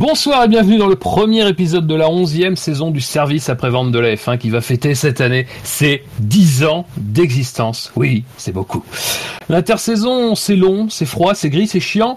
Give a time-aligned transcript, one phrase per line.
[0.00, 3.98] Bonsoir et bienvenue dans le premier épisode de la onzième saison du service après-vente de
[3.98, 7.92] la F1 qui va fêter cette année ses 10 ans d'existence.
[7.96, 8.82] Oui, c'est beaucoup.
[9.50, 12.16] L'intersaison, c'est long, c'est froid, c'est gris, c'est chiant.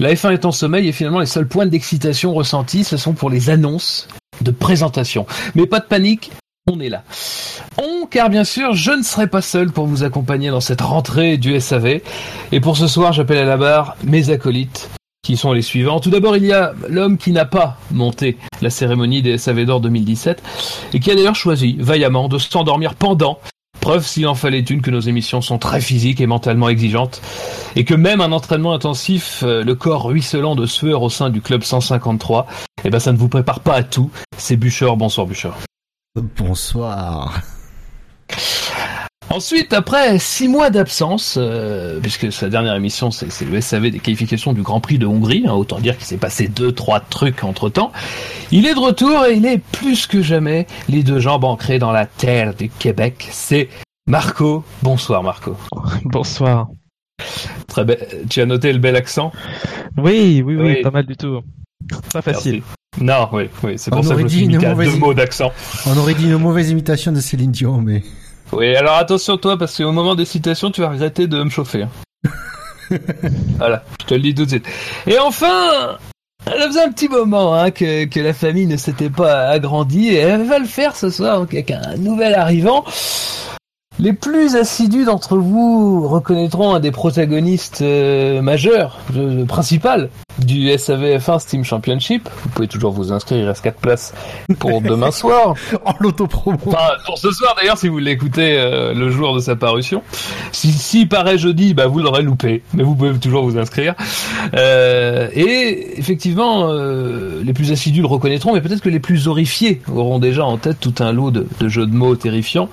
[0.00, 3.30] La F1 est en sommeil et finalement les seuls points d'excitation ressentis, ce sont pour
[3.30, 4.08] les annonces
[4.40, 5.24] de présentation.
[5.54, 6.32] Mais pas de panique,
[6.68, 7.04] on est là.
[7.78, 11.36] On, car bien sûr, je ne serai pas seul pour vous accompagner dans cette rentrée
[11.36, 12.00] du SAV.
[12.50, 14.90] Et pour ce soir, j'appelle à la barre mes acolytes
[15.22, 16.00] qui sont les suivants.
[16.00, 19.80] Tout d'abord, il y a l'homme qui n'a pas monté la cérémonie des SAV d'or
[19.80, 20.42] 2017
[20.94, 23.38] et qui a d'ailleurs choisi vaillamment de s'endormir pendant.
[23.80, 27.22] Preuve s'il en fallait une que nos émissions sont très physiques et mentalement exigeantes
[27.76, 31.40] et que même un entraînement intensif, euh, le corps ruisselant de sueur au sein du
[31.40, 32.46] club 153,
[32.84, 34.10] eh ben ça ne vous prépare pas à tout.
[34.36, 35.56] C'est Bûcheur, bonsoir Bûcheur.
[36.14, 37.40] Bonsoir.
[39.32, 44.00] Ensuite, après six mois d'absence, euh, puisque sa dernière émission, c'est c'est le SAV des
[44.00, 47.44] qualifications du Grand Prix de Hongrie, hein, autant dire qu'il s'est passé deux, trois trucs
[47.44, 47.92] entre-temps,
[48.50, 51.92] il est de retour et il est plus que jamais les deux jambes ancrées dans
[51.92, 53.28] la terre du Québec.
[53.30, 53.68] C'est
[54.08, 54.64] Marco.
[54.82, 55.56] Bonsoir Marco.
[56.04, 56.66] Bonsoir.
[57.68, 58.24] Très belle.
[58.28, 59.30] Tu as noté le bel accent?
[59.96, 60.82] Oui, oui, oui, Oui.
[60.82, 61.40] pas mal du tout.
[62.12, 62.62] Pas facile.
[62.98, 63.04] Merci.
[63.04, 65.52] Non, oui, oui, c'est pour On ça que je me suis à deux mots d'accent.
[65.86, 68.02] On aurait dit une mauvaise imitation de Céline Dion, mais
[68.52, 71.82] Oui, alors attention toi, parce qu'au moment des citations, tu vas regretter de me chauffer.
[71.84, 72.30] hein.
[73.58, 74.66] voilà, je te le dis tout de suite.
[75.06, 75.96] Et enfin,
[76.46, 80.16] elle faisait un petit moment hein, que, que la famille ne s'était pas agrandie, et
[80.16, 82.84] elle va le faire ce soir avec un nouvel arrivant.
[84.00, 90.08] Les plus assidus d'entre vous reconnaîtront un des protagonistes euh, majeurs, le, le principal,
[90.44, 92.28] du SAVF1 Steam Championship.
[92.42, 94.14] Vous pouvez toujours vous inscrire, il reste 4 places
[94.58, 95.54] pour demain soir.
[95.84, 96.58] en l'autopromo.
[96.66, 100.02] Enfin, pour ce soir d'ailleurs, si vous l'écoutez euh, le jour de sa parution.
[100.52, 103.94] Si, s'il paraît jeudi, bah vous l'aurez loupé, mais vous pouvez toujours vous inscrire.
[104.54, 109.80] Euh, et effectivement, euh, les plus assidus le reconnaîtront, mais peut-être que les plus horrifiés
[109.92, 112.68] auront déjà en tête tout un lot de, de jeux de mots terrifiants,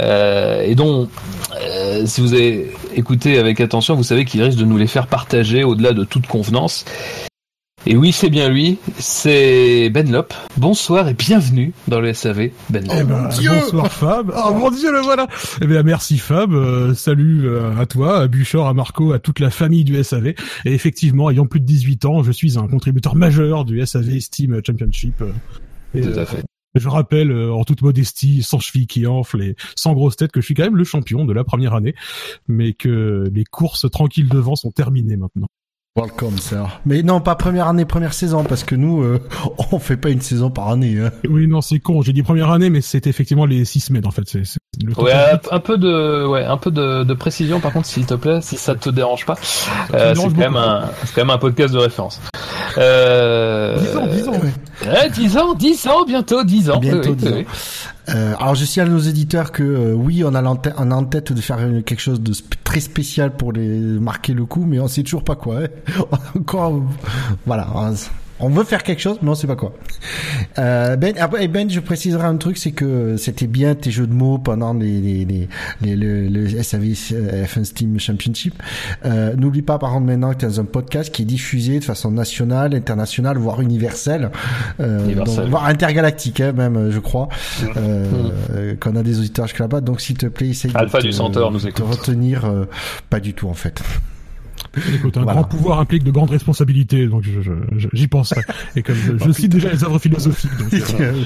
[0.00, 1.08] euh, et dont,
[1.62, 5.06] euh, si vous avez écouté avec attention, vous savez qu'il risque de nous les faire
[5.06, 6.84] partager au-delà de toute convenance.
[7.84, 10.32] Et oui, c'est bien lui, c'est Ben Lop.
[10.56, 12.96] Bonsoir et bienvenue dans le SAV, Ben Lop.
[12.96, 14.32] Eh ben, bonsoir Fab.
[14.36, 15.26] Oh mon dieu, le voilà.
[15.60, 16.52] Eh bien, merci Fab.
[16.52, 20.28] Euh, salut euh, à toi, à Buchor, à Marco, à toute la famille du SAV.
[20.28, 20.34] Et
[20.66, 25.20] effectivement, ayant plus de 18 ans, je suis un contributeur majeur du SAV Steam Championship.
[25.20, 25.32] Euh,
[25.94, 26.44] et, Tout à fait.
[26.76, 30.40] je rappelle, euh, en toute modestie, sans cheville qui enfle et sans grosse tête, que
[30.40, 31.96] je suis quand même le champion de la première année,
[32.46, 35.48] mais que les courses tranquilles devant sont terminées maintenant.
[35.94, 36.80] Welcome, sir.
[36.86, 39.20] Mais non, pas première année, première saison, parce que nous, euh,
[39.72, 40.98] on fait pas une saison par année.
[40.98, 41.10] Hein.
[41.28, 42.00] Oui, non, c'est con.
[42.00, 44.22] J'ai dit première année, mais c'est effectivement les six semaines en fait.
[44.26, 45.12] C'est c'est le Ouais,
[45.50, 48.56] un- peu de, ouais, un peu de, de précision par contre, s'il te plaît, si
[48.56, 49.34] ça te dérange pas.
[49.92, 52.22] Euh, c'est dérange quand même un, c'est quand même un podcast de référence.
[52.78, 53.76] Euh...
[53.78, 54.32] 10 ans, 10 ans.
[54.86, 56.78] Ouais, 10 ans, 10 ans, bientôt 10 ans.
[56.78, 57.44] Bientôt Oui, 10 oui, ans.
[58.08, 61.04] Euh, alors je signale à nos éditeurs que euh, oui, on a, on a en
[61.04, 64.80] tête de faire quelque chose de sp- très spécial pour les marquer le coup, mais
[64.80, 65.60] on sait toujours pas quoi.
[65.64, 65.68] Hein.
[66.36, 66.82] Encore,
[67.46, 67.68] voilà.
[68.42, 69.72] On- veut faire quelque chose, mais on sait pas quoi.
[70.58, 74.12] Euh, ben, après, Ben, je préciserai un truc, c'est que c'était bien tes jeux de
[74.12, 75.48] mots pendant les, les, les,
[75.80, 78.54] les- le, le SAV euh, F1 Steam Championship.
[79.04, 81.84] Euh, N'oublie pas, par contre, maintenant que tu as un podcast qui est diffusé de
[81.84, 84.30] façon nationale, internationale, voire universelle,
[84.80, 85.42] euh, Universelle.
[85.44, 87.28] donc, voire intergalactique, hein, même, je crois,
[87.76, 88.06] euh,
[88.54, 89.80] euh, qu'on a des auditeurs jusque là-bas.
[89.80, 91.84] Donc, s'il te plaît, essaye Alpha de du te- Centaure nous écoute.
[91.86, 92.44] retenir.
[92.44, 92.64] euh,
[93.10, 93.82] pas du tout, en fait.
[94.94, 95.40] Écoute, un Voilà.
[95.40, 98.40] grand pouvoir implique de grandes responsabilités, donc je- je- je- j'y penserai.
[98.76, 101.22] Et comme je, je cite déjà les œuvres philosophiques, donc euh,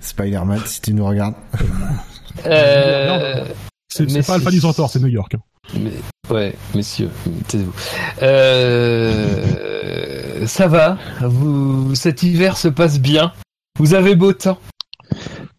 [0.00, 1.34] Spider-Man, si tu nous regardes.
[2.46, 3.44] Euh...
[3.88, 5.34] c'est pas Alpha du Centaure, c'est New York.
[5.34, 5.40] hein.
[5.78, 5.92] Mais,
[6.34, 7.10] ouais, messieurs,
[7.48, 7.74] taisez-vous.
[8.22, 10.96] Euh, ça va.
[11.20, 13.32] Vous, cet hiver se passe bien.
[13.78, 14.58] Vous avez beau temps.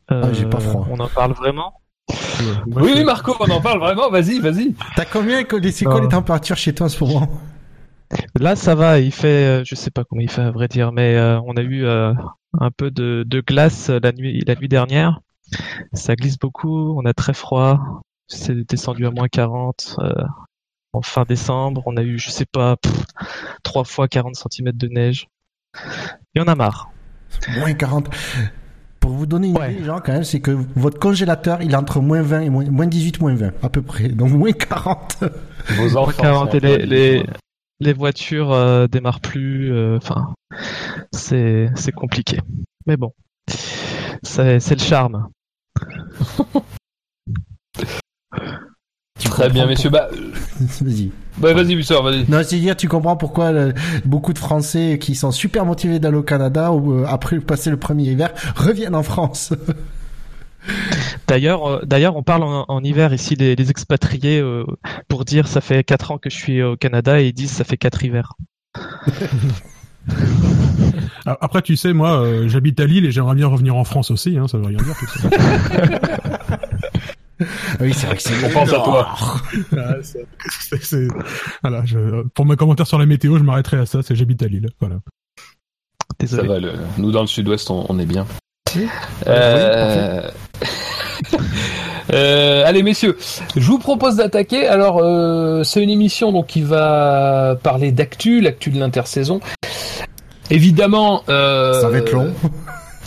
[0.07, 0.88] Ah, j'ai pas froid.
[0.89, 1.74] On en parle vraiment?
[2.09, 4.09] Oui, je- oui, Marco, on en parle vraiment.
[4.09, 4.73] Vas-y, vas-y.
[4.95, 6.01] T'as combien, c'est quoi Euh.
[6.01, 7.29] les températures chez toi en ce moment?
[8.39, 9.00] Là, ça va.
[9.00, 11.53] Il fait, euh, je sais pas combien il fait à vrai dire, mais euh, on
[11.56, 12.13] a eu euh,
[12.59, 15.19] un peu de, de glace la nuit, la nuit dernière.
[15.94, 16.97] Ça glisse beaucoup.
[17.00, 18.01] On a très froid.
[18.27, 20.11] C'est descendu à moins 40 euh,
[20.94, 21.83] en fin décembre.
[21.85, 22.94] On a eu, je sais pas, pff,
[23.63, 25.27] trois fois 40 cm de neige.
[26.35, 26.89] Et on a marre.
[27.57, 28.09] Moins 40.
[29.09, 29.73] Pour vous donner une Ouais.
[29.73, 32.65] idée, gens, quand même, c'est que votre congélateur, il est entre moins 20 et moins,
[32.65, 34.07] moins 18, moins 20, à peu près.
[34.09, 35.23] Donc moins 40.
[35.77, 36.21] Vos enfants.
[36.21, 37.25] 40 sont et
[37.79, 39.73] les, voitures euh, démarrent plus.
[39.73, 40.35] euh, Enfin,
[41.11, 42.38] c'est c'est compliqué.
[42.85, 43.11] Mais bon,
[44.21, 45.27] c'est c'est le charme.
[49.23, 49.89] Très bien, messieurs.
[49.89, 50.09] Bah,
[50.81, 51.11] Vas-y.
[51.39, 52.25] Bah vas-y, Bussard, vas-y.
[52.30, 53.74] Non, c'est dire, tu comprends pourquoi euh,
[54.06, 57.77] beaucoup de Français qui sont super motivés d'aller au Canada ou euh, après passer le
[57.77, 59.53] premier hiver reviennent en France.
[61.27, 64.65] D'ailleurs, euh, d'ailleurs, on parle en, en hiver ici les expatriés euh,
[65.07, 67.63] pour dire ça fait 4 ans que je suis au Canada et ils disent ça
[67.63, 68.33] fait 4 hivers.
[71.25, 74.38] Après, tu sais, moi, euh, j'habite à Lille et j'aimerais bien revenir en France aussi.
[74.38, 74.95] Hein, ça veut rien dire.
[74.97, 75.30] Tout ça.
[77.80, 78.45] Oui, c'est vrai que c'est.
[78.45, 79.15] On pense à toi.
[79.77, 79.94] Ah,
[81.62, 82.24] Voilà, je...
[82.33, 84.01] pour mes commentaires sur la météo, je m'arrêterai à ça.
[84.03, 84.69] C'est j'habite à Lille.
[84.80, 84.95] Voilà.
[84.97, 86.47] Ça Désolé.
[86.47, 86.74] va, le...
[86.97, 88.25] nous dans le sud-ouest, on, on est bien.
[88.75, 88.88] Oui.
[89.27, 90.30] Euh...
[92.13, 93.18] euh, allez messieurs,
[93.56, 94.68] je vous propose d'attaquer.
[94.68, 99.39] Alors euh, c'est une émission donc qui va parler d'actu, l'actu de l'intersaison.
[100.51, 102.33] Évidemment, euh, Ça va être long.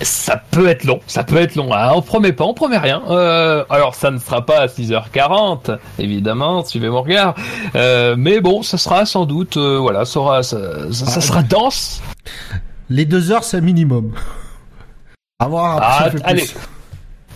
[0.00, 1.69] Ça peut être long, ça peut être long.
[1.73, 3.03] Ah, on promet pas, on promet rien.
[3.09, 7.35] Euh, alors ça ne sera pas à 6h40, évidemment, suivez mon regard.
[7.77, 11.43] Euh, mais bon, ça sera sans doute, euh, voilà, ça, aura- ça, ça- ça sera
[11.43, 12.03] dense.
[12.91, 14.12] Les deux heures, c'est un minimum.
[15.39, 16.43] À voir Ah, si on fait allez.
[16.43, 16.55] plus.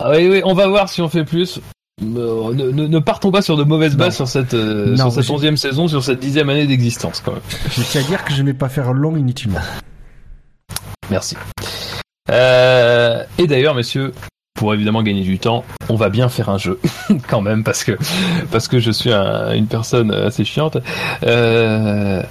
[0.01, 1.59] Ah oui, oui, on va voir si on fait plus.
[2.03, 4.27] Euh, Ne, ne- ne partons pas sur de mauvaises bases Non.
[4.27, 7.41] sur cette, euh, Non, sur cette saison, sur cette dixième année d'existence quand même.
[7.71, 9.61] Je tiens à dire que je ne vais pas faire long inutilement.
[11.11, 11.37] Merci.
[12.31, 14.13] Euh, et d'ailleurs, messieurs,
[14.55, 16.81] pour évidemment gagner du temps, on va bien faire un jeu
[17.29, 17.93] quand même parce que
[18.51, 20.79] parce que je suis un- une personne assez chiante.
[21.25, 22.23] Euh,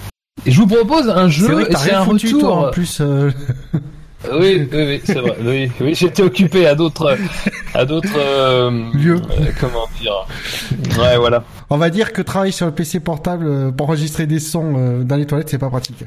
[0.45, 1.67] et je vous propose un jeu.
[1.77, 2.39] c'est un foutu, retour.
[2.41, 2.99] toi, en plus.
[3.01, 3.31] euh,
[4.31, 5.35] Oui, oui, oui, c'est vrai.
[5.43, 7.15] Oui, oui, j'étais occupé à d'autres,
[7.75, 9.21] à d'autres euh, Lieux.
[9.39, 10.25] euh, comment dire
[10.99, 11.43] Ouais, voilà.
[11.69, 15.27] On va dire que travailler sur le PC portable pour enregistrer des sons dans les
[15.27, 16.03] toilettes, c'est pas pratique.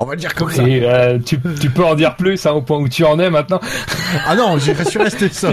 [0.00, 0.66] On va le dire comme ça.
[0.66, 3.30] Et euh, tu, tu peux en dire plus hein, au point où tu en es
[3.30, 3.60] maintenant.
[4.26, 5.52] Ah non, j'ai je suis resté ça.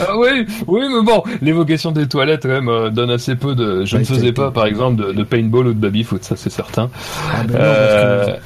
[0.00, 3.84] Ah oui, oui, mais bon, l'évocation des toilettes quand même euh, donne assez peu de.
[3.84, 6.50] Je Ouais, ne faisais pas, par exemple, de, de paintball ou de baby-foot, ça c'est
[6.50, 6.90] certain.
[7.32, 8.42] Ah ben non, Euh, parce que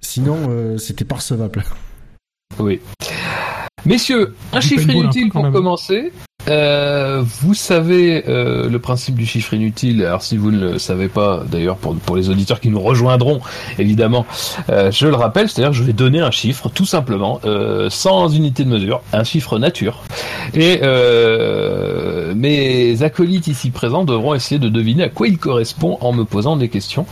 [0.00, 1.64] sinon, euh, c'était pas recevable.
[2.60, 2.80] Oui.
[3.84, 6.12] Messieurs, un Du chiffre inutile pour commencer.
[6.48, 10.04] Euh, vous savez euh, le principe du chiffre inutile.
[10.04, 13.40] Alors si vous ne le savez pas, d'ailleurs pour, pour les auditeurs qui nous rejoindront,
[13.78, 14.26] évidemment,
[14.70, 18.64] euh, je le rappelle, c'est-à-dire je vais donner un chiffre, tout simplement, euh, sans unité
[18.64, 20.02] de mesure, un chiffre nature.
[20.54, 26.12] Et euh, mes acolytes ici présents devront essayer de deviner à quoi il correspond en
[26.12, 27.06] me posant des questions.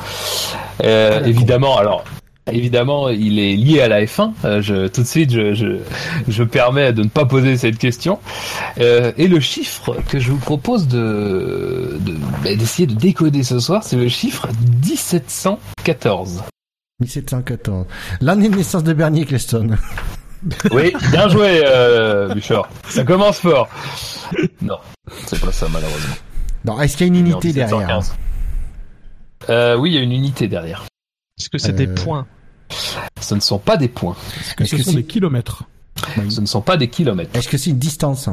[0.82, 1.28] Euh, d'accord.
[1.28, 2.04] évidemment, alors
[2.52, 4.32] Évidemment, il est lié à la F1.
[4.44, 5.78] Euh, je, tout de suite, je, je,
[6.28, 8.18] je permets de ne pas poser cette question.
[8.78, 12.12] Euh, et le chiffre que je vous propose de de-
[12.44, 14.46] bah, d'essayer de décoder ce soir, c'est le chiffre
[14.86, 16.42] 1714.
[17.00, 17.86] 1714.
[18.20, 19.70] L'année de naissance de Bernie Eccleston.
[20.72, 22.66] Oui, bien joué, euh, Bouchard.
[22.88, 23.68] Ça commence fort.
[24.62, 24.78] Non,
[25.26, 26.14] c'est pas ça malheureusement.
[26.64, 28.14] Non, est-ce qu'il y a une unité derrière 1715.
[29.50, 30.84] Euh, oui, il y a une unité derrière.
[31.38, 32.26] Est-ce que c'est des Euh, points?
[33.20, 34.16] Ce ne sont pas des points.
[34.56, 35.64] Que Est-ce ce que sont c'est des kilomètres.
[36.30, 37.30] Ce ne sont pas des kilomètres.
[37.36, 38.28] est-ce que c'est une distance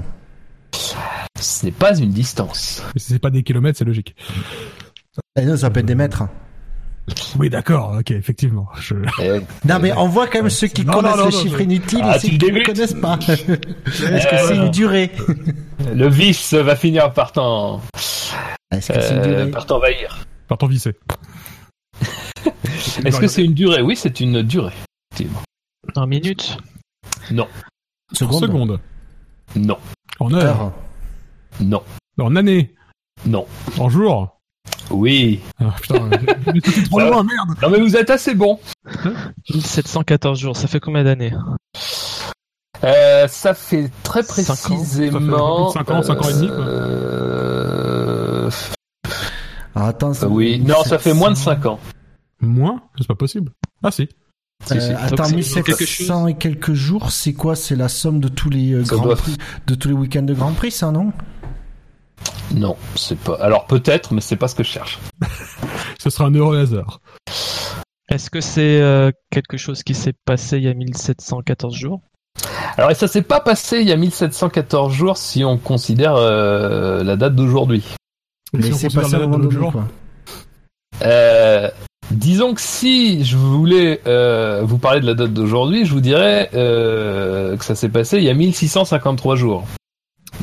[1.40, 2.84] Ce n'est pas une distance.
[2.96, 4.16] Et si c'est pas des kilomètres, c'est logique.
[5.40, 6.24] Eh non, ça peut être des mètres.
[7.40, 7.96] Oui, d'accord.
[8.00, 8.68] Ok, effectivement.
[8.82, 8.94] Je...
[9.66, 11.62] Non, mais on voit quand même ceux qui Non, connaissent non, non, le non, chiffre
[11.62, 13.18] inutile Ah, et ceux tu qui ne le connaissent pas.
[13.28, 13.44] Est-ce
[14.28, 15.12] que Euh, c'est une durée
[15.94, 17.82] Le vice va finir par t'en
[18.72, 20.26] Est-ce que c'est une euh, durée par t'envahir.
[20.50, 20.94] Par ton vissé.
[23.06, 23.82] Est-ce que c'est une durée?
[23.82, 24.74] Oui, c'est une durée.
[25.96, 26.58] En minutes
[27.32, 27.48] Non,
[28.12, 28.80] En seconde.
[29.56, 29.78] non,
[30.20, 30.72] En heure?
[31.60, 31.82] Non,
[32.20, 32.74] En année?
[33.26, 33.46] non.
[33.80, 34.34] En jour?
[34.92, 35.40] Oui.
[35.60, 36.10] Ah, putain,
[36.90, 37.50] trop loin, merde.
[37.62, 38.60] Non mais vous êtes assez bon.
[39.50, 41.34] 1714 jours, ça fait combien d'années?
[42.84, 44.56] Euh, ça fait très précisément.
[44.56, 46.48] Ça fait un peu plus de cinq ans, cinq ans et demi.
[46.52, 48.50] Euh...
[49.76, 51.80] Alors, attends, ça- Oui, non, ça fait moins de 5 ans.
[52.40, 53.52] Moins C'est pas possible.
[53.84, 54.10] Ah si.
[54.66, 54.92] Si, si.
[54.92, 56.30] Euh, attends, c'est 1700 quelque chose.
[56.30, 57.56] et quelques jours, c'est quoi?
[57.56, 60.54] C'est la somme de tous les euh, grands prix, de tous les week-ends de Grand
[60.54, 61.14] Prix, ça, non?
[62.54, 63.36] Non, c'est pas.
[63.36, 65.00] Alors peut-être, mais c'est pas ce que je cherche.
[66.00, 67.02] Ce sera un heureux hasard.
[68.10, 72.02] Est-ce que c'est euh, quelque chose qui s'est passé il y a 1714 jours?
[72.78, 77.04] Alors et ça s'est pas passé il y a 1714 jours si on considère euh,
[77.04, 77.84] la date d'aujourd'hui.
[78.54, 79.88] Mais si c'est passé la date quoi.
[81.04, 81.70] Euh,
[82.12, 86.50] Disons que si je voulais euh, vous parler de la date d'aujourd'hui, je vous dirais
[86.54, 89.66] euh, que ça s'est passé il y a 1653 jours.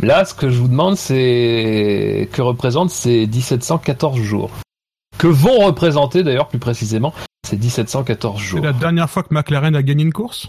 [0.02, 4.50] Là, ce que je vous demande, c'est que représentent ces 1714 jours.
[5.16, 7.14] Que vont représenter d'ailleurs plus précisément
[7.47, 8.61] ces 1714 C'est jours.
[8.64, 10.49] la dernière fois que McLaren a gagné une course?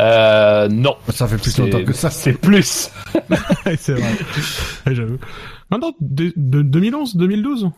[0.00, 0.96] Euh, non.
[1.12, 2.10] Ça fait plus C'est- longtemps que ça.
[2.10, 2.90] C'est plus.
[3.78, 4.16] C'est vrai.
[4.94, 5.18] J'avoue.
[5.70, 7.70] Maintenant, de, de- 2011, 2012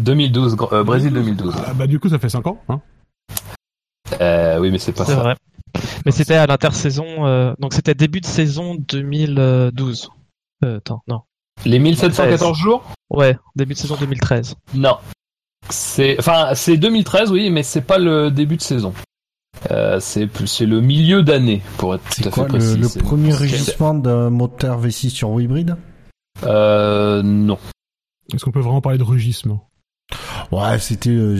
[0.00, 1.54] 2012, gr- euh, Brésil 2012.
[1.66, 2.58] Ah, Bah du coup, ça fait 5 ans.
[2.68, 2.80] Hein
[4.20, 5.20] Euh, oui, mais c'est pas C'est ça.
[5.20, 5.36] vrai.
[6.06, 10.10] Mais c'était à l'intersaison, euh, donc c'était début de saison 2012.
[10.64, 11.22] Euh, attends, non.
[11.64, 12.84] Les 1714 jours?
[13.10, 14.54] Ouais, début de saison 2013.
[14.74, 14.96] Non.
[15.70, 18.92] C'est enfin c'est 2013 oui, mais c'est pas le début de saison.
[19.70, 22.76] Euh, c'est plus- c'est le milieu d'année pour être tout à quoi fait le, précis.
[22.76, 25.76] le C'est- premier rugissement d'un moteur V6 sur hybride
[26.44, 27.58] Euh, non.
[28.32, 29.68] Est-ce qu'on peut vraiment parler de rugissement?
[30.52, 31.36] Ouais, c'était, euh,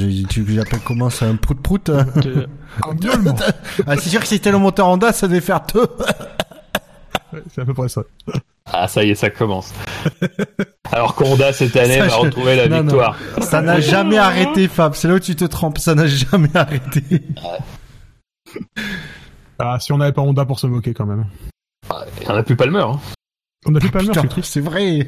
[0.49, 2.49] j'appelle comment ça, un prout-prout hein De-
[3.87, 5.87] Ah, c'est sûr que si c'était le moteur Honda, ça devait faire deux.
[7.33, 8.03] Ouais, C'est à peu près ça.
[8.67, 9.73] Ah ça y est, ça commence.
[10.91, 12.83] Alors qu'Honda cette année Ça, va je- retrouver la non, non.
[12.85, 13.17] victoire.
[13.43, 14.95] Ça n'a jamais arrêté, Fab.
[14.95, 15.79] C'est là où tu te trompes.
[15.79, 17.03] Ça n'a jamais arrêté.
[19.59, 21.27] Ah, si on n'avait pas Honda pour se moquer quand même.
[22.23, 22.81] Il y en a plus Palmer.
[22.81, 22.99] Hein.
[23.67, 24.53] On a plus Palmer, suis triste.
[24.53, 25.07] c'est vrai.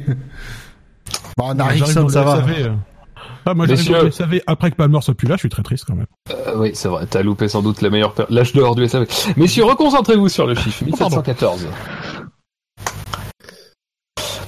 [1.38, 2.36] Bon, on a Rickson, ça va.
[2.36, 2.74] SAV, euh.
[3.48, 4.02] Ah, moi Messieurs.
[4.02, 6.06] le SAV après que Palmer soit plus là, je suis très triste quand même.
[6.30, 7.06] Euh, oui, c'est vrai.
[7.08, 9.06] T'as loupé sans doute la meilleure per- l'âge d'or du SAV.
[9.36, 11.66] Messieurs, reconcentrez-vous sur le chiffre 1714.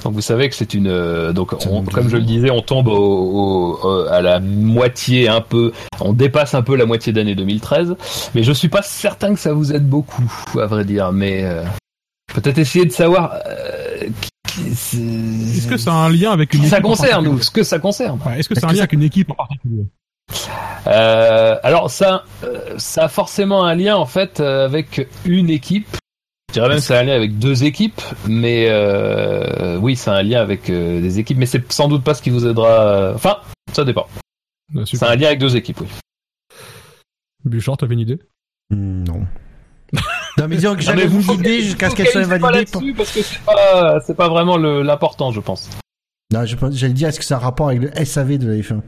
[0.04, 2.86] Donc vous savez que c'est une euh, donc on- comme je le disais, on tombe
[2.88, 7.34] au, au- au- à la moitié un peu, on dépasse un peu la moitié d'année
[7.34, 7.96] 2013,
[8.34, 10.22] mais je suis pas certain que ça vous aide beaucoup,
[10.58, 11.10] à vrai dire.
[11.12, 11.64] Mais euh,
[12.32, 14.08] peut-être essayer de savoir euh,
[14.66, 17.62] Est-ce que ça a un lien avec une qui équipe ça concerne ou ce que
[17.62, 18.20] ça concerne.
[18.26, 19.84] Ouais, Est-ce que Est-ce c'est un que lien ça- avec une équipe en particulier
[20.86, 25.96] Euh, alors ça, euh, ça a forcément un lien en fait euh, avec une équipe.
[26.50, 30.22] Je dirais même que c'est un lien avec deux équipes, mais euh, oui, c'est un
[30.22, 33.12] lien avec euh, des équipes, mais c'est sans doute pas ce qui vous aidera.
[33.14, 33.38] Enfin,
[33.72, 34.06] ça dépend.
[34.74, 35.88] Ah, C'est un lien avec deux équipes, oui.
[37.44, 38.18] Bouchard, t'avais une idée?
[38.70, 39.26] Hmm, Non.
[40.38, 42.64] Non, mais disons que Non, j'avais vous une idée jusqu'à ce qu'elle soit validée.
[42.70, 45.68] pour- parce que c'est pas, c'est pas vraiment le- l'important, je pense.
[46.32, 48.82] Non, j'allais dire, est-ce que ça a un rapport avec le SAV de la F1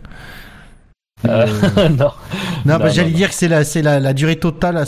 [1.27, 1.97] Euh, Euh, non.
[1.97, 2.11] Non,
[2.67, 4.85] Non, bah, j'allais non, dire que c'est la, c'est la, la durée totale à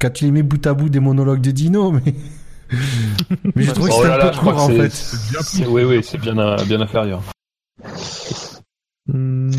[0.00, 2.14] quand tu les mets bout à bout des monologues de Dino, mais.
[3.54, 4.90] mais je trouve que Oh c'est là un là, peu court en fait.
[4.90, 7.22] c'est- bien c'est- Oui, oui, c'est bien, euh, bien inférieur.
[9.06, 9.50] Hmm,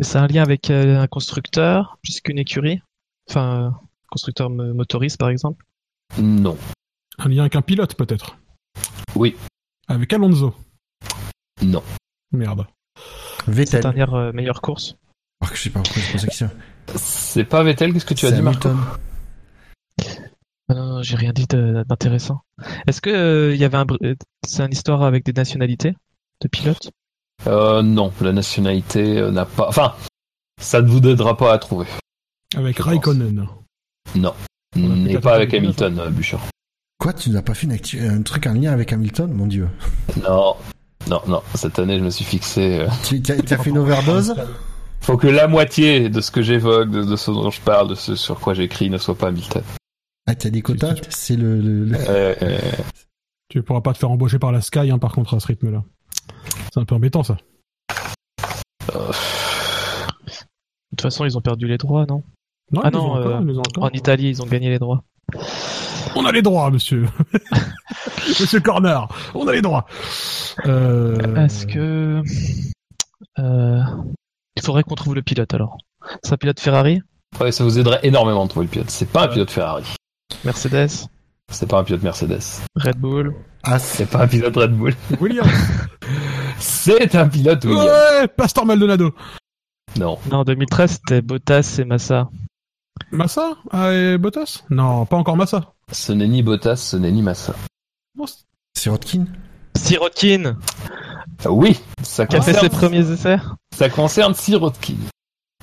[0.00, 2.80] c'est un lien avec euh, un constructeur plus qu'une écurie.
[3.28, 3.70] Enfin, euh,
[4.10, 5.64] constructeur mo- motoriste par exemple?
[6.18, 6.56] Non.
[7.18, 8.36] Un lien avec un pilote peut-être?
[9.14, 9.36] Oui.
[9.88, 10.54] Avec Alonso?
[11.62, 11.82] Non.
[12.32, 12.66] Merde.
[13.46, 13.80] Vettel.
[13.82, 14.96] dernière euh, meilleure course?
[15.42, 16.50] Oh, je sais pas pourquoi je pensais que ça.
[16.96, 18.48] C'est pas Vettel, qu'est-ce que tu as C'est dit.
[20.68, 22.42] Ah non, non, j'ai rien dit d'intéressant.
[22.86, 24.14] Est-ce que euh, il y avait un, br- euh,
[24.46, 25.94] c'est une histoire avec des nationalités
[26.42, 26.90] de pilotes?
[27.46, 29.66] Euh, non, la nationalité euh, n'a pas.
[29.68, 29.94] Enfin,
[30.60, 31.86] ça ne vous aidera pas à trouver.
[32.54, 33.48] Avec Raikkonen.
[34.14, 34.34] Non.
[35.22, 36.40] pas avec Hamilton, euh, Bouchard.
[36.98, 39.68] Quoi, tu n'as pas fait une actu- un truc en lien avec Hamilton, mon dieu?
[40.22, 40.54] Non.
[41.08, 41.42] Non, non.
[41.54, 42.80] Cette année, je me suis fixé.
[42.80, 44.34] euh, Tu as, fait une overdose?
[45.00, 47.94] Faut que la moitié de ce que j'évoque, de, de ce dont je parle, de
[47.94, 49.62] ce sur quoi j'écris, ne soit pas Hamilton.
[50.26, 50.94] Ah, tu as des quotas?
[51.08, 51.58] C'est le.
[51.58, 52.58] le- le- Euh, euh,
[53.48, 55.82] Tu pourras pas te faire embaucher par la Sky, hein, par contre, à ce rythme-là.
[56.72, 57.38] C'est un peu embêtant, ça.
[58.94, 59.12] euh, De
[60.90, 62.22] toute façon, ils ont perdu les droits, non?
[62.72, 63.84] Non, Ah non, encore, euh, encore.
[63.84, 65.02] En Italie, ils ont gagné les droits.
[66.14, 67.06] On a les droits, monsieur.
[68.28, 69.86] monsieur Corner, on a les droits.
[70.66, 71.36] Euh...
[71.36, 72.22] Est-ce que
[73.38, 73.80] euh,
[74.56, 75.78] il faudrait qu'on trouve le pilote alors
[76.22, 77.00] C'est un pilote Ferrari,
[77.40, 78.90] ouais, ça vous aiderait énormément de trouver le pilote.
[78.90, 79.84] C'est pas un pilote Ferrari.
[80.44, 81.08] Mercedes,
[81.50, 82.62] C'est pas un pilote Mercedes.
[82.76, 83.34] Red Bull?
[83.62, 84.94] Ah, C'est pas un pilote Red Bull.
[85.20, 85.48] Williams.
[86.58, 87.86] C'est un pilote Williams.
[88.20, 89.14] ouais, Pastor Maldonado.
[89.98, 90.18] Non.
[90.30, 92.28] Non, en 2013, c'était Bottas et Massa.
[93.12, 93.54] Massa?
[93.70, 94.62] Ah, et Bottas?
[94.70, 95.72] Non, pas encore Massa.
[95.92, 97.54] Ce n'est ni Bottas, ce n'est ni Massa.
[99.76, 100.56] Sirotkin,
[101.44, 103.38] Ah Oui, ça qui a fait ses concerne, premiers essais.
[103.76, 104.94] ça concerne Sirotkin.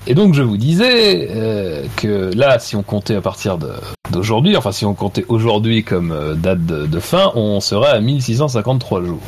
[0.06, 3.72] Et donc je vous disais euh, que là, si on comptait à partir de-
[4.10, 8.00] d'aujourd'hui, enfin si on comptait aujourd'hui comme euh, date de, de fin, on serait à
[8.00, 9.20] 1653 jours.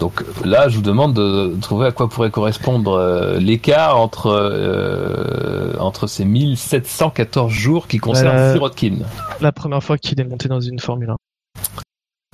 [0.00, 5.74] Donc là, je vous demande de trouver à quoi pourrait correspondre euh, l'écart entre euh,
[5.78, 8.96] entre ces 1714 jours qui concernent Euh, Sirotkin.
[9.42, 11.16] La première fois qu'il est monté dans une Formule 1.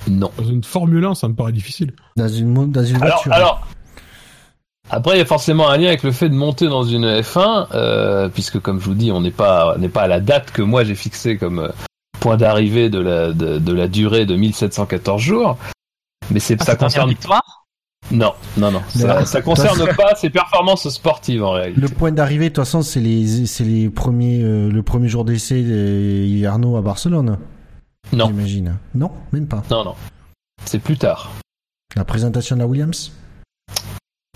[0.09, 0.31] Non.
[0.37, 1.91] Dans une Formule 1, ça me paraît difficile.
[2.15, 3.33] dans une, dans une Alors, voiture.
[3.33, 3.67] alors,
[4.89, 7.67] Après, il y a forcément un lien avec le fait de monter dans une F1,
[7.73, 10.61] euh, puisque comme je vous dis, on n'est pas, n'est pas à la date que
[10.61, 11.67] moi j'ai fixée comme euh,
[12.21, 15.57] point d'arrivée de la, de, de la durée de 1714 jours.
[16.31, 17.09] Mais c'est, Ah, ça concerne.
[17.09, 17.56] victoire
[18.09, 18.81] Non, non, non.
[18.87, 21.81] Ça, ça concerne pas ses performances sportives en réalité.
[21.81, 25.25] Le point d'arrivée, de toute façon, c'est les, c'est les premiers, euh, le premier jour
[25.25, 27.37] d'essai de Arnaud à Barcelone.
[28.13, 28.27] Non.
[28.27, 28.77] J'imagine.
[28.95, 29.61] Non, même pas.
[29.69, 29.95] Non, non.
[30.63, 31.31] C'est plus tard.
[31.97, 33.11] La présentation de la Williams?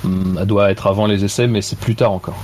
[0.03, 2.43] Hum, Elle doit être avant les essais, mais c'est plus tard encore.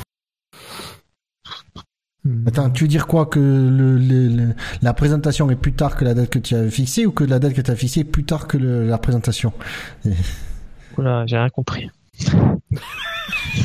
[2.24, 2.48] Hmm.
[2.48, 6.06] Attends, tu veux dire quoi que le, le- le- la présentation est plus tard que
[6.06, 8.06] la date que tu as fixée ou que la date que tu as fixée est
[8.06, 9.52] plus tard que la présentation?
[10.98, 11.90] Oula, j'ai rien compris.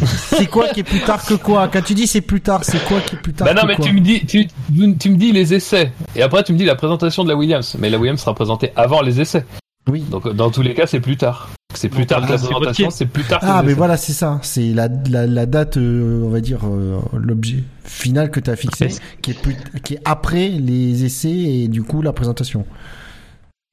[0.05, 2.83] C'est quoi qui est plus tard que quoi Quand tu dis c'est plus tard, c'est
[2.85, 5.11] quoi qui est plus tard Bah non, que mais quoi tu me dis, tu, tu
[5.11, 7.77] me dis les essais, et après tu me dis la présentation de la Williams.
[7.79, 9.45] Mais la Williams sera présentée avant les essais.
[9.89, 10.01] Oui.
[10.03, 11.51] Donc dans tous les cas, c'est plus tard.
[11.75, 13.79] C'est plus tard que la ah, présentation, c'est plus tard que Ah, mais essais.
[13.79, 14.39] voilà, c'est ça.
[14.43, 18.57] C'est la, la, la date, euh, on va dire, euh, l'objet final que tu as
[18.57, 18.89] fixé,
[19.23, 22.67] qui est, plus, qui est après les essais et du coup la présentation.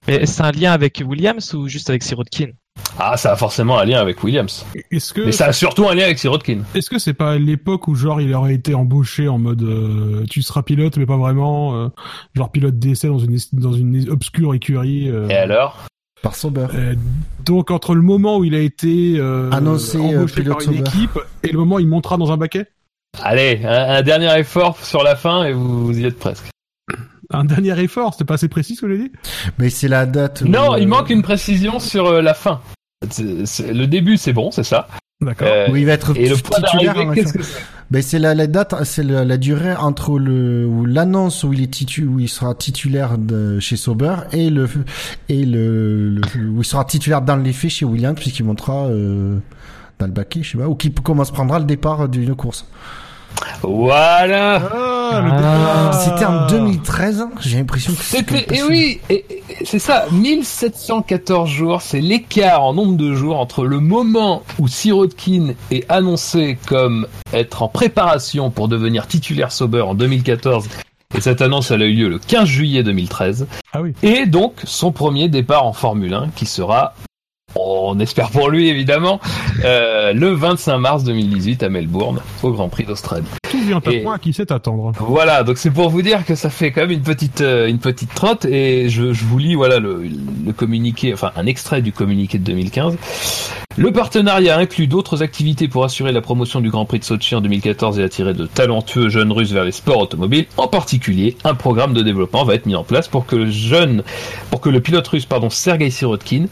[0.07, 2.47] Mais c'est un lien avec Williams ou juste avec Sirotkin?
[2.97, 4.65] Ah, ça a forcément un lien avec Williams.
[4.91, 6.59] Est-ce que Mais ça a surtout un lien avec Sirotkin.
[6.75, 10.41] est-ce que c'est pas l'époque où genre il aurait été embauché en mode euh, tu
[10.41, 11.87] seras pilote mais pas vraiment euh,
[12.35, 15.77] genre pilote d'essai dans une dans une obscure écurie euh, Et alors?
[16.21, 16.67] Par Sauber.
[16.75, 16.95] euh,
[17.45, 20.79] donc entre le moment où il a été euh, Annoncé, embauché par une Sauber.
[20.79, 22.65] équipe et le moment où il montera dans un baquet?
[23.23, 26.45] Allez, un, un dernier effort sur la fin et vous, vous y êtes presque.
[27.31, 29.11] Un dernier effort c'était pas assez précis ce que j'ai dit
[29.59, 30.41] Mais c'est la date.
[30.43, 32.61] Non, où, il euh, manque une précision sur euh, la fin.
[33.09, 34.87] C'est- c'est- le début, c'est bon, c'est ça.
[35.21, 36.95] d'accord Euh, Où il va être et le point titulaire.
[37.13, 37.23] fait.
[37.23, 37.39] que c'est
[37.91, 41.61] Ben c'est la, la date, c'est la, la durée entre le où l'annonce où il
[41.63, 44.69] est titu, où il sera titulaire de, chez Sauber et le
[45.27, 49.39] et le, le- où il sera titulaire dans les faits chez Williams puisqu'il montera euh,
[49.97, 52.65] dans le baquet, je sais pas, ou qui commence prendra le départ d'une course.
[53.63, 54.55] Voilà.
[54.71, 55.91] ah, le Ah.
[55.93, 61.49] C'était en 2013, j'ai l'impression que C'était, c'était et oui, et- et- c'est ça, 1714
[61.49, 67.07] jours, c'est l'écart en nombre de jours entre le moment où Sirotkin est annoncé comme
[67.33, 70.67] être en préparation pour devenir titulaire Sauber en 2014,
[71.15, 74.53] et cette annonce elle a eu lieu le 15 juillet 2013, ah oui et donc
[74.63, 76.93] son premier départ en Formule 1 qui sera,
[77.55, 79.19] on espère pour lui évidemment,
[79.65, 83.25] euh, le 25 mars 2018 à Melbourne, au Grand Prix d'Australie.
[83.49, 86.25] Tout vient à Et- point à qui sait attendre Voilà, donc c'est pour vous dire
[86.25, 89.37] que ça fait quand même une petite euh, une petite trotte et je, je vous
[89.37, 90.03] lis voilà le,
[90.45, 92.97] le communiqué, enfin un extrait du communiqué de 2015.
[93.77, 97.39] Le partenariat inclut d'autres activités pour assurer la promotion du Grand Prix de Sochi en
[97.41, 100.47] 2014 et attirer de talentueux jeunes Russes vers les sports automobiles.
[100.57, 104.03] En particulier, un programme de développement va être mis en place pour que le jeune,
[104.51, 106.47] pour que le pilote russe, pardon, Sergei Sirotkin,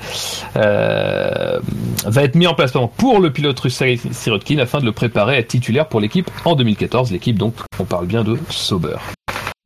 [0.56, 1.60] euh,
[2.06, 4.92] va être mis en place pardon, pour le pilote russe Sergei Sirotkin afin de le
[4.94, 6.87] préparer à être titulaire pour l'équipe en 2014.
[7.12, 8.98] L'équipe, donc, on parle bien de Sauber.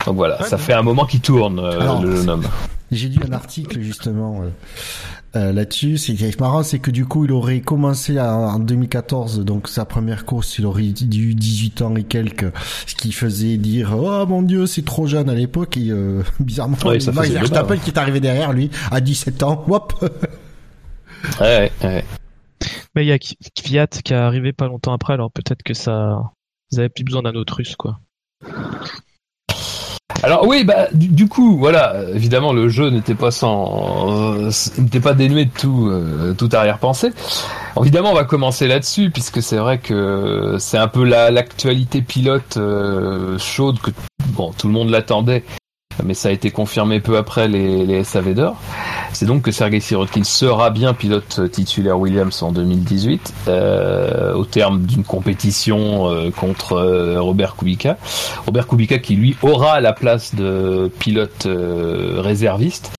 [0.06, 2.44] Donc voilà, ça fait un moment qu'il tourne, euh, Alors, le jeune homme.
[2.92, 4.50] J'ai lu un article justement euh,
[5.38, 5.98] euh, là-dessus.
[5.98, 9.70] C'est qui est marrant, c'est que du coup, il aurait commencé à- en 2014, donc
[9.70, 12.52] sa première course, il aurait eu 18 ans et quelques,
[12.88, 15.78] ce qui faisait dire oh mon dieu, c'est trop jeune à l'époque.
[15.78, 19.64] Et euh, bizarrement, Ouais, faisait Verstappen débat, qui est arrivé derrière lui à 17 ans,
[19.70, 19.94] hop.
[21.40, 22.04] Ouais, ouais.
[22.96, 26.20] Mais il y a Kvyat qui est arrivé pas longtemps après, alors peut-être que ça.
[26.72, 28.00] Ils avaient plus besoin d'un autre russe, quoi.
[30.24, 35.14] Alors oui, bah du, coup, voilà, évidemment le jeu n'était pas sans, euh, n'était pas
[35.14, 37.12] dénué de tout, euh, toute arrière-pensée.
[37.80, 42.58] Évidemment, on va commencer là-dessus puisque c'est vrai que c'est un peu la l'actualité pilote
[42.58, 43.90] euh, chaude que
[44.34, 45.44] bon tout le monde l'attendait,
[46.04, 48.58] mais ça a été confirmé peu après les, les SAV d'or.
[49.14, 54.82] C'est donc que Sergei Sirotkin sera bien pilote titulaire Williams en 2018 euh, au terme
[54.84, 57.98] d'une compétition euh, contre euh, Robert Kubica.
[58.46, 61.48] Robert Kubica qui lui aura la place de pilote
[62.18, 62.92] réserviste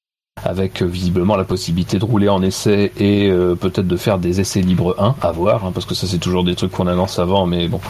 [0.45, 4.97] avec visiblement la possibilité de rouler en essai et peut-être de faire des essais libres
[4.99, 7.69] 1 à voir hein, parce que ça c'est toujours des trucs qu'on annonce avant mais
[7.69, 7.81] bon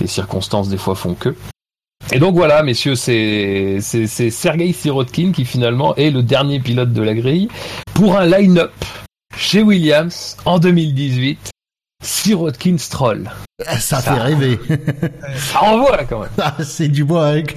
[0.00, 1.34] les circonstances des fois font que
[2.12, 6.92] et donc voilà, messieurs, c'est c'est c'est Sergei Sirotkin qui finalement est le dernier pilote
[6.92, 7.48] de la grille
[7.94, 8.72] pour un line-up
[9.36, 11.50] chez Williams en 2018.
[12.02, 13.30] Sirotkin Stroll.
[13.78, 14.58] Ça fait rêver.
[15.36, 16.30] Ça envoie quand même.
[16.38, 17.56] Ah, c'est du bois avec.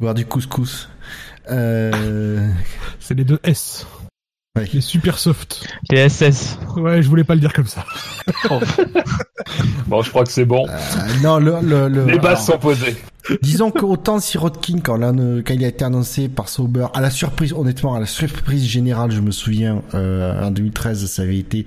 [0.00, 0.88] Boire du couscous.
[1.50, 2.48] Euh...
[3.00, 3.86] c'est les deux S
[4.56, 5.66] Les super soft.
[5.90, 6.58] Les SS.
[6.76, 7.84] Ouais, je voulais pas le dire comme ça.
[9.88, 10.64] Bon, je crois que c'est bon.
[10.68, 12.96] Euh, non, le, le, le- Les bases alors, sont posées.
[13.42, 17.52] Disons qu'autant Sirotkin, quand, l'an- quand il a été annoncé par Sauber, à la surprise,
[17.52, 21.64] honnêtement, à la surprise générale, je me souviens, euh, en 2013, ça avait été,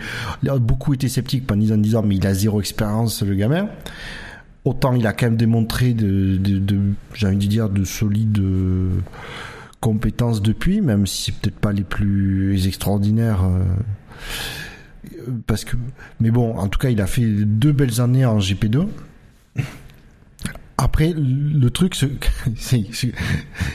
[0.60, 3.68] beaucoup étaient sceptiques en disant, en disant, mais il a zéro expérience, le gamin.
[4.64, 6.80] Autant il a quand même démontré de, de, de
[7.14, 8.90] j'ai envie de dire, de solides euh,
[9.80, 13.44] compétences depuis, même si c'est peut-être pas les plus extraordinaires.
[13.44, 13.64] euh,
[15.46, 15.76] parce que,
[16.20, 18.88] mais bon, en tout cas, il a fait deux belles années en GP2.
[20.80, 22.12] Après, le truc, c'est-
[22.56, 23.14] c'est- c'est-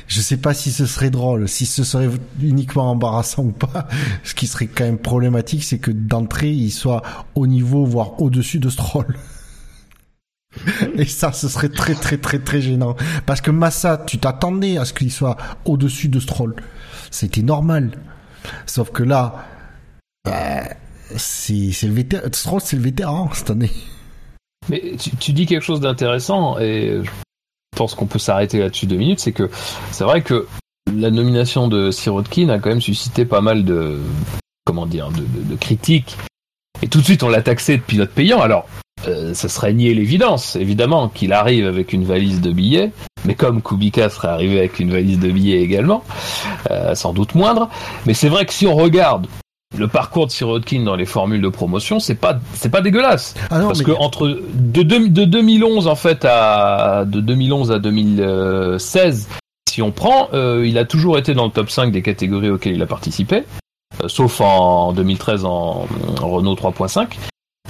[0.06, 2.08] je sais pas si ce serait drôle, si ce serait
[2.40, 3.88] uniquement embarrassant ou pas.
[4.22, 7.02] Ce qui serait quand même problématique, c'est que d'entrée, il soit
[7.34, 9.16] au niveau, voire au-dessus de Stroll.
[10.96, 12.96] Et ça, ce serait très très très très gênant.
[13.26, 16.54] Parce que Massa, tu t'attendais à ce qu'il soit au-dessus de Stroll.
[17.10, 17.92] C'était normal.
[18.66, 19.46] Sauf que là,
[20.24, 20.64] bah,
[21.16, 21.70] c'est.
[22.32, 23.70] Stroll, c'est le vétéran cette année.
[24.68, 27.10] Mais tu, dis quelque chose d'intéressant et je
[27.76, 29.18] pense qu'on peut s'arrêter là-dessus deux minutes.
[29.20, 29.50] C'est que
[29.90, 30.46] c'est vrai que
[30.94, 33.98] la nomination de Sirotkin a quand même suscité pas mal de
[34.64, 36.16] comment dire de, de- de critiques.
[36.82, 38.40] Et tout de suite, on l'a taxé de pilote payant.
[38.40, 38.68] Alors,
[39.08, 42.92] euh, ça serait nier l'évidence, évidemment, qu'il arrive avec une valise de billets,
[43.24, 46.02] mais comme Kubica serait arrivé avec une valise de billets également,
[46.70, 47.68] euh, sans doute moindre.
[48.06, 49.26] Mais c'est vrai que si on regarde
[49.78, 53.34] le parcours de Sirotkin dans les formules de promotion, c'est pas c'est pas dégueulasse.
[53.50, 57.72] Ah non, Parce mais- que entre de, deux- de 2011 en fait à de 2011
[57.72, 59.28] à 2016,
[59.70, 62.74] si on prend, euh, il a toujours été dans le top 5 des catégories auxquelles
[62.74, 63.44] il a participé,
[64.02, 65.86] euh, sauf en 2013 en,
[66.20, 67.06] en Renault 3.5.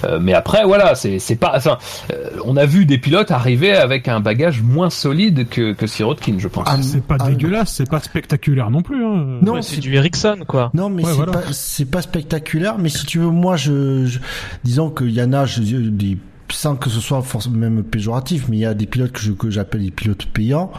[0.04, 1.52] Euh, mais après, voilà, c'est c'est pas.
[1.56, 1.78] Enfin,
[2.12, 6.36] euh, on a vu des pilotes arriver avec un bagage moins solide que que Sirotkin,
[6.38, 6.66] je pense.
[6.68, 9.04] Ah, C'est pas ah, dégueulasse, c'est pas spectaculaire non plus.
[9.04, 9.38] Hein.
[9.42, 10.70] Non, Ouais, c'est du Ericsson, quoi.
[10.74, 11.32] Non, mais Ouais, c'est voilà.
[11.32, 12.78] pas c'est pas spectaculaire.
[12.78, 14.18] Mais si tu veux, moi, je, je
[14.64, 16.16] disons qu'il y en a, je, des
[16.52, 19.50] sans que ce soit forcément même péjoratif, mais il y a des pilotes que que
[19.50, 20.70] j'appelle des pilotes payants.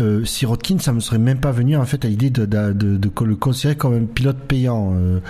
[0.00, 3.36] Euh, Sirotkin, ça me serait même pas venu en fait à l'idée de, de, le
[3.36, 4.92] considérer comme un pilote payant.
[4.94, 5.20] Euh,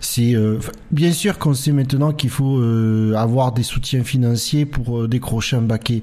[0.00, 0.58] c'est euh,
[0.90, 5.62] bien sûr qu'on sait maintenant qu'il faut euh, avoir des soutiens financiers pour décrocher un
[5.62, 6.02] baquet.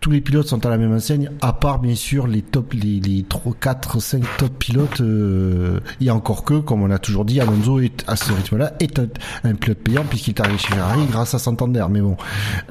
[0.00, 3.00] Tous les pilotes sont à la même enseigne, à part bien sûr les top, les,
[3.00, 5.00] les 3, 4, 5 top pilotes.
[5.00, 8.98] Euh, et encore que, comme on a toujours dit, Alonso est à ce rythme-là est
[8.98, 9.06] un,
[9.44, 11.86] un pilote payant puisqu'il est arrivé chez Ferrari grâce à Santander.
[11.90, 12.16] Mais bon,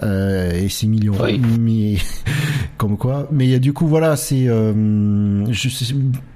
[0.04, 1.16] euh, et ses millions.
[1.22, 1.42] Oui.
[1.60, 1.98] Mais
[2.78, 3.28] comme quoi.
[3.32, 5.96] Mais du coup, voilà, c'est, euh, je sais,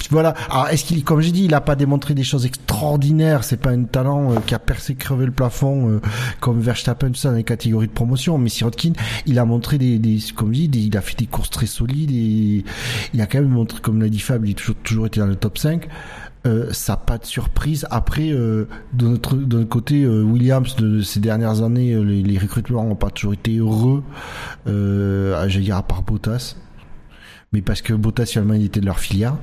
[0.09, 0.33] voilà.
[0.49, 3.43] Alors, est-ce qu'il, comme j'ai dit, il a pas démontré des choses extraordinaires.
[3.43, 6.01] C'est pas un talent euh, qui a percé, crevé le plafond euh,
[6.39, 8.37] comme Verstappen, tout ça dans les catégories de promotion.
[8.37, 8.93] Mais Sirotkin,
[9.25, 12.11] il a montré des, comme je dis, des- il a fait des courses très solides
[12.11, 12.63] et
[13.13, 15.35] il a quand même montré, comme l'a dit Fab, il a toujours, été dans le
[15.35, 15.87] top 5.
[16.45, 17.85] Euh, ça pas de surprise.
[17.91, 23.09] Après, euh, de notre côté, euh, Williams de ces dernières années, les, recrutements n'ont pas
[23.09, 24.03] toujours été heureux.
[24.67, 26.55] Euh, j'allais dire à part Bottas,
[27.51, 29.35] mais parce que Bottas finalement il était de leur filière,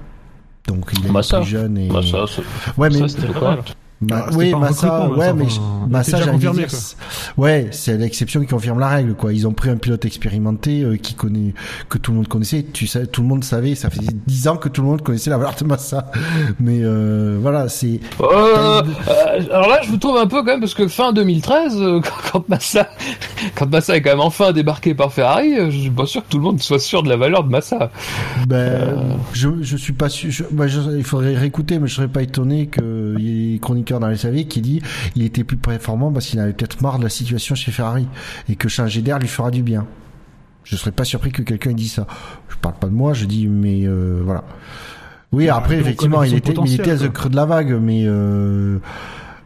[0.67, 1.41] donc il est Massa.
[1.41, 2.43] plus jeune et Bah, ça, c'est-
[2.79, 3.19] ouais mais Ça,
[4.11, 6.79] Ma- Ah, oui, pas Massa, recrutement, ouais, Massa, mais enfin, Massa, déjà confirmé, dire, quoi.
[6.79, 6.97] c'est-
[7.41, 9.33] ouais, c'est l'exception qui confirme la règle, quoi.
[9.33, 11.55] Ils ont pris un pilote expérimenté euh, qui connaît,
[11.89, 12.65] que tout le monde connaissait.
[12.73, 13.75] Tu sais, tout le monde savait.
[13.75, 16.11] Ça faisait dix ans que tout le monde connaissait la valeur de Massa.
[16.61, 20.61] Mais euh, voilà, c'est Euh, euh, alors là, je vous trouve un peu quand même
[20.61, 22.89] parce que fin 2013, euh, quand, quand Massa,
[23.55, 26.29] quand Massa est quand même enfin débarqué par Ferrari, euh, je suis pas sûr que
[26.31, 27.91] tout le monde soit sûr de la valeur de Massa.
[28.49, 28.97] Ben,
[29.33, 30.31] je, je suis pas sûr.
[30.31, 33.59] je- moi, je- il faudrait réécouter, mais je serais pas étonné qu'il y ait
[34.01, 34.83] dans les SAV qui dit
[35.17, 38.07] il était plus performant parce qu'il avait peut-être marre de la situation chez Ferrari
[38.49, 39.87] et que changer d'air lui fera du bien.
[40.65, 42.07] Je serais pas surpris que quelqu'un ait dit ça.
[42.49, 44.45] Je parle pas de moi, je dis mais euh, voilà.
[45.33, 47.09] Oui, Bah, après effectivement, il était, il était à quoi.
[47.09, 48.79] creux de la vague, mais euh,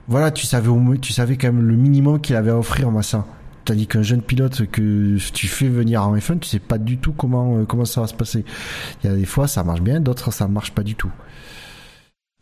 [0.06, 2.90] voilà, tu savais au moins, tu savais quand même le minimum qu'il avait à offrir,
[2.90, 3.24] Massa.
[3.64, 7.12] Tandis qu'un jeune pilote que tu fais venir en F1, tu sais pas du tout
[7.12, 8.44] comment euh, comment ça va se passer.
[9.02, 11.11] Il y a des fois ça marche bien, d'autres ça marche pas du tout.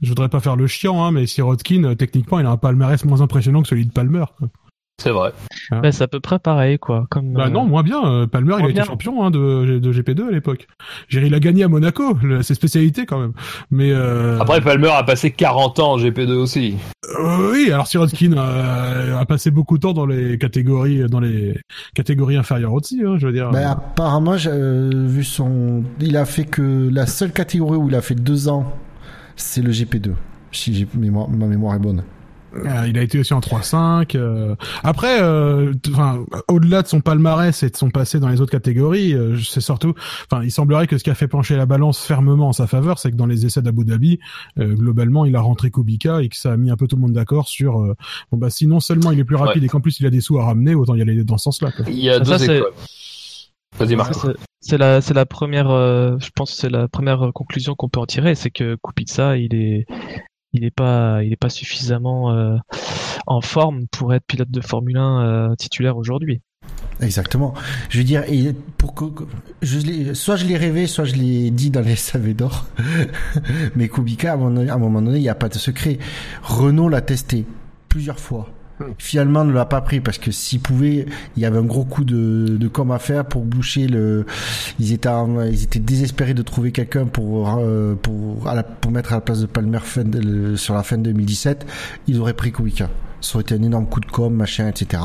[0.03, 3.03] Je voudrais pas faire le chiant, hein, mais Sirotkin, euh, techniquement, il a un palmarès
[3.05, 4.25] moins impressionnant que celui de Palmer.
[4.99, 5.33] C'est vrai.
[5.71, 7.07] Bah, c'est à peu près pareil, quoi.
[7.11, 8.03] Comme, Bah euh, non, moins bien.
[8.07, 10.67] euh, Palmer, il a été champion hein, de, de GP2 à l'époque.
[11.09, 13.33] J'ai il a gagné à Monaco, le- ses spécialités quand même.
[13.71, 16.77] Mais euh, Après, Palmer a passé 40 ans en GP2 aussi.
[17.21, 21.59] euh, oui, alors Sirotkin euh, a passé beaucoup de temps dans les catégories, dans les
[21.95, 23.03] catégories inférieures aussi.
[23.05, 23.51] Hein, je veux dire.
[23.51, 27.95] Ben, apparemment, j'ai euh, vu son, il a fait que la seule catégorie où il
[27.95, 28.73] a fait deux ans,
[29.37, 30.12] c'est le GP2.
[30.53, 32.03] Si j'ai- mémoire- ma mémoire est bonne.
[32.55, 34.14] Euh, il a été aussi en 3-5.
[34.14, 34.55] Euh.
[34.83, 39.14] Après, euh, enfin, au-delà de son palmarès et de son passé dans les autres catégories,
[39.44, 39.92] c'est surtout,
[40.31, 42.99] enfin, il semblerait que ce qui a fait pencher la balance fermement en sa faveur,
[42.99, 44.20] c'est que dans les essais d'Abu Dhabi,
[44.59, 47.12] globalement, il a rentré Kubica et que ça a mis un peu tout le monde
[47.12, 47.75] d'accord sur,
[48.33, 50.22] bon bah, si non seulement il est plus rapide et qu'en plus il a des
[50.22, 51.72] sous à ramener, autant y aller dans ce sens-là.
[51.88, 52.72] Il y a deux écoles.
[53.79, 53.96] Vas-y,
[54.61, 58.35] C'est la, c'est la première, je pense, c'est la première conclusion qu'on peut en tirer,
[58.35, 59.87] c'est que Kubica, il est,
[60.57, 62.57] il n'est pas, il est pas suffisamment euh,
[63.26, 66.40] en forme pour être pilote de Formule 1 euh, titulaire aujourd'hui.
[67.00, 67.52] Exactement.
[67.90, 69.05] Je veux dire, et pour que,
[69.61, 72.66] je soit je l'ai rêvé, soit je l'ai dit dans les SAV d'or.
[73.76, 75.98] Mais Kubica, à un moment donné, il n'y a pas de secret.
[76.42, 77.44] Renault l'a testé
[77.88, 78.48] plusieurs fois.
[78.99, 82.05] Finalement, ne l'a pas pris parce que s'il pouvait, il y avait un gros coup
[82.05, 84.27] de, com à faire pour boucher le.
[84.79, 85.09] Ils étaient,
[85.51, 88.47] ils étaient désespérés de trouver quelqu'un pour euh, pour
[88.81, 89.79] pour mettre à la place de Palmer
[90.57, 91.67] sur la fin de 2017.
[92.07, 92.91] Ils auraient pris Kubica.
[93.21, 95.03] Ça aurait été un énorme coup de com, machin, etc.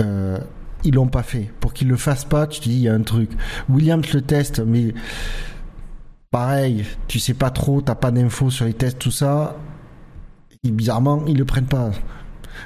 [0.00, 0.38] Euh,
[0.84, 1.50] ils l'ont pas fait.
[1.60, 3.30] Pour qu'ils le fassent pas, tu te dis il y a un truc.
[3.68, 4.94] Williams le teste, mais
[6.30, 9.56] pareil, tu sais pas trop, t'as pas d'infos sur les tests, tout ça.
[10.62, 11.90] Bizarrement, ils le prennent pas.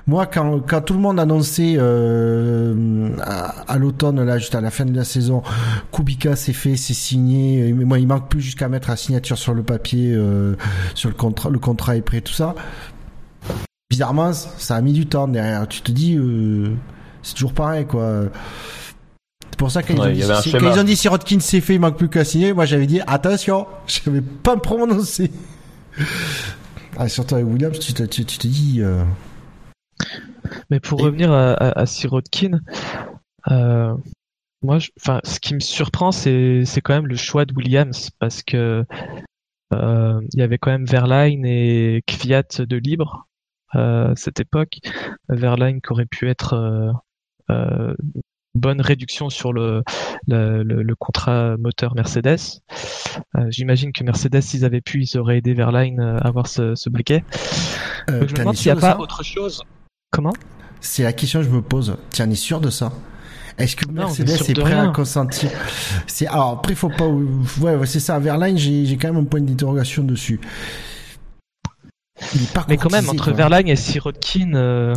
[0.07, 4.85] Moi, quand, quand tout le monde annonçait euh, à, l'automne, là, juste à la fin
[4.85, 5.43] de la saison,
[5.93, 7.73] Kubica c'est fait, c'est signé.
[7.73, 10.57] Mais moi, il manque plus jusqu'à mettre la signature sur le papier, euh,
[10.95, 12.55] sur le contrat, le contrat est prêt, tout ça.
[13.91, 15.67] Bizarrement, ça a mis du temps derrière.
[15.69, 16.75] Tu te dis, euh,
[17.23, 18.25] c'est toujours pareil, quoi.
[19.51, 20.23] C'est pour ça qu'ils ont, dit,
[20.53, 22.53] quand ils ont dit Sirotkin c'est fait, il manque plus qu'à signer.
[22.53, 25.31] Moi, j'avais dit attention, je vais pas me prononcer.
[26.97, 28.79] Ah, surtout avec Williams, tu te, tu, tu te dis.
[28.81, 29.03] Euh,
[30.71, 32.61] mais pour revenir à, à, Sirotkin,
[33.51, 33.95] euh,
[34.63, 38.85] moi, enfin, ce qui me surprend, c'est quand même le choix de Williams parce que
[39.73, 43.29] euh, il y avait quand même Verline et Kvyat de libre
[43.75, 44.79] euh, cette époque.
[45.29, 46.93] Verline qui aurait pu être euh,
[47.51, 47.95] euh,
[48.55, 49.83] bonne réduction sur le,
[50.27, 52.61] le, le, contrat moteur Mercedes.
[53.37, 56.91] Euh, J'imagine que Mercedes, s'ils avaient pu, ils auraient aidé Verline à avoir ce, ce
[56.91, 57.25] briquet.
[58.11, 59.63] Euh, je me demande s'il n'y a pas autre chose.
[60.11, 60.33] Comment?
[60.81, 61.97] C'est la question que je me pose.
[62.13, 62.93] Tu en es sûr de ça?
[63.59, 65.51] Est-ce que Mercedes est, prêt à consentir?
[66.07, 68.19] C'est alors après faut pas ouais, c'est ça.
[68.19, 70.41] Verline j'ai j'ai quand même un point d'interrogation dessus.
[72.69, 74.95] Mais quand même entre Verline et Sirotkin euh...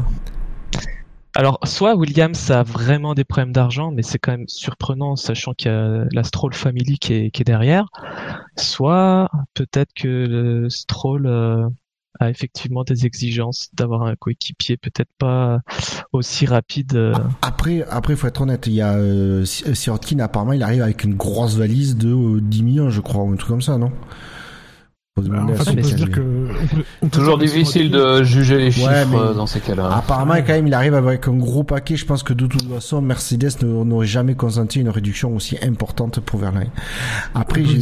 [1.36, 5.72] alors soit Williams a vraiment des problèmes d'argent mais c'est quand même surprenant sachant qu'il
[5.72, 7.86] y a la Stroll Family qui est, qui est derrière
[8.58, 11.66] soit peut-être que le Stroll euh,
[12.20, 15.62] a effectivement des exigences d'avoir un coéquipier peut-être pas
[16.12, 16.96] aussi rapide.
[16.96, 17.14] Euh.
[17.42, 21.16] Après, après, faut être honnête, il y a euh, Sirotkin apparemment, il arrive avec une
[21.16, 23.92] grosse valise de 10 euh, millions, je crois, ou un truc comme ça, non?
[27.12, 29.98] Toujours difficile de juger les chiffres dans ces cas-là.
[29.98, 31.96] Apparemment, quand même, il arrive avec un gros paquet.
[31.96, 36.40] Je pense que de toute façon, Mercedes n'aurait jamais consenti une réduction aussi importante pour
[36.40, 36.72] Verlaine.
[37.36, 37.78] Après, j'ai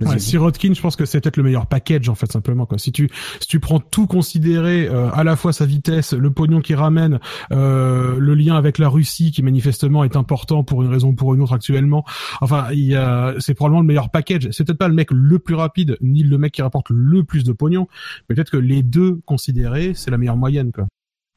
[0.00, 2.78] Ouais, Sirotkin, je pense que c'est peut-être le meilleur package en fait simplement quoi.
[2.78, 3.10] Si tu
[3.40, 7.20] si tu prends tout considéré, euh, à la fois sa vitesse, le pognon qu'il ramène,
[7.52, 11.34] euh, le lien avec la Russie qui manifestement est important pour une raison ou pour
[11.34, 12.04] une autre actuellement.
[12.40, 14.48] Enfin, il y a, c'est probablement le meilleur package.
[14.52, 17.44] C'est peut-être pas le mec le plus rapide ni le mec qui rapporte le plus
[17.44, 17.86] de pognon,
[18.28, 20.86] mais peut-être que les deux considérés, c'est la meilleure moyenne quoi.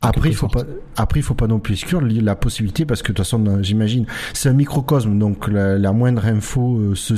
[0.03, 0.63] Après, il faut pas,
[0.97, 4.05] après, il faut pas non plus exclure la possibilité parce que de toute façon, j'imagine,
[4.33, 7.15] c'est un microcosme, donc la, moindre info euh,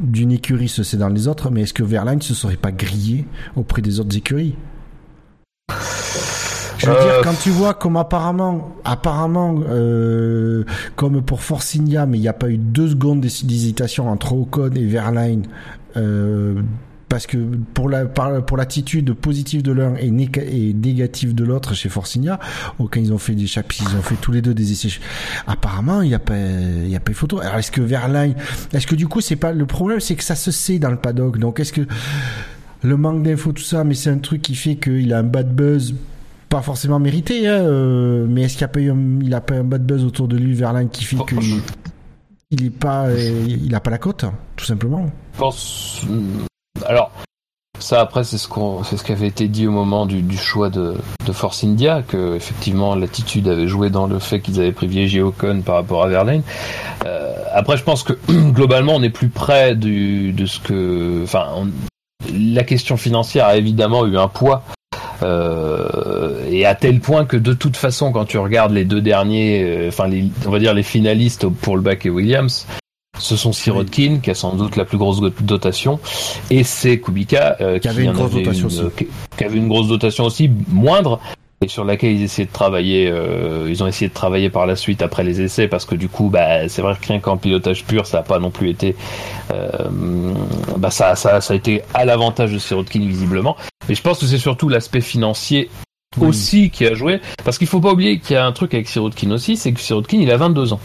[0.00, 3.26] d'une écurie se sait dans les autres, mais est-ce que Verline se serait pas grillé
[3.56, 4.56] auprès des autres écuries?
[6.78, 12.18] Je veux dire, euh, quand tu vois comme apparemment, apparemment, euh, comme pour Forcinia, mais
[12.18, 15.46] il n'y a pas eu deux secondes d'hésitation entre Ocon et Verline
[15.96, 16.62] euh,
[17.08, 17.36] parce que
[17.74, 22.38] pour la pour l'attitude positive de l'un et, négative de l'autre chez Forcinia,
[22.78, 25.00] quand ils ont fait des chapitres, ils ont fait tous les deux des essais.
[25.46, 27.40] Apparemment, il y a pas il y a pas photo.
[27.40, 28.34] Alors est-ce que Verlaine,
[28.72, 30.98] est-ce que du coup c'est pas le problème, c'est que ça se sait dans le
[30.98, 31.38] paddock.
[31.38, 31.86] Donc est-ce que
[32.82, 35.54] le manque d'infos tout ça, mais c'est un truc qui fait qu'il a un bad
[35.54, 35.94] buzz
[36.48, 39.54] pas forcément mérité, hein, euh, mais est-ce qu'il a pas eu un, il a pas
[39.54, 41.34] un bad buzz autour de lui Verlaine qui fait que
[42.50, 44.24] il est pas euh, il a pas la cote
[44.56, 45.10] tout simplement.
[45.34, 46.06] Je pense
[46.86, 47.10] alors,
[47.78, 50.96] ça après c'est ce qu'on ce qui avait été dit au moment du, choix de,
[51.32, 55.76] Force India que effectivement l'attitude avait joué dans le fait qu'ils avaient privilégié Ocon par
[55.76, 56.42] rapport à Verlaine.
[57.06, 58.14] Euh, après je pense que
[58.50, 61.68] globalement on est plus près du, de ce que enfin
[62.32, 64.64] la question financière a évidemment eu un poids
[65.22, 69.62] euh, et à tel point que de toute façon quand tu regardes les deux derniers
[69.62, 72.66] euh, enfin les on va dire les finalistes pour le bac et Williams
[73.18, 75.98] Ce sont Sirotkin qui a sans doute la plus grosse dotation
[76.50, 78.82] et c'est Kubica qui, avait une grosse dotation aussi.
[79.36, 81.20] qui avait une grosse dotation aussi moindre
[81.60, 83.08] et sur laquelle ils essaient de travailler.
[83.10, 86.08] Euh, ils ont essayé de travailler par la suite après les essais parce que du
[86.08, 88.94] coup, bah, c'est vrai que rien qu'en pilotage pur, ça n'a pas non plus été.
[89.50, 89.68] Euh,
[90.76, 93.56] bah, ça, ça, ça a été à l'avantage de Sirotkin visiblement.
[93.88, 95.68] Mais je pense que c'est surtout l'aspect financier
[96.20, 98.88] aussi qui a joué parce qu'il faut pas oublier qu'il y a un truc avec
[98.88, 100.80] Sirotkin aussi, c'est que Sirotkin il a 22 ans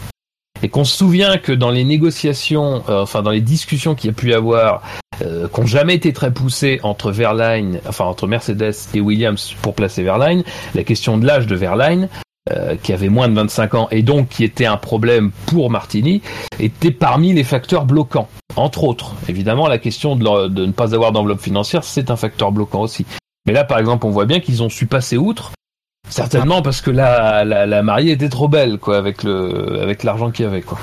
[0.64, 4.10] et qu'on se souvient que dans les négociations, euh, enfin dans les discussions qu'il y
[4.10, 4.80] a pu y avoir,
[5.20, 9.74] euh, qui n'ont jamais été très poussées entre Verline, enfin entre Mercedes et Williams pour
[9.74, 10.42] placer Verline,
[10.74, 12.08] la question de l'âge de Verline,
[12.50, 16.22] euh, qui avait moins de 25 ans et donc qui était un problème pour Martini,
[16.58, 18.28] était parmi les facteurs bloquants.
[18.56, 22.80] Entre autres, évidemment, la question de ne pas avoir d'enveloppe financière, c'est un facteur bloquant
[22.80, 23.04] aussi.
[23.46, 25.52] Mais là, par exemple, on voit bien qu'ils ont su passer outre
[26.08, 30.44] Certainement parce que la, la, mariée était trop belle, quoi, avec le, avec l'argent qu'il
[30.44, 30.78] y avait, quoi.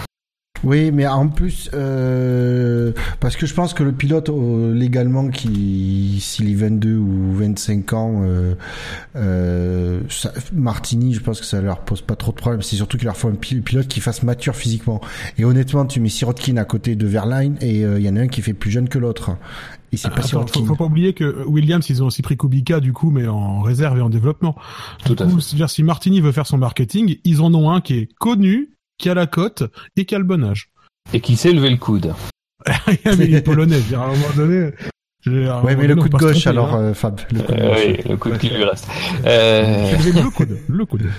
[0.63, 6.19] Oui, mais en plus, euh, parce que je pense que le pilote euh, légalement qui,
[6.21, 8.23] s'il est 22 ou 25 ans,
[9.15, 10.01] euh,
[10.53, 12.61] Martini, je pense que ça leur pose pas trop de problèmes.
[12.61, 15.01] C'est surtout qu'il leur faut un pilote qui fasse mature physiquement.
[15.39, 18.27] Et honnêtement, tu mets Sirotkin à côté de Verline et il y en a un
[18.27, 19.31] qui fait plus jeune que l'autre.
[19.91, 22.79] Et c'est pas Attends, faut, faut, pas oublier que Williams, ils ont aussi pris Kubica
[22.79, 24.55] du coup, mais en réserve et en développement.
[25.05, 27.95] Tout à coup, dire si Martini veut faire son marketing, ils en ont un qui
[27.95, 29.63] est connu, qui a la cote
[29.97, 30.69] et qui a le bon âge.
[31.13, 32.13] Et qui sait lever le coude.
[32.87, 34.71] mais il est polonais, à un moment donné.
[35.27, 36.81] Ouais, mais le coup de gauche, alors, hein.
[36.81, 37.19] euh, Fab.
[37.31, 38.87] Le coup de euh, oui, le coup qui lui reste.
[39.25, 39.91] Euh...
[39.97, 41.09] le coude, le coude.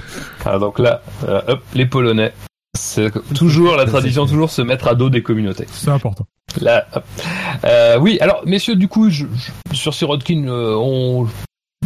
[0.44, 2.32] Ah, donc là, euh, hop, les Polonais.
[2.74, 5.66] C'est toujours la tradition, toujours se mettre à dos des communautés.
[5.70, 6.26] C'est important.
[6.60, 6.86] Là.
[7.64, 9.26] Euh, oui, alors, messieurs, du coup, je,
[9.70, 11.26] je, sur Sirotkin, on,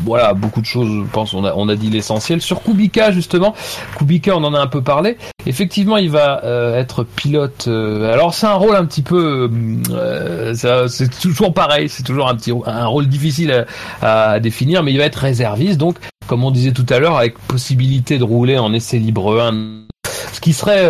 [0.07, 2.41] voilà, beaucoup de choses, je pense, on a, on a dit l'essentiel.
[2.41, 3.55] Sur Kubica, justement,
[3.99, 5.17] Kubica, on en a un peu parlé.
[5.47, 7.65] Effectivement, il va euh, être pilote.
[7.67, 9.51] Euh, alors, c'est un rôle un petit peu,
[9.91, 10.55] euh,
[10.89, 13.67] c'est toujours pareil, c'est toujours un petit, un rôle difficile
[14.01, 15.97] à, à, définir, mais il va être réserviste, donc,
[16.29, 19.86] comme on disait tout à l'heure, avec possibilité de rouler en essai libre 1,
[20.33, 20.87] ce qui serait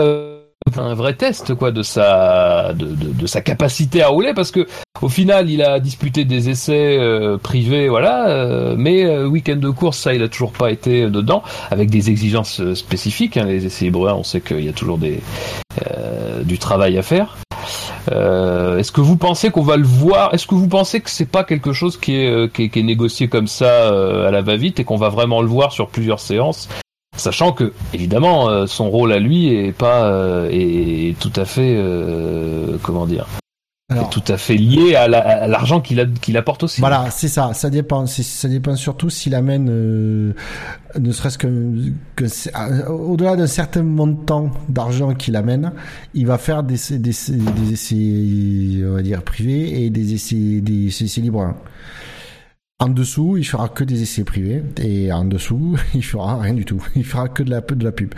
[0.77, 4.67] un vrai test quoi de sa de, de, sa capacité à rouler parce que
[5.01, 9.71] au final il a disputé des essais euh, privés voilà euh, mais euh, week-end de
[9.71, 13.65] course ça il a toujours pas été dedans avec des exigences euh, spécifiques hein, les
[13.65, 15.21] essais libres on sait qu'il y a toujours des
[16.45, 17.37] du travail à faire.
[18.11, 20.33] Est-ce que vous pensez qu'on va le voir?
[20.33, 23.29] Est-ce que vous pensez que c'est pas quelque chose qui est, qui qui est négocié
[23.29, 26.69] comme ça à la va-vite et qu'on va vraiment le voir sur plusieurs séances?
[27.27, 31.75] Sachant que, évidemment, euh, son rôle à lui est pas euh, est tout à fait
[31.77, 33.27] euh, comment dire
[33.93, 36.81] est tout à fait lié à l'argent qu'il qu'il apporte aussi.
[36.81, 37.53] Voilà, c'est ça.
[37.53, 38.07] Ça dépend.
[38.07, 41.49] Ça dépend surtout s'il amène, ne serait-ce que,
[42.15, 42.25] que
[42.89, 45.73] au-delà d'un certain montant d'argent qu'il amène,
[46.15, 50.87] il va faire des, des, des, essais, on va dire privés et des essais, des
[50.87, 51.55] essais libres.
[52.79, 56.67] En dessous, il fera que des essais privés et en dessous, il fera rien du
[56.67, 56.83] tout.
[56.95, 58.15] Il fera que de la de la pub.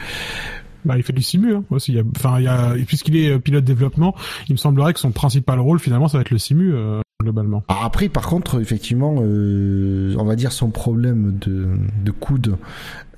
[0.85, 1.97] Bah, il fait du simu hein, aussi.
[2.17, 4.17] Enfin, il y a, puisqu'il est euh, pilote développement,
[4.49, 7.63] il me semblerait que son principal rôle finalement, ça va être le simu euh, globalement.
[7.69, 11.69] Ah, après, par contre, effectivement, euh, on va dire son problème de,
[12.03, 12.57] de coude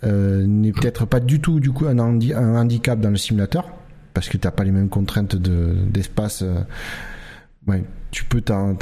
[0.04, 3.66] euh, n'est peut-être pas du tout du coup un, un handicap dans le simulateur
[4.14, 6.44] parce que t'as pas les mêmes contraintes de d'espace.
[7.66, 8.74] ouais, tu peux t'en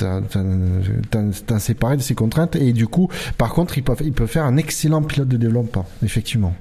[0.00, 3.08] t'en séparer de ces contraintes et du coup,
[3.38, 6.54] par contre, il peut, il peut faire un excellent pilote de développement, effectivement.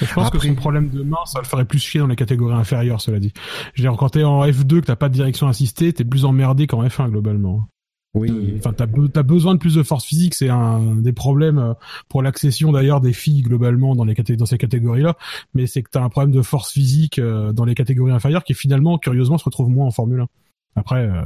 [0.00, 2.54] Je pense que son problème de main, ça le ferait plus chier dans les catégories
[2.54, 3.32] inférieures, cela dit.
[3.74, 6.24] Je veux dire, quand t'es en F2, que t'as pas de direction assistée, t'es plus
[6.24, 7.66] emmerdé qu'en F1, globalement.
[8.14, 8.54] Oui.
[8.58, 11.74] Enfin, t'as, as besoin de plus de force physique, c'est un des problèmes euh,
[12.08, 15.16] pour l'accession d'ailleurs des filles globalement dans les dans ces catégories-là.
[15.54, 18.54] Mais c'est que t'as un problème de force physique euh, dans les catégories inférieures qui
[18.54, 20.26] finalement, curieusement, se retrouve moins en Formule 1.
[20.74, 21.22] Après, euh,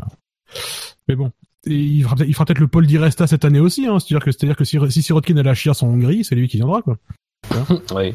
[1.09, 1.33] mais bon.
[1.67, 3.99] Et il fera, peut-être le pôle d'Iresta cette année aussi, hein.
[3.99, 6.59] C'est-à-dire que, c'est-à-dire que si, si Sirotkin a la chier en Hongrie, c'est lui qui
[6.59, 6.99] viendra, quoi.
[7.95, 8.15] oui.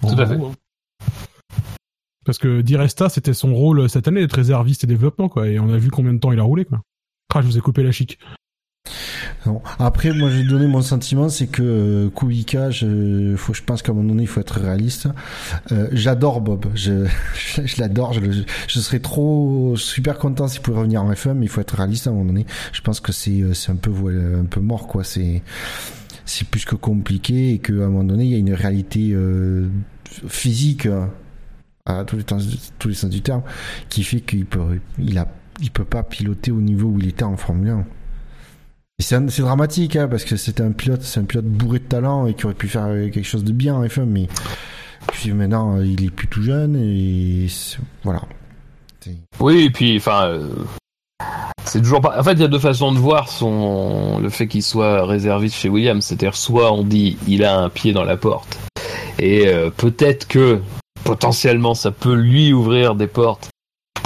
[0.00, 0.34] Tout à fait.
[0.34, 0.52] Hein.
[2.24, 5.48] Parce que d'Iresta, c'était son rôle cette année d'être réserviste et développement, quoi.
[5.48, 6.80] Et on a vu combien de temps il a roulé, quoi.
[7.34, 8.18] Ah, je vous ai coupé la chic.
[9.46, 9.62] Non.
[9.78, 13.92] Après, moi, j'ai donné mon sentiment, c'est que euh, Kubica, je, faut, je pense qu'à
[13.92, 15.08] un moment donné, il faut être réaliste.
[15.70, 18.20] Euh, j'adore Bob, je, je, l'adore, je,
[18.66, 22.06] je, serais trop super content s'il pouvait revenir en F1, mais il faut être réaliste
[22.06, 22.46] à un moment donné.
[22.72, 25.04] Je pense que c'est, euh, un peu, un peu mort, quoi.
[25.04, 25.42] C'est,
[26.28, 29.68] c'est plus que compliqué et qu'à un moment donné, il y a une réalité euh,
[30.28, 31.10] physique hein,
[31.86, 32.24] à tous les,
[32.78, 33.42] tous les sens du terme
[33.88, 35.26] qui fait qu'il peut, il a,
[35.60, 37.86] il peut pas piloter au niveau où il était en Formule 1
[39.00, 42.34] c'est dramatique hein, parce que c'était un pilote, c'est un pilote bourré de talent et
[42.34, 44.28] qui aurait pu faire quelque chose de bien en F1, mais
[45.12, 47.46] Puis maintenant, il est plus tout jeune et
[48.04, 48.22] voilà.
[49.40, 50.48] Oui, puis, enfin, euh,
[51.64, 52.18] c'est toujours pas.
[52.18, 55.56] En fait, il y a deux façons de voir son le fait qu'il soit réserviste
[55.56, 56.04] chez Williams.
[56.04, 58.58] C'est-à-dire, soit on dit il a un pied dans la porte,
[59.18, 60.60] et euh, peut-être que
[61.04, 63.48] potentiellement ça peut lui ouvrir des portes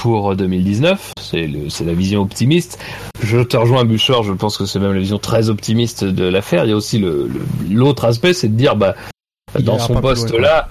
[0.03, 1.12] pour 2019.
[1.20, 2.80] C'est c'est la vision optimiste.
[3.22, 4.24] Je te rejoins, Bouchard.
[4.24, 6.64] Je pense que c'est même la vision très optimiste de l'affaire.
[6.64, 7.30] Il y a aussi le
[7.70, 8.96] l'autre aspect, c'est de dire bah
[9.57, 10.66] Il dans son poste là,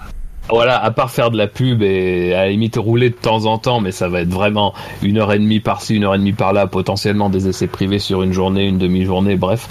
[0.50, 3.56] voilà, à part faire de la pub et à la limite rouler de temps en
[3.56, 6.34] temps, mais ça va être vraiment une heure et demie par-ci, une heure et demie
[6.34, 9.70] par-là, potentiellement des essais privés sur une journée, une demi-journée, bref.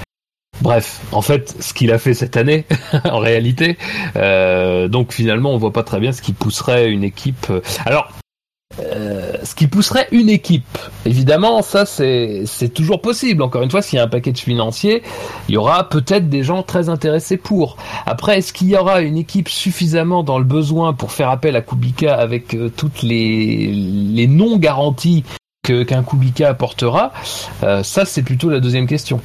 [0.62, 2.66] Bref, en fait, ce qu'il a fait cette année,
[3.03, 3.78] en réalité,
[4.16, 7.45] euh, donc finalement, on voit pas très bien ce qui pousserait une équipe.
[7.86, 8.12] Alors,
[8.82, 13.41] euh, ce qui pousserait une équipe, évidemment, ça c'est toujours possible.
[13.41, 15.03] Encore une fois, s'il y a un package financier,
[15.49, 17.77] il y aura peut-être des gens très intéressés pour.
[18.05, 21.61] Après, est-ce qu'il y aura une équipe suffisamment dans le besoin pour faire appel à
[21.61, 24.57] Kubica avec euh, toutes les les non
[25.64, 27.12] qu'un Kubica apportera
[27.64, 29.20] Euh, Ça, c'est plutôt la deuxième question.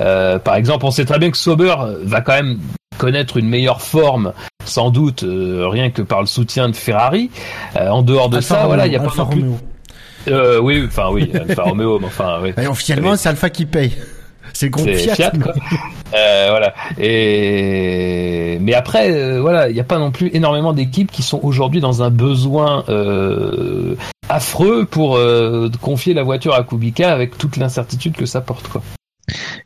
[0.00, 2.58] Euh, par exemple, on sait très bien que Sauber va quand même
[2.98, 4.32] connaître une meilleure forme,
[4.64, 7.30] sans doute, euh, rien que par le soutien de Ferrari.
[7.76, 9.44] Euh, en dehors de ça, Romeo, voilà, il y a pas Alfa non plus.
[10.28, 12.52] Euh, oui, enfin oui, Alfa Romeo, mais enfin oui.
[12.62, 13.92] Et officiellement, c'est Alpha qui paye.
[14.54, 15.14] C'est le groupe C'est Fiat.
[15.14, 15.52] Fiat, quoi.
[16.14, 16.72] Euh, voilà.
[17.44, 21.40] Et mais après, euh, voilà, il n'y a pas non plus énormément d'équipes qui sont
[21.42, 23.96] aujourd'hui dans un besoin euh,
[24.28, 28.80] affreux pour euh, confier la voiture à Kubica avec toute l'incertitude que ça porte, quoi.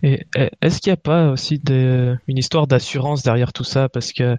[0.03, 3.89] Et et est-ce qu'il n'y a pas aussi des- une histoire d'assurance derrière tout ça?
[3.91, 4.37] Parce que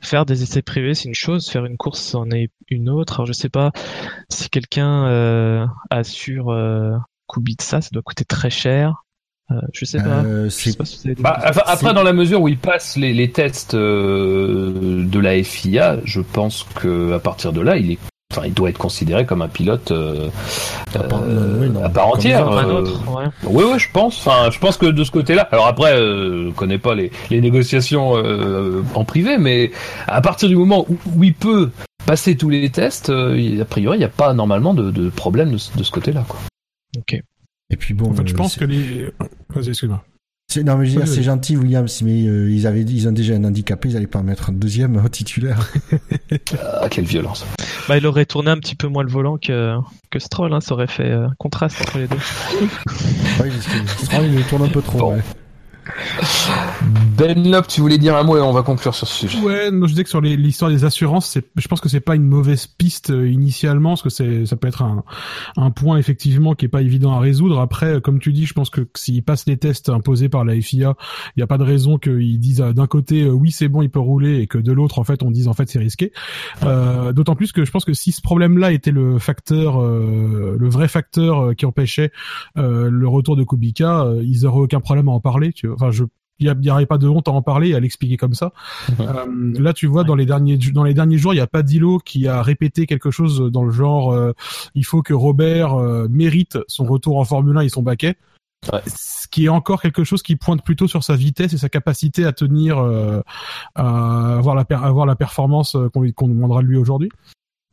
[0.00, 3.14] faire des essais privés, c'est une chose, faire une course, c'en est une autre.
[3.14, 3.72] Alors, je sais pas
[4.30, 6.92] si quelqu'un euh, assure euh,
[7.28, 9.02] Kubica, ça doit coûter très cher.
[9.50, 10.22] Euh, je sais pas.
[10.24, 13.14] Euh, Je sais pas si Bah, enfin, après, dans la mesure où il passe les,
[13.14, 17.98] les tests euh, de la FIA, je pense que à partir de là, il est,
[18.30, 20.28] enfin, il doit être considéré comme un pilote euh,
[20.94, 22.46] à part, euh, oui, non, à part entière.
[22.46, 22.58] autres.
[22.58, 23.24] un autre, ouais.
[23.44, 24.18] Oui, oui, je pense.
[24.26, 25.48] Enfin, je pense que de ce côté-là.
[25.50, 29.70] Alors après, euh, je connais pas les, les négociations euh, en privé, mais
[30.06, 31.70] à partir du moment où, où il peut
[32.04, 35.08] passer tous les tests, euh, il- a priori, il n'y a pas normalement de, de
[35.08, 36.24] problème de, ce- de ce côté-là.
[36.28, 36.38] Quoi.
[36.98, 37.18] Ok.
[37.70, 39.10] Et puis bon, En fait, je euh, pense que les.
[39.50, 40.02] Vas-y, excuse-moi.
[40.50, 41.14] c'est non mais je veux dire, Oui, oui.
[41.16, 44.20] c'est gentil Williams, mais euh, ils avaient, ils ont déjà un handicapé, ils allaient pas
[44.20, 45.70] en mettre un deuxième euh, titulaire.
[46.80, 47.44] Ah, quelle violence.
[47.88, 49.74] Bah, il aurait tourné un petit peu moins le volant que,
[50.10, 52.16] que Stroll, hein, ça aurait fait euh, contraste entre les deux.
[52.16, 54.98] que Stroll, il tourne un peu trop.
[54.98, 55.14] Bon.
[55.14, 55.22] ouais.
[57.16, 59.40] Ben Lop, tu voulais dire un mot et on va conclure sur ce sujet.
[59.40, 62.24] Ouais, moi je disais que sur l'histoire des assurances, je pense que c'est pas une
[62.24, 65.02] mauvaise piste euh, initialement, parce que ça peut être un,
[65.56, 67.58] un point effectivement qui est pas évident à résoudre.
[67.58, 70.60] Après, euh, comme tu dis, je pense que s'il passe les tests imposés par la
[70.60, 70.94] FIA,
[71.36, 73.90] il n'y a pas de raison qu'ils disent euh, d'un côté oui c'est bon il
[73.90, 76.12] peut rouler et que de l'autre en fait on dise en fait c'est risqué.
[76.62, 80.86] Euh, d'autant plus que je pense que si ce problème-là était le facteur, le vrai
[80.86, 82.12] facteur qui empêchait
[82.54, 85.52] le retour de Kubica, ils auraient aucun problème à en parler.
[85.52, 85.76] Tu vois.
[85.76, 86.04] Enfin, je
[86.40, 88.52] il n'y aurait pas de honte à en parler et à l'expliquer comme ça.
[89.00, 91.62] Euh, là, tu vois, dans les derniers dans les derniers jours, il y a pas
[91.62, 94.32] Dilo qui a répété quelque chose dans le genre euh,
[94.74, 98.16] il faut que Robert euh, mérite son retour en Formule 1 et son baquet.
[98.72, 98.80] Ouais.
[98.86, 102.24] Ce qui est encore quelque chose qui pointe plutôt sur sa vitesse et sa capacité
[102.24, 103.20] à tenir, euh,
[103.76, 107.08] à avoir la à avoir la performance euh, qu'on lui- qu'on demandera de lui aujourd'hui.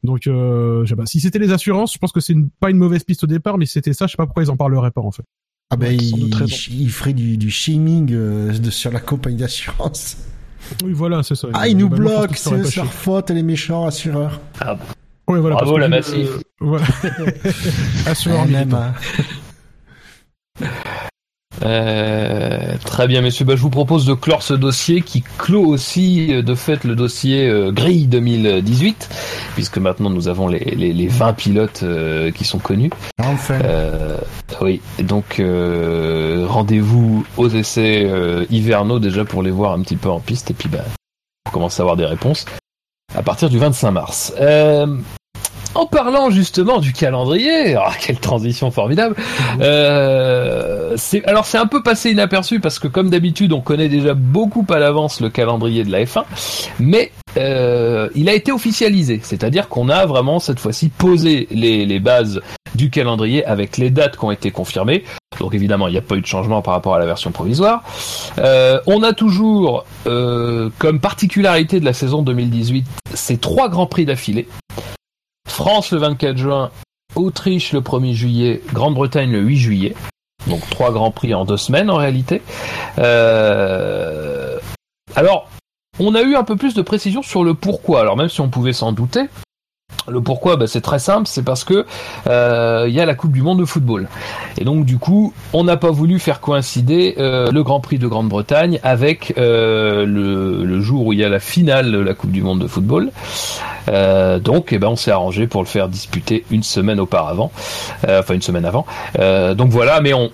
[0.03, 1.07] Donc, euh, je sais pas.
[1.07, 3.65] Si c'était les assurances, je pense que c'est pas une mauvaise piste au départ, mais
[3.65, 5.23] si c'était ça, je sais pas pourquoi ils en parleraient pas en fait.
[5.71, 10.17] Ah ben il, ferait du, du shaming euh, de, sur la compagnie d'assurance.
[10.83, 11.47] Oui, voilà, c'est ça.
[11.53, 14.39] Ah, ils nous bloquent, c'est leur faute, les méchants assureurs.
[15.27, 16.29] Ouais, voilà, Bravo, la Massif.
[16.29, 16.85] euh, voilà.
[18.05, 18.93] Assureur Ah, même, hein.
[21.63, 23.45] Euh, très bien, messieurs.
[23.45, 26.95] Bah, je vous propose de clore ce dossier qui clôt aussi, euh, de fait, le
[26.95, 29.09] dossier euh, grille 2018,
[29.53, 32.91] puisque maintenant nous avons les, les, les 20 pilotes euh, qui sont connus.
[33.21, 33.59] Enfin.
[33.63, 34.17] Euh,
[34.61, 40.09] oui, donc euh, rendez-vous aux essais euh, hivernaux déjà pour les voir un petit peu
[40.09, 40.83] en piste, et puis bah,
[41.47, 42.45] on commence à avoir des réponses
[43.15, 44.33] à partir du 25 mars.
[45.75, 49.15] En parlant justement du calendrier, ah, quelle transition formidable.
[49.59, 50.95] Euh,
[51.25, 54.79] alors c'est un peu passé inaperçu parce que comme d'habitude on connaît déjà beaucoup à
[54.79, 56.23] l'avance le calendrier de la F1,
[56.79, 62.41] mais euh, il a été officialisé, c'est-à-dire qu'on a vraiment cette fois-ci posé les, bases
[62.75, 65.03] du calendrier avec les dates qui ont été confirmées.
[65.39, 67.83] Donc évidemment il n'y a pas eu de changement par rapport à la version provisoire.
[68.37, 74.47] Euh, on a toujours comme particularité de la saison 2018 ces trois grands prix d'affilée.
[75.47, 76.71] France le 24 juin,
[77.15, 79.95] Autriche le 1er juillet, Grande-Bretagne le 8 juillet.
[80.47, 82.41] Donc trois grands prix en deux semaines en réalité.
[82.99, 84.57] Euh,
[85.15, 85.49] Alors,
[85.99, 88.01] on a eu un peu plus de précision sur le pourquoi.
[88.01, 89.21] Alors même si on pouvait s'en douter,
[90.07, 91.85] le pourquoi, bah, c'est très simple, c'est parce que
[92.27, 94.07] euh, il y a la Coupe du Monde de football.
[94.57, 98.07] Et donc du coup, on n'a pas voulu faire coïncider euh, le Grand Prix de
[98.07, 102.43] Grande-Bretagne avec euh, le, jour où il y a la finale de la Coupe du
[102.43, 103.11] Monde de football.
[103.87, 107.51] Donc, eh ben, on s'est arrangé pour le faire disputer une semaine auparavant,
[108.07, 108.85] enfin une semaine avant.
[109.17, 110.31] Donc voilà, mais on,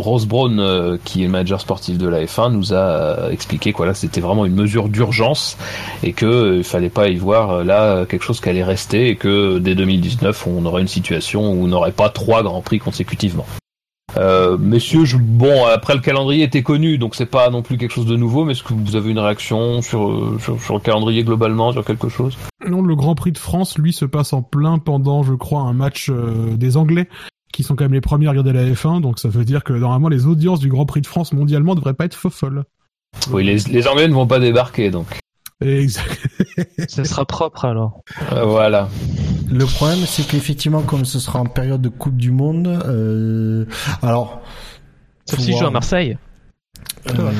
[0.00, 3.72] Rose Brown, euh, qui est le manager sportif de la F1, nous a euh, expliqué
[3.72, 5.56] que c'était vraiment une mesure d'urgence
[6.02, 9.16] et que euh, il fallait pas y voir là quelque chose qui allait rester et
[9.16, 13.46] que dès 2019 on aurait une situation où on n'aurait pas trois grands prix consécutivement.
[14.58, 18.06] messieurs, je, bon, après le calendrier était connu, donc c'est pas non plus quelque chose
[18.06, 21.72] de nouveau, mais est-ce que vous avez une réaction sur, sur, sur, le calendrier globalement,
[21.72, 22.36] sur quelque chose?
[22.68, 25.72] Non, le Grand Prix de France, lui, se passe en plein pendant, je crois, un
[25.72, 27.08] match des Anglais
[27.52, 29.72] qui sont quand même les premiers à regarder la F1, donc ça veut dire que
[29.72, 32.64] normalement les audiences du Grand Prix de France mondialement devraient pas être folles.
[33.30, 35.06] Oui, les, les Anglais ne vont pas débarquer donc.
[35.60, 36.18] Exact.
[36.88, 38.00] ça sera propre alors.
[38.32, 38.88] Euh, voilà.
[39.50, 43.66] Le problème, c'est qu'effectivement, comme ce sera en période de Coupe du Monde, euh...
[44.02, 44.40] alors.
[45.26, 46.16] Sauf si joue à Marseille.
[47.08, 47.30] Euh...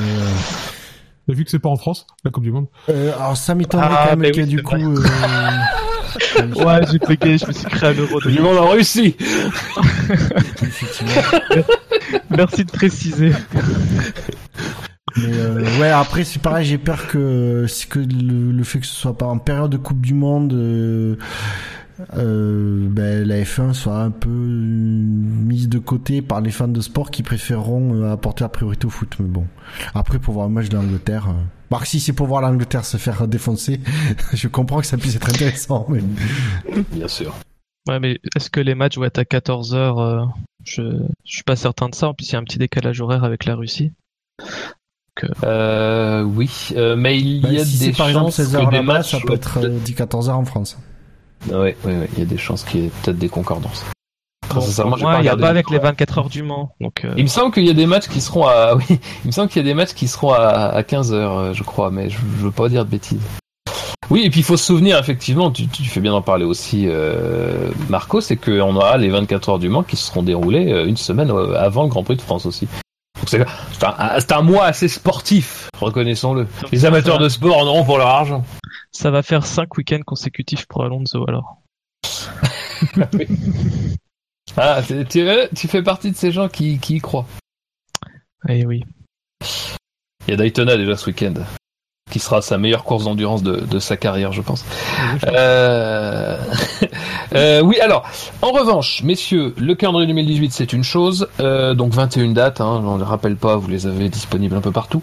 [1.27, 2.67] Vu que c'est pas en France, la Coupe du Monde.
[2.89, 4.75] Euh, alors ça m'étonnerait ah, quand même qu'il y du coup.
[6.55, 8.19] Ouais, j'ai pégué, je me suis créé un euro.
[8.21, 9.15] Du monde en Russie
[12.29, 13.31] Merci de préciser.
[15.17, 18.95] Mais euh, ouais, après c'est pareil, j'ai peur que c'est que le, fait que ce
[18.95, 21.17] soit pas en période de Coupe du Monde, euh,
[22.17, 27.11] euh, ben, la F1 soit un peu mise de côté par les fans de sport
[27.11, 29.15] qui préféreront euh, apporter la priorité au foot.
[29.19, 29.45] Mais bon,
[29.93, 31.43] après pour voir un match de l'Angleterre, euh...
[31.69, 33.79] Bah, si c'est pour voir l'Angleterre se faire défoncer,
[34.33, 35.85] je comprends que ça puisse être intéressant.
[35.89, 36.01] Mais...
[36.91, 37.33] Bien sûr.
[37.87, 40.25] Ouais, mais est-ce que les matchs vont être à 14 h euh,
[40.63, 40.81] je...
[41.23, 42.09] je suis pas certain de ça.
[42.09, 43.91] En plus, il y a un petit décalage horaire avec la Russie.
[45.43, 48.81] Euh, oui, euh, mais il bah, y a si des par exemple 16 heures des
[48.81, 50.77] matchs, ça peut être 10-14 heures en France.
[51.49, 53.85] Oui, oui, oui, il y a des chances qu'il y ait peut-être des concordances.
[54.53, 56.71] Bon, moi, il n'y a pas avec les 24 heures du Mans.
[56.81, 57.13] Donc, euh...
[57.17, 59.49] Il me semble qu'il y a des matchs qui seront à, oui, il me semble
[59.49, 62.09] qu'il y a des matchs qui seront à, à 15 heures, euh, je crois, mais
[62.09, 63.21] je, je veux pas dire de bêtises.
[64.09, 66.85] Oui, et puis il faut se souvenir, effectivement, tu, tu fais bien d'en parler aussi,
[66.87, 71.31] euh, Marco, c'est qu'on aura les 24 heures du Mans qui seront déroulées une semaine
[71.55, 72.67] avant le Grand Prix de France aussi.
[73.21, 76.47] Donc c'est un, un, mois assez sportif, reconnaissons-le.
[76.71, 78.43] Les amateurs de sport en auront pour leur argent.
[78.91, 81.61] Ça va faire 5 week-ends consécutifs pour Alonso alors.
[83.13, 83.27] oui.
[84.57, 87.25] Ah, tu, tu, fais partie de ces gens qui, qui y croient.
[88.49, 88.83] Eh oui.
[90.27, 91.35] Il y a Daytona déjà ce week-end,
[92.11, 94.63] qui sera sa meilleure course d'endurance de, de, sa carrière, je pense.
[95.25, 96.37] Euh...
[97.35, 98.03] euh, oui, alors,
[98.41, 101.27] en revanche, messieurs, le calendrier 2018, c'est une chose.
[101.39, 104.61] Euh, donc 21 dates, hein, on ne les rappelle pas, vous les avez disponibles un
[104.61, 105.01] peu partout.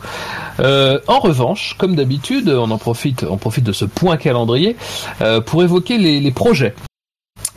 [0.60, 4.76] Euh, en revanche, comme d'habitude, on en profite, on profite de ce point calendrier
[5.22, 6.74] euh, pour évoquer les, les projets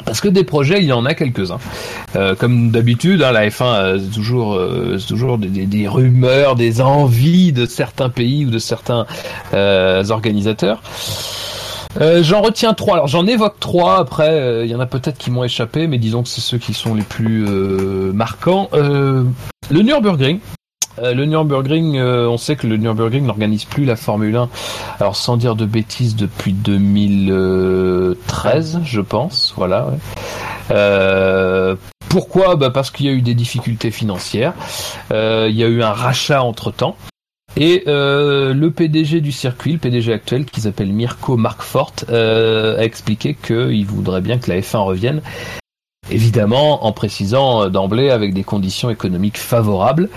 [0.06, 1.60] parce que des projets, il y en a quelques-uns.
[2.16, 6.56] Euh, comme d'habitude, hein, la F1, euh, c'est toujours, euh, toujours des, des, des, rumeurs,
[6.56, 9.06] des envies de certains pays ou de certains
[9.54, 10.82] euh, organisateurs.
[11.99, 12.95] j'en retiens trois.
[12.95, 13.97] Alors j'en évoque trois.
[13.97, 16.74] Après, il y en a peut-être qui m'ont échappé, mais disons que c'est ceux qui
[16.74, 17.45] sont les plus
[18.14, 18.70] marquants.
[18.74, 19.26] le
[19.70, 20.39] Nürburgring,
[21.00, 24.50] euh, le Nürburgring, euh, on sait que le Nürburgring n'organise plus la Formule 1.
[25.00, 29.54] Alors sans dire de bêtises depuis 2013, je pense.
[29.56, 29.88] Voilà.
[30.72, 31.76] Euh,
[32.10, 32.56] pourquoi?
[32.56, 34.54] Bah Parce qu'il y a eu des difficultés financières.
[35.12, 36.98] Il y a eu un rachat entre temps.
[37.58, 43.86] Et le PDG du circuit, le PDG actuel, qui s'appelle Mirko Markfort, a expliqué qu'il
[43.86, 45.22] voudrait bien que la F1 revienne
[46.10, 50.10] évidemment en précisant d'emblée avec des conditions économiques favorables.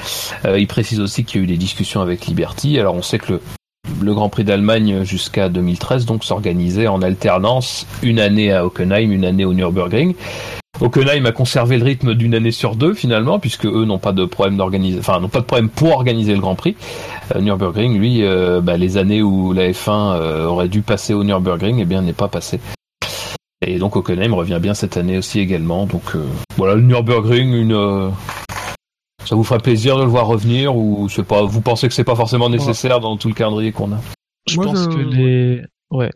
[0.45, 2.79] Euh, il précise aussi qu'il y a eu des discussions avec Liberty.
[2.79, 3.41] Alors on sait que
[4.01, 9.25] le, Grand Prix d'Allemagne jusqu'à 2013 donc s'organisait en alternance une année à Hockenheim, une
[9.25, 10.15] année au Nürburgring.
[10.81, 14.25] Hockenheim a conservé le rythme d'une année sur deux finalement, puisque eux n'ont pas de
[14.25, 15.01] problème d'organiser,
[15.77, 16.77] pour organiser le Grand Prix.
[17.35, 21.23] Euh, Nürburgring, lui, euh, bah, les années où la F1 euh, aurait dû passer au
[21.23, 22.59] Nürburgring, eh bien n'est pas passé.
[23.67, 25.87] Et donc Hockenheim revient bien cette année aussi également.
[25.87, 28.11] Donc euh, voilà, le Nürburgring, une, euh,
[29.25, 32.05] ça vous ferait plaisir de le voir revenir ou c'est pas, vous pensez que c'est
[32.05, 34.01] pas forcément nécessaire dans tout le calendrier qu'on a?
[34.47, 34.89] Je Moi, pense je...
[34.89, 36.11] que les, ouais,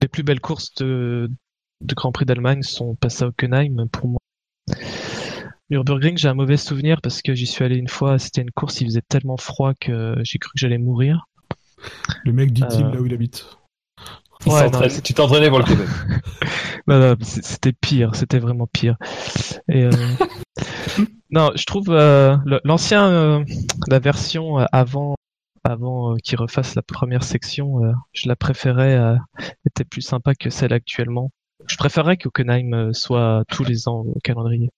[0.00, 1.28] les plus belles courses de,
[1.80, 4.20] de Grand Prix d'Allemagne sont passées à Hockenheim pour moi.
[5.68, 8.20] Nürburgring, j'ai un mauvais souvenir parce que j'y suis allé une fois.
[8.20, 11.26] C'était une course, il faisait tellement froid que j'ai cru que j'allais mourir.
[12.24, 12.92] Le mec dit-il euh...
[12.92, 13.44] là où il habite.
[14.46, 15.88] Ouais, non, tu t'entraînais pour le Québec.
[16.86, 18.96] non, non, c'était pire, c'était vraiment pire.
[19.68, 19.90] Et, euh...
[21.30, 23.44] non, je trouve euh, l'ancien, euh,
[23.88, 25.16] la version avant,
[25.64, 29.16] avant euh, qu'ils refassent la première section, euh, je la préférais, euh,
[29.66, 31.30] était plus sympa que celle actuellement.
[31.66, 34.70] Je préférerais qu'Hockenheim soit tous les ans au calendrier.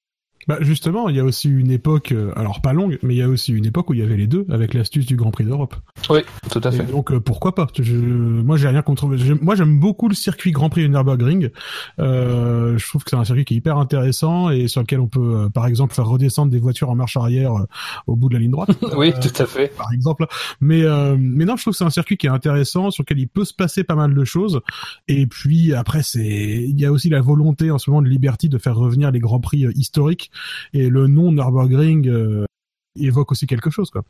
[0.48, 3.22] Bah justement, il y a aussi une époque, euh, alors pas longue, mais il y
[3.22, 5.44] a aussi une époque où il y avait les deux, avec l'astuce du Grand Prix
[5.44, 5.76] d'Europe.
[6.08, 6.20] Oui,
[6.50, 6.82] tout à fait.
[6.84, 7.66] Et donc euh, pourquoi pas?
[7.78, 9.14] Je, Moi j'ai rien contre.
[9.16, 11.50] j'aime- Moi j'aime beaucoup le circuit Grand Prix Nürburgring.
[11.98, 15.06] Euh, je trouve que c'est un circuit qui est hyper intéressant et sur lequel on
[15.08, 17.52] peut, euh, par exemple, faire redescendre des voitures en marche arrière
[18.06, 18.70] au bout de la ligne droite.
[18.96, 19.68] Oui, tout à fait.
[19.76, 20.26] par exemple.
[20.60, 23.18] Mais euh, mais non, je trouve que c'est un circuit qui est intéressant, sur lequel
[23.18, 24.60] il peut se passer pas mal de choses.
[25.08, 26.24] Et puis après, c'est
[26.68, 29.20] il y a aussi la volonté en ce moment de Liberty de faire revenir les
[29.20, 30.30] grands prix historiques
[30.72, 32.44] et le nom Nürburgring euh,
[32.96, 34.02] évoque aussi quelque chose quoi.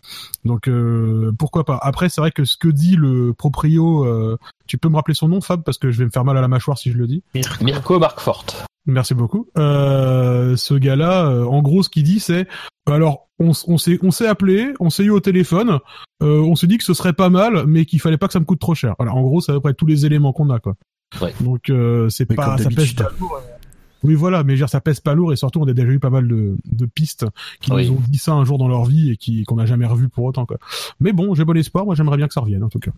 [0.45, 1.79] Donc euh, pourquoi pas.
[1.83, 5.29] Après, c'est vrai que ce que dit le proprio, euh, tu peux me rappeler son
[5.29, 7.07] nom, Fab, parce que je vais me faire mal à la mâchoire si je le
[7.07, 7.23] dis.
[7.61, 8.45] Mirko Markfort.
[8.87, 9.47] Merci beaucoup.
[9.59, 12.49] Euh, ce gars-là, euh, en gros, ce qu'il dit, c'est
[12.87, 15.79] alors on, s'est on s'est appelé, on s'est eu au téléphone,
[16.23, 18.41] euh, on s'est dit que ce serait pas mal, mais qu'il fallait pas que ça
[18.41, 18.95] me coûte trop cher.
[18.99, 20.75] Voilà, en gros, c'est à peu près tous les éléments qu'on a, quoi.
[21.21, 21.35] Ouais.
[21.41, 22.99] Donc euh, c'est pas ça d'habitude.
[22.99, 23.11] pas.
[24.05, 25.89] Oui, voilà, mais je veux dire, ça pèse pas lourd et surtout on a déjà
[25.89, 27.27] eu pas mal de, de pistes
[27.61, 27.89] qui Oui.
[27.91, 30.09] nous ont dit ça un jour dans leur vie et qui qu'on n'a jamais revu
[30.09, 30.59] pour autant, quoi.
[31.01, 31.85] Mais bon, j'ai bon espoir.
[31.85, 32.91] Moi, j'aimerais bien que ça revienne, en tout cas.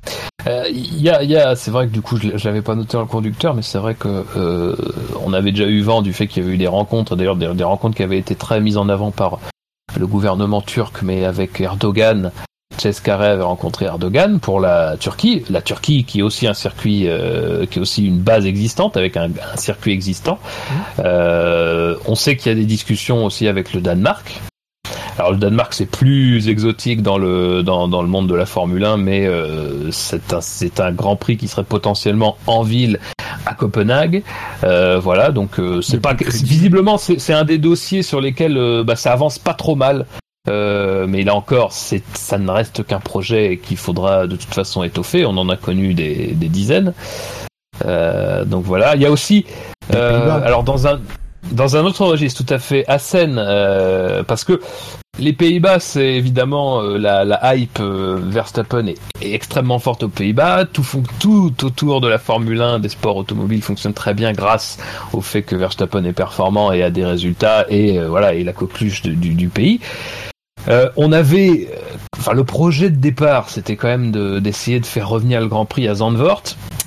[0.46, 2.92] Euh, Il y a, y a, c'est vrai que du coup, je l'avais pas noté
[2.94, 4.76] dans le conducteur, mais c'est vrai que euh,
[5.24, 7.52] on avait déjà eu vent du fait qu'il y avait eu des rencontres, d'ailleurs des,
[7.54, 9.38] des rencontres qui avaient été très mises en avant par
[9.98, 12.30] le gouvernement turc, mais avec Erdogan.
[12.78, 17.66] Cescaré avait rencontré Erdogan pour la Turquie, la Turquie qui est aussi un circuit, euh,
[17.66, 20.38] qui est aussi une base existante avec un, un circuit existant.
[20.98, 24.40] Euh, on sait qu'il y a des discussions aussi avec le Danemark.
[25.18, 28.84] Alors le Danemark c'est plus exotique dans le dans, dans le monde de la Formule
[28.84, 32.98] 1, mais euh, c'est un c'est un Grand Prix qui serait potentiellement en ville
[33.44, 34.22] à Copenhague.
[34.64, 38.82] Euh, voilà, donc euh, c'est pas visiblement c'est c'est un des dossiers sur lesquels euh,
[38.84, 40.06] bah, ça avance pas trop mal.
[40.48, 45.26] Euh, mais là encore, ça ne reste qu'un projet qu'il faudra de toute façon étoffer.
[45.26, 46.94] On en a connu des, des dizaines.
[47.84, 49.46] Euh, donc voilà, il y a aussi
[49.94, 51.00] euh, alors dans un
[51.52, 54.60] dans un autre registre tout à fait Assen euh, parce que
[55.18, 60.08] les Pays-Bas c'est évidemment euh, la, la hype euh, Verstappen est, est extrêmement forte aux
[60.10, 60.84] Pays-Bas tout
[61.18, 64.76] tout autour de la Formule 1 des sports automobiles fonctionne très bien grâce
[65.14, 68.52] au fait que Verstappen est performant et a des résultats et euh, voilà et la
[68.52, 69.80] coqueluche de- du, du pays
[70.68, 71.76] euh, on avait, euh,
[72.18, 75.64] enfin le projet de départ, c'était quand même de- d'essayer de, faire revenir le Grand
[75.64, 76.42] Prix à Zandvoort.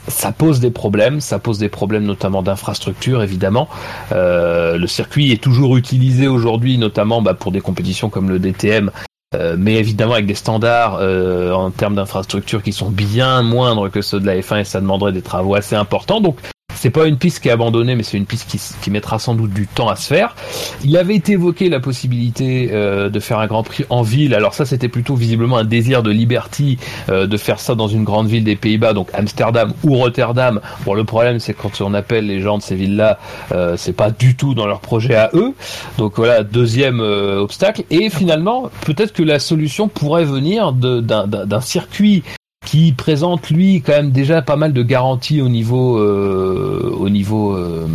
[0.08, 3.70] Ça pose des problèmes, ça pose des problèmes notamment d'infrastructure évidemment.
[4.12, 8.92] Euh, le circuit est toujours utilisé aujourd'hui, notamment bah, pour des compétitions comme le DTM.
[9.36, 14.02] euh, mais évidemment avec des standards euh, en termes d'infrastructure qui sont bien moindres que
[14.04, 16.22] ceux de la F1 et ça demanderait des travaux assez importants.
[16.22, 16.38] Donc
[16.84, 19.36] c'est pas une piste qui est abandonnée, mais c'est une piste qui, qui mettra sans
[19.36, 20.36] doute du temps à se faire.
[20.84, 24.36] Il avait été évoqué la possibilité euh, de faire un Grand Prix en ville.
[24.36, 26.78] Alors ça, c'était plutôt visiblement un désir de Liberty
[27.08, 30.60] euh, de faire ça dans une grande ville des Pays-Bas, donc Amsterdam ou Rotterdam.
[30.84, 33.18] Bon, le problème, c'est quand on appelle les gens de ces villes-là,
[33.54, 35.54] euh, c'est pas du tout dans leur projet à eux.
[35.98, 37.86] Donc voilà, deuxième euh, obstacle.
[37.92, 42.24] Et finalement, peut-être que la solution pourrait venir d'un circuit
[42.66, 47.56] qui présente lui quand même déjà pas mal de garanties au niveau euh, au niveau
[47.56, 47.88] euh,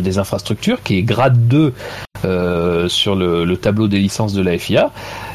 [0.00, 1.72] des infrastructures qui est grade 2
[2.24, 4.90] euh, sur le, le tableau des licences de la FIA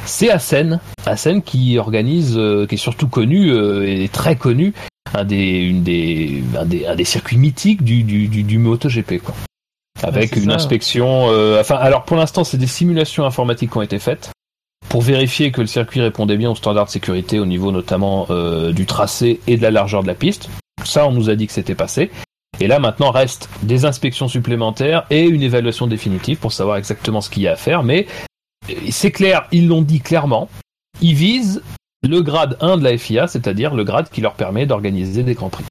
[0.06, 4.74] c'est Assen Assen qui organise euh, qui est surtout connu euh, et très connu
[5.14, 9.22] un des une des un des, un des circuits mythiques du du du, du MotoGP
[9.24, 9.34] quoi.
[10.04, 10.56] Avec c'est une ça.
[10.56, 14.30] inspection euh, enfin alors pour l'instant c'est des simulations informatiques qui ont été faites
[14.90, 18.72] pour vérifier que le circuit répondait bien aux standards de sécurité au niveau notamment euh,
[18.72, 20.50] du tracé et de la largeur de la piste.
[20.84, 22.10] Ça, on nous a dit que c'était passé.
[22.60, 27.30] Et là, maintenant, reste des inspections supplémentaires et une évaluation définitive pour savoir exactement ce
[27.30, 27.84] qu'il y a à faire.
[27.84, 28.08] Mais
[28.70, 30.50] euh, c'est clair, ils l'ont dit clairement.
[31.02, 31.62] Ils visent
[32.08, 35.50] le grade 1 de la FIA, c'est-à-dire le grade qui leur permet d'organiser des grands
[35.50, 35.66] prix.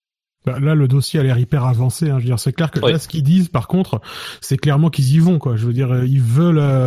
[0.44, 2.06] Bah, Là, le dossier a l'air hyper avancé.
[2.10, 2.16] Hein.
[2.18, 2.92] Je veux dire, c'est clair que Oui.
[2.92, 4.00] là, ce qu'ils disent, par contre,
[4.40, 5.38] c'est clairement qu'ils y vont.
[5.38, 5.56] Quoi.
[5.56, 6.86] Je veux dire, euh, ils veulent euh,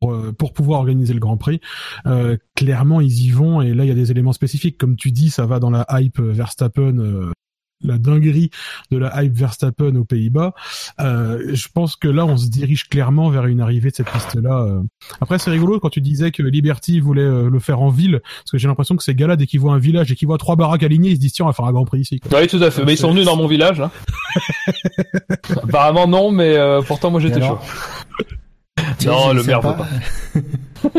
[0.00, 1.60] pour, euh, pour pouvoir organiser le Grand Prix.
[2.06, 3.60] Euh, clairement, ils y vont.
[3.62, 5.86] Et là, il y a des éléments spécifiques, comme tu dis, ça va dans la
[5.90, 6.98] hype Verstappen.
[6.98, 7.30] euh,
[7.82, 8.50] la dinguerie
[8.90, 10.52] de la hype Verstappen aux Pays-Bas.
[11.00, 14.64] Euh, je pense que là, on se dirige clairement vers une arrivée de cette piste-là.
[14.66, 14.82] euh.
[15.22, 18.50] Après, c'est rigolo quand tu disais que Liberty voulait euh, le faire en ville, parce
[18.52, 20.56] que j'ai l'impression que ces gars-là, dès qu'ils voient un village et qu'ils voient trois
[20.56, 22.20] baraques alignées, ils se disent tiens, on va faire un Grand Prix ici.
[22.20, 22.38] quoi.
[22.38, 22.84] Oui, tout à fait.
[22.84, 23.80] Mais ils sont venus dans mon village.
[23.80, 23.90] Hein.
[25.62, 27.58] Apparemment non, mais euh, pourtant moi j'étais chaud.
[29.06, 29.88] Non, le maire veut pas.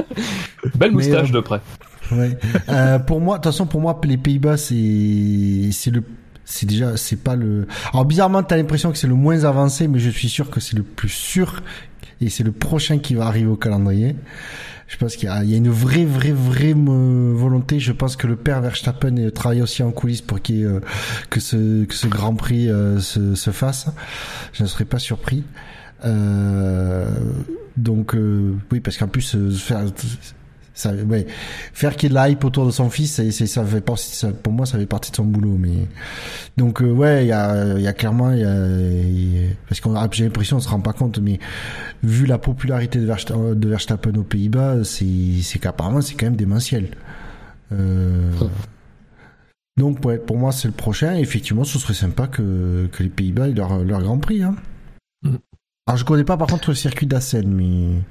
[0.76, 1.62] Belle moustache euh, de près.
[2.12, 2.38] Ouais.
[2.70, 6.04] Euh, pour moi, de toute façon, pour moi, les Pays-Bas, c'est c'est le
[6.46, 7.68] c'est déjà c'est pas le.
[7.94, 10.76] Alors bizarrement, t'as l'impression que c'est le moins avancé, mais je suis sûr que c'est
[10.76, 11.62] le plus sûr
[12.20, 14.16] et c'est le prochain qui va arriver au calendrier.
[14.88, 17.80] Je pense qu'il y, a une vraie, vraie, vraie volonté.
[17.80, 20.82] Je pense que le père Verstappen travaille aussi en coulisses pour qu'il
[21.30, 22.68] que ce que ce Grand Prix
[23.00, 23.88] se, se, fasse.
[24.52, 25.46] Je ne serais pas surpris.
[27.78, 28.16] Donc
[28.72, 29.86] oui, parce qu'en plus faire
[30.74, 31.28] ça, ouais,
[31.74, 34.78] faire qu'il hype autour de son fils, c'est, ça fait partie, ça, pour moi, ça
[34.78, 35.58] fait partie de son boulot.
[35.60, 35.88] Mais
[36.58, 38.56] donc euh, ouais, il y a, y a clairement, y a,
[39.68, 41.40] parce qu'on j'ai l'impression, on se rend pas compte, mais
[42.04, 43.06] vu la popularité de
[43.68, 46.90] Verstappen, aux Pays-Bas, c'est, c'est qu'apparemment c'est quand même démentiel.
[47.74, 48.32] Euh,
[49.78, 51.16] donc ouais, pour moi c'est le prochain.
[51.16, 54.44] effectivement, ce serait sympa que, que les Pays-Bas aient leur, leur Grand Prix.
[54.44, 54.56] Hein.
[55.92, 58.02] Alors je connais pas par contre le circuit d'Assen, mais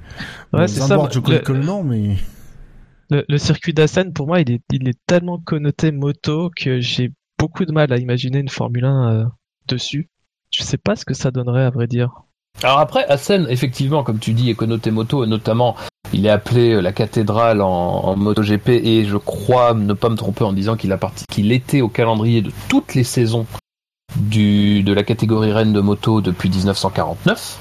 [0.53, 0.99] ouais, c'est ça.
[1.11, 2.15] Je connais que le nom, mais
[3.09, 7.65] le, circuit d'Assen, pour moi, il est, il est tellement connoté moto que j'ai beaucoup
[7.65, 9.25] de mal à imaginer une Formule 1 euh,
[9.67, 10.11] dessus.
[10.51, 12.21] Je sais pas ce que ça donnerait, à vrai dire.
[12.61, 15.75] Alors après, Assen, effectivement, comme tu dis, est connoté moto, et notamment,
[16.13, 20.17] il est appelé euh, la cathédrale en, en MotoGP, et je crois ne pas me
[20.17, 23.47] tromper en disant qu'il a parti, qu'il était au calendrier de toutes les saisons
[24.15, 27.59] du, de la catégorie reine de moto depuis 1949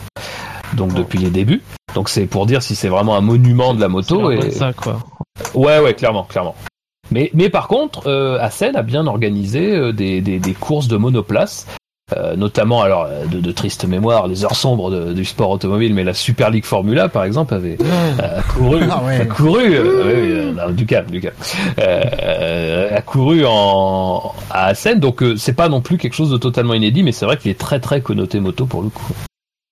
[0.74, 1.62] donc depuis les débuts.
[1.94, 4.30] Donc c'est pour dire si c'est vraiment un monument de la moto.
[4.30, 4.50] Et...
[4.50, 5.00] Ça, quoi.
[5.54, 6.54] Ouais, ouais, clairement, clairement.
[7.10, 10.96] Mais, mais par contre, euh, Assen a bien organisé euh, des, des, des, courses de
[10.96, 11.66] monoplace,
[12.16, 16.14] euh, notamment alors de, de, triste mémoire, les heures sombres du sport automobile, mais la
[16.14, 21.20] Super League Formula par exemple avait euh, couru, ah a couru, euh, du calme, du
[21.20, 21.34] calme,
[21.78, 27.02] a couru en à Assen, donc c'est pas non plus quelque chose de totalement inédit,
[27.02, 29.12] mais c'est vrai qu'il est très très connoté moto pour le coup.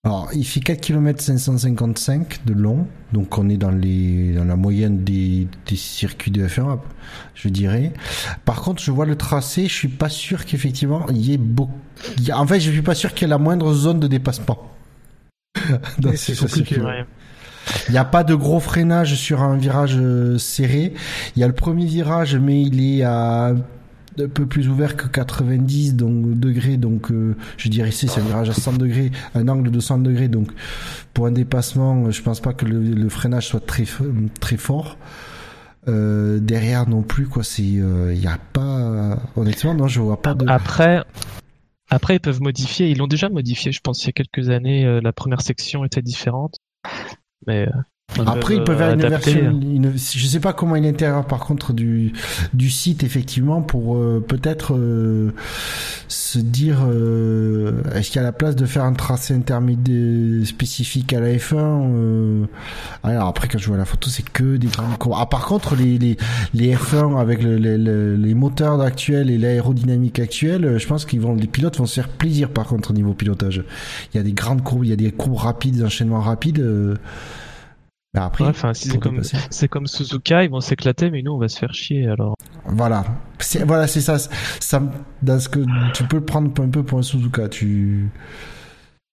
[0.05, 4.55] Alors, il fait 4 km 555 de long, donc on est dans, les, dans la
[4.55, 6.78] moyenne des, des circuits de F1,
[7.34, 7.92] je dirais.
[8.44, 11.72] Par contre, je vois le tracé, je suis pas sûr qu'effectivement il y ait beaucoup.
[12.32, 14.72] En fait, je suis pas sûr qu'il y ait la moindre zone de dépassement.
[16.14, 16.80] c'est compliqué.
[17.88, 20.94] Il n'y a pas de gros freinage sur un virage euh, serré.
[21.36, 23.53] Il y a le premier virage, mais il est à
[24.20, 28.24] un peu plus ouvert que 90 donc, degrés, donc euh, je dirais ici c'est un
[28.24, 30.48] virage à 100 degrés, un angle de 100 degrés, donc
[31.14, 33.84] pour un dépassement, je pense pas que le, freinage soit très
[34.40, 34.96] très fort.
[35.86, 40.20] Euh, derrière non plus quoi, c'est il euh, y a pas honnêtement non je vois
[40.20, 40.46] pas de.
[40.48, 41.02] Après
[41.90, 45.00] après ils peuvent modifier, ils l'ont déjà modifié, je pense il y a quelques années
[45.00, 46.56] la première section était différente,
[47.46, 47.68] mais
[48.26, 49.50] après, ils peuvent faire une version.
[49.50, 52.12] Une, je sais pas comment il l'intérieur, par contre, du
[52.54, 55.32] du site, effectivement, pour euh, peut-être euh,
[56.09, 61.12] se dire euh, est-ce qu'il y a la place de faire un tracé intermédiaire spécifique
[61.12, 62.46] à la F1
[63.04, 64.94] Alors après, quand je vois la photo, c'est que des grandes.
[65.14, 66.16] Ah, par contre, les les
[66.54, 71.46] les F1 avec le, les moteurs actuels et l'aérodynamique actuelle, je pense qu'ils vont les
[71.46, 72.48] pilotes vont se faire plaisir.
[72.50, 73.62] Par contre, au niveau pilotage,
[74.12, 76.64] il y a des grandes courbes, il y a des courbes rapides, des enchaînements rapides.
[78.18, 81.58] Bah, après, c'est comme, c'est comme Suzuka, ils vont s'éclater, mais nous, on va se
[81.58, 82.34] faire chier, alors.
[82.64, 83.04] Voilà.
[83.38, 84.18] C'est, voilà, c'est ça.
[84.18, 84.82] Ça,
[85.22, 85.60] dans ce que
[85.92, 87.48] tu peux le prendre un peu pour un Suzuka.
[87.48, 88.10] Tu,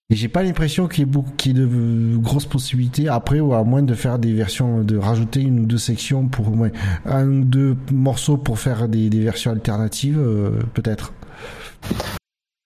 [0.09, 3.39] et j'ai pas l'impression qu'il y ait beaucoup, qu'il y ait de grosses possibilités après,
[3.39, 6.69] ou à moins de faire des versions, de rajouter une ou deux sections pour, moins
[7.05, 11.11] un ou deux morceaux pour faire des, des versions alternatives, euh, peut-être.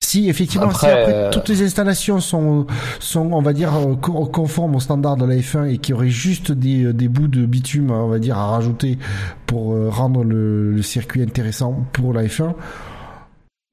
[0.10, 2.66] Si effectivement, si après, euh, toutes les installations sont,
[3.00, 6.10] sont, on va dire, euh, conformes aux standards de la F1 et qu'il y aurait
[6.10, 8.98] juste des, euh, des bouts de bitume, on va dire, à rajouter
[9.46, 12.56] pour rendre le, circuit intéressant pour la F1,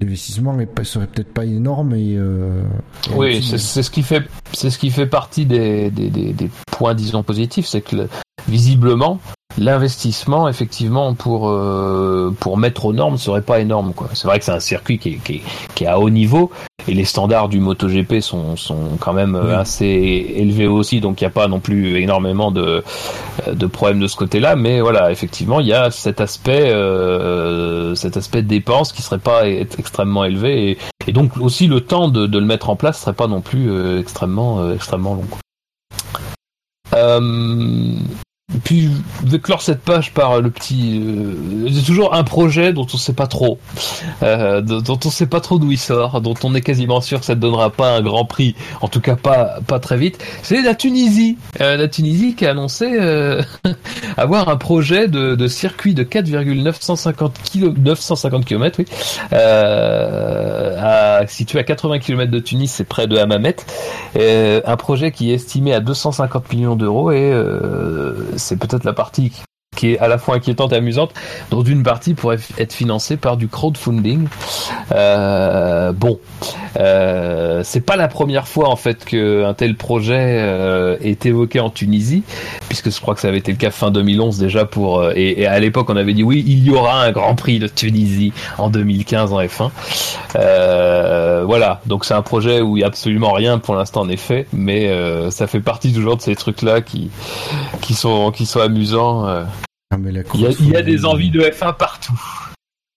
[0.03, 2.19] l'investissement serait peut-être pas énorme et
[3.15, 4.23] oui c'est ce qui fait
[4.53, 8.07] c'est ce qui fait partie des, des, des, des points disons positifs c'est que
[8.49, 9.19] visiblement
[9.59, 14.09] l'investissement effectivement pour euh, pour mettre aux normes serait pas énorme quoi.
[14.13, 15.43] C'est vrai que c'est un circuit qui est, qui, est,
[15.75, 16.51] qui est, à haut niveau
[16.89, 19.87] et les standards du MotoGP sont sont quand même euh, assez
[20.37, 22.85] élevés aussi donc il n'y a pas non plus énormément de
[23.51, 28.17] de problèmes de ce côté-là mais voilà effectivement il y a cet aspect euh, cet
[28.17, 32.27] aspect de dépenses qui serait pas extrêmement élevé et, et, donc aussi le temps de,
[32.27, 35.25] de le mettre en place serait pas non plus euh, extrêmement extrêmement long.
[36.95, 37.21] Euh,
[38.65, 38.91] puis
[39.25, 41.03] je vais clore cette page par le petit.
[41.05, 43.59] Euh, c'est toujours un projet dont on sait pas trop,
[44.23, 47.27] euh, dont on sait pas trop d'où il sort, dont on est quasiment sûr que
[47.27, 50.23] ça ne donnera pas un grand prix, en tout cas pas pas très vite.
[50.43, 53.43] C'est la Tunisie, euh, la Tunisie qui a annoncé euh,
[54.17, 58.87] avoir un projet de, de circuit de 4,950 km, 950 km, oui,
[59.33, 63.57] à, situé à 80 km de Tunis, c'est près de Hammamet.
[64.15, 67.33] un projet qui est estimé à 250 millions d'euros et
[68.47, 69.43] c'est peut-être la partie
[69.77, 71.13] qui est à la fois inquiétante et amusante,
[71.51, 74.27] dont une partie pourrait être financée par du crowdfunding.
[74.93, 76.19] Euh, bon,
[76.79, 81.71] euh, c'est pas la première fois en fait qu'un tel projet euh, est évoqué en
[81.71, 82.23] Tunisie,
[82.69, 85.47] puisque je crois que ça avait été le cas fin 2011 déjà pour euh, et,
[85.47, 88.69] à l'époque on avait dit oui il y aura un Grand Prix de Tunisie en
[88.69, 89.71] 2015 en F1.
[90.37, 94.09] Euh, voilà, donc c'est un projet où il y a absolument rien pour l'instant en
[94.09, 94.91] effet, mais
[95.31, 97.11] ça fait partie toujours de ces trucs là qui
[97.81, 99.27] qui sont qui sont amusants.
[99.93, 99.95] Euh.
[99.95, 102.19] Ah, mais la Il y, a, il y a des envies de F1 partout.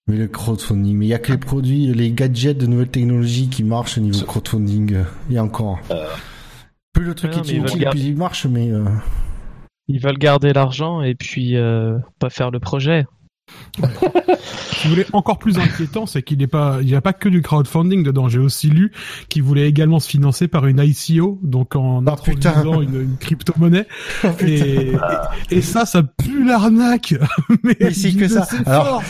[0.07, 3.47] Mais le crowdfunding, mais il y a que les produits, les gadgets de nouvelles technologies
[3.49, 4.93] qui marchent au niveau crowdfunding.
[4.95, 5.79] euh, Il y a encore.
[6.93, 8.85] Plus le truc Non, est inutile, garder- plus il marche, mais euh,
[9.87, 13.05] Ils veulent garder l'argent et puis euh, pas faire le projet.
[13.77, 17.29] Si vous voulez encore plus inquiétant, c'est qu'il n'est pas, il n'y a pas que
[17.29, 18.29] du crowdfunding dedans.
[18.29, 18.91] J'ai aussi lu
[19.29, 22.81] qu'il voulait également se financer par une ICO, donc en Ah, introduisant putain.
[22.81, 23.87] une, une crypto-monnaie.
[24.23, 24.91] Oh, et,
[25.51, 27.15] et, et ça, ça pue l'arnaque.
[27.63, 28.45] Mais, c'est que ça.
[28.65, 29.01] Alors.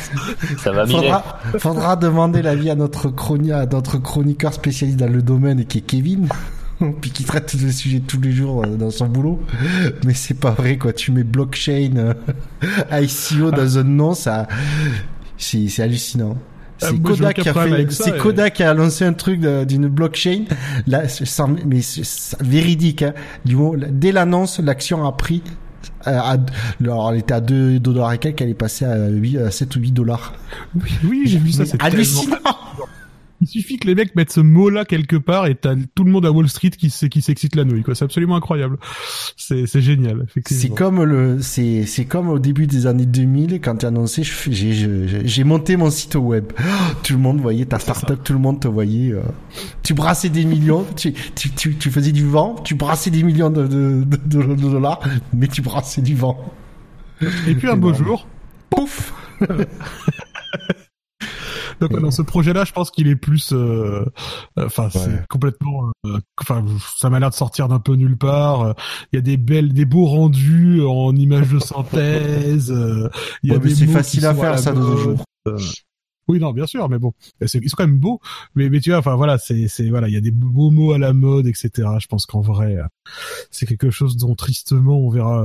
[0.57, 3.07] Ça va faudra, faudra demander l'avis à notre
[3.51, 6.27] à notre chroniqueur spécialiste dans le domaine qui est Kevin.
[7.01, 9.41] puis qui traite le sujet tous les jours euh, dans son boulot.
[10.05, 10.93] Mais c'est pas vrai, quoi.
[10.93, 12.13] Tu mets blockchain, euh,
[13.01, 14.47] ICO dans un nom, ça,
[15.37, 16.37] c'est, hallucinant.
[16.81, 20.45] Ah, C'est Kodak qui a fait, et- Kodak qui a lancé un truc d'une blockchain.
[20.87, 21.79] Là, sans- mais
[22.39, 23.13] véridique, hein.
[23.91, 25.43] Dès l'annonce, l'action a pris,
[26.07, 26.37] euh, à,
[26.81, 29.75] alors elle était à 2 dollars et quelques, elle est passée à, 8, à 7
[29.75, 30.33] ou 8 dollars.
[30.75, 31.65] Oui, oui, j'ai vu ça.
[31.65, 32.35] C'est hallucinant!
[32.37, 32.57] tellement-
[33.41, 36.25] Il suffit que les mecs mettent ce mot-là quelque part et t'as tout le monde
[36.25, 37.83] à Wall Street qui, s'excite la nouille.
[37.83, 37.95] quoi.
[37.95, 38.77] C'est absolument incroyable.
[39.37, 40.27] C'est, c'est génial.
[40.45, 44.23] C'est comme le, c'est, c'est comme au début des années 2000 quand tu as annoncé,
[44.23, 46.51] j'ai, monté mon site web.
[46.59, 49.11] Oh, tout le monde voyait ta startup, tout le monde te voyait.
[49.13, 49.21] euh,
[49.83, 53.49] tu brassais des millions, tu, tu, tu, tu faisais du vent, tu brassais des millions
[53.49, 54.99] de, de, de, dollars,
[55.33, 56.53] mais tu brassais du vent.
[57.47, 58.27] Et puis un beau jour,
[58.69, 59.13] Pouf!
[61.81, 64.05] Donc ouais, dans ce projet-là, je pense qu'il est plus, euh,
[64.57, 64.89] euh, enfin Ouais.
[64.93, 66.65] c'est complètement, euh, enfin
[66.97, 68.75] ça m'a l'air de sortir d'un peu nulle part.
[69.11, 72.71] Il y a des belles, des beaux rendus en images de synthèse.
[72.71, 73.09] euh,
[73.43, 75.23] Il y a Ouais, mais des c'est facile à faire, la ça, de nos jours.
[76.27, 77.11] Oui, non, bien sûr, mais bon,
[77.47, 78.19] c'est ils sont quand même beaux.
[78.53, 80.91] Mais, mais tu vois, enfin voilà, c'est, c'est voilà, il y a des beaux mots
[80.93, 81.69] à la mode, etc.
[81.99, 82.77] Je pense qu'en vrai,
[83.49, 85.43] c'est quelque chose dont tristement on verra.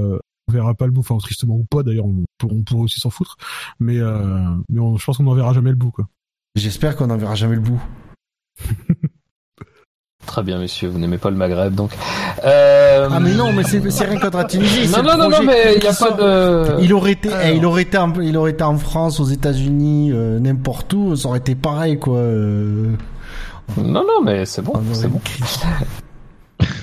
[0.48, 3.08] on verra pas le bout, enfin tristement ou pas d'ailleurs, on, on pourrait aussi s'en
[3.08, 3.36] foutre,
[3.80, 6.06] mais euh, mais on- je pense qu'on n'en verra jamais le bout quoi.
[6.56, 7.80] J'espère qu'on n'en verra jamais le bout.
[10.26, 11.90] Très bien, messieurs, vous n'aimez pas le Maghreb, donc.
[12.44, 13.08] Euh...
[13.12, 14.88] Ah, mais non, mais c'est, c'est rien contre la Tunisie.
[14.90, 16.80] Non, non, non, non, mais il n'y a pas de.
[16.82, 17.46] Il aurait été, Alors.
[17.46, 21.14] eh, il aurait été, en, il aurait été en France, aux États-Unis, euh, n'importe où,
[21.14, 22.16] ça aurait été pareil, quoi.
[22.18, 22.92] euh.
[23.76, 25.20] Non, non, mais c'est bon, On aurait c'est bon.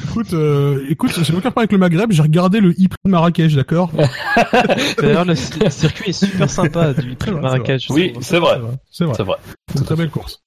[0.10, 3.56] Écoute, euh, écoute, j'ai aucun problème avec le Maghreb, j'ai regardé le hip de Marrakech,
[3.56, 3.92] d'accord
[4.98, 7.88] D'ailleurs, le, circuit est super sympa du prix de Marrakech.
[7.90, 8.60] Oui, c'est vrai.
[8.92, 9.38] C'est vrai, C'est vrai.
[9.70, 10.42] c'est une très belle course.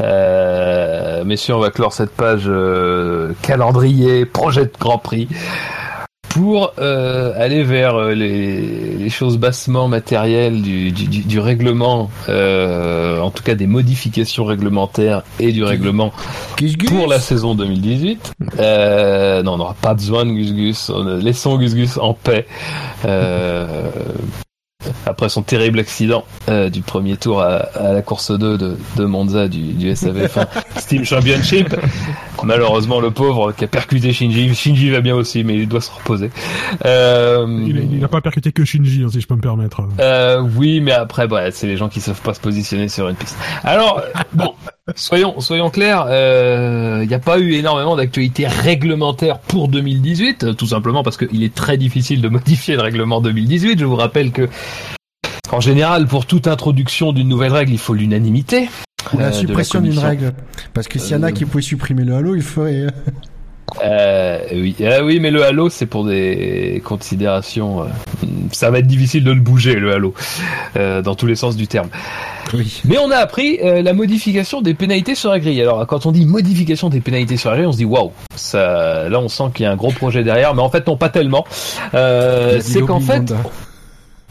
[0.00, 5.28] Euh, messieurs, on va clore cette page euh, calendrier, projet de Grand Prix,
[6.38, 8.60] pour euh, aller vers euh, les,
[8.96, 14.44] les choses bassement matérielles du, du, du- du règlement, euh, en tout cas des modifications
[14.44, 16.12] réglementaires et du règlement
[16.56, 16.90] Gus Gus.
[16.90, 18.32] pour la saison 2018.
[18.60, 20.90] Euh, non, on n'aura pas besoin de Gus Gus.
[20.90, 22.46] On- Laissons Gus Gus en paix.
[25.06, 29.04] Après son terrible accident euh, du premier tour à, à la course 2 de, de
[29.04, 30.46] Monza du, du SAV1
[30.78, 31.74] Steam Championship.
[32.44, 34.54] Malheureusement, le pauvre qui a percuté Shinji.
[34.54, 36.30] Shinji va bien aussi, mais il doit se reposer.
[36.86, 39.82] Euh, Il, il a pas percuté que Shinji, hein, si je peux me permettre.
[39.98, 43.16] euh, oui, mais après, bah, c'est les gens qui savent pas se positionner sur une
[43.16, 43.36] piste.
[43.64, 44.00] Alors,
[44.32, 44.54] bon,
[44.96, 46.06] soyons, soyons clairs,
[47.02, 51.42] il n'y a pas eu énormément d'actualités réglementaires pour 2018, euh, tout simplement parce qu'il
[51.42, 53.78] est très difficile de modifier le règlement 2018.
[53.78, 54.48] Je vous rappelle que,
[55.50, 58.68] en général, pour toute introduction d'une nouvelle règle, il faut l'unanimité.
[59.12, 60.32] Ou euh, la suppression d'une règle.
[60.74, 62.88] Parce que s'il y en a Euh, qui pouvaient supprimer le halo, il faudrait.
[63.84, 67.82] Euh, oui, Ah oui, mais le halo, c'est pour des considérations.
[67.82, 67.86] euh,
[68.52, 70.14] ça va être difficile de le bouger, le halo,
[70.76, 71.88] euh, dans tous les sens du terme.
[72.54, 72.80] Oui.
[72.86, 75.60] Mais on a appris euh, la modification des pénalités sur la grille.
[75.60, 79.08] Alors quand on dit modification des pénalités sur la grille, on se dit waouh, ça,
[79.08, 81.10] là on sent qu'il y a un gros projet derrière, mais en fait non pas
[81.10, 81.44] tellement.
[81.94, 83.34] Euh, c'est qu'en fait,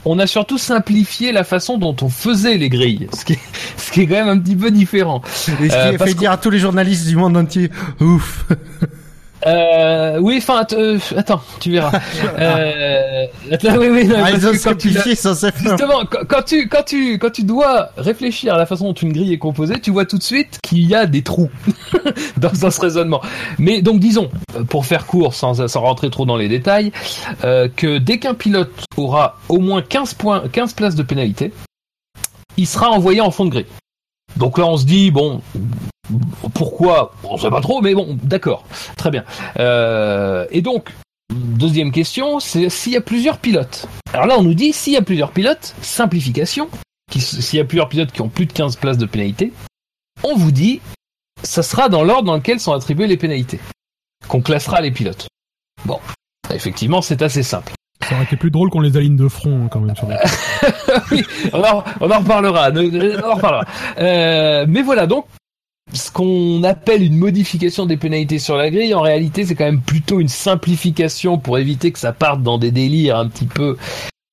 [0.03, 3.39] on a surtout simplifié la façon dont on faisait les grilles, ce qui est,
[3.77, 5.21] ce qui est quand même un petit peu différent.
[5.25, 7.69] Et ce qui Euh, fait dire à tous les journalistes du monde entier,
[8.01, 8.45] ouf.
[9.45, 11.91] Euh, oui, enfin, euh, attends, tu verras.
[12.39, 15.35] euh, attends, oui, oui, non, Ah, ils ont simplifié sans.
[15.35, 19.13] Justement, quand quand tu, quand tu, quand tu dois réfléchir à la façon dont une
[19.13, 21.49] grille est composée, tu vois tout de suite qu'il y a des trous
[22.37, 23.21] dans, dans ce raisonnement.
[23.59, 24.29] Mais donc, disons,
[24.69, 26.91] pour faire court, sans, sans rentrer trop dans les détails,
[27.43, 31.53] euh, que dès qu'un pilote aura au moins 15 points, 15 places de pénalité,
[32.57, 33.65] il sera envoyé en fond de grille.
[34.35, 35.41] Donc là, on se dit, bon,
[36.53, 37.13] pourquoi?
[37.23, 38.63] On sait pas trop, mais bon, d'accord,
[38.95, 39.23] très bien.
[39.59, 40.93] Euh, et donc,
[41.33, 43.87] deuxième question, c'est s'il y a plusieurs pilotes.
[44.13, 46.69] Alors là, on nous dit, s'il y a plusieurs pilotes, simplification,
[47.15, 49.51] s'il y a plusieurs pilotes qui ont plus de 15 places de pénalité,
[50.23, 50.81] on vous dit,
[51.43, 53.59] ça sera dans l'ordre dans lequel sont attribuées les pénalités,
[54.27, 55.27] qu'on classera les pilotes.
[55.85, 55.99] Bon,
[56.53, 57.73] effectivement, c'est assez simple.
[58.07, 59.95] Ça aurait été plus drôle qu'on les aligne de front hein, quand même.
[59.95, 60.15] Sur les...
[61.11, 62.71] oui, on en, on en reparlera.
[62.71, 63.65] ne- On en reparlera.
[63.99, 65.25] Euh, mais voilà, donc,
[65.93, 69.81] ce qu'on appelle une modification des pénalités sur la grille, en réalité, c'est quand même
[69.81, 73.77] plutôt une simplification pour éviter que ça parte dans des délires un petit peu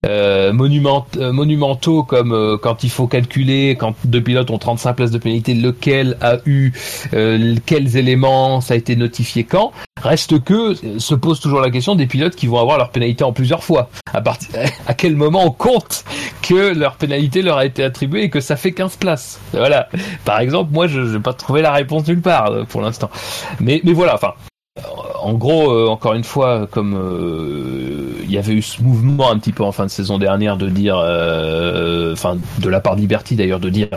[0.04, 4.92] euh, monument- euh, monumentaux, comme euh, quand il faut calculer, quand deux pilotes ont 35
[4.94, 6.72] places de pénalité, lequel a eu
[7.14, 9.72] euh, quels éléments, ça a été notifié quand.
[10.02, 13.24] Reste que euh, se pose toujours la question des pilotes qui vont avoir leur pénalité
[13.24, 13.88] en plusieurs fois.
[14.12, 14.50] À partir,
[14.86, 16.04] à quel moment on compte
[16.42, 19.40] que leur pénalité leur a été attribuée et que ça fait 15 places?
[19.52, 19.88] Voilà.
[20.24, 23.10] Par exemple, moi, je n'ai pas trouvé la réponse nulle part euh, pour l'instant.
[23.60, 24.34] Mais, mais voilà, enfin.
[24.78, 24.82] Euh,
[25.20, 29.38] En gros, euh, encore une fois, comme euh, il y avait eu ce mouvement un
[29.38, 33.00] petit peu en fin de saison dernière de dire, euh, enfin, de la part de
[33.00, 33.88] Liberty d'ailleurs, de dire,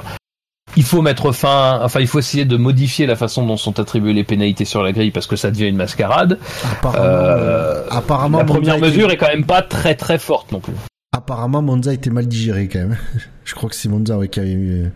[0.75, 4.13] il faut mettre fin, enfin, il faut essayer de modifier la façon dont sont attribuées
[4.13, 6.37] les pénalités sur la grille parce que ça devient une mascarade.
[6.71, 10.73] Apparemment, Euh, apparemment la première mesure est quand même pas très très forte non plus.
[11.15, 12.97] Apparemment, Monza était mal digéré quand même.
[13.45, 14.91] Je crois que c'est Monza ouais, qui avait, eu-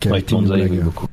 [0.00, 0.80] qui avait Ouais, été Monza, blague.
[0.82, 1.06] beaucoup.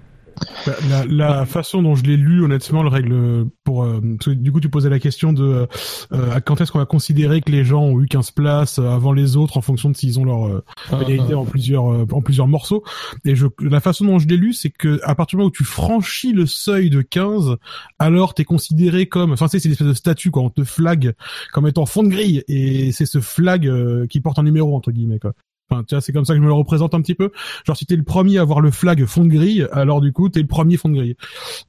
[0.66, 4.60] Bah, La, la façon dont je l'ai lu, honnêtement, le règle pour euh, du coup
[4.60, 5.68] tu posais la question de
[6.14, 8.90] euh, à quand est-ce qu'on va considérer que les gens ont eu 15 places euh,
[8.90, 12.22] avant les autres en fonction de s'ils ont leur euh, pénalité en plusieurs euh, en
[12.22, 12.84] plusieurs morceaux.
[13.26, 15.52] Et je la façon dont je l'ai lu, c'est que à partir du moment où
[15.52, 17.58] tu franchis le seuil de 15,
[18.00, 21.14] alors t'es considéré comme enfin c'est c'est une espèce de statut quoi, on te flag
[21.54, 24.92] comme étant fond de grille et c'est ce flag euh, qui porte un numéro entre
[24.92, 25.34] guillemets quoi.
[25.70, 27.32] Enfin, tu vois, c'est comme ça que je me le représente un petit peu.
[27.66, 30.30] Genre, si t'es le premier à avoir le flag fond de grille, alors du coup,
[30.30, 31.16] t'es le premier fond de grille.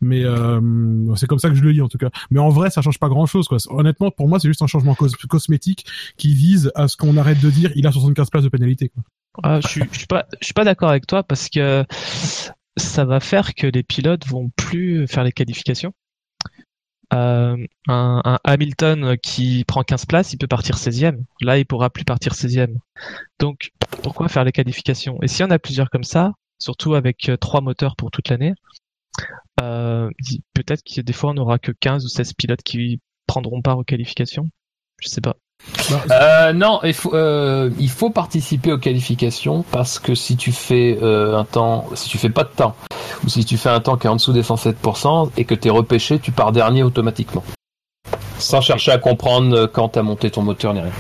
[0.01, 0.61] Mais euh,
[1.17, 2.11] c'est comme ça que je le lis en tout cas.
[2.31, 3.49] Mais en vrai, ça change pas grand-chose.
[3.49, 3.59] Quoi.
[3.71, 5.87] Honnêtement, pour moi, c'est juste un changement cos- cosmétique
[6.19, 8.91] qui vise à ce qu'on arrête de dire il a 75 places de pénalité.
[8.91, 9.03] Quoi.
[9.43, 11.85] Ah, je suis, je suis pas, je suis pas d'accord avec toi parce que
[12.77, 15.93] ça va faire que les pilotes vont plus faire les qualifications.
[17.15, 17.57] Euh,
[17.89, 21.23] un, Hamilton qui prend 15 places, il peut partir 16e.
[21.41, 22.77] Là, il pourra plus partir 16e.
[23.39, 23.71] Donc,
[24.03, 25.19] pourquoi faire les qualifications?
[25.23, 28.55] Et si on a plusieurs comme ça, surtout avec euh, trois moteurs pour toute l'année,
[29.61, 30.11] euh,
[30.55, 33.85] peut-être que des fois on n'aura que 15 ou 16 pilotes qui prendront part aux
[33.85, 34.49] qualifications.
[35.01, 35.37] Je sais pas.
[36.11, 40.99] Euh, non, il faut, euh, il faut participer aux qualifications parce que si tu fais
[41.03, 42.75] euh, un temps, si tu fais pas de temps,
[43.25, 45.71] ou si tu fais un temps qui est en dessous des 107% et que t'es
[45.71, 47.45] repêché, tu pars dernier automatiquement.
[48.39, 50.93] Sans chercher à comprendre euh, quand t'as monté ton moteur ni rien.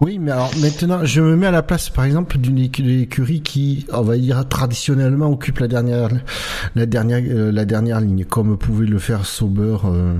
[0.00, 3.42] Oui, mais alors maintenant, je me mets à la place, par exemple, d'une écu- écurie
[3.42, 6.08] qui, on va dire, traditionnellement occupe la dernière,
[6.74, 10.14] la dernière, euh, la dernière ligne, comme pouvait le faire Sauber euh,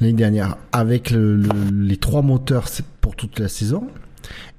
[0.00, 2.64] l'année dernière, avec le- le- les trois moteurs
[3.00, 3.86] pour toute la saison.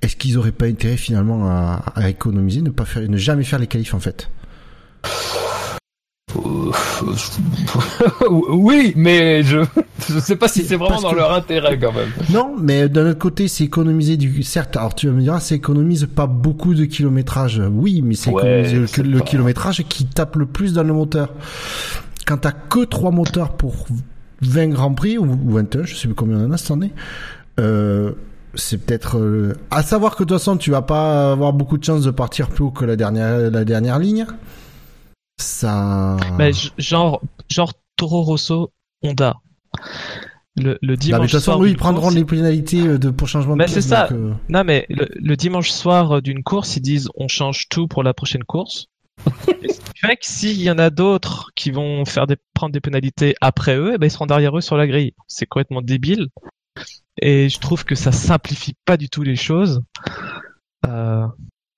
[0.01, 3.59] Est-ce qu'ils auraient pas intérêt finalement à, à économiser, ne pas faire, ne jamais faire
[3.59, 4.29] les qualifs en fait?
[8.49, 9.59] oui, mais je
[10.09, 12.09] je sais pas si C'est vraiment parce dans que- leur intérêt quand même.
[12.31, 14.43] Non, mais d'un autre côté, c'est économiser du.
[14.43, 17.61] Certes, alors tu vas me dire, ça économise pas beaucoup de kilométrage.
[17.71, 20.83] Oui, mais c'est Ouais, économiser le, c'est le pas- kilométrage qui tape le plus dans
[20.83, 21.29] le moteur.
[22.25, 23.85] Quand t'as que trois moteurs pour
[24.41, 26.93] 20 grands prix ou, ou 21, je sais plus combien on en a cette année.
[27.59, 28.13] Euh,
[28.55, 31.83] c'est peut-être euh, à savoir que de toute façon tu vas pas avoir beaucoup de
[31.83, 34.25] chances de partir plus haut que la dernière la dernière ligne.
[35.43, 36.17] Ça.
[36.37, 38.71] Mais j- genre, genre Toro Rosso,
[39.03, 39.35] Honda.
[40.55, 42.87] Le, le Non, mais dimanche de toute façon, soir eux, ils prendront course- les pénalités
[42.87, 44.07] euh, de, pour changement de Mais pièce, c'est ça.
[44.07, 47.87] donc, euh, Non, mais le, le dimanche soir d'une course, ils disent on change tout
[47.87, 48.85] pour la prochaine course.
[49.63, 52.71] Et ce qui fait que s'il y en a d'autres qui vont faire des, prendre
[52.73, 55.13] des pénalités après eux, eh ben, ils seront derrière eux sur la grille.
[55.27, 56.27] C'est complètement débile.
[57.21, 59.81] Et je trouve que ça simplifie pas du tout les choses.
[60.87, 61.25] Euh,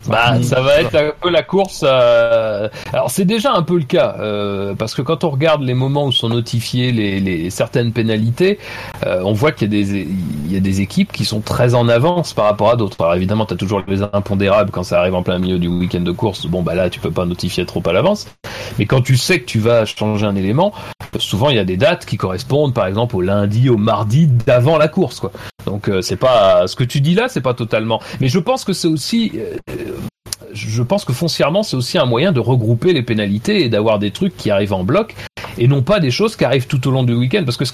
[0.08, 1.84] Bah, ça va être un peu la course.
[1.88, 2.70] Euh...
[2.94, 6.06] Alors c'est déjà un peu le cas euh, parce que quand on regarde les moments
[6.06, 8.60] où sont notifiées les, les certaines pénalités,
[9.06, 11.74] euh, on voit qu'il y a des il y a des équipes qui sont très
[11.74, 12.98] en avance par rapport à d'autres.
[13.02, 16.12] Alors évidemment, t'as toujours les impondérables quand ça arrive en plein milieu du week-end de
[16.12, 16.46] course.
[16.46, 18.28] Bon bah là, tu peux pas notifier trop à l'avance.
[18.78, 20.74] Mais quand tu sais que tu vas changer un élément,
[21.18, 24.78] souvent il y a des dates qui correspondent, par exemple au lundi, au mardi d'avant
[24.78, 25.32] la course, quoi.
[25.66, 28.00] Donc euh, c'est pas ce que tu dis là, c'est pas totalement.
[28.20, 29.56] Mais je pense que c'est aussi euh,
[30.54, 34.12] je pense que foncièrement, c'est aussi un moyen de regrouper les pénalités et d'avoir des
[34.12, 35.16] trucs qui arrivent en bloc
[35.58, 37.44] et non pas des choses qui arrivent tout au long du week-end.
[37.46, 37.74] Parce que, ce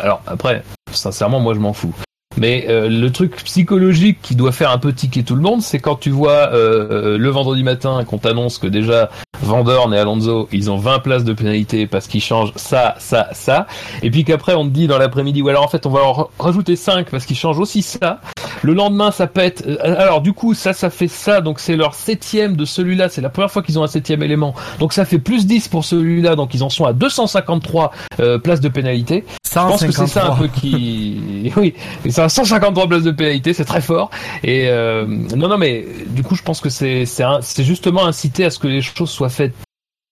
[0.00, 0.62] alors après,
[0.92, 1.94] sincèrement, moi je m'en fous.
[2.36, 5.80] Mais euh, le truc psychologique qui doit faire un peu tiquer tout le monde, c'est
[5.80, 9.10] quand tu vois euh, le vendredi matin qu'on t'annonce que déjà
[9.42, 13.66] Vandorn et Alonso, ils ont 20 places de pénalité parce qu'ils changent ça, ça, ça,
[14.02, 16.30] et puis qu'après on te dit dans l'après-midi, ou alors en fait on va en
[16.38, 18.20] rajouter 5 parce qu'ils changent aussi ça.
[18.62, 19.64] Le lendemain ça pète.
[19.66, 23.22] Euh, alors du coup ça, ça fait ça, donc c'est leur septième de celui-là, c'est
[23.22, 26.36] la première fois qu'ils ont un septième élément, donc ça fait plus 10 pour celui-là,
[26.36, 29.24] donc ils en sont à 253 euh, places de pénalité.
[29.50, 31.74] Je pense que c'est ça un peu qui, oui,
[32.08, 34.10] c'est 153 places de pénalité, c'est très fort.
[34.44, 38.50] Et euh, non, non, mais du coup, je pense que c'est c'est justement inciter à
[38.50, 39.54] ce que les choses soient faites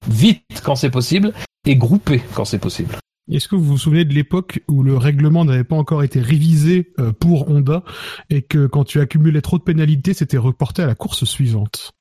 [0.09, 1.33] vite quand c'est possible
[1.67, 2.97] et groupées quand c'est possible.
[3.31, 6.93] Est-ce que vous vous souvenez de l'époque où le règlement n'avait pas encore été révisé
[6.99, 7.83] euh, pour Honda
[8.31, 11.93] et que quand tu accumulais trop de pénalités, c'était reporté à la course suivante?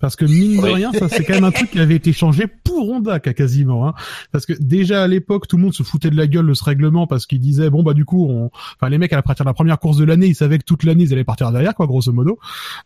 [0.00, 2.46] Parce que mine de rien, ça c'est quand même un truc qui avait été changé
[2.46, 3.88] pour Honda quasiment.
[3.88, 3.94] Hein.
[4.30, 6.64] Parce que déjà à l'époque, tout le monde se foutait de la gueule de ce
[6.64, 8.50] règlement parce qu'ils disaient bon bah du coup, on...
[8.76, 10.84] enfin les mecs à partir de la première course de l'année, ils savaient que toute
[10.84, 12.38] l'année ils allaient partir derrière quoi, grosso modo,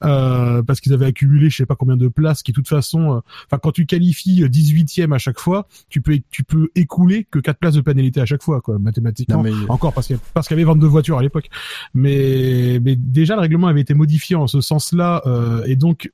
[0.05, 3.16] euh, parce qu'ils avaient accumulé je sais pas combien de places qui de toute façon,
[3.16, 7.39] euh, enfin quand tu qualifies 18e à chaque fois, tu peux tu peux écouler que
[7.39, 9.45] 4 places de pénalité à chaque fois quoi, mathématiquement.
[9.68, 11.49] Encore parce qu'il parce qu'il y avait 22 voitures à l'époque.
[11.95, 16.11] Mais mais déjà le règlement avait été modifié en ce sens-là euh, et donc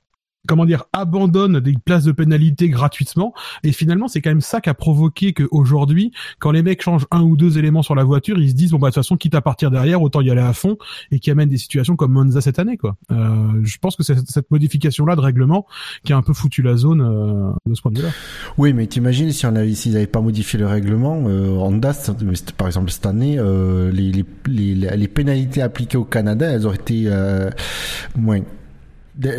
[0.47, 3.32] comment dire, abandonne des places de pénalité gratuitement.
[3.62, 7.22] Et finalement, c'est quand même ça qui a provoqué qu'aujourd'hui, quand les mecs changent un
[7.22, 9.34] ou deux éléments sur la voiture, ils se disent bon bah de toute façon, quitte
[9.34, 10.76] à partir derrière, autant y aller à fond,
[11.11, 12.97] et qui amène des situations comme Monza cette année, quoi.
[13.11, 15.66] Euh, je pense que c'est cette modification-là de règlement
[16.05, 18.12] qui a un peu foutu la zone euh, de ce point de vue-là.
[18.59, 21.93] Oui, mais t'imagines si on avait, s'ils n'avaient pas modifié le règlement, euh, Honda,
[22.57, 26.76] par exemple cette année, euh, les, les, les, les pénalités appliquées au Canada, elles auraient
[26.76, 27.51] été euh,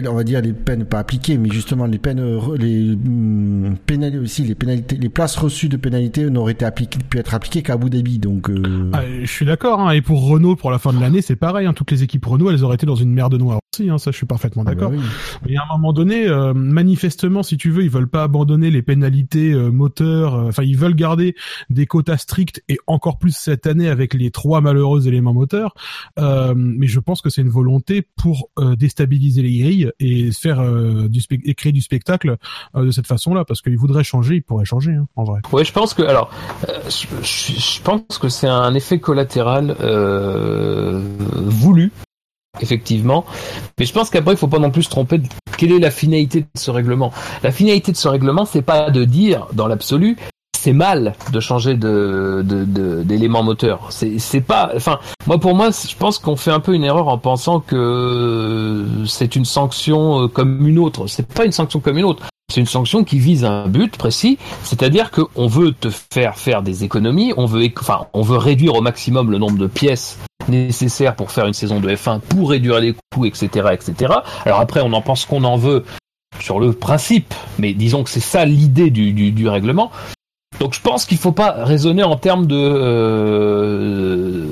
[0.07, 4.19] on va dire les peines pas appliquées, mais justement les peines, euh, les hum, pénalités
[4.19, 7.73] aussi, les pénalités, les places reçues de pénalités n'auraient été appliquées, pu être appliquées qu'à
[7.73, 8.19] Abu Dhabi.
[8.19, 8.91] Donc, euh...
[8.93, 9.79] ah, je suis d'accord.
[9.79, 11.65] Hein, et pour Renault, pour la fin de l'année, c'est pareil.
[11.65, 13.89] Hein, toutes les équipes Renault, elles auraient été dans une merde noire aussi.
[13.89, 14.93] Hein, ça, je suis parfaitement ah bah d'accord.
[14.95, 18.69] Ah Mais à un moment donné, euh, manifestement, si tu veux, ils veulent pas abandonner
[18.69, 20.35] les pénalités euh, moteurs.
[20.35, 21.35] Enfin, ils veulent garder
[21.71, 25.73] des quotas stricts et encore plus cette année avec les trois malheureux éléments moteurs.
[26.17, 29.62] mais je pense que c'est une volonté pour déstabiliser les
[29.99, 32.37] et faire euh, du et créer du spectacle
[32.75, 35.41] euh, de cette façon-là parce qu'il voudrait changer, il pourrait changer hein, en vrai.
[35.51, 36.29] Ouais, je pense que alors
[36.69, 39.75] euh, je, je, pense que c'est un effet collatéral
[41.33, 41.91] voulu
[42.61, 43.25] effectivement.
[43.79, 45.91] Mais je pense qu'après, il faut pas non plus se tromper de quelle est la
[45.91, 47.11] finalité de ce règlement.
[47.41, 50.17] La finalité de ce règlement, c'est pas de dire, dans l'absolu,
[50.63, 52.41] c'est mal de changer de
[53.03, 53.87] d'éléments de, moteurs.
[53.89, 57.09] C'est c'est pas enfin moi pour moi je pense qu'on fait un peu une erreur
[57.09, 61.07] en pensant que c'est une sanction euh, comme une autre.
[61.07, 62.23] C'est pas une sanction comme une autre.
[62.49, 66.85] C'est une sanction qui vise un but précis, c'est-à-dire qu'on veut te faire faire des
[66.85, 71.31] économies, on veut enfin on veut réduire au maximum le nombre de pièces nécessaires pour
[71.31, 74.13] faire une saison de F1 pour réduire les coûts, etc., etc.
[74.45, 75.83] Alors après on en pense qu'on en veut
[76.39, 79.91] sur le principe, mais disons que c'est ça l'idée du, du, du, règlement.
[80.59, 84.45] Donc je pense qu'il faut pas raisonner en termes de, euh,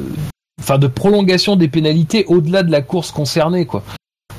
[0.60, 3.84] enfin de prolongation des pénalités au-delà de la course concernée, quoi.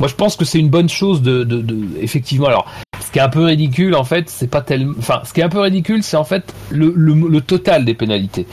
[0.01, 2.47] Moi, je pense que c'est une bonne chose de, de, de, effectivement.
[2.47, 2.67] Alors,
[3.01, 5.45] ce qui est un peu ridicule, en fait, c'est pas tellement, enfin, ce qui est
[5.45, 8.47] un peu ridicule, c'est en fait le, le, le, total des pénalités.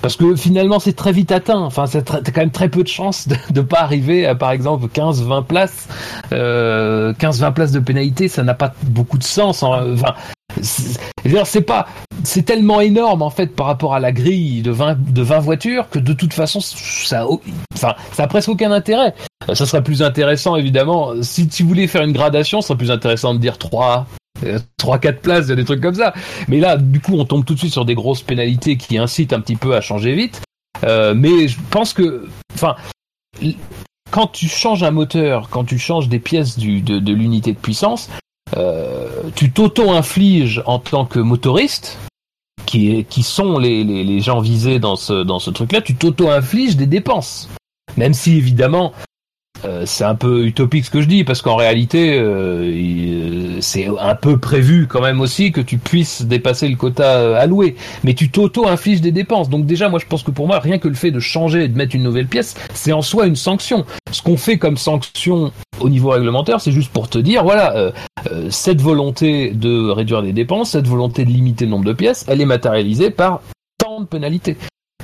[0.00, 1.60] Parce que finalement, c'est très vite atteint.
[1.60, 4.86] Enfin, c'est quand même très peu de chances de ne pas arriver à, par exemple,
[4.86, 5.88] 15-20 places.
[6.32, 9.62] Euh, 15-20 places de pénalité, ça n'a pas beaucoup de sens.
[9.62, 10.14] Enfin,
[10.64, 11.86] c'est pas,
[12.22, 15.88] c'est tellement énorme en fait par rapport à la grille de 20 de 20 voitures
[15.90, 17.26] que de toute façon ça,
[17.74, 19.14] enfin, ça a presque aucun intérêt.
[19.52, 23.34] Ça serait plus intéressant évidemment si tu voulais faire une gradation, ça serait plus intéressant
[23.34, 24.06] de dire 3
[24.76, 26.12] 3 4 places, des trucs comme ça.
[26.48, 29.32] Mais là, du coup, on tombe tout de suite sur des grosses pénalités qui incitent
[29.32, 30.42] un petit peu à changer vite.
[30.84, 32.76] Euh, mais je pense que, enfin,
[34.10, 37.58] quand tu changes un moteur, quand tu changes des pièces du, de, de l'unité de
[37.58, 38.18] puissance, euh,
[39.34, 41.98] tu t'auto-infliges en tant que motoriste,
[42.66, 47.48] qui, sont les, gens visés dans ce, dans ce truc-là, tu t'auto-infliges des dépenses.
[47.96, 48.92] Même si évidemment,
[49.64, 54.14] euh, c'est un peu utopique ce que je dis parce qu'en réalité euh, c'est un
[54.14, 57.76] peu prévu quand même aussi que tu puisses dépasser le quota euh, alloué.
[58.02, 59.48] Mais tu t'auto-infliges des dépenses.
[59.48, 61.68] Donc déjà moi je pense que pour moi rien que le fait de changer et
[61.68, 63.86] de mettre une nouvelle pièce c'est en soi une sanction.
[64.10, 65.50] Ce qu'on fait comme sanction
[65.80, 67.92] au niveau réglementaire c'est juste pour te dire voilà
[68.48, 72.40] cette volonté de réduire les dépenses cette volonté de limiter le nombre de pièces elle
[72.40, 73.40] est matérialisée par
[73.76, 74.56] tant de pénalités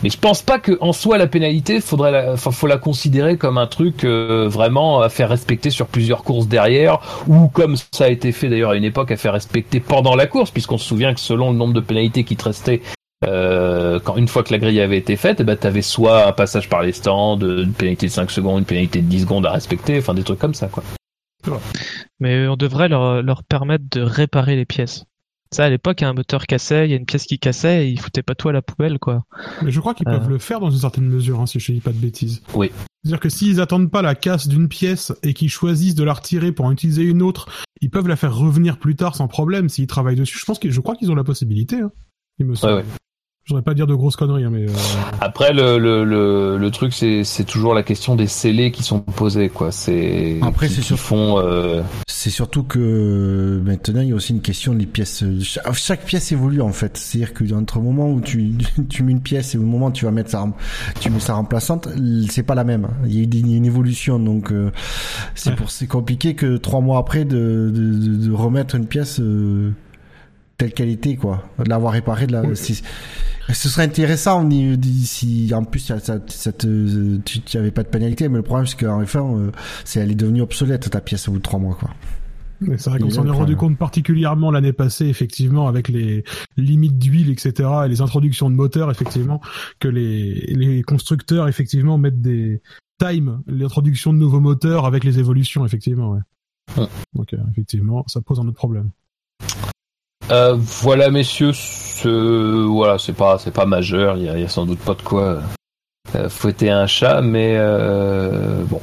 [0.02, 3.58] mais je pense pas que en soi la pénalité, faudrait, la, faut la considérer comme
[3.58, 8.08] un truc euh, vraiment à faire respecter sur plusieurs courses derrière, ou comme ça a
[8.08, 11.14] été fait d'ailleurs à une époque à faire respecter pendant la course, puisqu'on se souvient
[11.14, 12.80] que selon le nombre de pénalités qui te restaient
[13.26, 16.26] euh, quand une fois que la grille avait été faite, eh ben, tu avais soit
[16.26, 19.46] un passage par les stands, une pénalité de 5 secondes, une pénalité de 10 secondes
[19.46, 20.82] à respecter, enfin des trucs comme ça quoi.
[22.18, 25.04] Mais on devrait leur, leur permettre de réparer les pièces.
[25.52, 27.98] Ça, à l'époque, un moteur cassait, il y a une pièce qui cassait, et ils
[27.98, 29.24] foutaient pas tout à la poubelle, quoi.
[29.62, 30.28] Mais je crois qu'ils peuvent Euh.
[30.28, 32.42] le faire dans une certaine mesure, hein, si je dis pas de bêtises.
[32.54, 32.70] Oui.
[33.02, 36.52] C'est-à-dire que s'ils attendent pas la casse d'une pièce et qu'ils choisissent de la retirer
[36.52, 37.48] pour en utiliser une autre,
[37.80, 40.38] ils peuvent la faire revenir plus tard sans problème s'ils travaillent dessus.
[40.38, 41.80] Je pense que je crois qu'ils ont la possibilité.
[41.80, 41.90] Hein.
[42.38, 42.74] Il me semble.
[42.74, 42.86] Ouais, ouais.
[43.44, 44.72] Je voudrais pas dire de grosses conneries, hein, mais euh,
[45.20, 49.00] Après le le, le, le truc c'est c'est toujours la question des scellés qui sont
[49.00, 49.72] posés quoi.
[49.72, 50.98] C'est Après, qui, c'est sûr.
[50.98, 55.24] font euh, C'est surtout que maintenant il y a aussi une question des pièces.
[55.42, 56.96] Chaque, chaque pièce évolue en fait.
[56.96, 58.52] C'est-à-dire que entre le moment où tu,
[58.88, 60.46] tu mets une pièce et le moment où tu vas mettre sa,
[61.00, 61.88] tu mets sa remplaçante,
[62.28, 62.88] c'est pas la même.
[63.06, 64.70] Il y a une évolution donc euh,
[65.34, 65.56] c'est Ouais.
[65.56, 69.72] pour c'est compliqué que trois mois après de, de, de, de remettre une pièce euh,
[70.68, 72.26] telle était quoi, de l'avoir réparée.
[72.26, 72.56] De la, Oui.
[72.56, 74.48] ce serait intéressant
[75.02, 78.42] si en plus ça, ça, ça te, tu tu avais pas de pénalité, mais le
[78.42, 79.50] problème c'est qu'en fin euh,
[79.84, 81.90] c'est elle est devenue obsolète ta pièce au bout de trois mois quoi.
[82.60, 86.24] mais c'est vrai Il qu'on s'en est rendu compte particulièrement l'année passée, effectivement, avec les
[86.56, 89.40] limites d'huile, etc., et les introductions de moteurs, effectivement,
[89.78, 92.60] que les, les constructeurs, effectivement, mettent des
[92.98, 96.20] time l'introduction de nouveaux moteurs avec les évolutions, effectivement, ouais.
[96.76, 96.86] Ouais.
[97.14, 98.90] Donc, euh, effectivement, ça pose un autre problème.
[100.30, 102.64] Euh, voilà, messieurs, ce...
[102.66, 104.16] voilà, c'est pas, c'est pas majeur.
[104.16, 105.38] Il y a, sans doute pas de quoi
[106.16, 108.80] euh, fouetter un chat, mais euh, bon,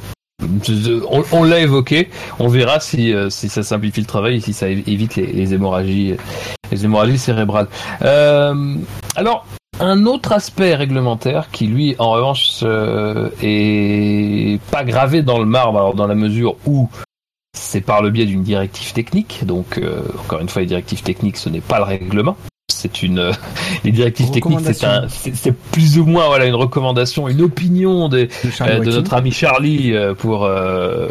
[1.32, 2.08] on, l'a évoqué.
[2.38, 6.16] On verra si, euh, si ça simplifie le travail et si ça évite les, hémorragies,
[6.70, 7.68] les hémorragies cérébrales.
[8.00, 9.46] Alors.
[9.80, 12.64] Un autre aspect réglementaire qui, lui, en revanche,
[13.40, 16.88] est pas gravé dans le marbre, dans la mesure où
[17.68, 19.44] c'est par le biais d'une directive technique.
[19.44, 22.34] Donc, euh, encore une fois, les directives techniques, ce n'est pas le règlement.
[22.70, 23.32] C'est une euh,
[23.84, 28.18] les directives techniques, c'est un, c'est plus ou moins voilà une recommandation, une opinion De,
[28.18, 28.92] euh, de Whiting.
[28.94, 31.08] notre ami Charlie euh, pour euh,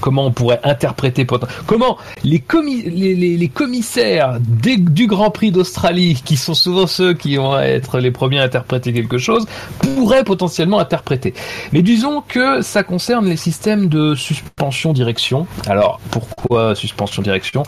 [0.00, 1.24] comment on pourrait interpréter
[1.66, 6.88] comment les, commis- les, les, les commissaires des- du Grand Prix d'Australie, qui sont souvent
[6.88, 9.46] ceux qui vont être les premiers à interpréter quelque chose,
[9.78, 11.34] pourraient potentiellement interpréter.
[11.72, 15.46] Mais disons que ça concerne les systèmes de suspension direction.
[15.68, 17.62] Alors pourquoi suspension direction?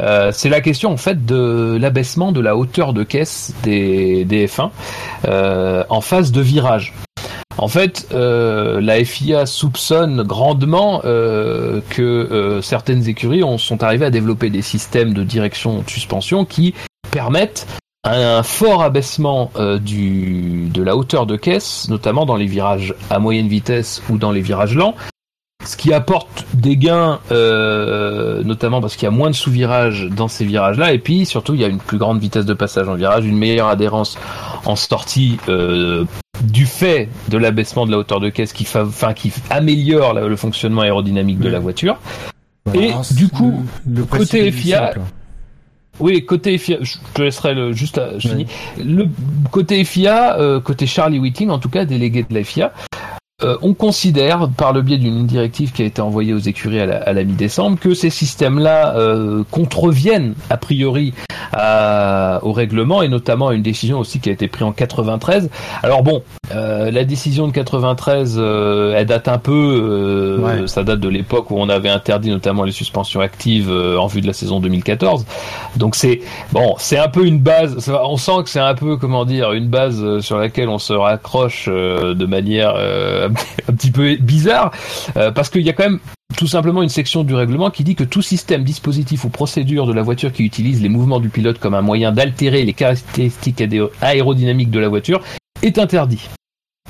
[0.00, 4.46] Euh, C'est la question en fait de l'abaissement de la hauteur de caisse des, des
[4.46, 4.70] F1
[5.26, 6.94] euh, en phase de virage.
[7.58, 14.10] En fait, euh, la FIA soupçonne grandement euh, que certaines écuries ont, sont arrivées à
[14.10, 16.74] développer des systèmes de direction de suspension qui
[17.10, 17.66] permettent
[18.04, 24.02] un fort abaissement de la hauteur de caisse, notamment dans les virages à moyenne vitesse
[24.08, 24.96] ou dans les virages lents,
[25.64, 30.28] ce qui apporte des gains, euh, notamment parce qu'il y a moins de sous-virages dans
[30.28, 32.94] ces virages-là, et puis surtout il y a une plus grande vitesse de passage en
[32.94, 34.18] virage, une meilleure adhérence
[34.64, 36.04] en sortie euh,
[36.42, 40.36] du fait de l'abaissement de la hauteur de caisse qui, enfin, qui améliore la- le
[40.36, 41.96] fonctionnement aérodynamique de la voiture.
[42.66, 42.80] Voilà.
[42.88, 44.92] Et du coup, le, le côté FIA.
[46.00, 48.46] Oui, côté FIA, je te laisserai le, juste à, je finis.
[48.82, 49.06] Le
[49.50, 52.72] côté FIA, euh, côté Charlie Whiting, en tout cas délégué de la FIA,
[53.44, 56.86] euh, on considère, par le biais d'une directive qui a été envoyée aux écuries à
[56.86, 61.12] la, à la mi-décembre, que ces systèmes-là euh, contreviennent a priori
[61.52, 65.50] à- au règlement et notamment à une décision aussi qui a été prise en 93.
[65.82, 66.22] Alors bon,
[66.54, 70.66] euh, la décision de 93, euh, elle date un peu, euh, Ouais.
[70.66, 74.20] ça date de l'époque où on avait interdit notamment les suspensions actives euh, en vue
[74.20, 75.24] de la saison 2014.
[75.76, 76.20] Donc c'est
[76.52, 77.78] bon, c'est un peu une base.
[77.78, 80.92] ça- On sent que c'est un peu comment dire une base sur laquelle on se
[80.92, 83.26] raccroche euh, de manière euh,
[83.68, 84.72] un petit peu bizarre,
[85.16, 86.00] euh, parce qu'il y a quand même
[86.36, 89.92] tout simplement une section du règlement qui dit que tout système, dispositif ou procédure de
[89.92, 93.62] la voiture qui utilise les mouvements du pilote comme un moyen d'altérer les caractéristiques
[94.00, 95.20] aérodynamiques de la voiture
[95.62, 96.28] est interdit.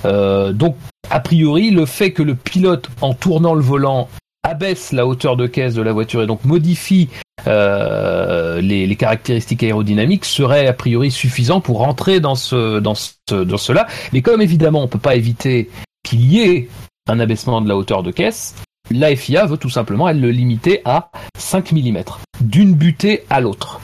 [0.05, 0.77] Euh, donc,
[1.11, 4.09] a priori, le fait que le pilote, en tournant le volant,
[4.43, 7.09] abaisse la hauteur de caisse de la voiture et donc modifie
[7.47, 13.13] euh, les, les caractéristiques aérodynamiques serait a priori suffisant pour rentrer dans ce dans ce
[13.31, 13.87] dans cela.
[14.13, 15.71] Mais comme évidemment on peut pas éviter
[16.03, 16.69] qu'il y ait
[17.09, 18.55] un abaissement de la hauteur de caisse,
[18.91, 22.03] la FIA veut tout simplement, elle le limiter à 5 mm,
[22.41, 23.81] d'une butée à l'autre.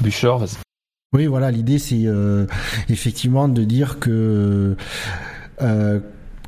[0.00, 0.56] Bûcheur, vas-y.
[1.14, 2.46] Oui, voilà, l'idée c'est euh,
[2.90, 4.76] effectivement de dire que
[5.62, 6.00] euh,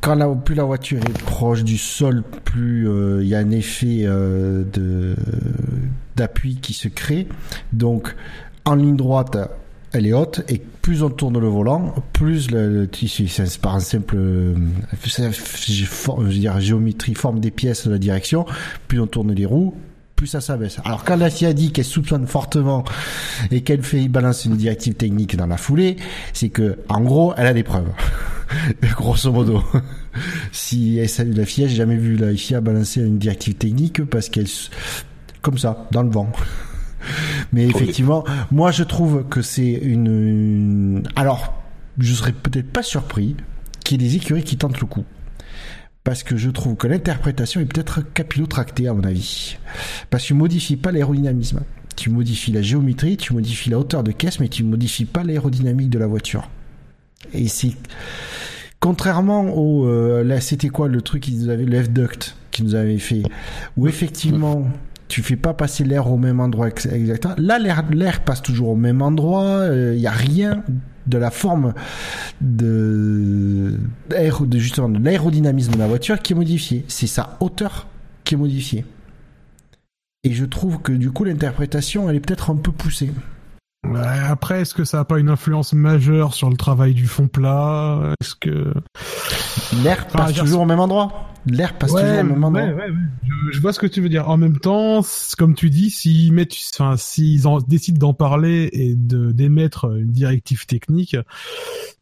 [0.03, 4.07] quand plus la voiture est proche du sol, plus euh, il y a un effet
[6.15, 7.27] d'appui qui se crée.
[7.73, 8.15] Donc
[8.66, 9.39] en ligne droite,
[9.93, 13.81] elle est haute et plus on tourne le volant, plus le, tissu, c'est par un
[13.81, 18.47] simple je veux dire, géométrie, forme des pièces de la direction,
[18.89, 19.75] plus on tourne les roues,
[20.17, 20.79] plus ça s'abaisse.
[20.85, 22.85] Alors quand la FIA dit qu'elle soupçonne fortement
[23.51, 25.97] et qu'elle fait balancer une directive technique dans la foulée,
[26.33, 27.89] c'est que en gros, elle a des preuves.
[28.97, 29.62] Grosso modo.
[30.53, 34.49] si la FIA, j'ai jamais vu la FIA balancer une directive technique parce qu'elle
[35.43, 36.31] comme ça, dans le vent.
[37.52, 41.55] Mais effectivement, moi je trouve que c'est une, une, Alors,
[41.98, 43.36] je serais peut-être pas surpris
[43.85, 45.05] qu'il y ait des écuries qui tentent le coup
[46.05, 49.59] parce que je trouve que l'interprétation est peut-être capillotractée à mon avis.
[50.09, 51.60] Parce que tu modifies pas l'aérodynamisme.
[51.97, 55.90] Tu modifies la géométrie, tu modifies la hauteur de caisse, mais tu modifies pas l'aérodynamique
[55.90, 56.48] de la voiture.
[57.35, 57.72] Et c'est
[58.81, 62.97] contrairement au euh, là c'était quoi le truc qu'ils avaient le F-duct qui nous avait
[62.98, 63.22] fait
[63.77, 64.66] où effectivement
[65.11, 67.35] tu fais pas passer l'air au même endroit exactement.
[67.37, 70.62] Là l'air passe toujours au même endroit, il euh, y a rien
[71.07, 71.74] de la forme
[72.41, 73.78] de,
[74.09, 76.85] de justement de l'aérodynamisme de la voiture qui est modifié.
[76.87, 77.89] C'est sa hauteur
[78.23, 78.87] qui est modifiée.
[80.23, 83.11] Et je trouve que du coup l'interprétation elle est peut-être un peu poussée.
[84.28, 88.15] Après, est-ce que ça n'a pas une influence majeure sur le travail du fond plat?
[88.20, 88.74] Est-ce que
[89.82, 92.62] l'air passe toujours au même endroit L'air passe toujours au même endroit.
[92.62, 92.89] Ouais,
[93.51, 94.29] je, vois ce que tu veux dire.
[94.29, 95.01] En même temps,
[95.39, 100.67] comme tu dis, s'ils mettent, enfin, s'ils décident d'en parler et de d'émettre une directive
[100.67, 101.17] technique.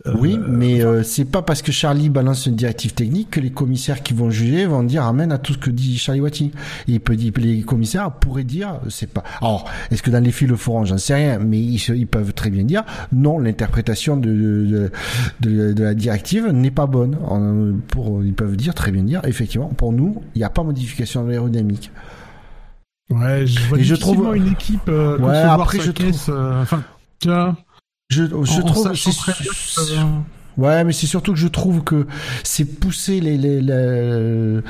[0.07, 3.51] Euh, oui, mais euh, c'est pas parce que Charlie balance une directive technique que les
[3.51, 6.53] commissaires qui vont juger vont dire amen à tout ce que dit Charlie Watty.
[6.87, 9.25] Il peut dire, les commissaires pourraient dire, c'est pas.
[9.41, 12.51] Alors, est-ce que dans les films le feront J'en sais rien, mais ils, peuvent très
[12.51, 14.29] bien dire non, l'interprétation de
[15.41, 17.17] de, de, la directive n'est pas bonne.
[17.89, 21.25] pour, ils peuvent dire très bien dire effectivement, pour nous, il n'y a pas modification
[21.25, 21.91] de l'aérodynamique.
[23.11, 26.85] Ouais, je vois je trouve une équipe euh, ouais, après je trouve euh, enfin
[27.21, 27.57] tu vois
[28.11, 30.05] je, je trouve euh,
[30.59, 32.07] ouais mais c'est surtout que je trouve que
[32.45, 34.61] c'est pousser les, les, les...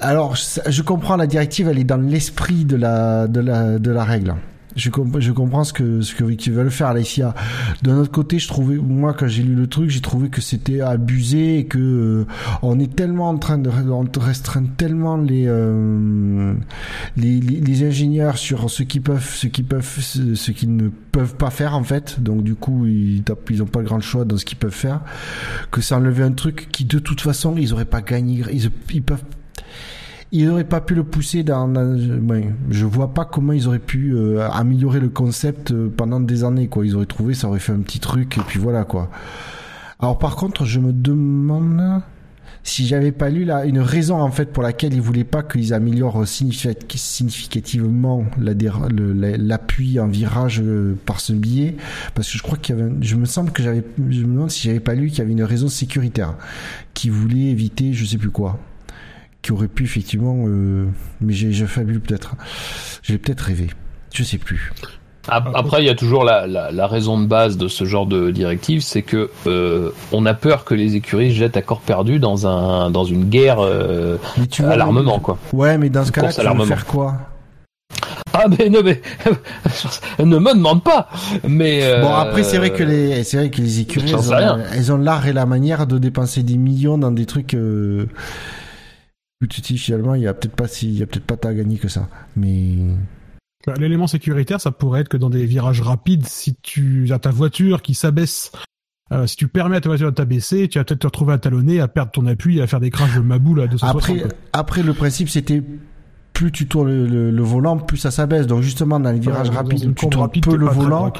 [0.00, 4.04] alors je comprends la directive elle est dans l'esprit de la de la de la
[4.04, 4.34] règle
[4.76, 7.34] je, je comprends ce que ce qu'ils veulent faire la FIA.
[7.82, 10.80] De notre côté, je trouvais moi quand j'ai lu le truc, j'ai trouvé que c'était
[10.80, 12.26] abusé et que euh,
[12.62, 13.68] on est tellement en train de
[14.18, 16.54] restreindre tellement les, euh,
[17.16, 21.50] les, les ingénieurs sur ce qu'ils peuvent ce qu'ils peuvent ce qu'ils ne peuvent pas
[21.50, 22.20] faire en fait.
[22.20, 25.00] Donc du coup, ils ils ont pas grand choix dans ce qu'ils peuvent faire
[25.70, 29.02] que ça enlevait un truc qui de toute façon, ils auraient pas gagné ils, ils
[29.02, 29.24] peuvent
[30.32, 31.68] ils n'auraient pas pu le pousser dans.
[31.68, 31.98] dans
[32.70, 36.68] je vois pas comment ils auraient pu euh, améliorer le concept euh, pendant des années.
[36.68, 39.10] Quoi, ils auraient trouvé, ça aurait fait un petit truc et puis voilà quoi.
[39.98, 42.02] Alors par contre, je me demande
[42.62, 45.72] si j'avais pas lu là une raison en fait pour laquelle ils voulaient pas qu'ils
[45.72, 51.76] améliorent significativement l'appui en virage euh, par ce billet
[52.14, 54.50] parce que je crois qu'il y avait je me semble que j'avais je me demande
[54.50, 56.34] si j'avais pas lu qu'il y avait une raison sécuritaire
[56.92, 58.58] qui voulait éviter je sais plus quoi
[59.42, 60.86] qui aurait pu effectivement, euh,
[61.20, 62.36] mais j'ai fabuleux peut-être,
[63.02, 63.68] j'ai peut-être rêvé,
[64.12, 64.72] je sais plus.
[65.28, 68.30] Après, il y a toujours la, la, la, raison de base de ce genre de
[68.30, 72.46] directive, c'est que euh, on a peur que les écuries jettent à corps perdu dans
[72.46, 74.16] un dans une guerre euh,
[74.58, 75.38] à l'armement, quoi.
[75.52, 77.14] Ouais, mais dans ce cas-là, tu veux faire quoi?
[78.32, 79.00] Ah mais non mais
[80.24, 81.08] ne me demande pas.
[81.46, 84.58] Mais euh, bon après c'est vrai que les c'est vrai que les écuries elles ont,
[84.72, 88.06] elles ont l'art et la manière de dépenser des millions dans des trucs euh,
[89.48, 91.88] finalement, il y a peut-être pas si, il y a peut-être pas à gagner que
[91.88, 92.08] ça.
[92.36, 92.76] Mais
[93.66, 97.30] bah, l'élément sécuritaire, ça pourrait être que dans des virages rapides, si tu as ta
[97.30, 98.52] voiture qui s'abaisse,
[99.12, 101.38] euh, si tu permets à ta voiture de t'abaisser, tu vas peut-être te retrouver à
[101.38, 103.96] talonner, à perdre ton appui, et à faire des crashs de maboule à 260.
[103.96, 105.62] Après, après le principe, c'était
[106.32, 108.46] plus tu tournes le, volant, plus ça s'abaisse.
[108.46, 111.12] Donc justement, dans les virages rapides, tu tournes peu le volant,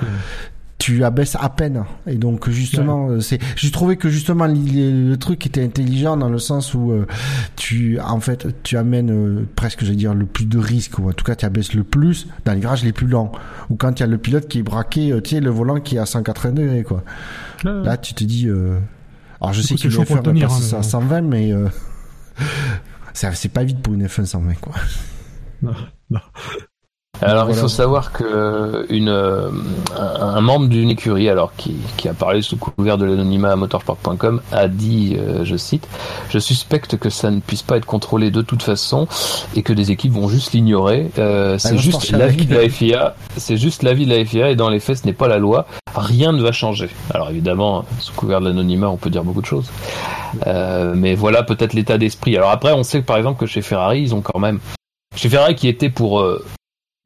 [0.80, 1.84] tu abaisses à peine.
[2.06, 6.38] Et donc justement euh, c'est j'ai trouvé que justement le, truc était intelligent dans le
[6.38, 7.06] sens où euh,
[7.54, 11.08] tu en fait tu amènes euh, presque je vais dire le plus de risques ou
[11.08, 13.30] en tout cas tu abaisses le plus dans les virages les plus lents
[13.68, 15.96] ou quand il y a le pilote qui est braqué tu sais le volant qui
[15.96, 17.04] est à 180 degrés quoi.
[17.62, 21.52] Là tu te dis alors je sais qu'il faut faire tenir, hein, à 120 mais
[23.12, 24.72] c'est pas vite pour une F1 120 quoi.
[25.62, 25.74] Non,
[26.08, 26.20] non.
[27.22, 27.58] Alors Voilà.
[27.58, 29.50] il faut savoir que une, euh,
[29.96, 34.40] un, membre d'une écurie, alors qui, qui a parlé sous couvert de l'anonymat à motorsport.com,
[34.52, 35.86] a dit, euh, je cite,
[36.30, 39.06] je suspecte que ça ne puisse pas être contrôlé de toute façon
[39.54, 41.10] et que des équipes vont juste l'ignorer.
[41.18, 44.68] Euh, c'est juste l'avis de la FIA, c'est juste l'avis de la FIA et dans
[44.68, 45.66] les faits ce n'est pas la loi.
[45.94, 46.88] Rien ne va changer.
[47.12, 49.70] Alors évidemment, sous couvert de l'anonymat, on peut dire beaucoup de choses.
[50.46, 52.36] Euh, mais voilà peut-être l'état d'esprit.
[52.36, 54.60] Alors après, on sait par exemple que chez Ferrari, ils ont quand même
[55.16, 56.44] chez Ferrari qui était pour euh,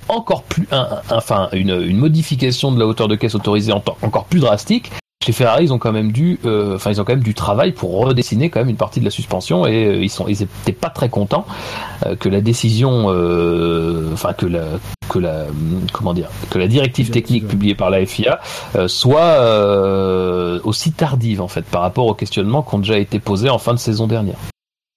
[0.08, 3.80] encore plus un, un- enfin une, une modification de la hauteur de caisse autorisée en
[3.80, 4.90] temps encore plus drastique.
[5.24, 7.72] Chez Ferrari, ils ont quand même dû, euh, enfin ils ont quand même du travail
[7.72, 10.72] pour redessiner quand même une partie de la suspension et euh, ils sont, ils étaient
[10.72, 11.46] pas très contents
[12.04, 14.64] euh, que la décision, euh, enfin que la,
[15.08, 15.46] que la,
[15.94, 18.38] comment dire, que la directive technique publiée par la FIA
[18.76, 23.18] euh, soit euh, aussi tardive en fait par rapport aux questionnements qui ont déjà été
[23.18, 24.36] posés en fin de saison dernière.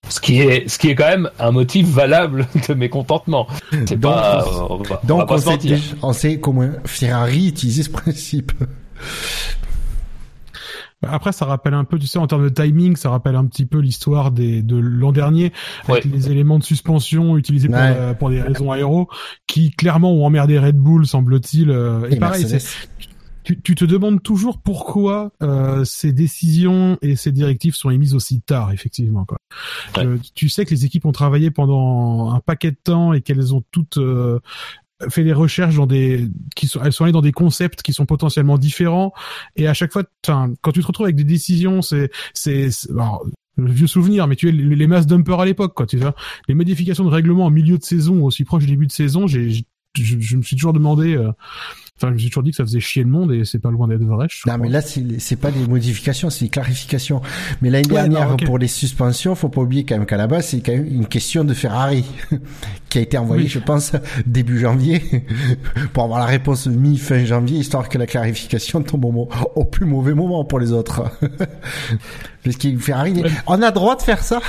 [0.09, 3.47] Ce qui est, ce qui est quand même un motif valable de mécontentement.
[3.71, 5.37] C'est Donc, pas, on va, on va Donc pas on
[6.13, 8.51] se sait, on comment Ferrari utilisait ce principe.
[11.07, 13.67] Après, ça rappelle un peu, tu sais, en termes de timing, ça rappelle un petit
[13.67, 15.53] peu l'histoire des de l'an dernier
[15.87, 16.11] avec Ouais.
[16.11, 17.95] les éléments de suspension utilisés pour, Ouais.
[17.95, 19.07] euh, pour des raisons aéro,
[19.45, 21.69] qui clairement ont emmerdé Red Bull, semble-t-il.
[21.69, 22.87] euh, et, Et pareil, c'est-
[23.47, 28.41] tu, tu te demandes toujours pourquoi euh, ces décisions et ces directives sont émises aussi
[28.41, 29.23] tard, effectivement.
[29.23, 29.37] Quoi.
[29.95, 30.05] Ouais.
[30.05, 33.55] Euh, tu sais que les équipes ont travaillé pendant un paquet de temps et qu'elles
[33.55, 34.39] ont toutes euh,
[35.09, 38.05] fait des recherches dans des qui sont elles sont allées dans des concepts qui sont
[38.05, 39.13] potentiellement différents
[39.55, 42.69] et à chaque fois quand tu te retrouves avec des décisions c'est c'est
[43.57, 46.15] le vieux souvenir mais tu es les, les mass dumpers à l'époque quoi tu vois
[46.47, 49.51] les modifications de règlement en milieu de saison aussi proche du début de saison j'ai-
[49.95, 51.31] je, je me suis toujours demandé euh,
[51.97, 53.71] enfin je me suis toujours dit que ça faisait chier le monde et c'est pas
[53.71, 54.57] loin d'être vrai je Non, crois.
[54.57, 57.21] mais là, c'est pas des modifications, c'est des clarifications.
[57.61, 60.27] Mais l'année Ouais, dernière, non, pour les suspensions, faut pas oublier quand même qu'à la
[60.27, 62.05] base, c'est quand même une question de Ferrari
[62.89, 63.49] qui a été envoyée, Oui.
[63.49, 63.93] je pense,
[64.25, 65.01] début janvier
[65.93, 70.45] pour avoir la réponse mi-fin janvier, histoire que la clarification tombe au, plus mauvais moment
[70.45, 71.03] pour les autres.
[72.43, 73.31] Parce que Ferrari, Ouais.
[73.47, 74.39] on a droit de faire ça?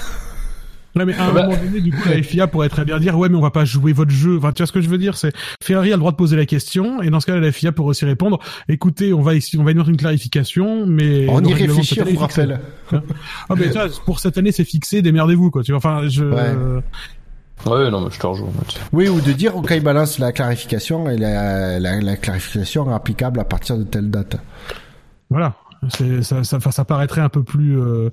[0.98, 3.16] Ouais, mais à un Bah- moment donné, du coup, la FIA pourrait très bien dire,
[3.18, 4.36] ouais, mais on va pas jouer votre jeu.
[4.38, 5.16] Enfin, tu vois ce que je veux dire?
[5.16, 7.72] C'est, Ferrari a le droit de poser la question, et dans ce cas-là, la FIA
[7.72, 8.38] pourrait aussi répondre,
[8.68, 11.26] écoutez, on va ici, on va émettre une clarification, mais...
[11.30, 12.60] On y réfléchit, on rappelle.
[12.92, 15.62] Ah, mais ça, pour cette année, c'est fixé, démerdez-vous, quoi.
[15.62, 16.82] Tu vois, enfin, je, Ouais.
[17.66, 18.48] Ouais, non, mais je te rejoins.
[18.92, 23.40] Oui, ou de dire il balance la clarification et la, la, la clarification est applicable
[23.40, 24.36] à partir de telle date.
[25.30, 25.54] voilà.
[26.22, 28.10] Ça, ça, enfin, ça paraîtrait un peu plus, euh,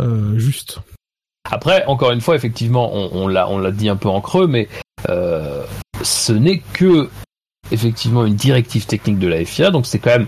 [0.00, 0.80] euh, juste.
[1.50, 4.46] Après, encore une fois, effectivement, on, on l'a, on l'a dit un peu en creux,
[4.46, 4.68] mais
[5.08, 5.64] euh,
[6.02, 7.08] ce n'est que
[7.70, 10.26] effectivement une directive technique de la FIA, donc c'est quand même,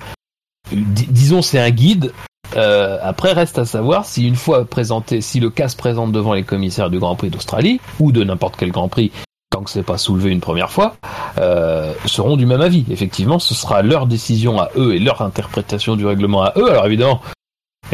[0.73, 2.13] dis- disons, c'est un guide.
[2.57, 6.35] Euh, après, reste à savoir si une fois présenté, si le cas se présente devant
[6.35, 9.11] les commissaires du Grand Prix d'Australie ou de n'importe quel Grand Prix,
[9.51, 10.97] tant que c'est pas soulevé une première fois,
[11.39, 12.85] euh, seront du même avis.
[12.91, 16.71] Effectivement, ce sera leur décision à eux et leur interprétation du règlement à eux.
[16.71, 17.21] Alors évidemment,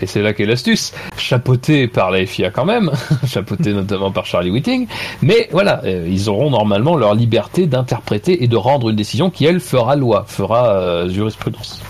[0.00, 2.90] et c'est là qu'est l'astuce, chapeauté par la FIA quand même,
[3.26, 4.86] chapeauté notamment par Charlie Whiting,
[5.22, 9.44] mais voilà, euh, ils auront normalement leur liberté d'interpréter et de rendre une décision qui,
[9.44, 11.82] elle, fera loi, fera euh, jurisprudence.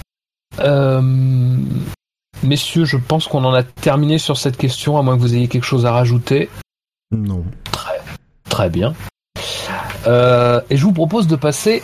[0.60, 1.00] Euh,
[2.42, 5.48] messieurs, je pense qu'on en a terminé sur cette question, à moins que vous ayez
[5.48, 6.48] quelque chose à rajouter.
[7.10, 7.44] Non.
[8.48, 8.94] Très bien.
[10.06, 11.82] Euh, et je vous propose de passer,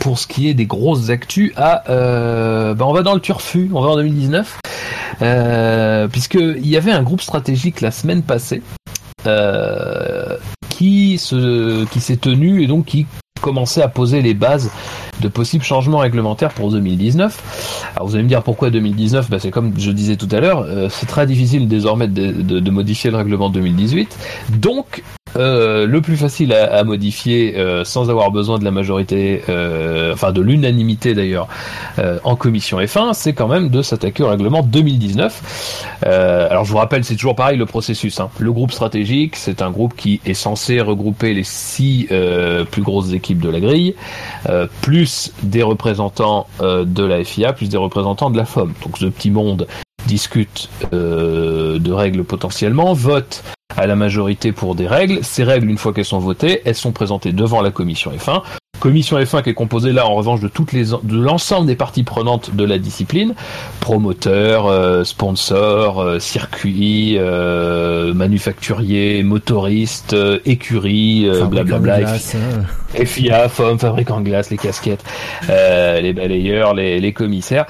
[0.00, 1.88] pour ce qui est des grosses actus, à...
[1.90, 4.58] Euh, ben on va dans le turfu, on va en 2019,
[5.22, 8.62] euh, puisqu'il y avait un groupe stratégique la semaine passée
[9.26, 10.36] euh,
[10.68, 13.06] qui se qui s'est tenu et donc qui
[13.40, 14.70] commençait à poser les bases
[15.20, 17.92] de possibles changements réglementaires pour 2019.
[17.94, 20.60] Alors vous allez me dire pourquoi 2019 ben C'est comme je disais tout à l'heure,
[20.66, 24.18] euh, c'est très difficile désormais de, de- de modifier le règlement 2018.
[24.58, 25.02] Donc
[25.36, 30.32] euh, le plus facile à, modifier euh, sans avoir besoin de la majorité, euh, enfin
[30.32, 31.48] de l'unanimité d'ailleurs,
[31.98, 35.88] euh, en commission F1, c'est quand même de s'attaquer au règlement 2019.
[36.06, 38.20] Euh, alors je vous rappelle, c'est toujours pareil le processus.
[38.20, 38.30] hein.
[38.38, 42.08] Le groupe stratégique, c'est un groupe qui est censé regrouper les six
[42.70, 43.94] plus grosses équipes de la grille,
[44.82, 48.72] plus des représentants de la FIA, plus des représentants de la FOM.
[48.84, 49.66] Donc ce petit monde
[50.06, 53.42] discute euh, de règles potentiellement, vote
[53.76, 55.20] à la majorité pour des règles.
[55.22, 58.42] Ces règles, une fois qu'elles sont votées, elles sont présentées devant la commission F1.
[58.84, 62.02] Commission F1 qui est composée là en revanche de toutes les de l'ensemble des parties
[62.02, 63.32] prenantes de la discipline,
[63.80, 73.06] promoteurs, euh, sponsors, euh, circuits, euh, manufacturiers, motoristes, écuries, blablabla, glace, hein.
[73.06, 75.02] FIA, FOM, fabricants de glace, les casquettes,
[75.48, 77.64] les balayeurs, les, les commissaires.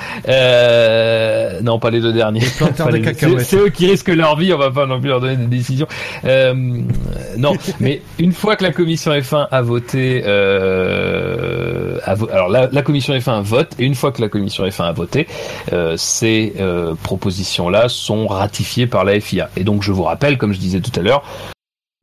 [1.63, 2.41] Non, pas les deux derniers.
[3.39, 5.87] c'est- eux qui risquent leur vie, on va pas non plus leur donner des décisions.
[6.25, 11.04] Non, mais une fois que la commission F1 a voté, euh,
[12.05, 15.27] alors la, commission F1 vote et une fois que la commission F1 a voté,
[15.73, 19.51] euh, ces euh, propositions-là sont ratifiées par la FIA.
[19.57, 21.25] Et donc je vous rappelle, comme je disais tout à l'heure,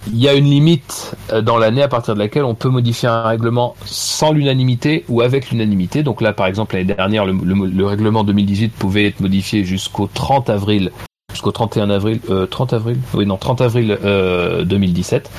[0.07, 3.07] il y a une limite euh, dans l'année à partir de laquelle on peut modifier
[3.07, 6.03] un règlement sans l'unanimité ou avec l'unanimité.
[6.03, 10.09] Donc là, par exemple, l'année dernière, le, le, le, règlement 2018 pouvait être modifié jusqu'au
[10.11, 10.91] 30 avril
[11.31, 15.29] jusqu'au 31 avril, euh, 30 avril, oui non 30 avril euh, 2017.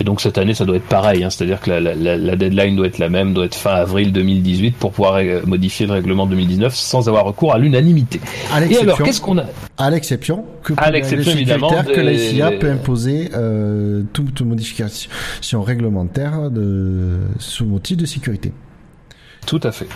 [0.00, 2.76] Et donc cette année ça doit être pareil, hein, c'est-à-dire que la, la, la, deadline
[2.76, 6.26] doit être la même, doit être fin avril 2018 pour pouvoir euh, modifier le règlement
[6.26, 8.20] 2019 sans avoir recours à l'unanimité.
[8.70, 9.44] Et alors qu'est-ce qu'on a?
[9.76, 16.50] À l'exception que à l'exception évidemment que la FIA peut imposer euh, toute modification réglementaire
[16.50, 18.52] de sous motif de sécurité.
[19.46, 19.88] Tout à fait.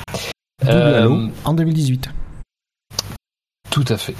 [0.66, 2.10] Euh, en 2018.
[3.70, 4.14] Tout à fait.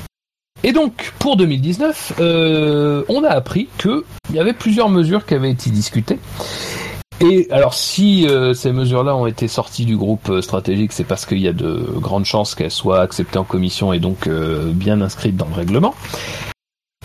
[0.65, 4.03] Et donc, pour 2019, euh, on a appris qu'il
[4.33, 6.19] y avait plusieurs mesures qui avaient été discutées.
[7.21, 11.25] Et alors, si euh, ces mesures-là ont été sorties du groupe euh, stratégique, c'est parce
[11.25, 15.01] qu'il y a de grandes chances qu'elles soient acceptées en commission et donc euh, bien
[15.01, 15.95] inscrites dans le règlement.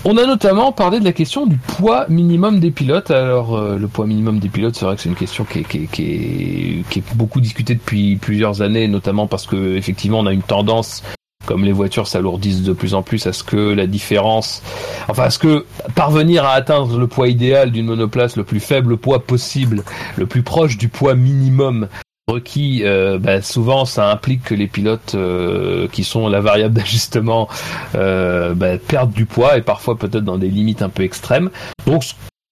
[0.06, 3.12] On a notamment parlé de la question du poids minimum des pilotes.
[3.12, 5.64] Alors, euh, le poids minimum des pilotes, c'est vrai que c'est une question qui est,
[5.64, 10.20] qui, est, qui, est, qui est, beaucoup discutée depuis plusieurs années, notamment parce que effectivement,
[10.20, 11.04] on a une tendance
[11.48, 14.62] comme les voitures s'alourdissent de plus en plus, à ce que la différence,
[15.08, 15.66] enfin, à ce que
[15.96, 19.84] parvenir à atteindre le poids idéal d'une monoplace, le plus faible poids possible,
[20.18, 21.88] le plus proche du poids minimum
[22.28, 27.48] requis, euh, bah, souvent ça implique que les pilotes euh, qui sont la variable d'ajustement
[27.96, 31.50] euh, bah, perdent du poids et parfois peut-être dans des limites un peu extrêmes.
[31.86, 32.04] Donc,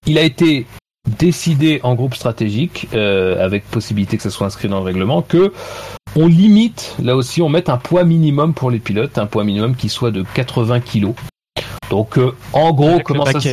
[0.07, 0.65] il a été
[1.07, 5.53] décidé en groupe stratégique, euh, avec possibilité que ça soit inscrit dans le règlement, que
[6.15, 9.75] on limite, là aussi, on met un poids minimum pour les pilotes, un poids minimum
[9.75, 11.13] qui soit de 80 kg.
[11.89, 13.49] Donc, euh, en gros, avec comment le ça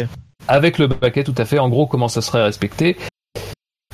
[0.49, 1.59] avec le baquet, tout à fait.
[1.59, 2.97] En gros, comment ça serait respecté?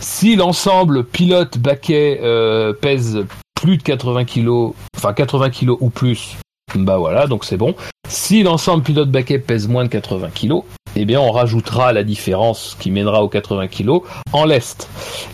[0.01, 3.25] Si l'ensemble pilote baquet euh, pèse
[3.55, 6.37] plus de 80 kg, enfin 80 kg ou plus,
[6.75, 7.75] bah voilà, donc c'est bon.
[8.09, 10.61] Si l'ensemble pilote baquet pèse moins de 80 kg,
[10.97, 14.01] eh bien on rajoutera la différence qui mènera aux 80 kg
[14.33, 14.89] en lest.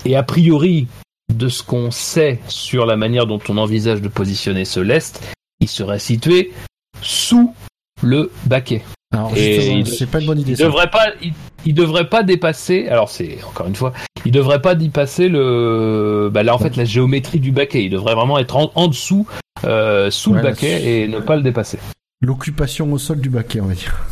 [0.05, 0.89] Et a priori,
[1.33, 5.23] de ce qu'on sait sur la manière dont on envisage de positionner ce lest,
[5.61, 6.53] il serait situé
[7.01, 7.55] sous
[8.03, 8.83] le baquet.
[9.15, 10.53] Alors, c'est pas une bonne idée.
[10.53, 11.33] Il devrait pas, il,
[11.65, 12.89] il, devrait pas dépasser.
[12.89, 13.93] Alors c'est encore une fois,
[14.25, 16.31] il devrait pas dépasser le.
[16.33, 17.85] Bah là en fait la géométrie du baquet.
[17.85, 19.27] Il devrait vraiment être en, en dessous,
[19.65, 21.79] euh, sous ouais, le baquet et ne pas le dépasser.
[22.21, 24.05] L'occupation au sol du baquet, on va dire.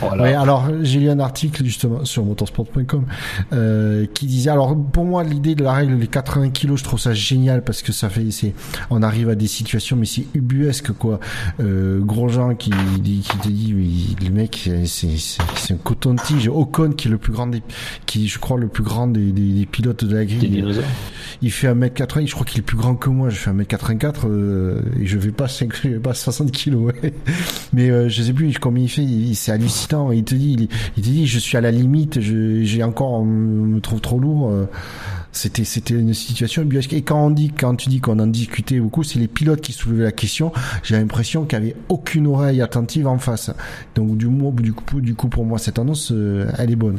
[0.00, 0.22] Voilà.
[0.22, 3.04] Ouais, alors j'ai lu un article justement sur motorsport.com
[3.52, 7.00] euh, qui disait alors pour moi l'idée de la règle des 80 kilos je trouve
[7.00, 8.54] ça génial parce que ça fait c'est
[8.90, 11.18] on arrive à des situations mais c'est ubuesque quoi
[11.60, 17.08] euh, Grosjean qui qui te dit oui, le mec c'est c'est un coton-tige Ocon qui
[17.08, 17.62] est le plus grand des
[18.04, 20.64] qui je crois le plus grand des, des, des pilotes de la grille
[21.42, 24.80] il fait 1m80 je crois qu'il est plus grand que moi je fais 1m84 euh,
[25.00, 27.12] et je vais pas je vais pas 60 kilos ouais.
[27.72, 31.08] mais euh, je sais plus combien il fait c'est hallucinant il te dit, il, te
[31.08, 34.52] dit, je suis à la limite, j'ai encore, me trouve trop lourd.
[35.32, 36.66] C'était, c'était une situation.
[36.92, 39.72] Et quand on dit, quand tu dis qu'on en discutait beaucoup, c'est les pilotes qui
[39.72, 40.50] soulevaient la question.
[40.82, 43.50] J'ai l'impression qu'il n'y avait aucune oreille attentive en face.
[43.94, 44.28] Donc du,
[44.62, 46.12] du coup, du coup, pour moi, cette annonce,
[46.58, 46.98] elle est bonne.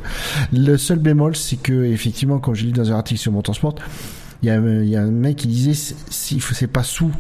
[0.54, 3.76] Le seul bémol, c'est que effectivement, quand j'ai lu dans un article sur Motorsport,
[4.44, 7.12] il y a, y a un mec qui disait, si c'est pas sous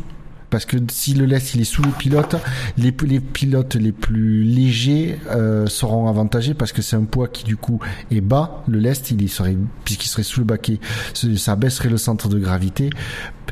[0.49, 2.35] parce que si le lest il est sous le pilote,
[2.77, 7.43] les, les pilotes les plus légers euh, seront avantagés parce que c'est un poids qui
[7.43, 7.79] du coup
[8.11, 8.63] est bas.
[8.67, 10.79] Le lest il serait puisqu'il serait sous le baquet,
[11.13, 12.89] ça baisserait le centre de gravité.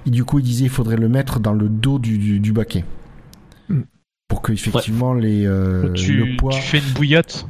[0.06, 2.52] Et du coup il disait il faudrait le mettre dans le dos du, du, du
[2.52, 2.86] baquet
[4.28, 5.22] pour que effectivement ouais.
[5.22, 6.52] les euh, tu, le poids.
[6.52, 7.46] Tu fais une bouillotte?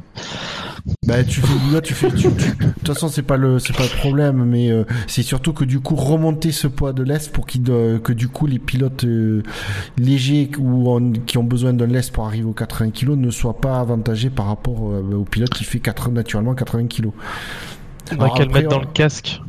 [1.06, 2.10] Bah tu fais bouillotte, tu fais.
[2.10, 5.64] De toute façon c'est pas le c'est pas le problème, mais euh, c'est surtout que
[5.64, 9.04] du coup remonter ce poids de l'est pour qu'il euh, que du coup les pilotes
[9.04, 9.42] euh,
[9.98, 13.60] légers ou en, qui ont besoin d'un lest pour arriver aux 80 kg ne soient
[13.60, 17.10] pas avantagés par rapport au pilote qui fait 80, naturellement 80 kg.
[18.12, 19.40] On va qu'elle mettre dans le casque?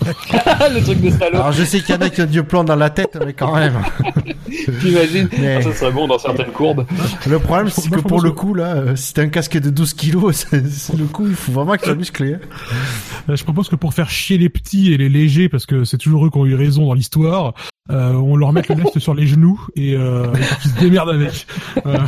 [0.02, 1.36] le truc de salaud.
[1.36, 3.32] Alors je sais qu'il y en a qui ont du plan dans la tête, mais
[3.32, 3.74] quand même.
[4.80, 5.56] T'imagines mais...
[5.56, 6.86] ah, Ça serait bon dans certaines courbes.
[7.26, 10.46] Le problème, c'est que pour le coup, là, si t'as un casque de 12 kilos,
[10.50, 12.34] c'est le coup, il faut vraiment que tu sois musclé.
[12.34, 13.34] Hein.
[13.34, 16.26] Je propose que pour faire chier les petits et les légers, parce que c'est toujours
[16.26, 17.54] eux qui ont eu raison dans l'histoire,
[17.88, 21.10] euh, on leur met le lest sur les genoux et, euh, et qu'ils se démerdent
[21.10, 21.46] avec.
[21.86, 21.98] Euh,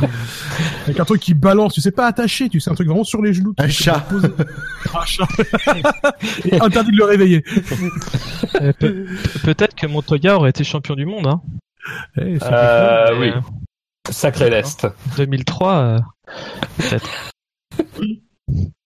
[0.84, 3.22] avec un truc qui balance, tu sais pas attaché, tu sais un truc vraiment sur
[3.22, 3.54] les genoux.
[3.58, 4.06] Un chat.
[4.94, 5.26] un chat.
[6.44, 7.42] et interdit de le réveiller.
[8.78, 9.06] Pe
[9.44, 11.26] Peut-être que Montoya aurait été champion du monde.
[11.26, 11.40] Hein.
[12.16, 13.32] Eh, euh, oui.
[14.08, 14.86] Sacré lest.
[15.16, 15.96] 2003,
[16.76, 17.32] peut-être.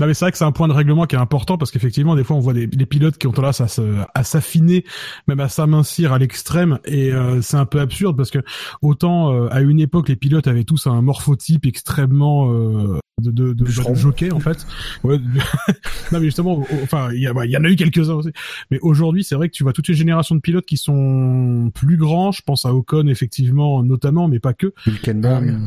[0.00, 2.14] Non mais c'est vrai que c'est un point de règlement qui est important parce qu'effectivement
[2.14, 3.82] des fois on voit des, les pilotes qui ont tendance à se,
[4.14, 4.84] à s'affiner,
[5.28, 8.40] même à s'amincir à l'extrême et euh, c'est un peu absurde parce que
[8.80, 13.52] autant euh, à une époque les pilotes avaient tous un morphotype extrêmement euh, de, de,
[13.52, 14.66] de, de jockey en fait.
[15.04, 15.18] Ouais,
[16.12, 18.30] non mais justement, enfin il y, bah, y en a eu quelques-uns aussi.
[18.70, 21.96] Mais aujourd'hui c'est vrai que tu vois toute une génération de pilotes qui sont plus
[21.96, 22.32] grands.
[22.32, 24.72] Je pense à Ocon effectivement notamment, mais pas que.
[24.86, 25.58] Hülkenberg.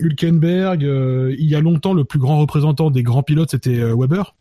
[0.00, 3.94] Hülkenberg, euh, il y a longtemps, le plus grand représentant des grands pilotes, c'était euh,
[3.96, 4.34] Weber.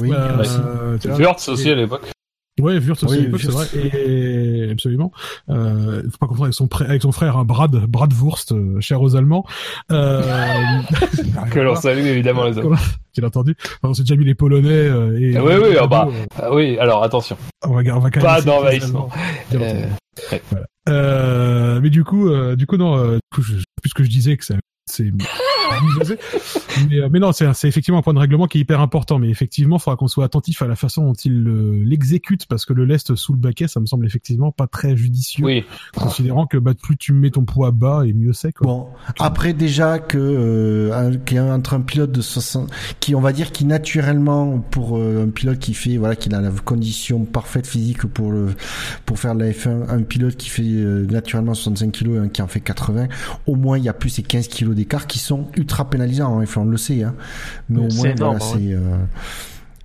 [0.00, 0.96] Oui, Euh.
[1.16, 2.02] Wurtz aussi à l'époque.
[2.60, 3.66] Ouais, Wurtz aussi Oui, à l'époque, c'est vrai.
[4.06, 5.12] Et absolument.
[5.48, 8.80] Euh, faut pas confondre avec son, pré- avec son frère, hein, Brad, Brad Wurst, euh,
[8.80, 9.46] cher aux Allemands.
[9.92, 10.22] Euh,
[11.52, 12.76] Que l'on salue évidemment les hommes.
[13.14, 13.56] Qu'il a entendu.
[13.64, 15.36] Enfin, on s'est déjà mis les Polonais euh, et.
[15.36, 16.08] Ah oui, oui, ah bah.
[16.10, 17.36] Euh, Ah oui, alors attention.
[17.64, 19.08] on va, on va quand même Pas d'envahissement.
[19.54, 19.86] Euh.
[20.88, 24.02] Euh, mais du coup, euh, du coup non, euh, du coup, je, plus ce que
[24.04, 24.54] je disais que ça,
[24.90, 25.10] c'est.
[26.90, 29.18] mais, euh, mais non, c'est c'est effectivement un point de règlement qui est hyper important.
[29.18, 32.64] Mais effectivement, il faudra qu'on soit attentif à la façon dont il euh, l'exécute parce
[32.64, 35.64] que le lest sous le baquet, ça me semble effectivement pas très judicieux, oui,
[35.96, 38.52] considérant que bah, plus tu mets ton poids bas et mieux c'est.
[38.52, 38.66] Quoi.
[38.66, 38.86] Bon,
[39.18, 42.70] après déjà que euh, un- qu'il y a entre un pilote de 60
[43.00, 46.40] qui on va dire qui naturellement pour euh, un pilote qui fait voilà qui a
[46.40, 48.48] la condition parfaite physique pour le
[49.06, 52.28] pour faire de la F1 un pilote qui fait euh, naturellement 65 kilos et un
[52.28, 53.08] qui en fait 80
[53.46, 56.42] au moins il y a plus ces 15 kilos d'écart qui sont ultra pénalisants en
[56.42, 57.14] F1 on le sait hein
[57.68, 58.38] mais au moins voilà ouais.
[58.40, 58.96] c'est euh,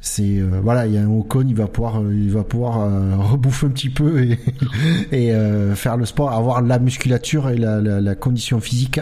[0.02, 2.80] c'est euh, voilà il y a un Ocon il va pouvoir euh, il va pouvoir
[2.81, 4.39] euh, rebouffer un petit peu et
[5.11, 8.99] et euh, faire le sport avoir la musculature et la, la, la condition physique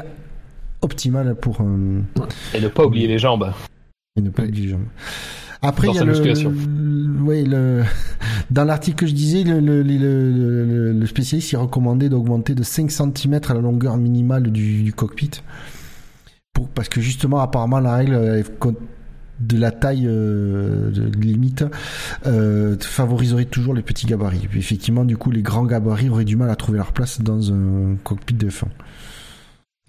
[0.81, 1.99] optimale pour euh,
[2.53, 3.51] et ne pas oublier les jambes.
[4.17, 4.77] et ne pas obliger.
[5.65, 6.49] Après, Dans il y a sa le, musculation.
[6.53, 7.83] le- ouais, le,
[8.51, 12.53] dans l'article que je disais, le, le, le, le- le- le spécialiste il recommandait d'augmenter
[12.53, 15.31] de 5 cm la longueur minimale du, du cockpit.
[16.53, 18.43] Pour, parce que justement, apparemment, la règle euh,
[19.39, 21.65] de la taille euh, de limite
[22.27, 24.47] euh, favoriserait toujours les petits gabarits.
[24.49, 27.51] Puis, effectivement, du coup, les grands gabarits auraient du mal à trouver leur place dans
[27.51, 28.65] un cockpit de F1.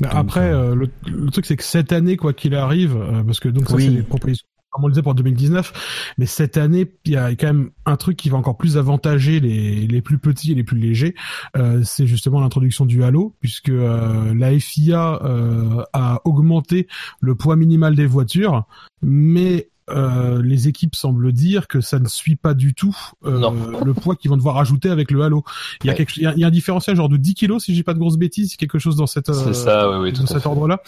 [0.01, 3.39] Mais après, euh, le, le truc c'est que cette année, quoi qu'il arrive, euh, parce
[3.39, 3.85] que donc ça Oui.
[3.85, 7.31] c'est des propositions, comme on le disait pour 2019, mais cette année, il y a
[7.31, 10.65] quand même un truc qui va encore plus avantager les, les plus petits et les
[10.65, 11.15] plus légers,
[11.57, 16.89] euh, c'est justement l'introduction du halo, puisque euh, la FIA euh, a augmenté
[17.21, 18.65] le poids minimal des voitures,
[19.01, 23.51] mais euh, les équipes semblent dire que ça ne suit pas du tout euh,
[23.85, 25.45] le poids qu'ils vont devoir ajouter avec le halo.
[25.83, 25.97] Il y a, Ouais.
[25.99, 27.83] quelque, il y a, il y a un différentiel genre de 10 kilos, si j'ai
[27.83, 30.81] pas de grosses bêtises, quelque chose dans cette, euh, ça, dans cet ordre-là.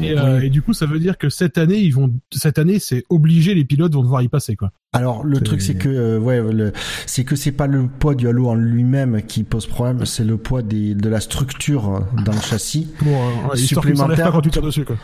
[0.00, 2.78] Et, euh, et du coup, ça veut dire que cette année, ils vont, cette année,
[2.78, 4.70] c'est obligé, les pilotes vont devoir y passer, quoi.
[4.92, 6.40] Alors le truc c'est que euh, ouais
[7.04, 10.38] c'est que c'est pas le poids du halo en lui-même qui pose problème, c'est le
[10.38, 12.88] poids des, de la structure dans le châssis.
[13.06, 14.32] Euh, Supplémentaire.
[14.32, 14.96] quand tu tires dessus, quoi.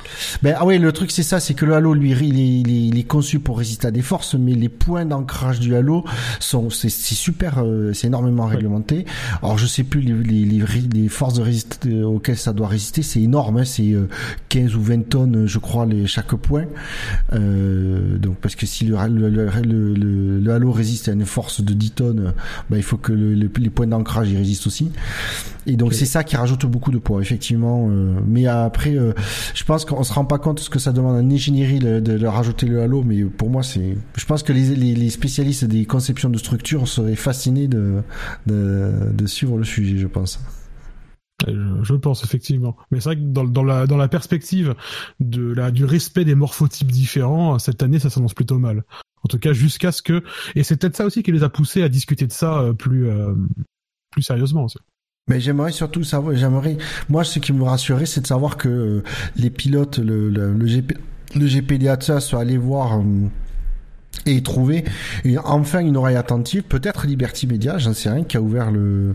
[0.43, 2.71] Ben ah ouais le truc c'est ça, c'est que le halo lui il est, il
[2.71, 6.05] est, il est conçu pour résister à des forces, mais les points d'ancrage du halo
[6.41, 9.05] sont c'est super, euh, c'est énormément réglementé.
[9.43, 12.53] Alors je sais plus les, les, les, ri- les forces de résist euh, auxquelles ça
[12.53, 14.09] doit résister, c'est énorme, hein, c'est euh,
[14.49, 16.65] 15 ou 20 tonnes je crois les chaque point.
[17.33, 21.25] Euh, donc parce que si le, le, le, le, le- le halo résiste à une
[21.27, 22.33] force de 10 tonnes,
[22.71, 24.91] ben, il faut que le- le- les points d'ancrage y résistent aussi.
[25.67, 27.89] Et donc c'est ça qui rajoute beaucoup de poids effectivement.
[27.91, 29.13] euh, mais après, euh,
[29.55, 32.01] je pense qu'on se rend pas compte de ce que ça demande en ingénierie de,
[32.01, 33.03] de, de rajouter le halo.
[33.05, 36.89] Mais pour moi, c'est, je pense que les, les, les spécialistes des conceptions de structure
[36.89, 38.03] seraient fascinés de,
[38.47, 40.41] de, de suivre le sujet, je pense.
[41.47, 44.77] Je, pense effectivement, mais c'est vrai que dans, dans la dans la perspective
[45.19, 48.85] de la du respect des morphotypes différents, cette année ça s'annonce plutôt mal.
[49.25, 50.23] En tout cas, jusqu'à ce que
[50.55, 53.09] et c'est peut-être ça aussi qui les a poussés à discuter de ça euh, plus
[53.09, 53.35] euh,
[54.13, 54.65] plus sérieusement.
[54.65, 54.79] aussi.
[55.29, 56.77] Mais j'aimerais surtout savoir, j'aimerais,
[57.09, 59.03] moi, ce qui me rassurait, c'est de savoir que euh,
[59.37, 60.99] les pilotes, le, le, le, GP,
[61.37, 63.03] le GPDA de ça, soit allés voir euh,
[64.27, 64.85] et trouver
[65.45, 69.15] enfin une oreille attentive, peut-être Liberty Media, j'en sais rien, qui a ouvert le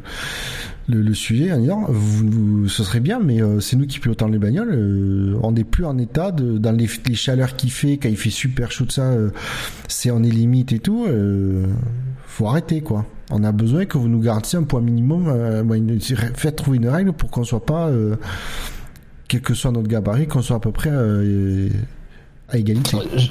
[0.90, 4.38] le, sujet en disant vous, ce serait bien, mais euh, c'est nous qui pilotons les
[4.38, 8.08] bagnoles, euh, on n'est plus en état de dans les, les chaleurs qu'il fait, quand
[8.08, 9.14] il fait super chaud ça,
[9.90, 11.06] c'est on est limite et tout,
[12.26, 13.06] faut arrêter quoi.
[13.30, 15.30] On a besoin que vous nous garantiez un point minimum,
[16.36, 17.92] faites trouver une règle pour qu'on soit pas,
[19.28, 20.92] quel que soit notre gabarit, qu'on soit à peu près
[22.50, 22.98] à égalité.
[23.16, 23.28] Je-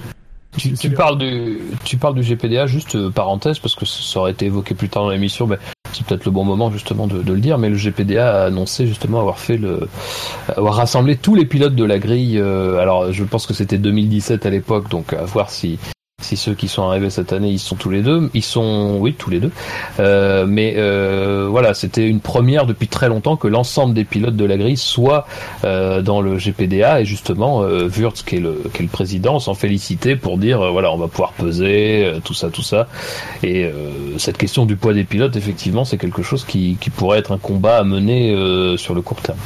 [0.59, 4.31] Tu, tu parles du, tu parles du GPDA, juste euh, parenthèse, parce que ça aurait
[4.33, 5.59] été évoqué plus tard dans l'émission, mais
[5.93, 8.87] c'est peut-être le bon moment justement de, de le dire, mais le GPDA a annoncé
[8.87, 9.87] justement avoir fait le,
[10.57, 12.39] avoir rassemblé tous les pilotes de la grille.
[12.39, 15.79] euh, alors, je pense que c'était 2017 à l'époque, donc à voir si
[16.27, 19.15] si ceux qui sont arrivés cette année, ils sont tous les deux, ils sont, oui,
[19.15, 19.53] tous les deux.
[20.01, 24.45] Euh, mais euh, voilà, c'était une première depuis très longtemps que l'ensemble des pilotes de
[24.45, 25.27] la grille soient
[25.65, 28.57] euh, dans le GPDA et justement, euh, Wurtz, qui est le,
[28.91, 32.89] président, s'en félicitait pour dire, voilà, on va pouvoir peser, tout ça, tout ça.
[33.43, 33.71] Et
[34.17, 37.39] cette question du poids des pilotes, effectivement, c'est quelque chose qui, qui pourrait être un
[37.39, 38.35] combat à mener
[38.79, 39.39] sur le court terme.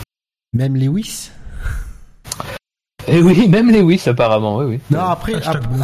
[0.52, 1.30] Même Lewis?
[3.08, 4.80] Et eh oui, même Lewis apparemment, oui, oui.
[4.90, 5.34] Non, après,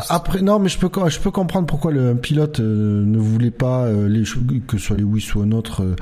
[0.09, 3.84] après, non, mais je peux, je peux comprendre pourquoi le pilote euh, ne voulait pas
[3.84, 4.24] euh, les,
[4.66, 5.97] que ce soit Lewis ou un autre, euh,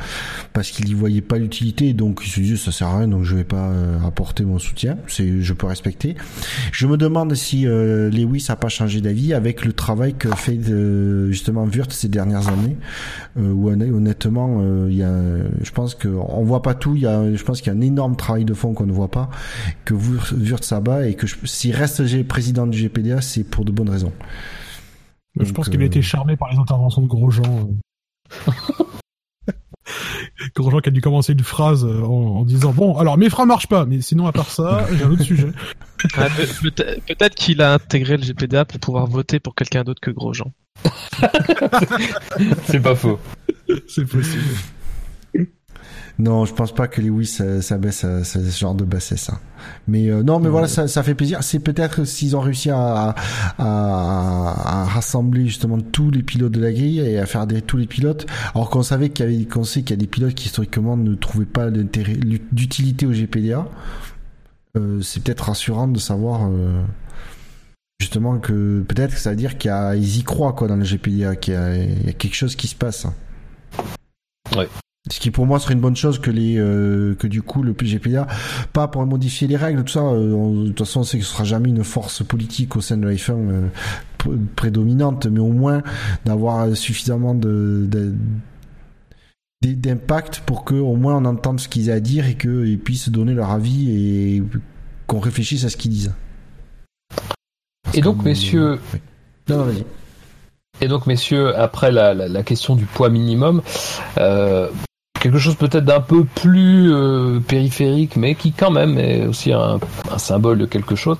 [0.52, 3.24] parce qu'il y voyait pas l'utilité, donc il se disait ça sert à rien, donc
[3.24, 3.70] je vais pas
[4.06, 4.96] apporter mon soutien.
[5.08, 6.16] C'est, je peux respecter.
[6.72, 10.58] Je me demande si Lewis a pas changé d'avis avec le travail que fait
[11.30, 12.76] justement Wurth ces dernières années,
[13.36, 15.12] où honnêtement, il y a,
[15.62, 16.94] je pense que on voit pas tout.
[16.94, 18.92] Il y a, je pense qu'il y a un énorme travail de fond qu'on ne
[18.92, 19.30] voit pas,
[19.84, 23.90] que Wurth s'abat et et que s'il reste président du GPDA, c'est pour de bonnes
[23.90, 24.12] raisons.
[25.38, 27.70] je pense qu'il a été euh, charmé par les interventions de Grosjean.
[28.48, 28.52] Euh.
[30.54, 33.68] Grosjean qui a dû commencer une phrase euh, en, disant bon alors mes freins marchent
[33.68, 35.48] pas mais sinon à part ça j'ai un autre sujet.
[36.18, 40.52] Ah, peut-être qu'il a intégré le GPDA pour pouvoir voter pour quelqu'un d'autre que Grosjean.
[42.66, 43.18] c'est pas faux.
[43.88, 44.44] C'est possible.
[46.18, 49.30] Non, je pense pas que Lewis ça, ça baisse ce genre de bassesse.
[49.30, 49.38] Hein.
[49.88, 51.42] Mais euh, non, mais voilà, ça, ça, fait plaisir.
[51.42, 53.14] C'est peut-être s'ils ont réussi à,
[53.58, 53.64] à,
[54.78, 57.86] à, rassembler justement tous les pilotes de la grille et à faire des tous les
[57.86, 58.26] pilotes.
[58.54, 60.96] Alors qu'on savait qu'il y avait, qu'on sait qu'il y a des pilotes qui historiquement
[60.96, 62.16] ne trouvaient pas d'intérêt,
[62.52, 63.66] d'utilité au GPDA.
[64.76, 66.46] Euh, c'est peut-être rassurant de savoir.
[66.46, 66.82] Euh,
[68.00, 71.54] justement que peut-être que ça veut dire qu'ils y croient quoi dans le GPDA, qu'il
[71.54, 73.06] y, y, a quelque chose qui se passe.
[74.54, 74.68] Ouais.
[75.10, 77.74] Ce qui pour moi serait une bonne chose que les euh, que du coup le
[77.74, 78.26] PGPA
[78.72, 81.30] pas pour modifier les règles tout ça euh, de toute façon on sait que ce
[81.30, 83.68] sera jamais une force politique au sein de la F1 euh,
[84.56, 85.82] prédominante mais au moins
[86.24, 87.86] d'avoir suffisamment de,
[89.60, 93.10] d'impact pour que au moins on entende ce qu'ils ont à dire et qu'ils puissent
[93.10, 94.42] donner leur avis et
[95.06, 96.14] qu'on réfléchisse à ce qu'ils disent.
[97.92, 98.78] et donc messieurs
[99.50, 99.84] non, non vas-y.
[100.80, 103.62] Et donc, messieurs, après la, la, la question du poids minimum,
[104.18, 104.68] euh,
[105.24, 109.78] quelque chose peut-être d'un peu plus euh, périphérique, mais qui quand même est aussi un,
[110.18, 111.16] symbole de quelque chose.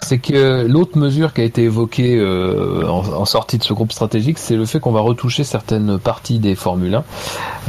[0.00, 4.38] C'est que l'autre mesure qui a été évoquée euh, en, sortie de ce groupe stratégique,
[4.38, 7.04] c'est le fait qu'on va retoucher certaines parties des Formule 1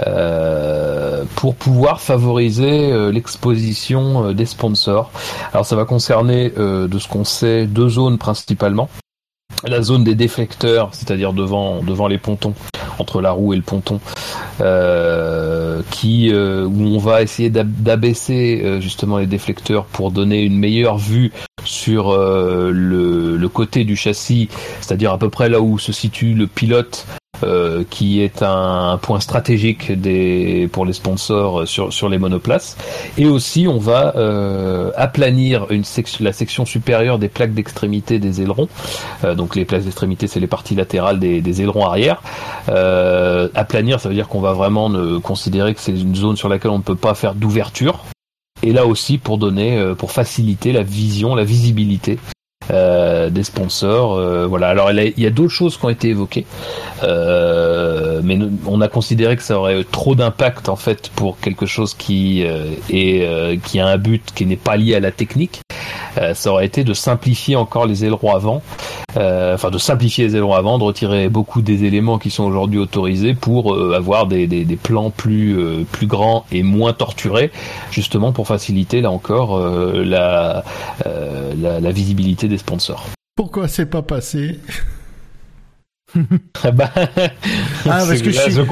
[0.08, 5.12] euh, pour pouvoir favoriser l'exposition des sponsors.
[5.52, 8.88] Alors ça va concerner, de ce qu'on sait, deux zones principalement
[9.68, 12.54] la zone des déflecteurs, c'est-à-dire devant devant les pontons,
[13.00, 14.00] entre la roue et le ponton,
[14.62, 20.58] euh, qui euh, où on va essayer d'abaisser euh, justement les déflecteurs pour donner une
[20.58, 21.32] meilleure vue
[21.64, 26.48] sur le, le côté du châssis, c'est-à-dire à peu près là où se situe le
[26.48, 27.06] pilote
[27.44, 29.92] euh, qui est un, point stratégique
[30.72, 32.78] pour les sponsors sur, les monoplaces.
[33.18, 35.66] Et aussi, on va euh, aplanir
[36.20, 38.68] la section supérieure des plaques d'extrémité des ailerons.
[39.24, 42.22] Euh, donc les plaques d'extrémité, c'est les parties latérales des, des ailerons arrière.
[42.68, 46.72] aplanir, ça veut dire qu'on va vraiment ne considérer que c'est une zone sur laquelle
[46.72, 48.04] on ne peut pas faire d'ouverture.
[48.62, 52.20] Et là aussi pour donner, pour faciliter la vision, la visibilité
[52.72, 54.16] des sponsors.
[54.16, 54.70] Euh, voilà.
[54.70, 56.46] Alors il y a d'autres choses qui ont été évoquées,
[57.04, 61.94] euh, mais on a considéré que ça aurait trop d'impact en fait pour quelque chose
[61.94, 65.62] qui est qui a un but qui n'est pas lié à la technique.
[66.34, 68.62] ça aurait été de simplifier encore les ailerons avant,
[69.16, 73.34] enfin de simplifier les ailerons avant, de retirer beaucoup des éléments qui sont aujourd'hui autorisés
[73.34, 77.52] pour avoir des, des, des, plans plus plus grands et moins torturés,
[77.92, 80.64] justement pour faciliter là encore la,
[81.06, 83.10] la, la visibilité des sponsors.
[83.36, 84.60] Pourquoi c'est pas passé
[86.64, 87.10] ah, bah, ah
[87.86, 88.66] parce que je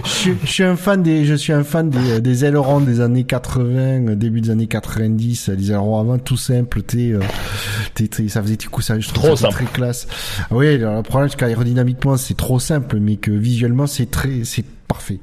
[0.46, 4.42] suis, un fan des je suis un fan des, des ailerons des années 80 début
[4.42, 9.00] des années 90 les ailerons avant tout simple t'es, euh, ça faisait du coup ça
[9.00, 10.08] je trouve ça très classe.
[10.52, 15.20] Oui le problème c'est qu'aérodynamiquement c'est trop simple mais que visuellement c'est très c'est parfait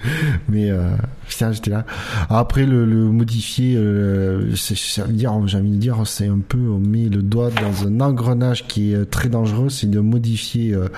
[0.48, 0.96] mais euh,
[1.28, 1.84] putain j'étais là.
[2.28, 6.58] Après le, le modifier euh, ça veut dire j'ai envie de dire c'est un peu
[6.58, 9.68] on met le doigt dans un engrenage qui est très dangereux.
[9.68, 10.88] C'est de modifier euh,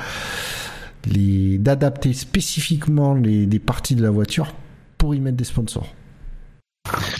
[1.06, 4.54] les d'adapter spécifiquement les des parties de la voiture
[4.98, 5.94] pour y mettre des sponsors.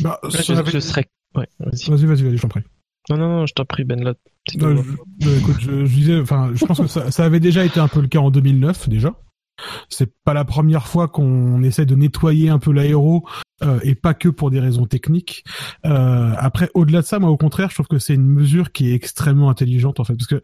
[0.01, 0.39] Bah, je,
[0.81, 1.07] serais
[1.37, 1.91] ouais, vas-y.
[1.91, 2.63] Vas-y vas-y je t'en prie.
[3.11, 4.19] Non, non, non, je t'en prie, Ben Lot.
[4.49, 4.59] je,
[5.39, 8.01] écoute, je, je, disais, enfin, je pense que ça, ça, avait déjà été un peu
[8.01, 9.15] le cas en 2009, déjà.
[9.89, 13.27] C'est pas la première fois qu'on essaie de nettoyer un peu l'aéro
[13.63, 15.45] euh, et pas que pour des raisons techniques.
[15.85, 18.91] Euh, après, au-delà de ça, moi, au contraire, je trouve que c'est une mesure qui
[18.91, 20.43] est extrêmement intelligente en fait, parce que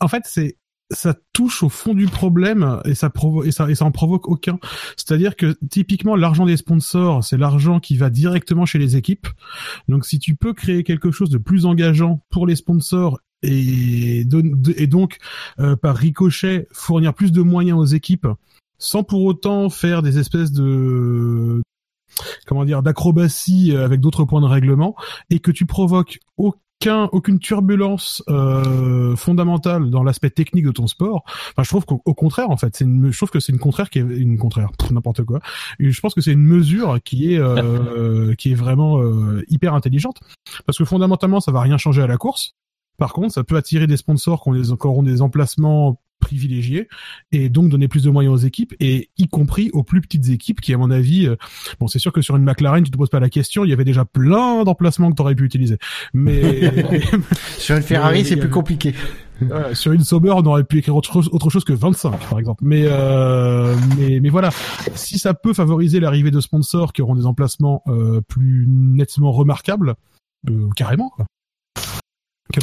[0.00, 0.56] en fait, c'est
[0.90, 4.28] ça touche au fond du problème et ça provo et ça et ça en provoque
[4.28, 4.58] aucun.
[4.96, 9.28] C'est-à-dire que typiquement l'argent des sponsors, c'est l'argent qui va directement chez les équipes.
[9.88, 14.26] Donc si tu peux créer quelque chose de plus engageant pour les sponsors et,
[14.76, 15.18] et donc
[15.60, 18.26] euh, par ricochet fournir plus de moyens aux équipes
[18.80, 21.62] sans pour autant faire des espèces de
[22.46, 24.96] comment dire d'acrobatie avec d'autres points de règlement
[25.30, 26.60] et que tu provoques aucun
[27.12, 31.24] aucune turbulence euh, fondamentale dans l'aspect technique de ton sport.
[31.26, 33.90] Enfin, je trouve qu'au contraire en fait, c'est une je trouve que c'est une contraire
[33.90, 35.40] qui est une contraire n'importe quoi.
[35.78, 39.74] Et je pense que c'est une mesure qui est euh, qui est vraiment euh, hyper
[39.74, 40.20] intelligente
[40.66, 42.54] parce que fondamentalement ça va rien changer à la course.
[42.96, 46.88] Par contre, ça peut attirer des sponsors qui ont des, qui auront des emplacements privilégiés
[47.32, 50.60] et donc donner plus de moyens aux équipes et y compris aux plus petites équipes
[50.60, 51.36] qui à mon avis euh,
[51.80, 53.72] bon c'est sûr que sur une McLaren tu te poses pas la question il y
[53.72, 55.78] avait déjà plein d'emplacements que tu aurais pu utiliser
[56.14, 56.72] mais
[57.58, 58.94] sur une Ferrari c'est plus compliqué
[59.40, 62.38] Ouais, sur une Sauber, on aurait pu écrire autre chose, autre chose que 25, par
[62.38, 62.62] exemple.
[62.64, 64.50] Mais, euh, mais, mais voilà,
[64.94, 69.94] si ça peut favoriser l'arrivée de sponsors qui auront des emplacements euh, plus nettement remarquables,
[70.48, 71.10] euh, carrément.
[71.10, 71.26] Quoi.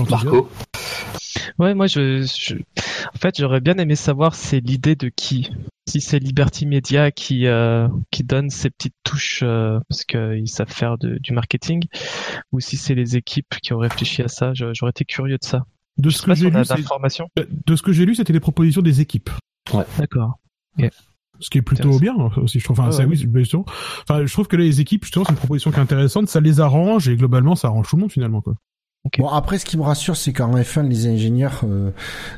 [0.09, 0.49] Marco.
[1.59, 2.55] Ouais, moi, je, je...
[2.55, 5.49] en fait, j'aurais bien aimé savoir c'est l'idée de qui.
[5.89, 10.69] Si c'est Liberty Media qui euh, qui donne ces petites touches euh, parce qu'ils savent
[10.71, 11.85] faire de, du marketing,
[12.51, 14.51] ou si c'est les équipes qui ont réfléchi à ça.
[14.53, 15.63] J'aurais été curieux de ça.
[15.97, 17.27] De Je ce sais que pas si j'ai on a lu, d'informations.
[17.65, 19.29] de ce que j'ai lu, c'était les propositions des équipes.
[19.97, 20.39] D'accord.
[21.39, 22.79] Ce qui est plutôt bien aussi, je trouve.
[22.79, 23.05] Enfin, Ah ouais.
[23.05, 23.63] oui, c'est- bien sûr.
[24.03, 26.27] Enfin, je trouve que les équipes, justement, c'est une proposition qui est intéressante.
[26.27, 28.41] Ça les arrange et globalement, ça arrange tout le monde finalement.
[28.41, 28.55] Quoi.
[29.19, 31.91] Bon, après, ce qui me rassure, c'est qu'en F1, les ingénieurs euh,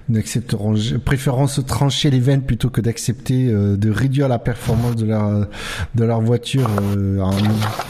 [0.08, 5.06] n'accepteront, préféreront se trancher les veines plutôt que d'accepter euh, de réduire la performance de
[5.06, 5.48] leur
[5.96, 7.32] de leur voiture euh, en-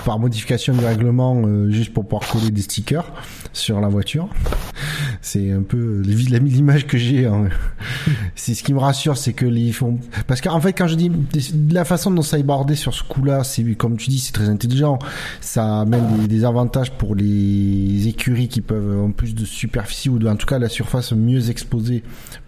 [0.05, 3.11] par modification du règlement euh, juste pour pouvoir coller des stickers
[3.53, 4.29] sur la voiture.
[5.21, 7.25] C'est un peu l'image que j'ai.
[7.25, 7.49] hein.
[8.35, 11.11] C'est ce qui me rassure, c'est que les font parce qu'en fait, quand je dis
[11.71, 14.47] la façon dont ça est bordé sur ce coup-là, c'est comme tu dis, c'est très
[14.47, 14.97] intelligent.
[15.41, 20.19] Ça amène des, des avantages pour les écuries qui peuvent en plus de superficie ou
[20.19, 22.03] de, en tout cas la surface mieux exposée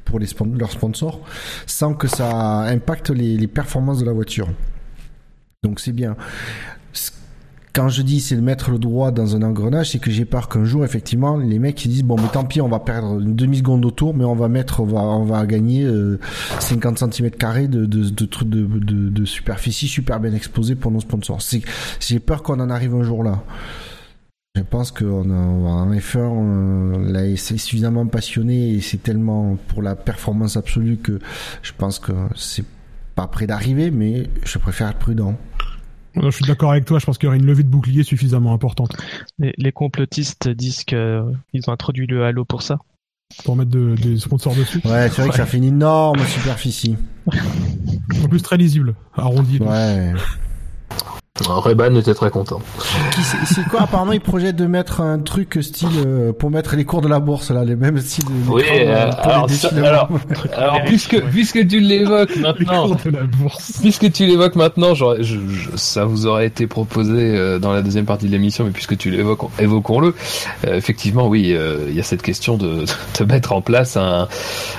[0.06, 0.27] pour les
[0.57, 1.19] leurs sponsors,
[1.65, 4.48] sans que ça impacte les, performances de la voiture.
[5.64, 6.15] Donc c'est bien.
[7.73, 10.49] Quand je dis c'est de mettre le droit dans un engrenage, c'est que j'ai peur
[10.49, 13.35] qu'un jour effectivement les mecs ils disent bon mais tant pis on va perdre une
[13.35, 16.19] demi seconde au tour mais on va mettre on va on va gagner euh,
[16.60, 20.99] 50 cm carrés de de de, de, de de superficie super bien exposée pour nos
[20.99, 21.39] sponsors.
[22.02, 23.41] J'ai peur qu'on en arrive un jour là.
[24.56, 29.82] Je pense qu'on a, en F1, euh, là, c'est suffisamment passionné et c'est tellement pour
[29.82, 31.19] la performance absolue que
[31.61, 32.65] je pense que c'est
[33.15, 35.38] pas près d'arriver, mais je préfère être prudent.
[36.22, 36.99] Je suis d'accord avec toi.
[36.99, 38.91] Je pense qu'il y aurait une levée de bouclier suffisamment importante
[39.40, 41.23] Les, les complotistes disent que
[41.53, 42.80] ils ont introduit le halo pour ça.
[43.45, 44.82] pour mettre de- des sponsors dessus.
[44.84, 46.98] Ouais, c'est vrai que ça fait une énorme superficie.
[48.22, 49.60] En plus, très lisible, arrondi.
[49.60, 50.11] Ouais.
[51.47, 52.59] Reban était très content.
[53.45, 57.01] C'est quoi Apparemment, ils projettent de mettre un truc style euh, pour mettre les cours
[57.01, 58.26] de la bourse là, les mêmes styles.
[58.26, 60.09] de- Oui, euh, pour les alors, ça- alors,
[60.55, 63.73] alors puisque puisque tu l'évoques Les maintenant, cours de la bourse.
[63.81, 67.81] puisque tu l'évoques maintenant, j'aurais- je, je- ça vous aurait été proposé euh, dans la
[67.81, 70.13] deuxième partie de l'émission, mais puisque tu l'évoques, évoquons-le.
[70.68, 72.85] Euh, effectivement, oui, euh, il y a cette question de,
[73.19, 74.27] de mettre en place un,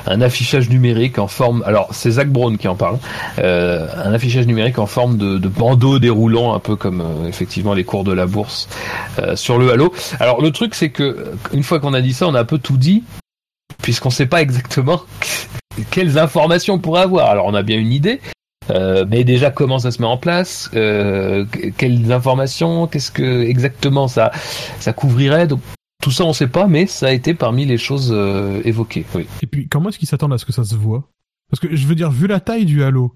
[0.06, 1.62] un affichage numérique en forme.
[1.66, 2.98] Alors, c'est Zach Brown qui en parle.
[3.39, 7.74] Euh, un affichage numérique en forme de, de bandeau déroulant, un peu comme euh, effectivement
[7.74, 8.68] les cours de la bourse
[9.18, 9.92] euh, sur le halo.
[10.20, 12.58] Alors, le truc, c'est que une fois qu'on a dit ça, on a un peu
[12.58, 13.02] tout dit,
[13.82, 15.02] puisqu'on sait pas exactement
[15.90, 17.30] quelles informations on pourrait avoir.
[17.30, 18.20] Alors, on a bien une idée.
[18.70, 23.42] Euh, mais déjà comment ça se met en place, euh, que- quelles informations, qu'est-ce que
[23.42, 24.30] exactement ça
[24.78, 25.48] ça couvrirait.
[26.00, 29.04] Tout ça on sait pas, mais ça a été parmi les choses euh, évoquées.
[29.42, 31.02] Et puis, comment est-ce qu'ils s'attendent à ce que ça se voit?
[31.52, 33.12] Parce que je veux dire, vu la taille du halo,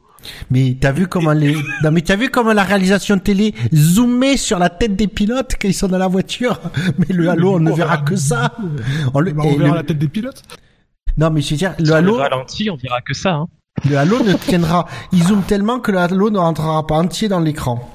[0.50, 4.58] Mais t'as vu comment les non mais t'as vu comment la réalisation télé zoomait sur
[4.58, 6.60] la tête des pilotes quand ils sont dans la voiture?
[6.98, 8.52] Mais le halo, on ne verra que ça.
[9.14, 10.42] On le- bah, et on verra le- la tête des pilotes.
[11.18, 13.34] Non mais je veux dire, le halo, le ralenti, on verra que ça.
[13.36, 13.46] Hein.
[13.88, 14.86] le halo ne tiendra.
[15.12, 17.88] Il zoome tellement que le halo ne rentrera pas entier dans l'écran.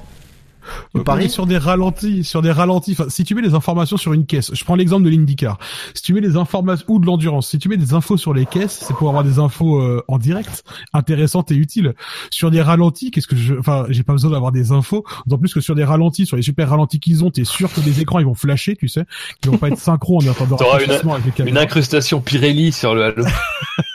[0.96, 2.92] Euh, oui, sur des ralentis, sur des ralentis.
[2.92, 5.58] Enfin, si tu mets des informations sur une caisse, je prends l'exemple de l'IndyCar.
[5.94, 8.46] Si tu mets des informations ou de l'endurance, si tu mets des infos sur les
[8.46, 11.94] caisses, c'est pour avoir des infos euh, en direct, intéressantes et utiles.
[12.30, 15.04] Sur des ralentis, qu'est-ce que je, enfin, j'ai pas besoin d'avoir des infos.
[15.26, 17.80] D'autant plus que sur des ralentis, sur les super ralentis qu'ils ont, t'es sûr que
[17.80, 19.04] les écrans ils vont flasher, tu sais,
[19.40, 20.56] qu'ils vont pas être synchro en attendant.
[20.56, 21.60] T'auras avec les Une caméras.
[21.60, 23.24] incrustation Pirelli sur le halo.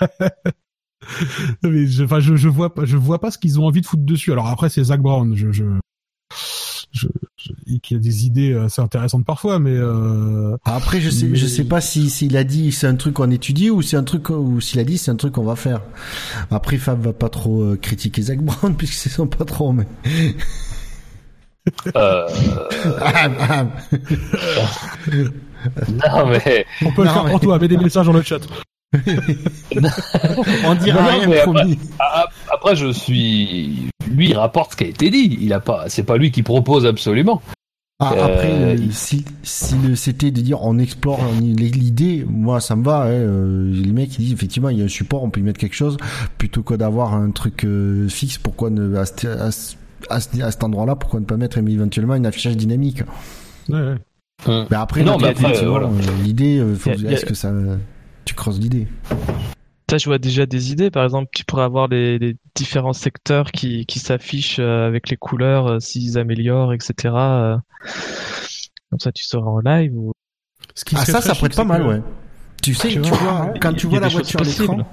[1.64, 3.85] Mais je, enfin, je, je vois pas, je vois pas ce qu'ils ont envie de
[3.85, 4.31] foutre dessus.
[4.31, 5.35] Alors après, c'est Zach Brown.
[5.35, 5.64] Je, je,
[6.91, 7.07] je,
[7.38, 11.45] je, qu'il a des idées assez intéressantes parfois, mais euh, Après, je sais, Mais- je
[11.45, 14.30] sais pas si s'il a dit c'est un truc qu'on étudie ou c'est un truc
[14.30, 15.81] ou s'il a dit c'est un truc qu'on va faire.
[16.51, 19.88] Après, Fab va pas trop euh, critiquer Zach Brown puisque c'est son patron, mais.
[21.95, 22.27] Euh,
[23.01, 23.65] Ah, ah.
[25.89, 28.39] non mais on peut le faire mais- pour toi, mets des messages dans le chat.
[30.65, 31.79] On dira Non, rien, mais promis.
[31.99, 35.37] a- après je suis, lui il rapporte ce qui a été dit.
[35.41, 37.41] Il a pas, c'est pas lui qui propose absolument.
[37.99, 43.03] Ah, Euh, après, euh, si, c'était de dire on explore l'idée, moi ça me va.
[43.03, 45.43] Hein, euh, les mecs ils disent effectivement il y a un support, on peut y
[45.43, 45.97] mettre quelque chose
[46.37, 48.37] plutôt que d'avoir un truc euh, fixe.
[48.37, 49.75] Pourquoi ne à, ce- à ce-
[50.11, 53.01] à ce- à cet endroit-là, pourquoi ne pas mettre éventuellement une affichage dynamique
[53.67, 53.95] Ouais, ouais.
[54.71, 55.89] Après, le- mais après, voilà.
[56.23, 57.51] l'idée, a- est-ce que ça,
[58.27, 58.87] tu creuses l'idée
[59.89, 60.91] Ça, je vois déjà des idées.
[60.91, 65.15] Par exemple, tu pourrais avoir les, les différents secteurs qui, qui s'affichent euh, avec les
[65.17, 66.93] couleurs, euh, s'ils améliorent, etc.
[67.15, 67.57] euh.
[68.89, 69.93] Comme ça, tu sauras en live.
[69.95, 70.11] Ou...
[70.75, 72.01] Ce qui Ah ça, ça pourrait être pas mal, que- ouais.
[72.61, 74.87] Tu sais, Tu tu vois, vois, quand tu vois la choses voiture à l'écran.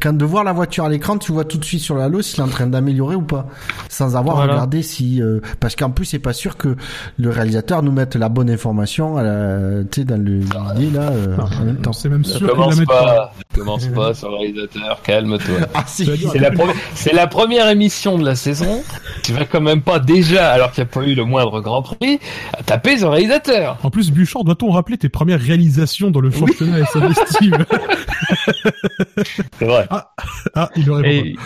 [0.00, 2.22] Quand de voir la voiture à l'écran, tu vois tout de suite sur le halo
[2.22, 3.46] s'il est en train d'améliorer ou pas,
[3.88, 4.52] sans avoir Voilà.
[4.54, 6.76] regardé si, euh, parce qu'en plus c'est pas sûr que
[7.18, 10.40] le réalisateur nous mette la bonne information, à la- tu sais, dans le
[10.76, 11.92] l'idée là, euh, en même temps.
[11.92, 12.84] C'est même sûr la Commence pas.
[13.04, 15.00] pas, commence pas sur le réalisateur.
[15.02, 15.54] Calme-toi.
[15.74, 16.06] Ah si.
[16.30, 18.82] C'est la, première- c'est la première émission de la saison.
[19.22, 21.82] Tu vas quand même pas déjà, alors qu'il n'y a pas eu le moindre Grand
[21.82, 22.18] Prix,
[22.58, 23.78] à taper sur le réalisateur.
[23.82, 27.64] En plus, Bouchard, doit-on rappeler tes premières réalisations dans le championnat SAV Steve?
[29.60, 29.86] C'est vrai.
[30.54, 31.36] Ah, il aurait Et,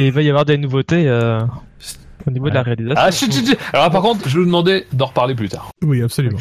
[0.00, 1.40] et il va y avoir des nouveautés euh,
[2.26, 2.96] au niveau de la réalisation.
[2.98, 3.58] Ah, chut, chut, chut.
[3.72, 5.70] Alors par contre, je vous demandais d'en reparler plus tard.
[5.82, 6.38] Oui, absolument.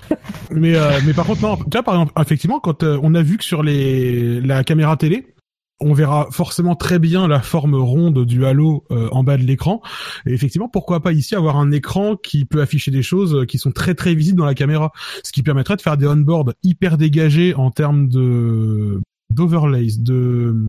[0.50, 1.56] Mais, euh, mais par contre, non.
[1.56, 4.98] Tu vois, par exemple, effectivement, quand euh, on a vu que sur les la caméra
[4.98, 5.34] télé,
[5.82, 9.82] on verra forcément très bien la forme ronde du halo euh, en bas de l'écran.
[10.26, 13.58] Et effectivement, pourquoi pas ici avoir un écran qui peut afficher des choses euh, qui
[13.58, 14.92] sont très très visibles dans la caméra,
[15.24, 19.00] ce qui permettrait de faire des on-board hyper dégagés en termes de
[19.32, 20.64] d'overlays, de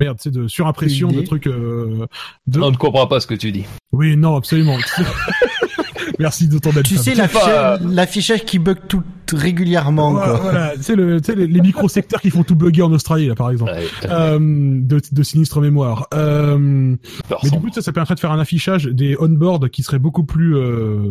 [0.00, 1.46] merde, c'est de surimpression, de trucs.
[1.46, 2.06] euh,
[2.46, 2.60] de...
[2.60, 3.64] On ne comprend pas ce que tu dis.
[3.92, 4.76] Oui, non, absolument.
[6.18, 6.82] Merci de ton aide.
[6.84, 9.02] Tu sais l'affichage qui bug tout
[9.32, 10.40] régulièrement Voilà, quoi.
[10.40, 10.72] voilà.
[10.76, 13.34] tu sais, le, tu sais, les, les micro-secteurs qui font tout bugger en Australie, là,
[13.34, 13.72] par exemple.
[13.72, 16.08] Ouais, Euh, de, de sinistre mémoire.
[16.14, 19.98] Euh, mais du coup, ça, ça permettrait de faire un affichage des on-board qui serait
[19.98, 21.08] beaucoup plus euh,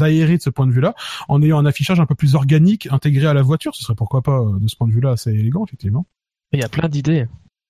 [0.00, 0.94] aéré de ce point de vue-là,
[1.28, 3.74] en ayant un affichage un peu plus organique intégré à la voiture.
[3.74, 6.06] Ce serait pourquoi pas, euh, de ce point de vue-là, assez élégant, effectivement.
[6.52, 7.26] Il y a plein d'idées,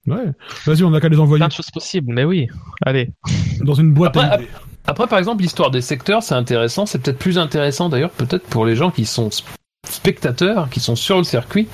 [0.09, 0.33] Ouais.
[0.67, 2.13] Vas-y, on a qu'à les envoyer plein de choses possibles.
[2.13, 2.49] Mais oui,
[2.85, 3.13] allez.
[3.61, 4.53] dans une boîte à Après, idées.
[4.87, 6.87] Après, par exemple, l'histoire des secteurs, c'est intéressant.
[6.87, 9.45] C'est peut-être plus intéressant d'ailleurs, peut-être pour les gens qui sont sp-
[9.89, 11.69] spectateurs, qui sont sur le circuit,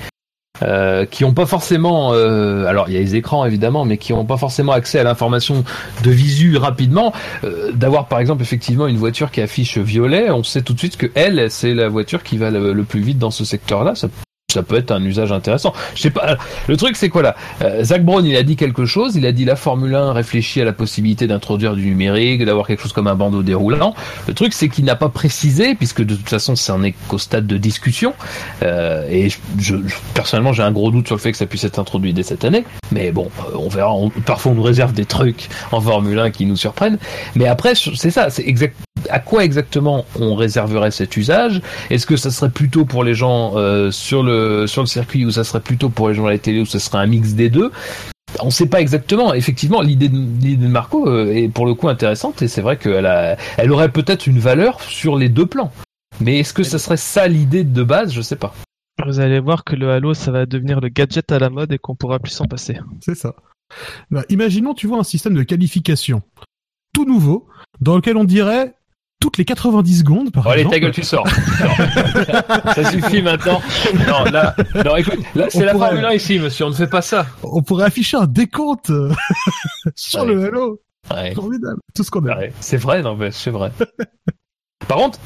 [0.61, 2.13] euh, qui n'ont pas forcément.
[2.13, 5.03] euh, alors, il y a les écrans évidemment, mais qui n'ont pas forcément accès à
[5.03, 5.63] l'information
[6.03, 7.13] de visu rapidement.
[7.43, 10.97] euh, D'avoir par exemple effectivement une voiture qui affiche violet, on sait tout de suite
[10.97, 13.93] que elle, c'est la voiture qui va le, plus vite dans ce secteur-là.
[14.51, 15.73] Ça peut être un usage intéressant.
[15.95, 16.37] Je sais pas.
[16.67, 17.35] Le truc, c'est quoi là?
[17.61, 19.15] Euh, Zach Brown, il a dit quelque chose.
[19.15, 22.81] Il a dit la Formule 1 réfléchit à la possibilité d'introduire du numérique, d'avoir quelque
[22.81, 23.93] chose comme un bandeau déroulant.
[24.27, 27.17] Le truc, c'est qu'il n'a pas précisé, puisque de toute façon, ça en est qu'au
[27.19, 28.13] stade de discussion.
[28.63, 29.75] Euh, et je, je-
[30.13, 32.43] personnellement, j'ai un gros doute sur le fait que ça puisse être introduit dès cette
[32.43, 32.63] année.
[32.91, 33.93] Mais bon, euh, on verra.
[34.25, 36.97] Parfois, on nous réserve des trucs en Formule 1 qui nous surprennent.
[37.35, 38.29] Mais après, c'est ça.
[38.29, 38.75] C'est exact.
[39.09, 41.61] À quoi exactement on réserverait cet usage?
[41.89, 45.31] Est-ce que ça serait plutôt pour les gens euh, sur le sur le circuit ou
[45.31, 47.49] ça serait plutôt pour les gens à la télé ou ça serait un mix des
[47.49, 47.71] deux?
[48.41, 49.33] On ne sait pas exactement.
[49.33, 52.77] Effectivement, l'idée de, l'idée de Marco euh, est pour le coup intéressante et c'est vrai
[52.77, 55.71] qu'elle a, elle aurait peut-être une valeur sur les deux plans.
[56.21, 58.13] Mais est-ce que ça serait ça l'idée de base?
[58.13, 58.53] Je sais pas.
[59.05, 61.77] Vous allez voir que le Halo, ça va devenir le gadget à la mode et
[61.77, 62.77] qu'on pourra plus s'en passer.
[63.01, 63.35] C'est ça.
[64.11, 66.21] Bah, imaginons, tu vois, un système de qualification
[66.93, 67.47] tout nouveau,
[67.81, 68.73] dans lequel on dirait
[69.19, 70.75] toutes les 90 secondes, par allez, exemple.
[70.75, 71.27] ta gueule, tu sors.
[72.75, 73.61] Ça suffit maintenant.
[74.07, 74.55] Non, là,
[74.85, 76.65] non, écoute, là, c'est la pourrait- Formule 1 ici, monsieur.
[76.65, 77.25] On ne fait pas ça.
[77.43, 79.11] On pourrait afficher un décompte euh,
[79.95, 80.27] sur Ouais.
[80.33, 80.79] le Halo.
[81.11, 81.33] Ouais.
[81.33, 81.79] Formidable.
[81.95, 82.37] Tout ce qu'on a.
[82.37, 83.71] Ouais, c'est vrai, non, mais c'est vrai.
[84.87, 85.19] Par contre,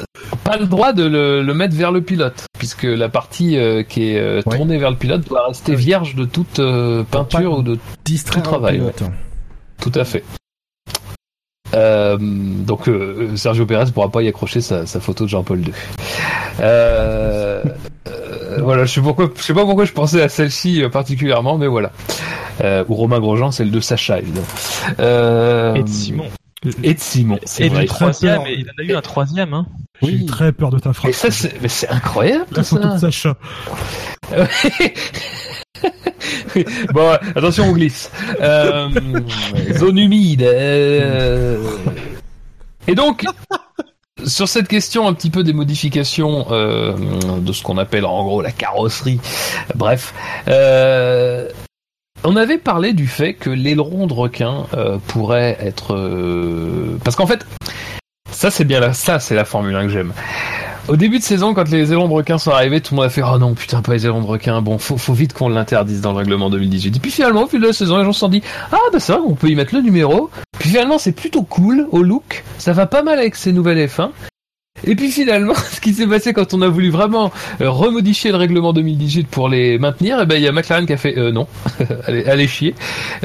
[0.44, 4.10] pas le droit de le, le mettre vers le pilote, puisque la partie euh, qui
[4.10, 4.58] est euh, Ouais.
[4.58, 8.78] tournée vers le pilote doit rester vierge de toute euh, peinture ou de Tout travail,
[8.80, 9.04] pilote.
[9.82, 10.24] tout à fait.
[11.74, 15.74] Euh, donc euh, Sergio Pérez pourra pas y accrocher sa, sa photo de Jean-Paul II.
[16.60, 17.64] Euh,
[18.08, 21.58] euh, voilà, je sais pourquoi, je sais pas pourquoi je pensais à celle-ci euh, particulièrement,
[21.58, 21.92] mais voilà.
[22.64, 24.46] Euh, ou Romain Grosjean, celle de Sacha, évidemment.
[25.00, 26.26] Euh, Et de Simon.
[26.84, 27.82] Et de Simon, Et vrai.
[27.82, 29.66] du troisième, et il en a eu un troisième, hein.
[30.02, 30.26] J'ai eu Oui.
[30.26, 31.16] très peur de ta Mais phrase.
[31.16, 33.00] ça, c'est, mais c'est incroyable, La tout photo de ça.
[33.12, 33.36] Sacha.
[36.94, 38.12] bon, attention, on glisse.
[38.42, 38.90] Euh,
[39.74, 40.42] zone humide.
[40.44, 41.58] euh,
[42.88, 43.26] Et donc,
[44.26, 46.94] sur cette question un petit peu des modifications euh,
[47.40, 49.20] de ce qu'on appelle en gros la carrosserie,
[49.76, 50.14] bref,
[52.26, 54.66] on avait parlé du fait que l'aileron de requin
[55.08, 57.46] pourrait être parce qu'en fait
[58.32, 60.14] ça c'est bien là, ça c'est la Formule 1 que j'aime.
[60.90, 63.10] Au début de saison, quand les ailerons de requin sont arrivés, tout le monde a
[63.10, 64.62] fait Oh non, putain, pas les ailerons de requin.
[64.62, 66.98] Bon, faut, faut vite qu'on l'interdise dans le règlement 2018.
[66.98, 68.98] Et puis finalement, au fil de la saison, les gens se sont dit Ah, bah
[69.00, 70.30] vrai, on peut y mettre le numéro.
[70.60, 72.44] Puis finalement, c'est plutôt cool au look.
[72.58, 74.10] Ça va pas mal avec ces nouvelles F1.
[74.86, 77.32] Et puis finalement, ce qui s'est passé quand on a voulu vraiment
[77.62, 80.94] euh, remodifier le règlement 2018 pour les maintenir, et ben il y a McLaren qui
[80.94, 81.48] a fait euh, non,
[82.08, 82.76] allez, allez chier.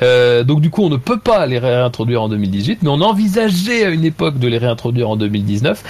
[0.03, 3.85] Euh, donc du coup, on ne peut pas les réintroduire en 2018, mais on envisageait
[3.85, 5.83] à une époque de les réintroduire en 2019.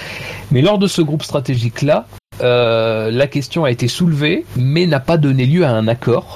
[0.51, 2.07] Mais lors de ce groupe stratégique là,
[2.41, 6.35] euh, la question a été soulevée, mais n'a pas donné lieu à un accord.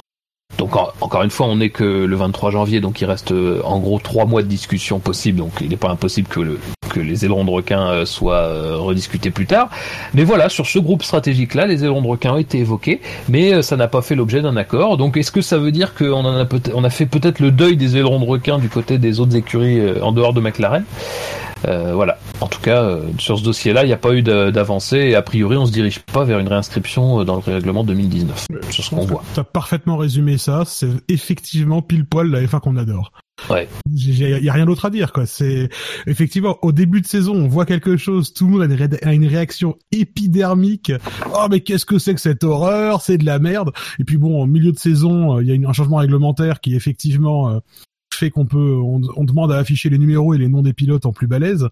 [0.60, 3.61] Donc en- encore une fois, on n'est que le 23 janvier, donc il reste euh,
[3.64, 5.39] en gros trois mois de discussion possible.
[5.39, 6.60] Donc il n'est pas impossible que, le,
[6.94, 9.70] que les ailerons de requin euh, soient euh, rediscutés plus tard.
[10.14, 13.61] Mais voilà, sur ce groupe stratégique-là, les ailerons de requin ont été évoqués, mais euh,
[13.61, 14.98] ça n'a pas fait l'objet d'un accord.
[14.98, 17.78] Donc est-ce que ça veut dire qu'on en a on a fait peut-être le deuil
[17.78, 20.84] des ailerons de requin du côté des autres écuries euh, en dehors de McLaren?
[21.68, 22.18] Euh, Voilà.
[22.41, 25.22] En tout cas, euh, sur ce dossier-là, il n'y a pas eu d'avancée et a
[25.22, 28.48] priori, on se dirige pas vers une réinscription dans le règlement 2019.
[28.70, 29.24] C'est ce qu'on voit.
[29.34, 30.64] T'as parfaitement résumé ça.
[30.65, 33.11] C'est effectivement pile poil la F1 qu'on adore.
[33.49, 33.68] Ouais.
[33.91, 35.26] Il y a rien d'autre à dire, quoi.
[35.26, 35.70] C'est
[36.07, 38.61] effectivement au début de saison, on voit quelque chose, tout le monde
[39.03, 40.91] a une, réaction épidermique.
[41.34, 43.02] Oh mais qu'est-ce que c'est que cette horreur?
[43.02, 43.72] C'est de la merde.
[43.99, 47.49] Et puis bon, au milieu de saison, il y a un changement réglementaire qui effectivement
[47.49, 47.60] euh,
[48.14, 51.06] fait qu'on peut, on, on demande à afficher les numéros et les noms des pilotes
[51.06, 51.68] en plus balèze.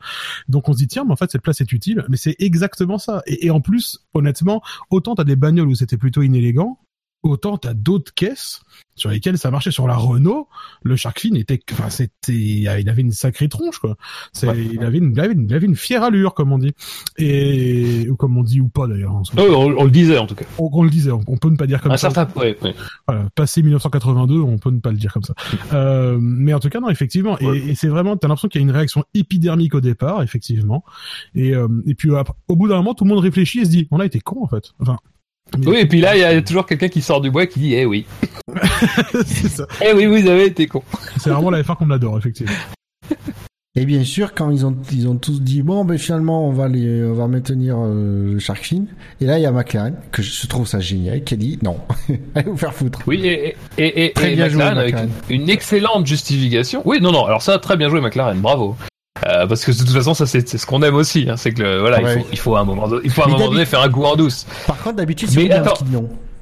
[0.48, 2.06] Donc on se dit tiens, mais en fait cette place est utile.
[2.10, 3.22] Mais c'est exactement ça.
[3.27, 6.80] Et, et en plus, honnêtement, autant t'as des bagnoles où c'était plutôt inélégant,
[7.23, 8.61] autant t'as d'autres caisses
[8.95, 9.72] sur lesquelles ça marchait.
[9.72, 10.48] Sur la Renault,
[10.84, 13.95] le Shark Fin était, enfin, c'était, il avait une sacrée tronche, quoi.
[14.34, 14.65] C'est, Ouais.
[14.73, 16.73] il avait une, il avait une, il avait une fière allure, comme on dit.
[17.18, 19.14] Et, ou comme on dit, ou pas d'ailleurs.
[19.15, 20.45] Oh, on, on le disait en tout cas.
[20.60, 22.10] On, on le disait, on, on peut ne pas dire comme Un ça.
[22.11, 22.76] certain, ouais, ouais.
[23.07, 25.34] Voilà, passé 1982, on peut ne pas le dire comme ça.
[25.73, 27.38] Euh, mais en tout cas, non, effectivement.
[27.39, 30.84] Et, et c'est vraiment, t'as l'impression qu'il y a une réaction épidermique au départ, effectivement.
[31.34, 33.69] Et, euh, et puis, après, au bout d'un moment, tout le monde réfléchit et se
[33.69, 34.72] dit, on a été con, en fait.
[34.80, 34.98] Enfin.
[35.65, 37.60] Oui, et puis là, il y a toujours quelqu'un qui sort du bois et qui
[37.60, 38.06] dit Eh oui,
[39.26, 39.68] c'est ça.
[39.86, 40.84] eh oui, vous avez été con.
[41.19, 42.53] C'est vraiment la F1 qu'on adore, effectivement.
[43.73, 46.68] Et bien sûr, quand ils ont ils ont tous dit bon, ben finalement on va
[46.68, 48.84] les on va maintenir euh, le Shark Fin.
[49.22, 51.78] Et là il y a McLaren que je trouve ça génial qui a dit non,
[52.36, 52.99] allez vous faire foutre.
[53.07, 54.95] Oui, et, et, et, Très et bien joué, McLaren avec
[55.30, 56.82] une excellente justification.
[56.84, 58.76] Oui, non, non, alors ça, très bien joué, McLaren, bravo.
[59.27, 61.61] Euh, parce que de toute façon, ça c'est ce qu'on aime aussi, hein, c'est que
[61.61, 62.15] le- voilà, Ouais.
[62.15, 63.53] il faut il faut à un moment donné, il faut à un Mais moment David-
[63.57, 64.45] donné faire un coup en douce.
[64.65, 65.73] Par contre d'habitude c'est attends.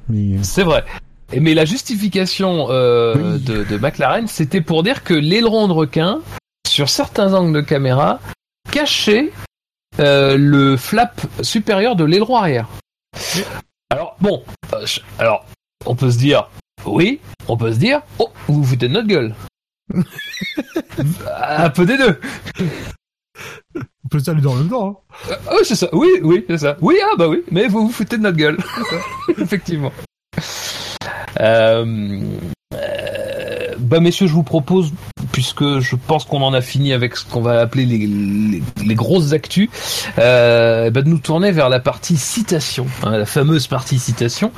[0.08, 0.84] Mais C'est vrai.
[1.32, 3.40] Et- Mais la justification euh, Oui.
[3.40, 6.20] de, de McLaren, c'était pour dire que l'aileron de requin,
[6.66, 8.18] sur certains angles de caméra,
[8.72, 9.30] cachait
[9.98, 12.66] euh, le flap supérieur de l'aileron arrière.
[13.90, 14.42] Alors bon,
[14.72, 14.86] euh,
[15.18, 15.44] alors
[15.86, 16.48] on peut se dire,
[16.86, 19.34] oui, on peut se dire, oh, vous vous foutez de notre gueule.
[21.58, 22.18] Un peu des deux.
[24.04, 25.02] On peut se en même temps.
[25.30, 25.34] Hein.
[25.52, 25.88] Oh, c'est ça.
[25.92, 26.76] Oui, oui, c'est ça.
[26.80, 28.58] Oui, ah bah oui, mais vous vous foutez de notre gueule.
[29.38, 29.92] Effectivement.
[31.40, 32.20] Euh,
[32.74, 34.92] euh, bah messieurs, je vous propose,
[35.32, 38.94] puisque je pense qu'on en a fini avec ce qu'on va appeler les, les, les
[38.94, 39.68] grosses actus,
[40.18, 44.52] euh, bah, de nous tourner vers la partie citation, hein, la fameuse partie citation.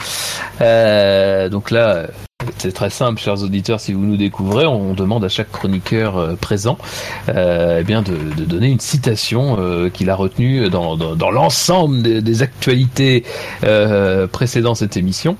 [0.61, 2.09] Euh, donc là,
[2.59, 6.35] c'est très simple, chers auditeurs, si vous nous découvrez, on demande à chaque chroniqueur euh,
[6.35, 6.79] présent
[7.29, 11.31] euh, eh bien de, de donner une citation euh, qu'il a retenue dans, dans, dans
[11.31, 13.25] l'ensemble des, des actualités
[13.65, 15.37] euh, précédant cette émission.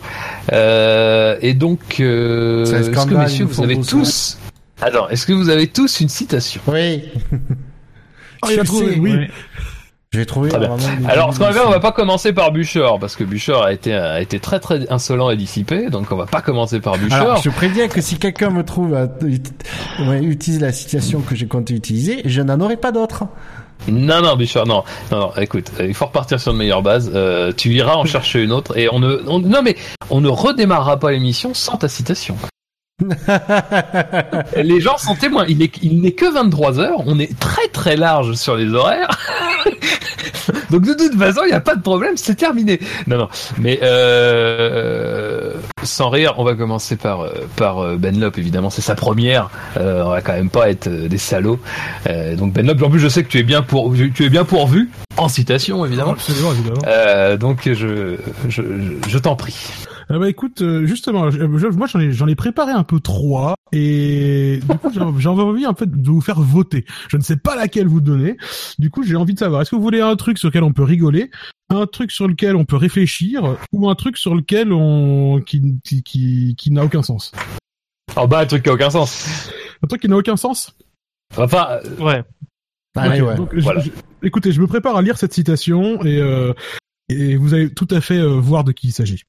[0.53, 4.39] Euh, et donc, euh, est-ce que messieurs, vous avez tous.
[4.81, 6.61] Attends, est-ce que vous avez tous une citation?
[6.67, 7.05] Oui,
[8.43, 9.29] Ah, il a trouvé, sais, oui.
[10.15, 10.77] J'ai trouvé vraiment
[11.09, 13.73] Alors, ce qu'on va faire, on va pas commencer par Bûcheur, parce que Bûcheur a
[13.73, 17.21] été, a été très très insolent et dissipé, donc on va pas commencer par Bûcheur.
[17.23, 19.07] Alors, je préviens que si quelqu'un me trouve à
[20.07, 23.25] ouais, utilise la situation que j'ai compté utiliser, je n'en aurai pas d'autres.
[23.89, 27.11] Non, non, Bûcheur, non, non, non, écoute, euh, il faut repartir sur une meilleure base.
[27.15, 29.77] Euh, tu iras en chercher une autre et on ne, on- non mais
[30.11, 32.37] on ne redémarrera pas l'émission sans ta citation.
[34.57, 35.45] Les gens sont témoins.
[35.49, 37.03] Il n'est il n'est que 23 heures.
[37.07, 39.09] On est très très large sur les horaires.
[40.71, 42.17] Donc de toute façon, il n'y a pas de problème.
[42.17, 42.81] C'est terminé.
[43.07, 43.29] Non, non.
[43.59, 45.53] Mais euh,
[45.83, 48.39] sans rire, on va commencer par euh, par euh, Benlop.
[48.39, 49.51] Évidemment, c'est sa première.
[49.77, 51.61] Euh, on va quand même pas être des salauds.
[52.09, 54.45] Euh, donc Benlop, en plus, je sais que tu es bien pour tu es bien
[54.45, 56.13] pourvu en citation, évidemment.
[56.13, 56.83] Absolument, évidemment.
[56.87, 58.17] Euh, donc je je,
[58.49, 58.63] je,
[59.09, 59.57] je t'en prie.
[60.15, 63.01] Ah bah écoute, euh, justement, je- je- moi j'en ai, j'en ai préparé un peu
[63.01, 66.85] trois et du coup j'ai envie en fait de vous faire voter.
[67.09, 68.37] Je ne sais pas laquelle vous donner.
[68.79, 70.73] Du coup j'ai envie de savoir, est-ce que vous voulez un truc sur lequel on
[70.75, 71.31] peut rigoler,
[71.71, 76.03] un truc sur lequel on peut réfléchir ou un truc sur lequel on qui qui
[76.03, 77.33] qui, qui n'a aucun sens?
[78.17, 79.49] Oh bah, un truc qui a aucun sens.
[79.83, 80.77] Un truc qui n'a aucun sens?
[81.35, 82.23] Enfin, euh, Ouais.
[82.95, 83.37] Ok, ouais.
[83.37, 83.81] donc, je- Voilà.
[83.81, 83.91] je-
[84.23, 86.53] écoutez, je me prépare à lire cette citation et, euh,
[87.09, 89.23] et vous allez tout à fait euh, voir de qui il s'agit.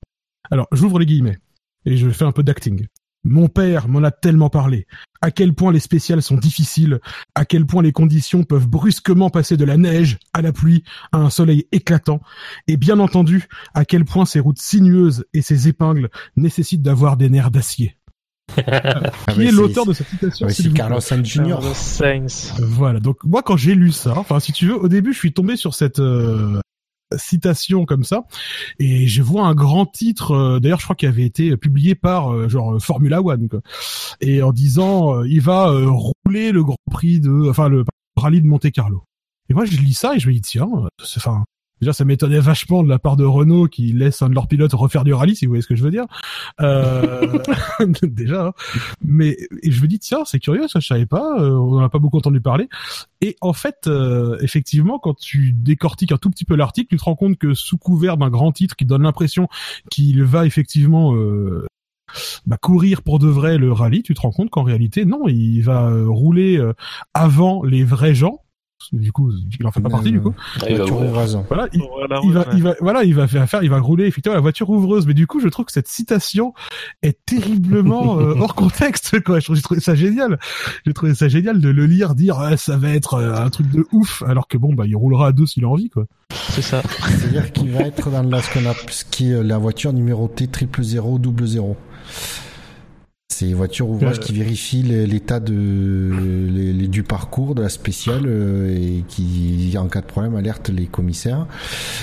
[0.52, 1.40] Alors, j'ouvre les guillemets
[1.86, 2.88] et je fais un peu d'acting.
[3.26, 4.86] Mon père m'en a tellement parlé.
[5.22, 7.00] À quel point les spéciales sont difficiles,
[7.36, 10.84] à quel point les conditions peuvent brusquement passer de la neige à la pluie
[11.14, 12.20] à un soleil éclatant,
[12.68, 17.30] et bien entendu, à quel point ces routes sinueuses et ces épingles nécessitent d'avoir des
[17.30, 17.96] nerfs d'acier.
[18.68, 21.44] Ah, Qui mais est l'auteur de cette citation s'il C'est vous plaît Carlos Sainz Jr.
[21.48, 22.54] Carlos Sainz.
[22.60, 23.00] Voilà.
[23.00, 25.56] Donc moi, quand j'ai lu ça, enfin, si tu veux, au début, je suis tombé
[25.56, 26.60] sur cette euh,
[27.18, 28.24] citation comme ça,
[28.80, 30.32] et je vois un grand titre.
[30.32, 33.62] euh, D'ailleurs, je crois qu'il avait été publié par euh, genre euh, Formula One, quoi.
[34.22, 37.86] Et en disant, il va rouler le Grand Prix de, enfin, le
[38.16, 39.04] rallye de Monte Carlo.
[39.50, 40.70] Et moi, je lis ça et je me dis, tiens,
[41.18, 41.44] enfin.
[41.82, 44.74] Déjà, ça m'étonnait vachement de la part de Renault qui laisse un de leurs pilotes
[44.74, 46.06] refaire du rallye, si vous voyez ce que je veux dire.
[46.62, 47.40] Euh...
[48.04, 48.54] Déjà, hein.
[49.04, 51.84] mais et je me dis tiens, c'est curieux, ça je savais pas, euh, on en
[51.84, 52.70] a pas beaucoup entendu parler.
[53.22, 57.04] Et en fait, euh, effectivement, quand tu décortiques un tout petit peu l'article, tu te
[57.04, 59.48] rends compte que sous couvert d'un grand titre qui donne l'impression
[59.90, 61.66] qu'il va effectivement euh,
[62.46, 65.62] bah, courir pour de vrai le rallye, tu te rends compte qu'en réalité, non, il
[65.62, 66.74] va rouler euh,
[67.14, 68.42] avant les vrais gens.
[68.92, 70.34] Du coup, il en fait pas partie du coup.
[70.68, 71.10] il va Voiture ouvrir.
[71.12, 71.40] ouvreuse.
[71.48, 71.80] Voilà, il,
[72.34, 72.46] va, ouais.
[72.56, 75.06] il va, voilà, il va faire, faire, il va rouler effectivement la voiture ouvreuse.
[75.08, 76.54] Mais du coup, je trouve que cette citation
[77.02, 79.22] est terriblement euh, hors contexte.
[79.24, 80.40] Quoi, je trouve- j'ai trouvé ça génial.
[80.86, 83.70] J'ai trouvé ça génial de le lire, dire ah, ça va être euh, un truc
[83.70, 86.06] de ouf, alors que bon, bah, il roulera à deux s'il a envie, quoi.
[86.50, 86.82] C'est ça.
[87.10, 90.48] C'est-à-dire qu'il va être dans la, ce qu'on a, ce qui est la voiture numérotée
[90.48, 91.78] triple zéro double zéro.
[93.34, 94.22] C'est une voiture ouvrage Euh.
[94.22, 95.54] qui vérifie l'état de
[96.56, 100.70] les- les- du parcours de la spéciale euh, et qui en cas de problème alerte
[100.70, 101.48] les commissaires.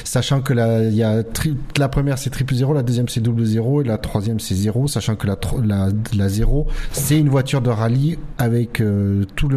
[0.04, 3.20] Sachant que la, il y a tri- la première c'est triple zéro, la deuxième c'est
[3.20, 4.88] double zéro et la troisième c'est zéro.
[4.88, 9.56] Sachant que la la, la zéro c'est une voiture de rallye avec euh, tout le,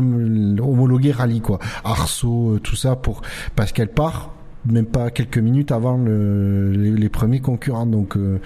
[0.61, 3.21] homologué rallye quoi, arceau tout ça pour
[3.55, 4.35] parce qu'elle part
[4.65, 7.85] même pas quelques minutes avant le, les, les premiers concurrents.
[7.85, 8.39] Donc, euh,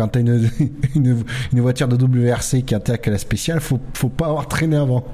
[0.00, 0.50] quand t'as une,
[0.94, 5.04] une, une voiture de WRC qui attaque la spéciale, faut, faut pas avoir traîné avant.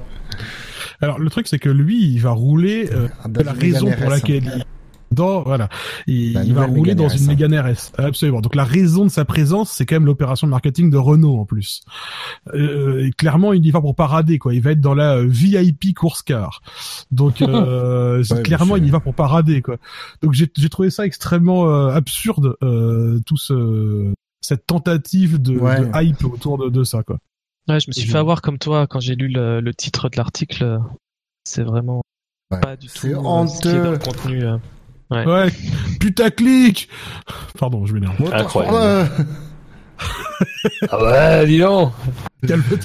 [1.01, 4.45] Alors le truc, c'est que lui, il va rouler euh, Dans la raison pour laquelle
[4.55, 4.65] il
[5.11, 5.69] dans voilà.
[6.05, 7.27] Il, va rouler dans une.
[7.27, 8.41] Mégane RS absolument.
[8.41, 11.45] Donc la raison de sa présence c'est quand même l'opération de marketing de Renault en
[11.45, 11.81] plus.
[12.53, 14.53] Euh, et clairement il y va pour parader quoi.
[14.53, 16.61] Il va être dans la euh, VIP course car.
[17.11, 19.77] Donc euh, Ouais, clairement il y va pour parader quoi.
[20.21, 24.13] Donc j'ai j'ai trouvé ça extrêmement euh, absurde euh, tout ce
[24.47, 25.81] cette tentative de, Ouais.
[25.81, 27.17] de hype autour de, de ça quoi
[27.67, 30.15] Ouais, je me suis fait avoir comme toi quand j'ai lu le, le titre de
[30.15, 30.79] l'article.
[31.43, 32.01] C'est vraiment
[32.51, 32.61] Ouais.
[32.61, 33.97] pas du tout C'est euh, ce qui est dans le honteux.
[33.97, 34.43] contenu.
[34.45, 34.57] euh.
[35.09, 35.25] Ouais.
[35.25, 35.51] ouais
[35.99, 36.89] putaclic
[37.57, 39.09] pardon je m'énerve Incroyable.
[40.89, 41.91] Ah ouais, dis donc.
[42.47, 42.77] calme-toi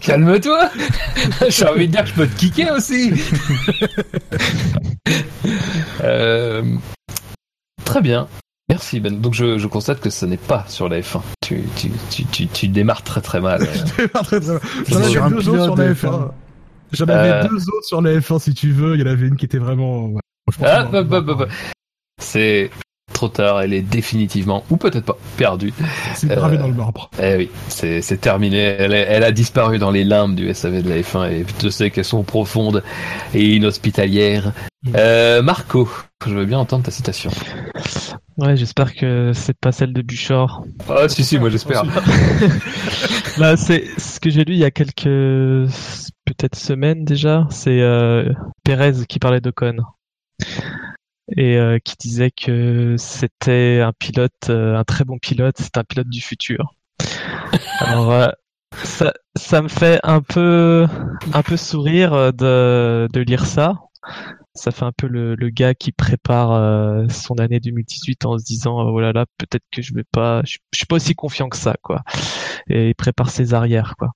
[0.00, 0.70] Calme-toi.
[1.48, 3.12] J'ai envie de dire que je peux te kicker aussi.
[6.02, 6.62] Euh,
[7.84, 8.28] Très bien.
[8.70, 9.20] Merci Ben.
[9.20, 11.20] Donc je, je constate que ce n'est pas sur la F1.
[11.42, 13.60] Tu, tu, tu, tu, tu démarres très très mal.
[13.96, 16.06] Très, très- C'est J'en sur avais un deux autres sur pilote la de F1.
[16.08, 16.30] F1.
[16.92, 17.48] J'en avais Euh.
[17.48, 18.94] deux autres sur la F1 si tu veux.
[18.94, 20.06] Il y en avait une qui était vraiment.
[20.06, 20.20] ouais.
[20.62, 21.46] Ah, c'est bah, bah, bah, bah.
[22.20, 22.70] C'est
[23.12, 25.72] trop tard, elle est définitivement, ou peut-être pas, perdue.
[26.14, 27.10] C'est gravé Euh, dans le marbre.
[27.20, 28.58] Eh oui, c'est terminé.
[28.58, 31.68] Elle, est- elle a disparu dans les limbes du SAV de la F1 et je
[31.68, 32.82] sais qu'elles sont profondes
[33.34, 34.52] et inhospitalières.
[34.94, 35.88] Euh, Marco,
[36.26, 37.30] je veux bien entendre ta citation.
[38.40, 40.64] Ouais, j'espère que c'est pas celle de Buchor.
[40.88, 41.84] Ah si si, moi j'espère.
[43.38, 45.04] Bah, c'est ce que j'ai lu il y a quelques
[46.24, 47.46] peut-être semaines déjà.
[47.50, 48.32] C'est euh,
[48.64, 49.76] Pérez qui parlait d'Ocon
[51.36, 55.56] et euh, qui disait que c'était un pilote, euh, un très bon pilote.
[55.58, 56.74] C'est un pilote du futur.
[57.80, 58.32] Alors
[58.82, 60.86] ça, ça me fait un peu,
[61.34, 63.74] un peu sourire de, de lire ça.
[64.54, 68.44] Ça fait un peu le, le gars qui prépare euh, son année 2018 en se
[68.44, 71.48] disant oh là là peut-être que je vais pas, je, je suis pas aussi confiant
[71.48, 72.02] que ça quoi
[72.68, 74.10] et il prépare ses arrières quoi.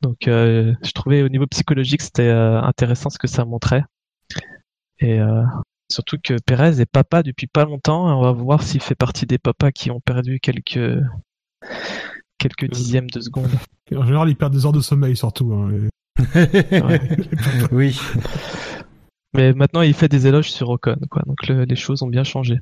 [0.00, 3.84] Donc euh, je trouvais au niveau psychologique c'était euh, intéressant ce que ça montrait
[5.00, 5.42] et euh,
[5.90, 9.26] surtout que Pérez est papa depuis pas longtemps et on va voir s'il fait partie
[9.26, 10.98] des papas qui ont perdu quelques
[12.38, 13.50] quelques dixièmes de seconde.
[13.94, 15.52] En général, ils perdent des heures de sommeil surtout.
[15.52, 15.88] hein.
[17.72, 17.98] oui.
[19.34, 22.24] Mais maintenant il fait des éloges sur Ocon quoi donc le- les choses ont bien
[22.24, 22.58] changé.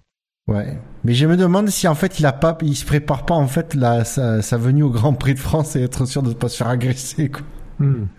[0.48, 0.78] Ouais.
[1.05, 3.48] Mais je me demande si en fait il a pas, il se prépare pas en
[3.48, 6.34] fait la, sa, sa venue au Grand Prix de France et être sûr de ne
[6.34, 7.30] pas se faire agresser.
[7.30, 7.43] Quoi.
[7.80, 8.06] Hmm.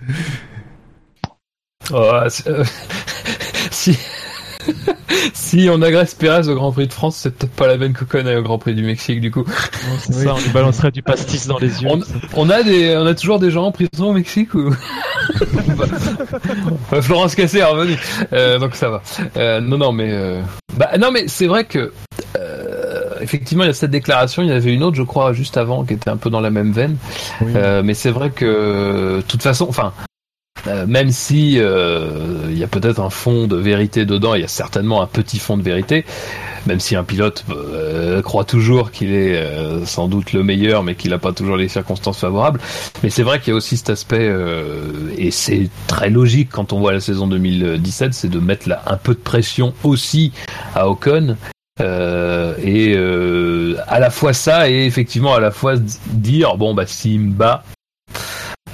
[1.91, 2.11] Oh,
[2.48, 2.64] euh,
[3.72, 3.98] si
[5.34, 8.03] si on agresse Pérez au Grand Prix de France, c'est peut-être pas la peine que
[8.06, 9.44] connaît au Grand Prix du Mexique du coup.
[9.48, 10.14] Oui.
[10.14, 11.89] ça, on lui balancerait du pastis dans les yeux.
[11.89, 11.99] On,
[12.35, 14.73] on a des, on a toujours des gens en prison au Mexique ou?
[16.91, 17.98] Bah, Florence Cassé est revenue,
[18.34, 19.02] Euh, donc ça va.
[19.35, 20.41] Euh, non, non, mais euh,
[20.77, 21.91] bah non, mais c'est vrai que
[22.38, 24.41] euh, effectivement il y a cette déclaration.
[24.44, 26.39] Il y en avait une autre, je crois, juste avant, qui était un peu dans
[26.39, 26.98] la même veine.
[27.41, 27.52] Oui.
[27.56, 29.91] Euh, mais c'est vrai que, de toute façon, enfin,
[30.65, 34.45] euh, même si euh, il y a peut-être un fond de vérité dedans, il y
[34.45, 36.05] a certainement un petit fond de vérité.
[36.65, 40.95] Même si un pilote euh, croit toujours qu'il est euh, sans doute le meilleur, mais
[40.95, 42.59] qu'il n'a pas toujours les circonstances favorables.
[43.03, 44.29] Mais c'est vrai qu'il y a aussi cet aspect,
[45.17, 48.97] et c'est très logique quand on voit la saison 2017, c'est de mettre là un
[48.97, 50.34] peu de pression aussi
[50.75, 51.38] à Ocon.
[51.79, 52.97] Et
[53.88, 57.63] à la fois ça et effectivement à la fois dire bon bah s'il me bat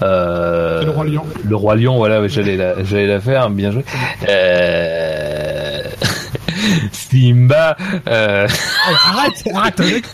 [0.02, 1.26] euh, le Roi Lion.
[1.44, 3.84] le roi lion voilà j'allais la j'allais la faire bien joué
[4.28, 5.84] euh...
[7.48, 8.48] bat euh...
[8.86, 9.82] Arrête, arrête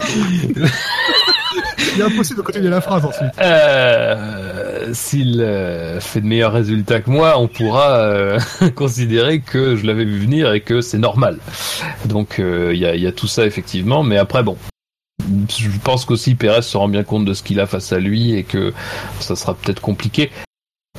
[1.96, 3.32] Il est impossible de continuer la phrase ensuite.
[3.42, 8.40] Euh, s'il euh, fait de meilleurs résultats que moi, on pourra euh,
[8.76, 11.38] considérer que je l'avais vu venir et que c'est normal.
[12.06, 14.58] Donc il y, a, il y a tout ça effectivement, mais après bon.
[15.50, 18.34] Je pense qu'aussi Pérez se rend bien compte de ce qu'il a face à lui
[18.34, 18.74] et que
[19.20, 20.30] ça sera peut-être compliqué.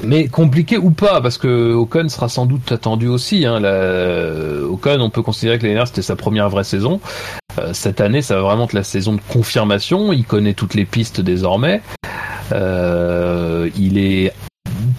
[0.02, 3.44] Mais compliqué ou pas, parce que Ocon sera sans doute attendu aussi.
[3.44, 3.60] Hein.
[4.70, 7.00] Ocon, on peut considérer que l'année dernière c'était sa première vraie saison.
[7.58, 10.12] Euh, cette année, ça va vraiment être la saison de confirmation.
[10.12, 11.82] Il connaît toutes les pistes désormais.
[12.52, 14.32] Euh, il est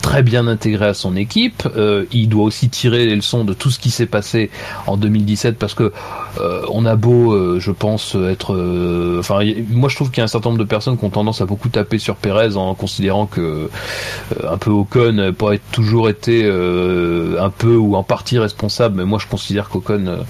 [0.01, 1.63] très bien intégré à son équipe.
[1.77, 4.49] Euh, il doit aussi tirer les leçons de tout ce qui s'est passé
[4.87, 5.91] en 2017 parce que
[6.39, 8.53] euh, on a beau, euh, je pense, être.
[8.55, 11.09] euh, Enfin, moi, je trouve qu'il y a un certain nombre de personnes qui ont
[11.09, 16.09] tendance à beaucoup taper sur Pérez en considérant que euh, un peu Ocon être- toujours
[16.09, 18.95] été euh, un peu ou en partie responsable.
[18.97, 20.23] Mais moi, je considère qu'Ocon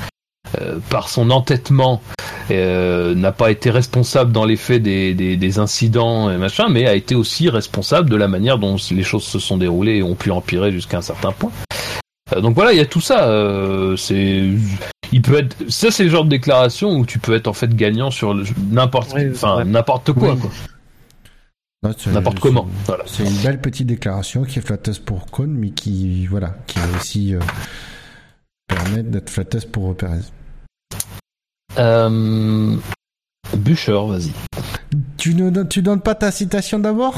[0.59, 2.01] euh, par son entêtement,
[2.49, 6.87] euh, n'a pas été responsable dans les faits des, des, des incidents et machin, mais
[6.87, 10.15] a été aussi responsable de la manière dont les choses se sont déroulées et ont
[10.15, 11.51] pu empirer jusqu'à un certain point.
[12.35, 13.27] Euh, donc voilà, il y a tout ça.
[13.29, 14.49] euh, c'est,
[15.13, 17.73] il peut être, ça c'est le genre de déclaration où tu peux être en fait
[17.75, 20.39] gagnant sur le- n'importe, enfin n'importe quoi, Oui.
[20.39, 20.49] quoi.
[21.83, 22.67] Non, c'est- n'importe comment.
[22.85, 23.03] Voilà.
[23.07, 27.33] C'est une belle petite déclaration qui est flatteuse pour Con, mais qui, voilà, qui aussi
[27.33, 27.39] euh,
[28.67, 30.19] permet d'être flatteuse pour Perez.
[31.77, 32.75] Euh,
[33.55, 34.31] Bûcher, vas-y.
[35.17, 37.15] Tu ne don- tu donnes pas ta citation d'abord?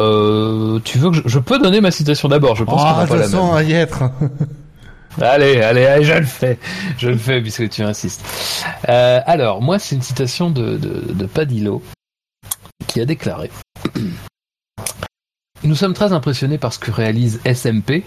[0.00, 3.00] Euh, tu veux que je, je peux donner ma citation d'abord Je pense qu'on Ah,
[3.02, 3.40] n'a pas la même.
[3.54, 4.02] à y être.
[5.20, 6.58] Allez, allez, allez, je le fais.
[6.98, 8.20] Je le fais puisque tu insistes.
[8.88, 11.84] Euh, alors, moi, c'est une citation de, de, de Padillo
[12.88, 13.48] qui a déclaré
[15.62, 18.02] Nous sommes très impressionnés par ce que réalise SMP.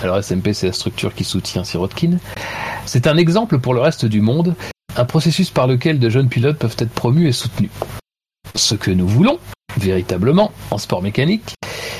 [0.00, 2.18] Alors, SMP, c'est la structure qui soutient Sirotkin.
[2.86, 4.54] C'est un exemple pour le reste du monde,
[4.96, 7.70] un processus par lequel de jeunes pilotes peuvent être promus et soutenus.
[8.54, 9.38] Ce que nous voulons,
[9.76, 11.54] véritablement, en sport mécanique,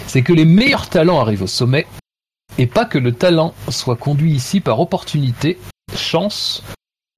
[0.06, 1.86] c'est que les meilleurs talents arrivent au sommet
[2.58, 5.58] et pas que le talent soit conduit ici par opportunité,
[5.96, 6.62] chance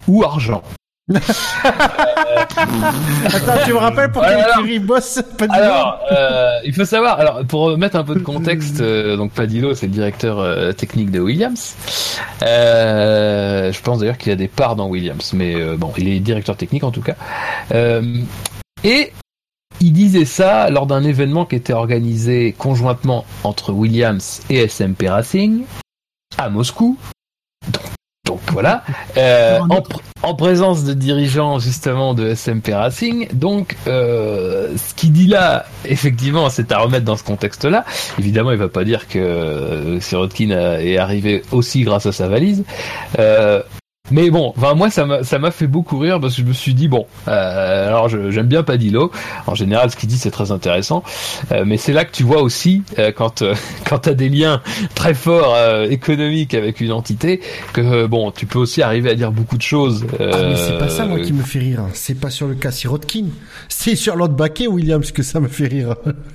[0.06, 0.62] ou argent.
[1.12, 1.20] Attends,
[3.66, 7.76] tu me rappelles pour quelle écurie bosse du Alors, euh, il faut savoir, alors pour
[7.76, 11.76] mettre un peu de contexte, euh, donc Padillo, c'est le directeur euh, technique de Williams.
[12.42, 16.56] Euh, je pense d'ailleurs qu'il a des parts dans Williams, mais bon, il est directeur
[16.56, 17.16] technique en tout cas.
[18.82, 19.12] Et
[19.80, 25.64] il disait ça lors d'un événement qui était organisé conjointement entre Williams et SMP Racing
[26.38, 26.96] à Moscou.
[27.70, 27.93] Donc,
[28.24, 28.82] donc voilà,
[29.18, 33.28] euh, en, pr- en présence de dirigeants justement de SMP Racing.
[33.34, 37.84] Donc, euh, ce qu'il dit là, effectivement, c'est à remettre dans ce contexte-là.
[38.18, 42.64] Évidemment, il va pas dire que euh, Sirotkin est arrivé aussi grâce à sa valise.
[43.18, 43.62] Euh,
[44.10, 46.52] mais bon, enfin moi ça m'a ça m'a fait beaucoup rire parce que je me
[46.52, 49.10] suis dit bon, euh, alors j'aime bien Padillo.
[49.46, 51.02] En général, ce qu'il dit c'est très intéressant,
[51.52, 53.54] Euh, mais c'est là que tu vois aussi euh, quand euh,
[53.88, 54.60] quand t'as des liens
[54.94, 57.40] très forts euh, économiques avec une entité
[57.72, 60.04] que bon, tu peux aussi arriver à dire beaucoup de choses.
[60.20, 61.84] Ah, mais c'est pas ça, moi, qui me fait rire.
[61.94, 63.26] C'est pas sur le cas Sirotkin.
[63.68, 65.96] C'est sur l'autre baquet, Williams, que ça me fait rire.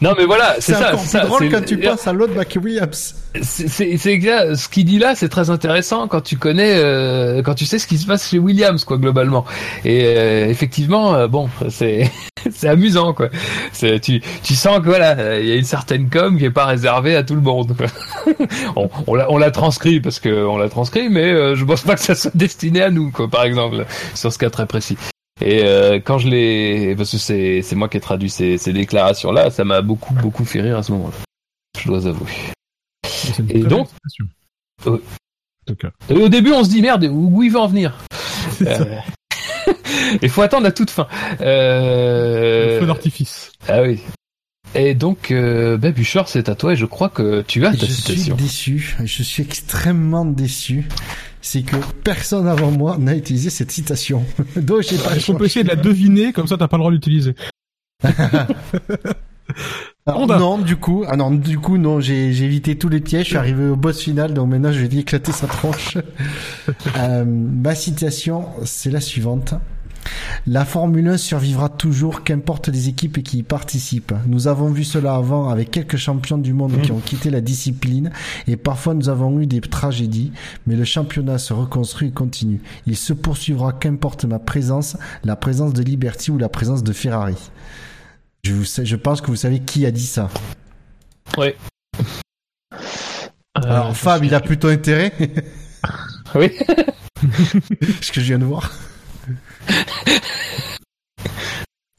[0.00, 0.96] non mais voilà, c'est ça.
[0.98, 3.14] c'est drôle quand tu penses à l'autre Mike Williams.
[3.42, 4.54] C'est exact.
[4.54, 7.86] Ce qu'il dit là, c'est très intéressant quand tu connais, euh, quand tu sais ce
[7.86, 9.44] qui se passe chez Williams, quoi, globalement.
[9.84, 12.10] Et euh, effectivement, euh, bon, c'est
[12.50, 13.28] c'est amusant, quoi.
[13.72, 16.66] C'est tu tu sens que voilà, il y a une certaine com qui est pas
[16.66, 17.74] réservée à tout le monde.
[17.76, 17.86] Quoi.
[18.76, 21.82] on on l'a on l'a transcrit parce que on l'a transcrit, mais euh, je pense
[21.82, 24.96] pas que ça soit destiné à nous, quoi, par exemple, sur ce cas très précis.
[25.44, 28.72] Et euh, quand je l'ai, parce que c'est c'est moi qui ai traduit ces, ces
[28.72, 31.14] déclarations là, ça m'a beaucoup beaucoup fait rire à ce moment-là.
[31.80, 32.30] Je dois avouer.
[33.48, 33.88] Et donc-.
[36.08, 37.96] Et au début, on se dit merde, où, où il va en venir?
[38.52, 38.82] C'est ça.
[38.82, 38.96] Euh,
[40.22, 41.06] Il faut attendre à toute fin.
[41.40, 42.80] Le Euh...
[42.80, 43.52] feu d'artifice.
[43.68, 44.00] Ah oui.
[44.74, 47.76] Et donc, euh, bah, Bouchard, c'est à toi et je crois que tu as ta
[47.76, 48.36] Je suis citation.
[48.36, 48.96] déçu.
[49.04, 50.88] Je suis extrêmement déçu.
[51.42, 54.24] C'est que personne avant moi n'a utilisé cette citation.
[54.56, 56.92] Donc j'ai pas On peut essayer de la deviner, comme ça t'as pas le droit
[56.92, 57.34] d'utiliser.
[60.06, 63.30] Alors, non, du coup, ah non, du coup, non, j'ai, évité tous les pièges, je
[63.30, 65.98] suis arrivé au boss final, donc maintenant je vais lui éclater sa tronche.
[66.96, 69.54] euh, ma citation, c'est la suivante.
[70.46, 74.14] La Formule 1 survivra toujours, qu'importe les équipes qui y participent.
[74.26, 78.10] Nous avons vu cela avant avec quelques champions du monde qui ont quitté la discipline
[78.46, 80.32] et parfois nous avons eu des tragédies,
[80.66, 82.60] mais le championnat se reconstruit et continue.
[82.86, 87.36] Il se poursuivra qu'importe ma présence, la présence de Liberty ou la présence de Ferrari.
[88.42, 90.28] Je, vous sais- je pense que vous savez qui a dit ça.
[91.38, 91.48] Oui.
[93.54, 95.12] Alors Euh, Fab, il a plutôt intérêt,
[96.34, 96.50] Oui.
[98.00, 98.72] ce que je viens de voir.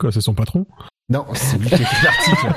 [0.04, 0.66] Quoi, c'est son patron?
[1.08, 2.48] Non, c'est lui qui a écrit l'article.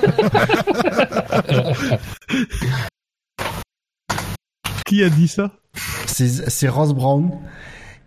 [4.84, 5.52] Qui a dit ça?
[6.08, 7.38] C'est c'est Ross Brown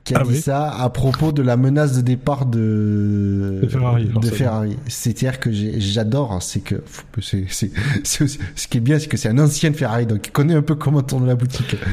[0.10, 0.42] qui a Ah dit oui.
[0.42, 4.36] ça à propos de la menace de départ de De Ferrari, de forcément.
[4.36, 4.78] Ferrari.
[4.88, 6.84] C'est-à-dire que j'adore, c'est que
[7.22, 7.46] c'est
[8.04, 10.76] ce qui est bien, c'est que c'est un ancien Ferrari, donc il connaît un peu
[10.76, 11.76] comment tourne la boutique.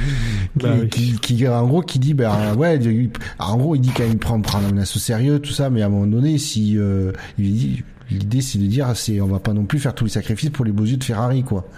[0.56, 0.88] Bah oui.
[0.88, 4.18] qui, qui, en gros qui dit ben ouais il- en gros il dit quand même
[4.18, 7.12] prend prend la menace au sérieux tout ça mais à un moment donné si euh,
[7.38, 10.10] il dit l'idée c'est de dire c'est on va pas non plus faire tous les
[10.10, 11.68] sacrifices pour les beaux yeux de Ferrari quoi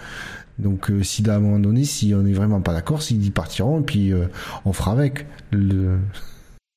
[0.59, 3.31] donc euh, si à un moment donné si on est vraiment pas d'accord s'ils y
[3.31, 4.27] partiront et puis euh,
[4.63, 5.97] on fera avec le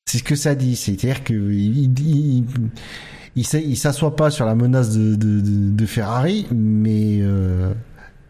[0.05, 2.45] c'est ce que ça dit c'est-à-dire que il, il, il,
[3.35, 7.73] il s'est- il s'assoit pas sur la menace de, de, de, de Ferrari mais euh,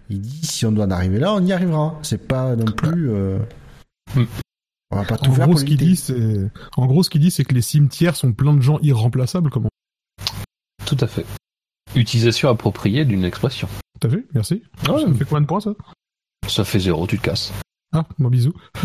[0.09, 3.09] il dit si on doit en arriver là on y arrivera c'est pas non plus
[3.11, 3.39] euh,
[4.15, 4.25] Hmm.
[4.91, 5.91] on va pas tout En faire gros, pour ce qu'il l'éviter.
[5.91, 8.77] dit, c'est, en gros, ce qu'il dit, c'est que les cimetières sont pleins de gens
[8.83, 9.69] irremplaçables, comment
[10.85, 11.25] Tout à fait.
[11.95, 13.67] Utilisation appropriée d'une expression.
[13.99, 14.61] T'as vu Merci.
[14.87, 15.01] Ouais.
[15.01, 15.71] Ça me fait combien de points, ça
[16.47, 17.53] Ça fait zéro, tu te casses.
[17.93, 18.53] Ah, moi, bisous.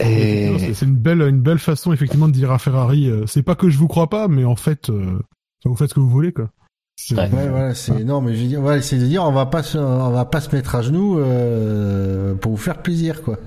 [0.00, 3.54] Et C'est une belle, une belle façon, effectivement, de dire à Ferrari, euh, c'est pas
[3.54, 5.18] que je vous crois pas, mais en fait, euh,
[5.64, 6.50] vous faites ce que vous voulez, quoi.
[6.96, 7.30] C'est- Ouais.
[7.32, 9.62] Ouais, voilà, c'est non, mais je veux dire, ouais, c'est de dire, on va pas,
[9.62, 13.38] se, on va pas se mettre à genoux euh, pour vous faire plaisir, quoi.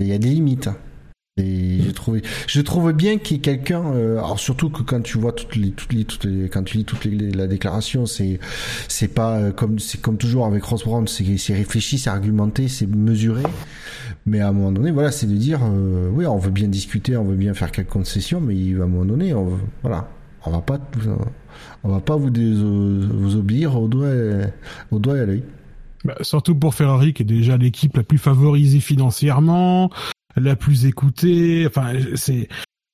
[0.00, 0.66] Il y a des limites.
[0.68, 0.76] hein.
[1.38, 5.18] Et trouvé, je trouve bien qu'il y ait quelqu'un, euh, alors surtout que quand tu
[5.18, 8.40] vois toutes les, toutes les, toutes les, quand tu lis toute la déclaration, c'est,
[8.88, 12.66] c'est pas euh, comme, c'est comme toujours avec Ross Brown, c'est, c'est réfléchi, c'est argumenté,
[12.66, 13.42] c'est mesuré.
[14.26, 17.16] Mais à un moment donné, voilà, c'est de dire, euh, oui, on veut bien discuter,
[17.16, 20.08] on veut bien faire quelques concessions, mais à un moment donné, on, veut- voilà,
[20.44, 20.78] on va pas,
[21.84, 24.10] on va pas vous, dés- vous obéir au doigt,
[24.90, 25.44] au doigt et à l'œil.
[26.04, 29.90] Bah, surtout pour Ferrari, qui est déjà l'équipe la plus favorisée financièrement,
[30.44, 31.66] la plus écoutée.
[31.66, 32.48] Enfin, c'est,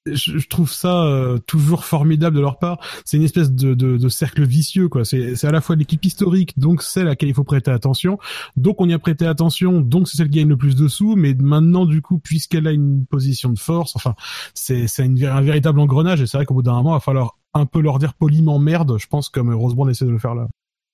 [0.07, 2.79] je, trouve ça euh, toujours formidable de leur part.
[3.05, 5.05] C'est une espèce de, de, de cercle vicieux, quoi.
[5.05, 8.19] C'est, à la fois l'équipe historique, donc celle à laquelle il faut prêter attention.
[8.57, 11.16] Donc on y a prêté attention, donc c'est celle qui gagne le plus de sous.
[11.16, 14.15] Mais maintenant, du coup, puisqu'elle a une position de force, enfin,
[14.55, 16.21] c'est, un véritable engrenage.
[16.21, 18.59] Et c'est vrai qu'au bout d'un moment, il va falloir un peu leur dire poliment
[18.59, 18.97] merde.
[18.99, 20.49] Je pense comme Rosebrand essaie de le faire là.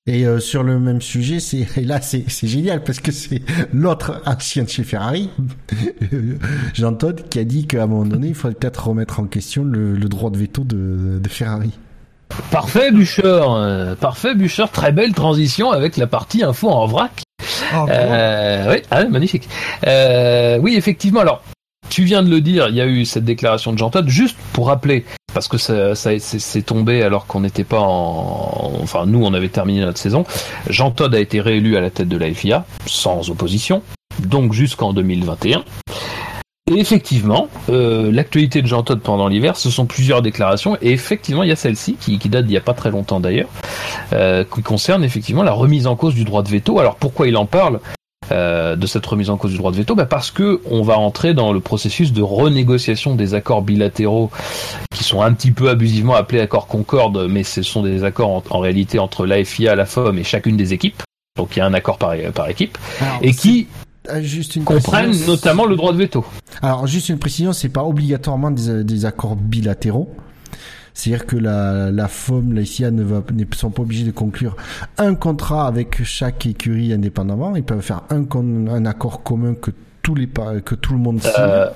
[0.07, 3.43] Et euh, sur le même sujet, c'est et là c'est c'est génial parce que c'est
[3.73, 5.29] l'autre ancien de chez Ferrari,
[6.75, 9.63] Jean Todt, qui a dit qu'à un moment donné, il faudrait peut-être remettre en question
[9.65, 11.71] le, le droit de veto de, de Ferrari.
[12.51, 13.55] parfait, Bûcheur.
[13.55, 14.71] euh, parfait, Bûcheur.
[14.71, 17.23] Très belle transition avec la partie info en vrac.
[17.73, 19.49] Ah, Euh, oui, ah, magnifique.
[19.87, 21.21] Euh, oui, effectivement.
[21.21, 21.43] Alors,
[21.89, 24.09] tu viens de le dire, il y a eu cette déclaration de Jean Todt.
[24.09, 29.07] Juste pour rappeler, parce que ça, ça c'est tombé alors qu'on n'était pas en, enfin
[29.07, 30.25] nous on avait terminé notre saison.
[30.69, 33.83] Jean Todt a été réélu à la tête de la FIA sans opposition,
[34.21, 35.65] donc jusqu'en 2021.
[36.71, 41.43] Et effectivement, euh, l'actualité de Jean Todt pendant l'hiver, ce sont plusieurs déclarations, et effectivement,
[41.43, 43.49] il y a celle-ci qui, qui date d'il n'y a pas très longtemps d'ailleurs,
[44.13, 46.79] euh, qui concerne effectivement la remise en cause du droit de veto.
[46.79, 47.81] Alors pourquoi il en parle?
[48.33, 50.99] Euh, de cette remise en cause du droit de veto bah Parce que on va
[50.99, 54.31] entrer dans le processus de renégociation des accords bilatéraux
[54.95, 58.59] qui sont un petit peu abusivement appelés accords Concorde, mais ce sont des accords en,
[58.59, 61.03] réalité entre l'AFIA, la FOM et chacune des équipes.
[61.37, 62.79] Donc il y a un accord par, par équipe.
[63.23, 63.67] et qui
[64.09, 66.25] euh, juste une comprennent notamment le droit de veto.
[66.63, 70.15] Alors juste une précision, c'est pas obligatoirement des, des accords bilatéraux.
[70.95, 74.57] C'est-à-dire que la, la FOM, la ICA ne, va, ne sont pas obligés de conclure
[74.99, 77.57] un contrat avec chaque écurie indépendamment.
[77.57, 78.25] Ils peuvent faire un,
[78.69, 79.71] un accord commun que
[80.03, 80.29] tous les
[80.65, 81.33] que tout le monde signe.
[81.39, 81.69] Euh,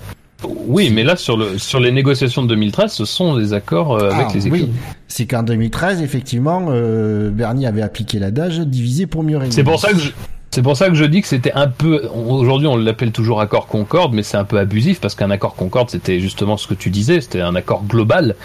[0.67, 4.11] oui, mais là sur le sur les négociations de 2013, ce sont des accords euh,
[4.11, 4.63] avec ah, les écuries.
[4.65, 4.73] Oui.
[5.09, 9.53] C'est qu'en 2013, effectivement, euh, Bernie avait appliqué l'adage divisé pour mieux régner.
[9.53, 10.11] C'est pour ça que je...
[10.51, 12.09] C'est pour ça que je dis que c'était un peu.
[12.15, 15.91] Aujourd'hui, on l'appelle toujours accord Concorde, mais c'est un peu abusif parce qu'un accord Concorde,
[15.91, 18.37] c'était justement ce que tu disais, c'était un accord global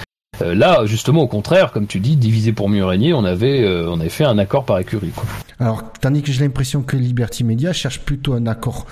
[0.41, 3.89] euh, là, justement, au contraire, comme tu dis, divisé pour mieux régner, on avait, euh,
[3.89, 5.11] on avait fait un accord par écurie.
[5.11, 5.25] Quoi.
[5.59, 8.85] Alors, tandis que j'ai l'impression que Liberty Media cherche plutôt un accord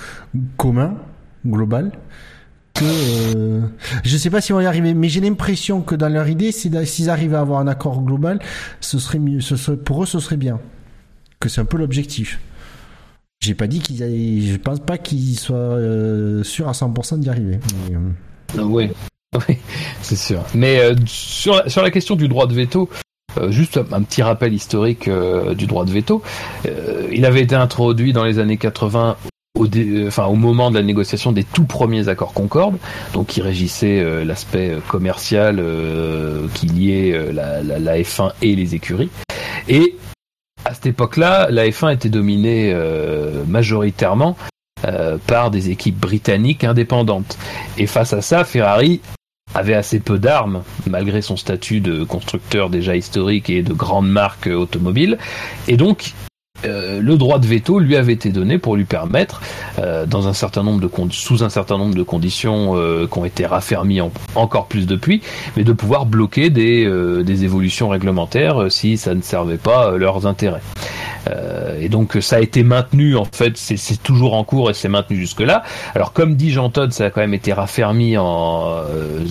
[0.58, 0.96] commun,
[1.46, 1.92] global,
[2.74, 2.86] que
[3.36, 3.62] euh,
[4.04, 6.52] je sais pas si on va y arriver, mais j'ai l'impression que dans leur idée,
[6.52, 8.40] s'ils arrivaient à avoir un accord global,
[8.82, 10.60] ce serait mieux, ce serait, pour eux, ce serait bien.
[11.40, 12.40] Que c'est un peu l'objectif.
[13.40, 17.60] J'ai pas dit qu'ils, je pense pas qu'ils soient euh, sûrs à 100% d'y arriver.
[18.56, 18.90] Mais, oui.
[19.48, 19.58] Oui,
[20.02, 20.44] c'est sûr.
[20.54, 22.90] Mais euh, sur, la, question du droit de veto,
[23.38, 26.22] euh, juste un, petit rappel historique euh, du droit de veto.
[27.12, 29.18] il avait été introduit dans les années 80
[29.60, 29.68] au,
[30.08, 32.78] enfin, au moment de la négociation des tout premiers accords Concorde,
[33.14, 35.64] donc qui régissaient l'aspect commercial
[36.54, 39.10] qui liait la, la, F1 et les écuries.
[39.68, 39.96] Et
[40.64, 42.72] à cette époque-là, la F1 était dominée
[43.48, 44.38] majoritairement
[45.26, 47.36] par des équipes britanniques indépendantes.
[47.80, 49.02] Et face à ça, Ferrari
[49.58, 54.48] avait assez peu d'armes, malgré son statut de constructeur déjà historique et de grande marque
[54.48, 55.18] automobile.
[55.68, 56.14] Et donc,
[56.66, 59.42] euh, le droit de veto lui avait été donné pour lui permettre,
[59.80, 63.26] euh, dans un certain nombre de sous un certain nombre de conditions euh, qui ont
[63.26, 64.02] été raffermies
[64.36, 65.22] encore plus depuis,
[65.56, 66.88] mais de pouvoir bloquer des,
[67.24, 70.62] des évolutions réglementaires si ça ne servait pas leurs intérêts.
[71.80, 75.18] et donc ça a été maintenu en fait, c'est toujours en cours et c'est maintenu
[75.18, 75.64] jusque là.
[75.94, 78.82] Alors comme dit Jean Todd, ça a quand même été raffermi en,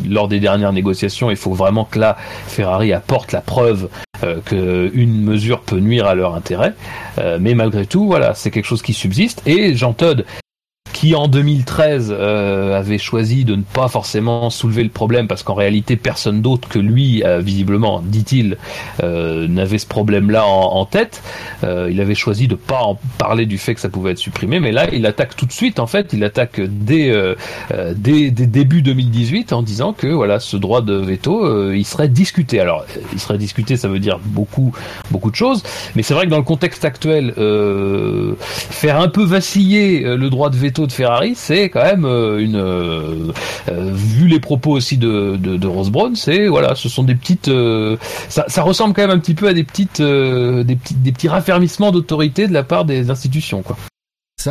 [0.09, 1.31] lors des dernières négociations.
[1.31, 2.16] Il faut vraiment que là
[2.47, 3.89] Ferrari apporte la preuve
[4.24, 6.74] euh, qu'une mesure peut nuire à leur intérêt.
[7.18, 9.43] Euh, mais malgré tout, voilà, c'est quelque chose qui subsiste.
[9.47, 9.94] Et Jean
[11.07, 15.55] qui en 2013 euh, avait choisi de ne pas forcément soulever le problème parce qu'en
[15.55, 18.57] réalité personne d'autre que lui, euh, visiblement, dit-il,
[19.05, 21.23] euh, n'avait ce problème-là en, tête.
[21.62, 24.73] il avait choisi de pas en parler du fait que ça pouvait être supprimé, mais
[24.73, 25.78] là il attaque tout de suite.
[25.78, 27.12] En fait, il attaque dès
[27.95, 32.61] dès, dès, début 2018 en disant que voilà ce droit de veto, il serait discuté.
[32.61, 34.73] Alors, il serait discuté, ça veut dire beaucoup
[35.11, 35.62] beaucoup de choses,
[35.97, 37.35] mais c'est vrai que dans le contexte actuel,
[38.70, 42.56] faire un peu vaciller le droit de veto de Ferrari, c'est quand même euh, une
[42.56, 43.32] euh,
[43.68, 45.68] euh, vu les propos aussi de de, de
[46.14, 47.51] c'est voilà, ce sont des petites
[48.28, 51.28] ça, ça, ressemble quand même un petit peu à des petites des petits des petits
[51.28, 53.77] raffermissements d'autorité de la part des institutions quoi.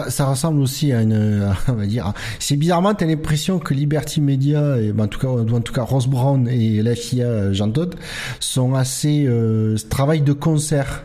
[0.10, 4.78] Ça, ressemble aussi à une, on va dire, c'est bizarrement, t'as l'impression que Liberty Media,
[4.78, 7.98] et, ben, en tout cas, en tout cas, Ross Brown et la FIA Jean Todt
[8.40, 11.04] sont assez, euh, travaillent de concert.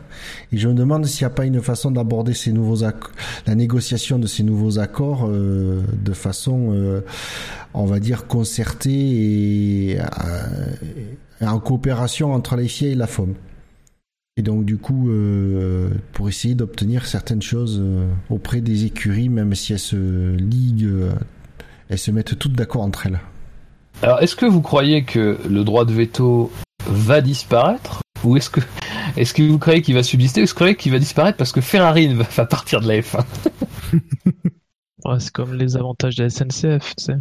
[0.53, 2.85] Et je me demande s'il n'y a pas une façon d'aborder ces nouveaux
[3.47, 7.01] la négociation de ces nouveaux accords euh, de façon, euh,
[7.75, 13.35] on va dire, concertée et, euh, en coopération entre la FIA et la FOM.
[14.41, 19.55] Et donc du coup, euh, pour essayer d'obtenir certaines choses euh, auprès des écuries, même
[19.55, 21.13] si elles se liguent, euh,
[21.91, 23.21] elles se mettent toutes d'accord entre elles.
[24.01, 26.51] Alors, est-ce que vous croyez que le droit de veto
[26.87, 28.01] va disparaître?
[28.25, 28.61] Ou est-ce que
[29.19, 30.41] est-ce que vous croyez qu'il va subsister?
[30.41, 32.99] Ou est-ce que vous croyez qu'il va disparaître parce que Ferrari va partir de la
[33.03, 33.23] F1
[35.19, 37.17] C'est comme les avantages de la SNCF, tu sais.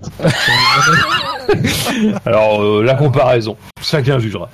[2.24, 4.50] Alors, la comparaison, chacun jugera.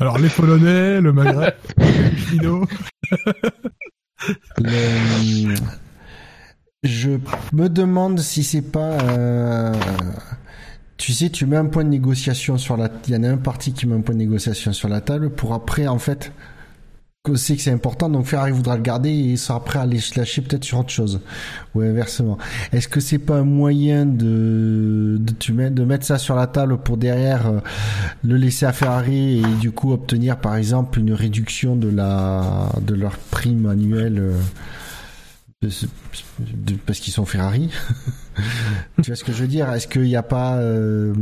[0.00, 1.54] Alors, les Polonais, le Maghreb,
[4.58, 5.54] le...
[6.82, 7.10] Je
[7.52, 8.92] me demande si c'est pas.
[9.02, 9.72] Euh...
[10.96, 12.88] Tu sais, tu mets un point de négociation sur la.
[13.08, 15.30] Il y en a un parti qui met un point de négociation sur la table
[15.30, 16.32] pour après, en fait,
[17.34, 19.98] sait que c'est important, donc Ferrari voudra le garder et il sera prêt à les
[20.14, 21.20] lâcher peut-être sur autre chose.
[21.74, 22.38] Ou inversement.
[22.72, 26.96] Est-ce que c'est pas un moyen de, de, de mettre ça sur la table pour
[26.96, 27.60] derrière euh,
[28.22, 32.94] le laisser à Ferrari et du coup obtenir par exemple une réduction de la, de
[32.94, 34.32] leur prime annuelle euh,
[36.86, 37.70] parce qu'ils sont Ferrari?
[39.02, 39.72] tu vois ce que je veux dire?
[39.72, 41.14] Est-ce qu'il n'y a pas euh,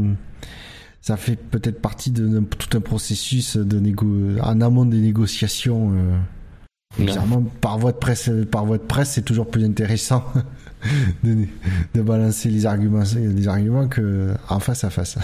[1.05, 5.93] ça fait peut-être partie de, tout un processus de négo en amont des négociations.
[5.93, 6.18] Euh.
[6.98, 10.24] Bizarrement, par voie de presse, par voie de presse, c'est toujours plus intéressant
[11.22, 11.44] de,
[11.93, 15.18] de balancer les arguments, les arguments que en face à face.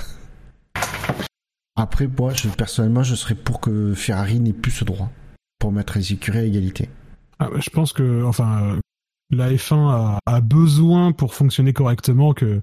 [1.77, 5.11] Après, moi, je, personnellement, je serais pour que Ferrari n'ait plus ce droit
[5.59, 6.91] pour mettre les écuries à égalité.
[7.39, 8.77] Ah, bah, je pense que, enfin, euh,
[9.31, 12.61] la F1 a, a besoin pour fonctionner correctement que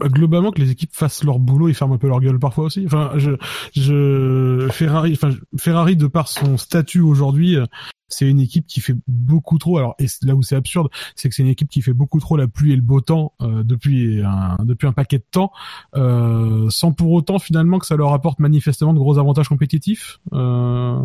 [0.00, 2.84] globalement que les équipes fassent leur boulot et ferment un peu leur gueule parfois aussi.
[2.86, 3.32] Enfin, je,
[3.74, 7.66] je Ferrari, enfin Ferrari de par son statut aujourd'hui, euh,
[8.08, 9.78] c'est une équipe qui fait beaucoup trop.
[9.78, 12.36] Alors et là où c'est absurde, c'est que c'est une équipe qui fait beaucoup trop
[12.36, 15.52] la pluie et le beau temps euh, depuis un depuis un paquet de temps,
[15.96, 20.20] euh, sans pour autant finalement que ça leur apporte manifestement de gros avantages compétitifs.
[20.32, 21.00] Euh,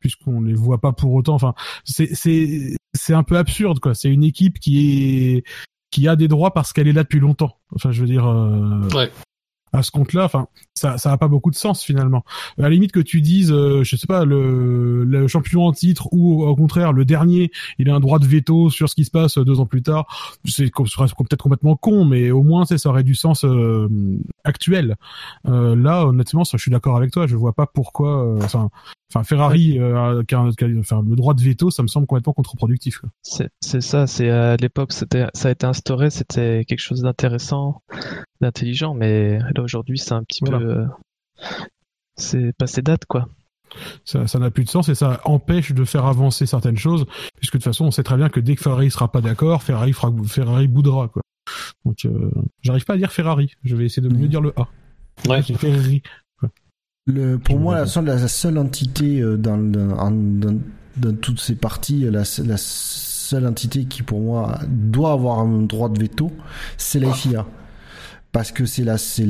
[0.00, 1.34] puisqu'on les voit pas pour autant.
[1.34, 1.54] Enfin,
[1.84, 3.94] c'est c'est c'est un peu absurde quoi.
[3.94, 5.44] C'est une équipe qui est
[5.90, 7.56] qui a des droits parce qu'elle est là depuis longtemps.
[7.74, 8.88] Enfin, je veux dire, euh.
[9.72, 12.24] À ce compte-là, enfin, ça, ça a pas beaucoup de sens finalement.
[12.58, 16.08] À la limite que tu dises, euh, je sais pas, le, le champion en titre
[16.12, 19.10] ou au contraire le dernier, il a un droit de veto sur ce qui se
[19.10, 20.06] passe deux ans plus tard.
[20.44, 23.88] C'est peut-être complètement con, mais au moins, ça aurait du sens euh,
[24.44, 24.96] actuel.
[25.46, 27.26] Euh, là, honnêtement, ça, je suis d'accord avec toi.
[27.26, 28.24] Je vois pas pourquoi.
[28.24, 28.70] euh, Enfin,
[29.12, 33.02] enfin, Ferrari, euh, le droit de veto, ça me semble complètement contre-productif.
[33.22, 37.82] c'est ça, c'est à l'époque c'était ça a été instauré, c'était quelque chose d'intéressant,
[38.40, 40.58] d'intelligent, mais là aujourd'hui c'est un petit Voilà.
[40.58, 40.86] peu euh,
[42.16, 43.28] c'est passé date quoi.
[44.04, 47.04] ça ça n'a plus de sens et ça empêche de faire avancer certaines choses
[47.36, 49.62] puisque de toute façon on sait très bien que dès que Ferrari sera pas d'accord
[49.62, 51.22] Ferrari fera Ferrari boudra quoi
[51.84, 52.30] donc euh,
[52.62, 54.68] j'arrive pas à dire Ferrari je vais essayer de mieux dire le A
[55.28, 55.42] Ouais.
[55.42, 56.02] Ferrari
[57.06, 60.60] Le, pour Je moi, la seule, la seule entité euh, dans, dans, en- dans,
[60.98, 65.88] dans toutes ces parties, la, la seule entité qui pour moi doit avoir un droit
[65.88, 66.30] de veto,
[66.76, 67.46] c'est la FIA.
[68.38, 69.24] Parce que c'est la, c'est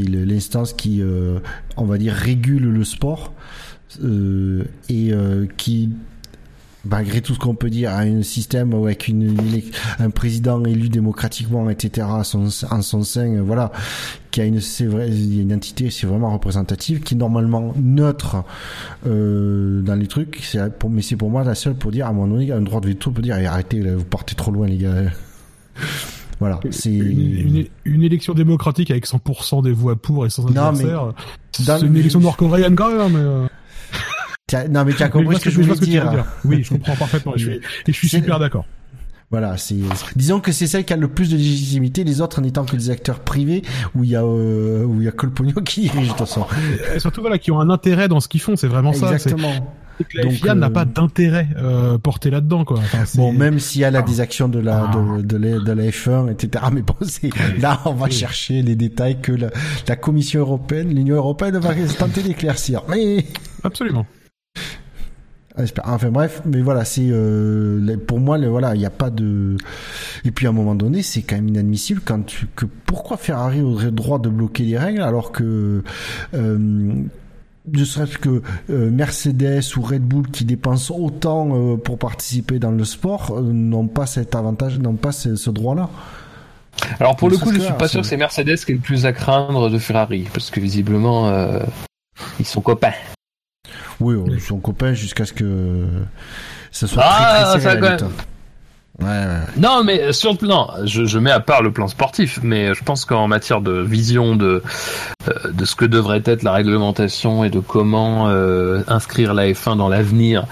[0.00, 1.38] l'instance qui, euh,
[1.76, 3.32] on va dire, régule le sport
[4.02, 5.90] euh, et euh, qui,
[6.84, 9.36] malgré tout ce qu'on peut dire, a un système avec une,
[10.00, 12.04] un président élu démocratiquement, etc.
[12.10, 12.24] à
[12.72, 13.70] en son sein, voilà,
[14.32, 18.42] qui a une, c'est une entité, c'est vraiment représentative, qui est normalement neutre
[19.04, 20.40] dans les trucs.
[20.42, 22.60] C'est pour, mais c'est pour moi la seule pour dire à un moment donné, un
[22.60, 25.12] droit de veto pour dire arrêtez, là, vous partez trop loin, les gars.
[26.42, 31.12] Voilà, c'est une, une, une élection démocratique avec 100% des voix pour et sans adversaire
[31.52, 35.44] c'est une le- élection nord-coréenne quand même mais, euh, non mais tu as compris ce
[35.44, 36.24] que je voulais veux dire.
[36.44, 38.64] oui je comprends parfaitement et je suis, et je suis super d'accord
[39.30, 39.76] Voilà, c'est
[40.16, 42.90] disons que c'est celle qui a le plus de légitimité, les autres n'étant que des
[42.90, 43.62] acteurs privés
[43.94, 46.08] où il y a euh, où il y a que le pognon qui dirige de
[46.08, 46.44] toute façon.
[46.94, 49.74] et surtout voilà qui ont un intérêt dans ce qu'ils font c'est vraiment ça Exactement.
[50.14, 53.82] La Donc, FIA n'a euh, pas d'intérêt euh, porté là-dedans quoi Enfin, Bon, même si
[53.82, 54.96] elle a des actions de la Ah.
[55.18, 56.64] de, de, la, de la F1, etc.
[56.72, 58.12] Mais bon, c'est là on va Oui.
[58.12, 59.50] chercher les détails que la,
[59.88, 62.82] la Commission européenne, l'Union européenne va tenter d'éclaircir.
[62.88, 63.24] Mais
[63.62, 64.06] absolument.
[65.84, 69.58] Enfin bref, mais voilà, c'est euh, pour moi, le, voilà, il n'y a pas de.
[70.24, 73.60] Et puis à un moment donné, c'est quand même inadmissible quand tu que pourquoi Ferrari
[73.60, 75.82] aurait le droit de bloquer les règles alors que
[76.32, 76.92] euh,
[77.66, 82.70] ne serait-ce que euh, Mercedes ou Red Bull qui dépensent autant euh, pour participer dans
[82.70, 85.88] le sport euh, n'ont pas cet avantage, n'ont pas ce, ce droit-là.
[86.98, 89.06] Alors pour le coup, je suis pas sûr que c'est Mercedes qui est le plus
[89.06, 91.30] à craindre de Ferrari, parce que visiblement,
[92.40, 92.94] ils sont copains.
[94.00, 95.86] Oui, ils sont copains jusqu'à ce que
[96.70, 97.96] ça soit Ah, très très serré.
[99.56, 102.84] Non, mais sur le plan, je, je mets à part le plan sportif, mais je
[102.84, 104.62] pense qu'en matière de vision de
[105.28, 109.76] euh, de ce que devrait être la réglementation et de comment euh, inscrire la F1
[109.76, 110.46] dans l'avenir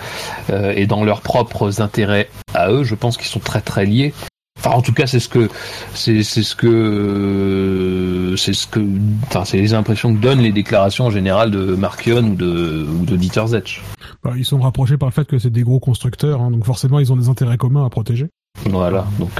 [0.51, 4.15] euh, et dans leurs propres intérêts à eux, je pense qu'ils sont très très liés.
[4.63, 5.49] Enfin, en tout cas, c'est ce que
[5.95, 8.81] c'est c'est ce que euh, c'est ce que
[9.23, 13.05] enfin c'est les impressions que donnent les déclarations en général de Markion ou de ou
[13.07, 13.81] de Dieter Zetsch.
[14.23, 16.99] Bah, ils sont rapprochés par le fait que c'est des gros constructeurs hein, donc forcément
[16.99, 18.29] ils ont des intérêts communs à protéger
[18.67, 19.31] Voilà, donc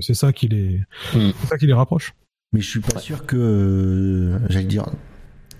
[0.00, 0.80] c'est ça qui les
[1.14, 1.30] Hmm.
[1.40, 2.12] c'est ça qui les rapproche
[2.52, 4.86] Mais je suis pas sûr que euh, j'allais dire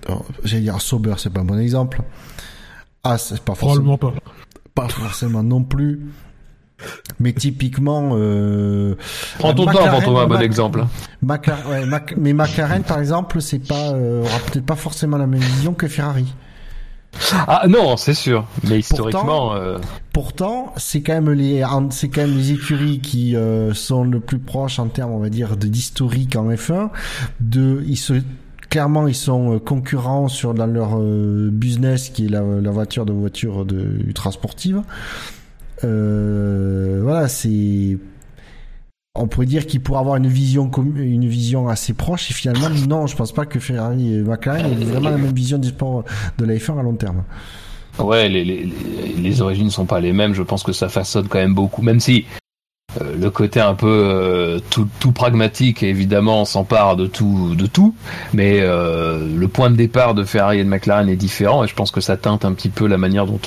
[0.09, 2.03] oh, j'allais dire Sauber c'est pas un bon exemple.
[3.05, 4.23] Ah c'est pas forcément probablement
[4.75, 6.01] pas pas forcément non plus.
[7.21, 8.97] Mais typiquement euh,
[9.39, 10.85] prends ton temps McLaren, avant de trouver un bon exemple.
[11.25, 15.27] Maca- ouais, Mac- mais McLaren par exemple, c'est pas euh, aura peut-être pas forcément la
[15.27, 16.35] même vision que Ferrari.
[17.47, 18.45] Ah non, c'est sûr.
[18.69, 19.79] Mais historiquement, euh,
[20.13, 24.41] Pourtant, c'est quand même les c'est quand même les écuries qui euh, sont le plus
[24.41, 26.91] proches en termes, on va dire, de d'historique en F1.
[27.41, 28.15] De, ils se
[28.69, 33.07] clairement ils sont euh, concurrents sur dans leur euh, business qui est la, la voiture
[33.07, 34.83] de voiture de ultra sportive.
[35.85, 37.99] Euh, voilà, c'est
[39.17, 43.07] on pourrait dire qu'ils pourraient avoir une vision une vision assez proche et finalement non,
[43.07, 46.05] je pense pas que Ferrari et McLaren aient vraiment la même vision du sport
[46.39, 47.23] de la F1 à long terme.
[48.01, 48.73] Ouais, les, les,
[49.17, 50.35] les origines sont pas les mêmes.
[50.35, 52.25] Je pense que ça façonne quand même beaucoup, même si
[53.01, 57.95] euh, le côté un peu euh, tout, tout, pragmatique évidemment s'empare de tout de tout
[58.33, 61.75] mais euh, le point de départ de Ferrari et de McLaren est différent et je
[61.75, 63.41] pense que ça teinte un petit peu la manière dont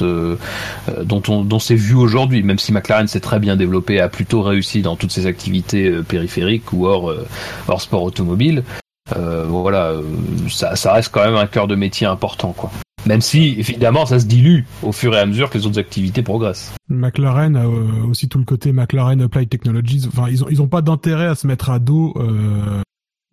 [1.04, 4.42] dont on dont c'est vu aujourd'hui même si McLaren s'est très bien développé a plutôt
[4.42, 7.14] réussi dans toutes ses activités périphériques ou hors
[7.68, 8.64] hors sport automobile.
[9.16, 9.94] Voilà
[10.50, 12.72] ça, ça reste quand même un cœur de métier important quoi
[13.08, 16.22] même si, évidemment, ça se dilue au fur et à mesure que les autres activités
[16.22, 16.74] progressent.
[16.90, 20.06] McLaren a euh, aussi tout le côté McLaren Applied Technologies.
[20.08, 22.82] Enfin, ils ont, ils ont pas d'intérêt à se mettre à dos euh,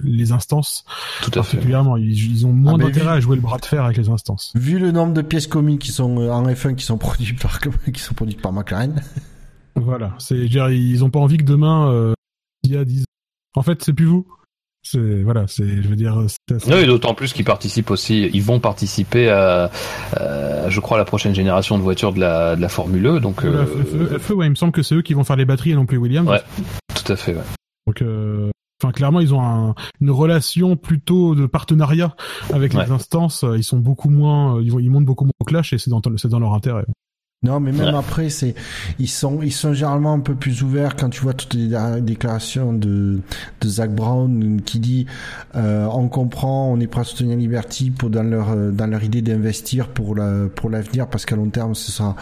[0.00, 0.84] les instances.
[1.22, 1.96] Tout à particulièrement.
[1.96, 2.02] Fait.
[2.02, 4.52] Ils, ils, ont moins ah, d'intérêt à jouer le bras de fer avec les instances.
[4.54, 7.60] Vu le nombre de pièces communes qui sont euh, en F1 qui sont produites par,
[7.92, 9.02] qui sont produites par McLaren.
[9.76, 10.14] Voilà.
[10.18, 12.14] C'est, ils ont pas envie que demain, euh,
[12.62, 13.04] il y a 10
[13.56, 14.26] En fait, c'est plus vous.
[14.86, 16.14] C'est voilà, c'est je veux dire.
[16.68, 19.70] Oui, d'autant plus qu'ils participent aussi, ils vont participer à,
[20.68, 23.18] je crois, la prochaine génération de voitures de la, de la Formule E.
[23.20, 23.64] Donc, euh...
[24.30, 25.96] ouais, il me semble que c'est eux qui vont faire les batteries et non plus
[25.96, 26.28] Williams.
[26.28, 26.42] Ouais,
[26.94, 27.34] tout à fait.
[27.34, 27.42] Ouais.
[27.86, 28.50] Donc, euh...
[28.82, 32.14] enfin, clairement, ils ont un, une relation plutôt de partenariat
[32.52, 33.44] avec les instances.
[33.56, 36.02] Ils sont beaucoup moins, ils, vont, ils montent beaucoup moins au clash et c'est dans,
[36.16, 36.84] c'est dans leur intérêt.
[37.42, 38.54] Non, mais même après, c'est
[38.98, 42.72] ils sont ils sont généralement un peu plus ouverts quand tu vois toutes les déclarations
[42.72, 43.20] de
[43.60, 45.04] de Zach Brown qui dit
[45.54, 49.04] euh, on comprend, on est prêt à soutenir Liberty pour dans leur euh, dans leur
[49.04, 52.16] idée d'investir pour la pour l'avenir parce qu'à long terme ce sera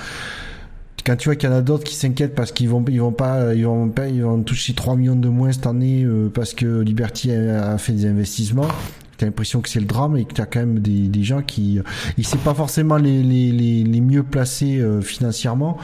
[1.07, 3.13] quand tu vois qu'il y en a d'autres qui s'inquiètent parce qu'ils vont ils vont
[3.13, 6.53] pas ils vont pas ils vont toucher 3 millions de moins cette année euh, parce
[6.53, 8.69] que Liberty a, fait des investissements
[9.17, 11.81] t'as l'impression que c'est le drame et que t'as quand même des, des gens qui,
[12.19, 15.79] ils c'est pas forcément les, les, les, les mieux placés euh, financièrement,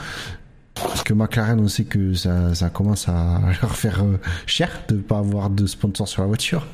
[0.82, 4.97] parce que McLaren, on sait que ça, ça commence à leur faire euh, cher de
[4.97, 6.66] pas avoir de sponsor sur la voiture.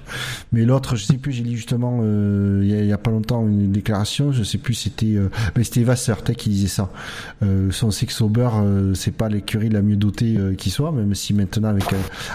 [0.52, 3.72] Mais l'autre, je sais plus, j'ai lu justement euh, il y, a, pas longtemps une
[3.72, 6.90] déclaration, je sais plus, c'était euh, mais c'était Vasseur qui disait ça.
[7.42, 8.48] Euh, on sait que Sauber,
[8.94, 11.84] c'est pas l'écurie la mieux dotée qui soit, même si maintenant avec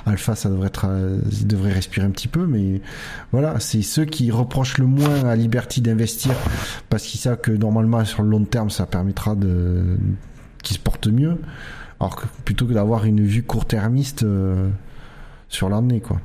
[0.06, 0.88] Alpha, ça devrait être,
[1.44, 2.82] devrait respirer un petit peu, mais
[3.32, 6.34] voilà, c'est ceux qui reprochent le moins à Liberty d'investir
[6.90, 9.98] parce qu'ils savent que normalement sur le long terme, ça permettra de
[10.64, 11.38] qui se porte mieux,
[12.00, 14.70] alors que plutôt que d'avoir une vue court-termiste euh,
[15.48, 16.20] sur l'année, quoi.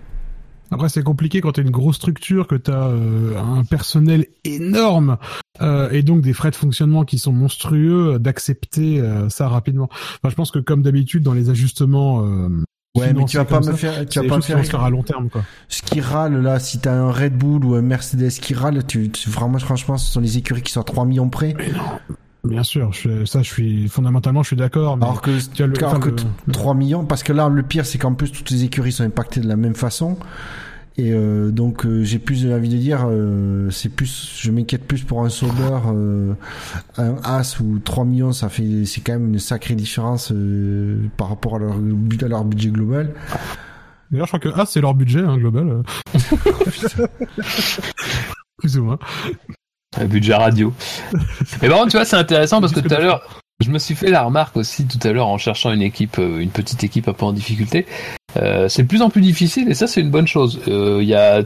[0.70, 4.26] Après, c'est compliqué quand tu as une grosse structure, que tu as euh, un personnel
[4.44, 5.18] énorme
[5.60, 9.88] euh, et donc des frais de fonctionnement qui sont monstrueux, d'accepter ça rapidement.
[9.90, 12.24] Enfin, je pense que comme d'habitude dans les ajustements
[12.96, 15.28] Ouais, mais tu vas pas me faire, tu vas pas me faire, à long terme,
[15.28, 15.42] quoi.
[15.68, 19.10] Ce qui râle, là, si t'as un Red Bull ou un Mercedes qui râle, tu,
[19.10, 21.54] tu, vraiment, franchement, ce sont les écuries qui sont à 3 millions près.
[21.58, 22.16] Mais non.
[22.44, 24.98] Bien sûr, je, ça, je suis fondamentalement, je suis d'accord.
[25.00, 26.10] Alors que, tu as le, alors que
[26.52, 29.40] 3 millions, parce que là, le pire, c'est qu'en plus, toutes les écuries sont impactées
[29.40, 30.18] de la même façon.
[30.96, 35.02] Et euh, donc, euh, j'ai plus envie de dire, euh, c'est plus, je m'inquiète plus
[35.02, 35.80] pour un Sauber,
[36.98, 40.32] un As ou 3 millions, ça fait, c'est quand même une sacrée différence
[41.16, 43.12] par rapport à leur, à leur budget global.
[44.10, 45.82] D'ailleurs, je crois que As, c'est leur budget hein, global.
[48.58, 48.98] plus ou moins.
[49.96, 50.72] Un budget radio.
[51.62, 53.22] Mais par contre, tu vois, c'est intéressant parce que tout à l'heure,
[53.60, 56.40] je me suis fait la remarque aussi tout à l'heure en cherchant une équipe, euh,
[56.40, 57.86] une petite équipe un peu en difficulté.
[58.36, 60.60] Euh, c'est de plus en plus difficile et ça, c'est une bonne chose.
[60.68, 61.42] Euh, y a,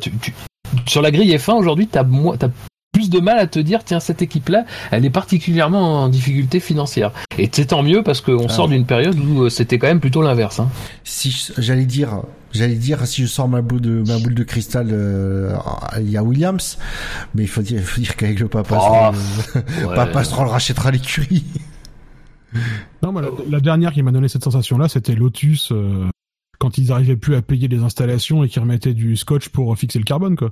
[0.87, 2.51] sur la grille F1 aujourd'hui, t'as as
[2.99, 6.59] plus de mal à te dire tiens cette équipe là elle est particulièrement en difficulté
[6.59, 7.13] financière.
[7.39, 10.21] Et c'est tant mieux parce qu'on sort d'une période où euh, c'était quand même plutôt
[10.21, 10.69] l'inverse hein.
[11.05, 14.89] si j'allais dire j'allais dire si je sors ma boule de ma boule de cristal
[14.91, 15.55] euh,
[16.01, 16.77] il y a Williams
[17.37, 19.17] mais il faut dire, faut dire qu'avec le papa oh,
[19.55, 21.45] le, papa se rachètera l'écurie.
[23.05, 26.09] Non la, la, dernière qui m'a donné cette sensation là c'était Lotus euh,
[26.59, 30.01] quand ils arrivaient plus à payer les installations et qu'ils remettaient du scotch pour fixer
[30.01, 30.51] le carbone quoi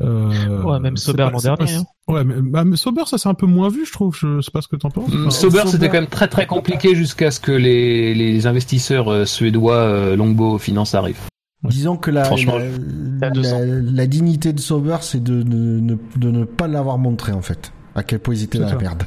[0.00, 1.76] euh, ouais, même Sauber l'an dernier.
[1.76, 1.84] Hein.
[2.06, 4.16] Ouais, mais, bah, mais Sauber, ça c'est un peu moins vu, je trouve.
[4.16, 5.08] Je sais pas ce que t'en penses.
[5.10, 9.24] Mm, Sauber, c'était quand même très très compliqué jusqu'à ce que les, les investisseurs euh,
[9.24, 11.22] suédois euh, Longbow Finance arrivent.
[11.64, 16.98] Disons que la, la, la, dignité de Sauber, c'est de, de, de, ne pas l'avoir
[16.98, 17.72] montré en fait.
[17.94, 19.04] À quel point ils étaient dans la merde.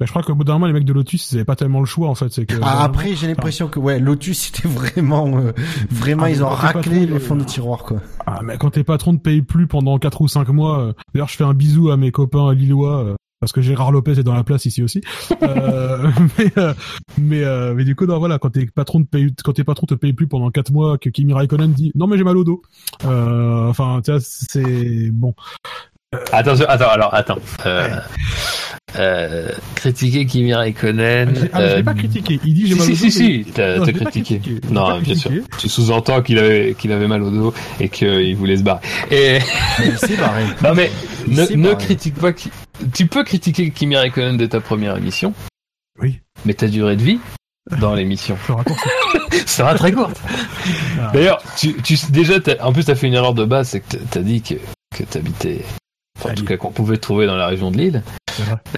[0.00, 1.80] Bah, je crois qu'au bout d'un moment, les mecs de Lotus, ils avaient pas tellement
[1.80, 2.32] le choix, en fait.
[2.32, 5.52] C'est que, ah, après, j'ai l'impression que, ouais, Lotus, c'était vraiment, euh,
[5.90, 7.98] vraiment, ah, ils ont raclé le fond du tiroir, quoi.
[8.26, 11.28] Ah, mais quand tes patrons ne payent plus pendant 4 ou 5 mois, euh, d'ailleurs,
[11.28, 14.32] je fais un bisou à mes copains lillois, euh, parce que Gérard Lopez est dans
[14.32, 15.02] la place ici aussi.
[15.42, 16.52] euh, mais,
[17.18, 19.94] mais, mais, du coup, non, voilà, quand tes patrons te payent, quand tes patrons te
[19.94, 22.62] payent plus pendant 4 mois, que Kimi Raikkonen dit, non, mais j'ai mal au dos.
[23.04, 25.34] enfin, tu vois, c'est, bon.
[26.32, 27.38] Attends, attends, alors, attends.
[28.96, 31.48] Euh, critiquer Kimi Raikkonen.
[31.52, 32.40] Ah, euh, pas critiqué.
[32.44, 33.00] Il dit j'ai si, mal si, au dos.
[33.02, 34.40] Si, si, si, t'as critiqué.
[34.70, 35.30] Non, bien sûr.
[35.58, 38.80] Tu sous-entends qu'il avait, qu'il avait mal au dos et qu'il voulait se barrer.
[39.12, 39.38] Et...
[39.98, 40.42] c'est barré.
[40.64, 40.90] non, mais
[41.28, 45.32] ne, ne critique pas, tu peux critiquer Kimi Raikkonen dès ta première émission.
[46.00, 46.18] Oui.
[46.44, 47.20] Mais ta durée de vie
[47.80, 48.36] dans l'émission
[49.30, 50.20] Je sera très courte.
[50.98, 51.10] Ah.
[51.14, 54.04] D'ailleurs, tu, tu, déjà, en plus, t'as fait une erreur de base, c'est que t'as-
[54.10, 54.54] t'as dit que,
[54.96, 55.60] que t'habitais,
[56.20, 58.02] enfin, en tout cas, qu'on pouvait trouver dans la région de Lille.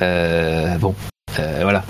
[0.00, 0.94] Euh, bon,
[1.38, 1.84] euh, voilà.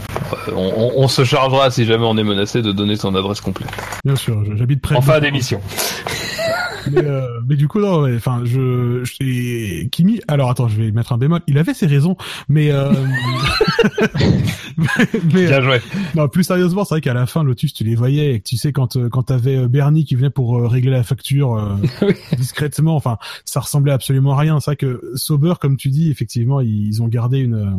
[0.49, 3.41] Euh, On, on- on se chargera si jamais on est menacé de donner son adresse
[3.41, 3.69] complète.
[4.05, 5.61] Bien sûr, j'habite près En fin d'émission.
[6.91, 10.91] mais, euh, mais du coup non enfin je, je et Kimi alors attends je vais
[10.93, 12.17] mettre un bémol il avait ses raisons
[12.49, 12.93] mais euh,
[14.77, 14.87] mais,
[15.33, 15.81] mais, Bien joué.
[16.15, 18.57] non plus sérieusement c'est vrai qu'à la fin Lotus tu les voyais et que tu
[18.57, 21.77] sais quand euh, quand t'avais euh, Bernie qui venait pour euh, régler la facture euh,
[22.37, 26.61] discrètement enfin ça ressemblait absolument à rien c'est vrai que Sauber comme tu dis effectivement
[26.61, 27.71] ils ont gardé une euh,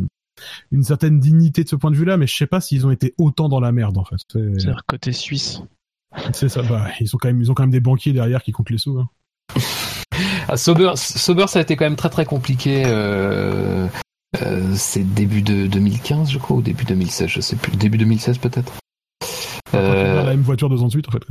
[0.72, 2.90] une certaine dignité de ce point de vue là mais je sais pas s'ils ont
[2.90, 5.60] été autant dans la merde en fait C'est- C'est-à-dire côté suisse.
[6.32, 8.52] c'est ça bah ils sont quand même ils ont quand même des banquiers derrière qui
[8.52, 9.08] comptent les sous hein.
[10.48, 12.84] Ah, Sauber, Sauber, ça a été quand même très très compliqué.
[12.86, 13.88] Euh,
[14.42, 17.72] euh, c'est début de 2015, je crois, ou début 2016, je sais plus.
[17.76, 18.72] Début 2016 peut-être.
[19.74, 21.22] Euh, a la même voiture deux ans de suite en fait.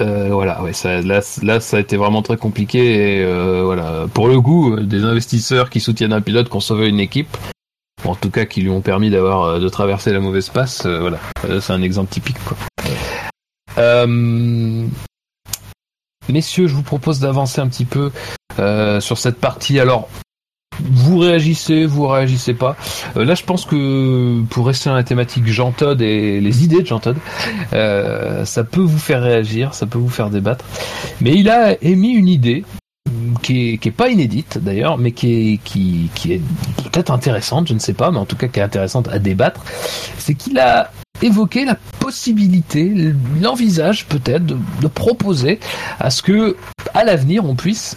[0.00, 3.18] Euh, voilà, ouais, ça, là, là, ça a été vraiment très compliqué.
[3.18, 6.88] Et, euh, voilà, pour le euh, des investisseurs qui soutiennent un pilote, qui ont sauvé
[6.88, 7.36] une équipe,
[8.04, 11.18] en tout cas qui lui ont permis d'avoir de traverser la mauvaise passe, euh, voilà,
[11.60, 12.42] c'est un exemple typique.
[12.44, 12.56] Quoi.
[13.78, 14.86] Euh,
[16.28, 18.10] messieurs, je vous propose d'avancer un petit peu
[18.58, 19.80] euh, sur cette partie.
[19.80, 20.08] Alors.
[20.80, 22.76] Vous réagissez, vous réagissez pas.
[23.16, 26.82] Euh, là, je pense que pour rester dans la thématique Jean Todt et les idées
[26.82, 27.00] de Jean
[27.72, 30.64] euh, ça peut vous faire réagir, ça peut vous faire débattre.
[31.20, 32.64] Mais il a émis une idée
[33.42, 36.42] qui est, qui est pas inédite d'ailleurs, mais qui est, qui, qui est
[36.90, 39.64] peut-être intéressante, je ne sais pas, mais en tout cas qui est intéressante à débattre.
[40.18, 40.90] C'est qu'il a
[41.24, 45.58] évoqué la possibilité, il envisage peut-être de, de proposer
[45.98, 46.56] à ce que,
[46.92, 47.96] à l'avenir, on puisse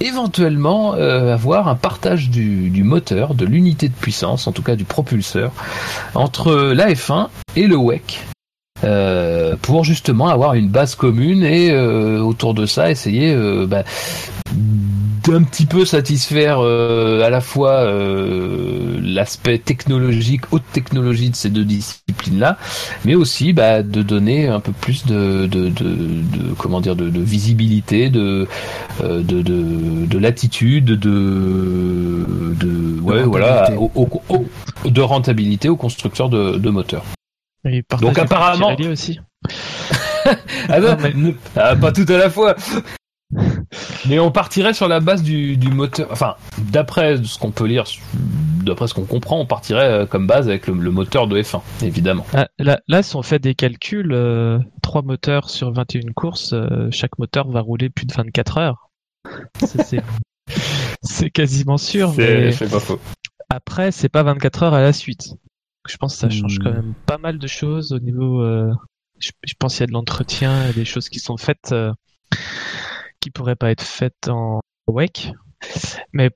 [0.00, 4.76] éventuellement euh, avoir un partage du, du moteur, de l'unité de puissance, en tout cas
[4.76, 5.52] du propulseur,
[6.14, 8.20] entre la F1 et le WEC
[8.84, 13.84] euh, pour justement avoir une base commune et euh, autour de ça essayer euh, bah,
[15.24, 21.50] d'un petit peu satisfaire euh, à la fois euh, l'aspect technologique, haute technologie de ces
[21.50, 22.56] deux disciplines-là,
[23.04, 27.10] mais aussi bah, de donner un peu plus de, de, de, de- comment dire de,
[27.10, 28.48] de visibilité, de,
[29.02, 33.90] de, de, de latitude, de, de ouais voilà, rentabilité.
[33.94, 34.22] au- au-
[34.84, 37.04] au- de rentabilité aux constructeurs de, de moteurs.
[37.64, 39.20] Et Donc apparemment- Pirelli aussi.
[40.68, 42.54] Ah non, Non, mais- ah, pas tout à la fois.
[44.08, 46.08] Mais on partirait sur la base du, du moteur.
[46.10, 47.84] Enfin, d'après ce qu'on peut lire,
[48.64, 51.60] d'après ce qu'on comprend, on partirait euh, comme base avec le, le moteur de F1,
[51.82, 52.26] évidemment.
[52.34, 56.88] Ah, Là, là, si on fait des calculs, euh, trois moteurs sur 21 courses, euh,
[56.90, 58.90] chaque moteur va rouler plus de 24 heures.
[61.02, 63.00] C'est quasiment sûr, mais C'est pas faux.
[63.48, 65.34] après, c'est pas 24 heures à la suite.
[65.88, 66.62] Je pense que ça change Hmm.
[66.62, 68.42] quand même pas mal de choses au niveau.
[68.42, 68.72] euh,
[69.18, 71.36] je, je pense qu'il y a de l'entretien, il y a des choses qui sont
[71.36, 71.92] faites euh,
[73.20, 75.32] qui pourraient pas être faites en WEC.
[76.12, 76.30] Mais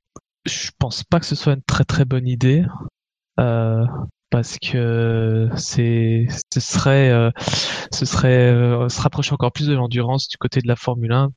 [0.46, 2.64] je pense pas que ce soit une très très bonne idée.
[3.40, 3.84] Euh,
[4.30, 7.30] parce que c'est ce serait euh,
[7.92, 11.30] ce serait euh, se rapprocher encore plus de l'endurance du côté de la Formule 1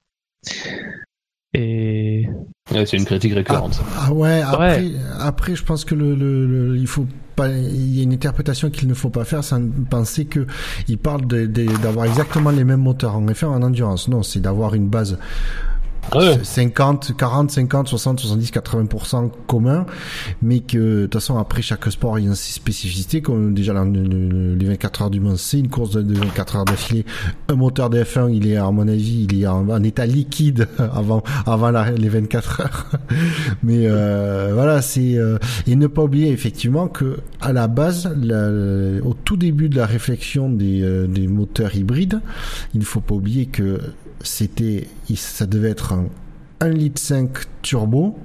[1.54, 2.26] et
[2.72, 3.76] Ouais, c'est une critique récurrente.
[3.76, 3.84] ça.
[3.98, 7.08] Ah ouais, après, après, je pense que le, le, le- il faut
[7.46, 9.56] il y a une interprétation qu'il ne faut pas faire, c'est
[9.90, 10.48] penser que
[10.88, 14.08] il parle d'avoir exactement les mêmes moteurs en effet en endurance.
[14.08, 15.18] Non, c'est d'avoir une base
[16.16, 16.40] Ouais.
[16.42, 19.86] 50, 40, 50, 60, 70, 80% commun,
[20.42, 23.74] mais que de toute façon après chaque sport il y a ses spécificités, comme déjà
[23.84, 27.06] les 24 heures du Mans, c'est une course de, de 24 heures d'affilée.
[27.50, 31.24] Un moteur de F1, il est à mon avis, il est en, état liquide avant
[31.98, 32.88] les 24 heures.
[33.64, 38.08] mais euh, voilà, c'est euh, et ne pas oublier effectivement que à la base,
[39.04, 42.22] au tout début de la réflexion des, euh, des moteurs hybrides,
[42.74, 43.80] il ne faut pas oublier que
[44.28, 46.06] c'était, ça devait être un
[46.60, 47.30] 1 litre 5
[47.62, 48.18] turbo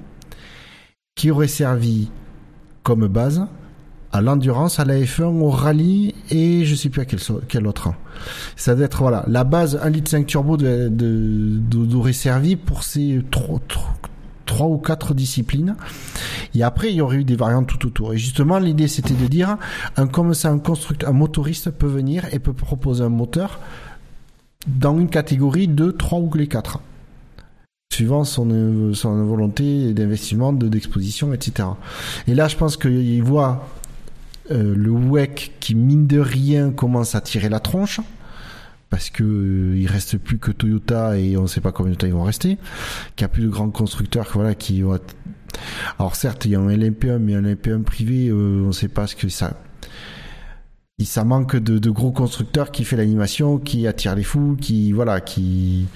[1.15, 2.09] qui aurait servi
[2.83, 3.45] comme base
[4.11, 7.89] à l'endurance, à la F1, au rallye et je sais plus à quel, autre.
[8.55, 10.57] Ça doit être voilà la base 1 litre 5 turbo
[11.95, 13.21] aurait servi pour ces
[14.45, 15.75] trois, ou quatre disciplines.
[16.53, 18.13] Et après il y aurait eu des variantes tout autour.
[18.13, 19.57] Et justement l'idée c'était de dire
[20.11, 23.59] comme ça un constructeur, un motoriste peut venir et peut proposer un moteur
[24.67, 26.79] dans une catégorie de 3 ou les 4
[27.93, 31.69] suivant son, euh, son volonté d'investissement, de- d'exposition, etc.
[32.27, 33.67] Et là, je pense qu'il voit
[34.51, 38.01] euh, le WEC qui, mine de rien, commence à tirer la tronche,
[38.89, 41.97] parce que euh, il reste plus que Toyota et on ne sait pas combien de
[41.97, 42.57] temps ils vont rester,
[43.15, 44.99] qu'il n'y a plus de grands constructeurs voilà, qui vont
[45.99, 48.87] Alors certes, il y a un LMP1, mais un LMP1 privé, euh, on ne sait
[48.87, 49.61] pas ce que ça
[51.01, 55.87] ça manque de, gros constructeurs qui fait l'animation, qui attire les fous, qui voilà, qui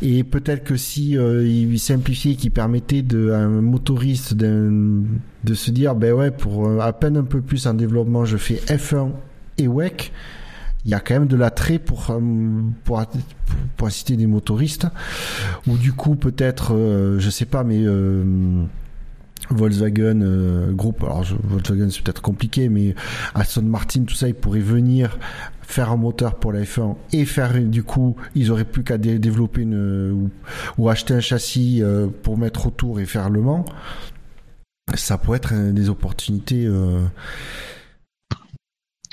[0.00, 5.02] et peut-être que si euh, il simplifiait, qui permettait de un motoriste de,
[5.44, 8.38] de se dire ben ouais pour euh, à peine un peu plus en développement, je
[8.38, 9.10] fais F1
[9.58, 10.10] et WEC.
[10.86, 12.18] Il y a quand même de l'attrait pour, euh,
[12.84, 13.04] pour,
[13.76, 14.86] pour, assister des motoristes
[15.66, 16.74] ou du coup peut-être
[17.18, 17.84] je sais pas mais
[19.50, 22.94] Volkswagen euh, groupe, alors Volkswagen c'est peut-être compliqué, mais
[23.34, 25.18] Aston Martin, tout ça, ils pourraient venir
[25.62, 29.62] faire un moteur pour la F1 et faire du coup, ils auraient plus qu'à développer
[29.62, 30.30] une
[30.78, 33.64] ou, acheter un châssis euh, pour mettre autour et faire le Mans.
[34.94, 36.66] Ça pourrait être des opportunités.
[36.66, 37.00] Euh,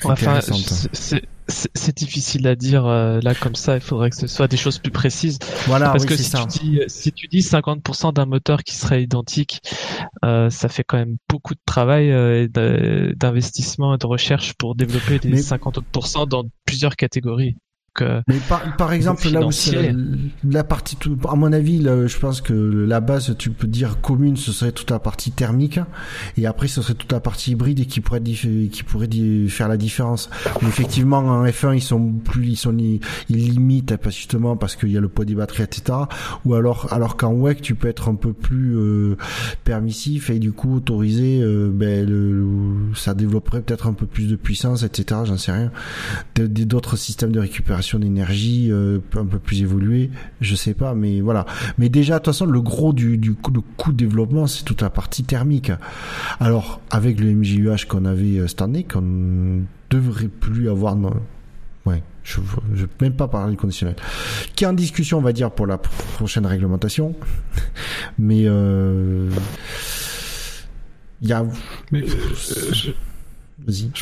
[0.04, 0.40] enfin,
[1.48, 3.76] c'est difficile à dire euh, là comme ça.
[3.76, 5.40] Il faudrait que ce soit des choses plus précises.
[5.66, 9.62] Voilà, parce que si tu dis si tu dis 50% d'un moteur qui serait identique,
[10.26, 15.20] euh, ça fait quand même beaucoup de travail euh, d'investissement et de recherche pour développer
[15.20, 17.56] des 50 50% dans plusieurs catégories.
[18.28, 19.50] Mais par, par exemple, là où
[20.44, 24.02] la, partie, tout, à mon avis, là, je pense que la base, tu peux dire
[24.02, 25.80] commune, ce serait toute la partie thermique,
[26.38, 29.10] et après, ce serait toute la partie hybride et qui pourrait, qui pourrait
[29.48, 30.30] faire la différence.
[30.62, 34.92] Mais effectivement, en F1, ils sont plus, ils sont, ils, limitent, pas justement parce qu'il
[34.92, 35.98] y a le poids des batteries, etc.
[36.46, 39.18] Ou alors, alors qu'en WEC, tu peux être un peu plus euh,
[39.64, 42.46] permissif et du coup autoriser, euh, ben, le,
[42.96, 45.22] ça développerait peut-être un peu plus de puissance, etc.
[45.26, 45.72] J'en sais rien.
[46.36, 51.46] D'autres systèmes de récupération d'énergie euh, un peu plus évolué, je sais pas, mais voilà.
[51.78, 53.52] Mais déjà, de toute façon, le gros du, du coût,
[53.92, 55.72] de développement, c'est toute la partie thermique.
[56.40, 60.98] Alors, avec le MJUH qu'on avait euh, cette année, qu'on devrait plus avoir...
[61.86, 63.96] Ouais, je ne vais même pas parler du conditionnel.
[64.56, 67.16] Qui est en discussion, on va dire, pour la prochaine réglementation.
[68.20, 68.44] Mais...
[68.46, 69.30] Euh,
[71.22, 71.46] il y a...
[71.92, 72.92] Je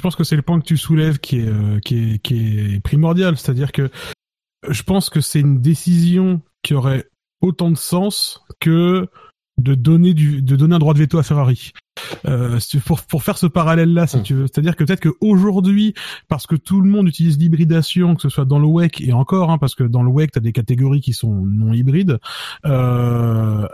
[0.02, 2.80] pense que c'est le point que tu soulèves qui est, euh, qui est, qui est
[2.82, 3.38] primordial.
[3.38, 3.90] C'est-à-dire que
[4.70, 7.06] je pense que c'est une décision qui aurait
[7.42, 9.08] autant de sens que
[9.58, 11.72] de donner du, de donner un droit de veto à Ferrari.
[12.26, 14.24] Euh, pour, pour faire ce parallèle là si hmm.
[14.24, 15.94] tu veux c'est à dire que peut-être qu'aujourd'hui
[16.28, 19.50] parce que tout le monde utilise l'hybridation que ce soit dans le WEC et encore
[19.50, 22.20] hein, parce que dans le WEC tu as des catégories qui sont non hybrides
[22.66, 23.66] euh,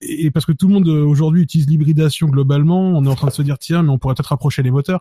[0.00, 3.26] et parce que tout le monde euh, aujourd'hui utilise l'hybridation globalement, on est en train
[3.26, 5.00] de se dire tiens, mais on pourrait peut-être rapprocher les moteurs.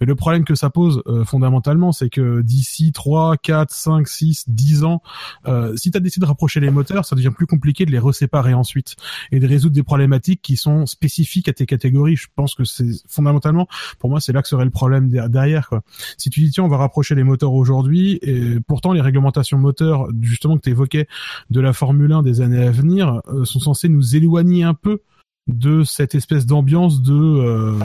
[0.00, 4.44] Mais le problème que ça pose euh, fondamentalement, c'est que d'ici 3, 4, 5, 6,
[4.48, 5.00] 10 ans,
[5.46, 8.00] euh, si tu as décidé de rapprocher les moteurs, ça devient plus compliqué de les
[8.00, 8.96] reséparer ensuite
[9.30, 12.16] et de résoudre des problématiques qui sont spécifiques à tes catégories.
[12.16, 13.68] Je pense que c'est fondamentalement,
[14.00, 15.68] pour moi, c'est là que serait le problème derrière.
[15.68, 15.82] Quoi.
[16.18, 20.08] Si tu dis tiens, on va rapprocher les moteurs aujourd'hui, et pourtant les réglementations moteurs,
[20.20, 21.06] justement que tu évoquais
[21.50, 25.02] de la Formule 1 des années à venir, sont censées nous éloigner un peu
[25.46, 27.78] de cette espèce d'ambiance de euh,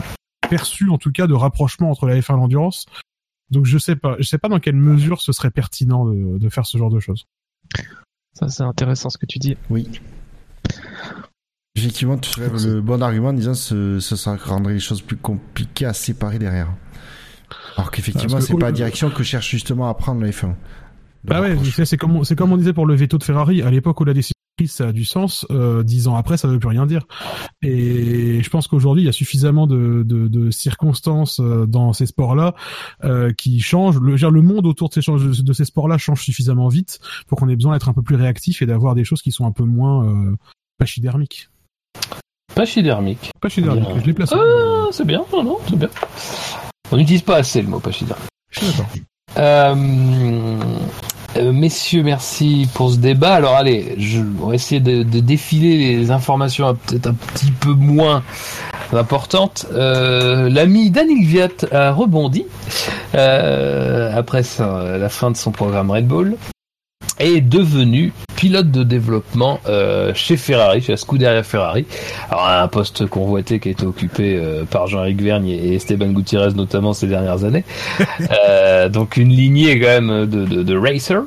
[0.48, 2.86] perçu en tout cas de rapprochement entre la F1 et l'endurance.
[3.50, 6.66] Donc je sais pas, je sais pas dans quelle mesure ce serait pertinent de, faire
[6.66, 7.26] ce genre de choses.
[8.34, 9.56] Ça c'est intéressant ce que tu dis.
[9.70, 9.88] Oui.
[11.74, 15.16] Effectivement, tu soulèves le bon argument en disant que ce, ça rendrait les choses plus
[15.16, 16.68] compliquées à séparer derrière.
[17.76, 20.54] Alors qu'effectivement, c'est pas la direction que cherche justement à prendre la F1.
[21.24, 24.00] Bah ouais, c'est comme, c'est comme on disait pour le veto de Ferrari à l'époque
[24.00, 24.34] où la décision
[24.66, 25.46] ça a du sens.
[25.50, 27.02] Euh, dix ans après, ça veut plus rien dire.
[27.62, 32.06] Et je pense qu'aujourd'hui, il y a suffisamment de, de, de circonstances euh, dans ces
[32.06, 32.54] sports-là
[33.04, 34.00] euh, qui changent.
[34.00, 37.56] Le, le monde autour de ces, de ces sports-là change suffisamment vite pour qu'on ait
[37.56, 40.06] besoin d'être un peu plus réactif et d'avoir des choses qui sont un peu moins
[40.06, 40.36] euh,
[40.78, 41.48] pachydermiques.
[42.54, 43.30] Pachydermique.
[43.40, 44.34] Pachydermique, je l'ai placé.
[44.36, 45.90] Ah, c'est bien, non, non, c'est bien.
[46.90, 48.28] On n'utilise pas assez le mot pachydermique.
[48.50, 48.86] Je suis d'accord.
[49.36, 50.58] Euh,
[51.36, 53.34] euh, messieurs, merci pour ce débat.
[53.34, 58.22] Alors allez, je, on va essayer de, défiler les informations peut-être un petit peu moins
[58.92, 59.66] importantes.
[59.72, 62.46] Euh, L'ami Daniel Viat a rebondi
[63.14, 66.36] euh, après la fin de son programme Red Bull
[67.18, 71.86] est devenu pilote de développement euh, chez Ferrari, chez la Scuderia Ferrari.
[72.30, 76.52] Alors un poste convoité qui a été occupé euh, par Jean-Éric Vergne et Esteban Gutiérrez
[76.52, 77.64] notamment ces dernières années.
[78.48, 81.22] euh, donc une lignée quand même de, de, de racer.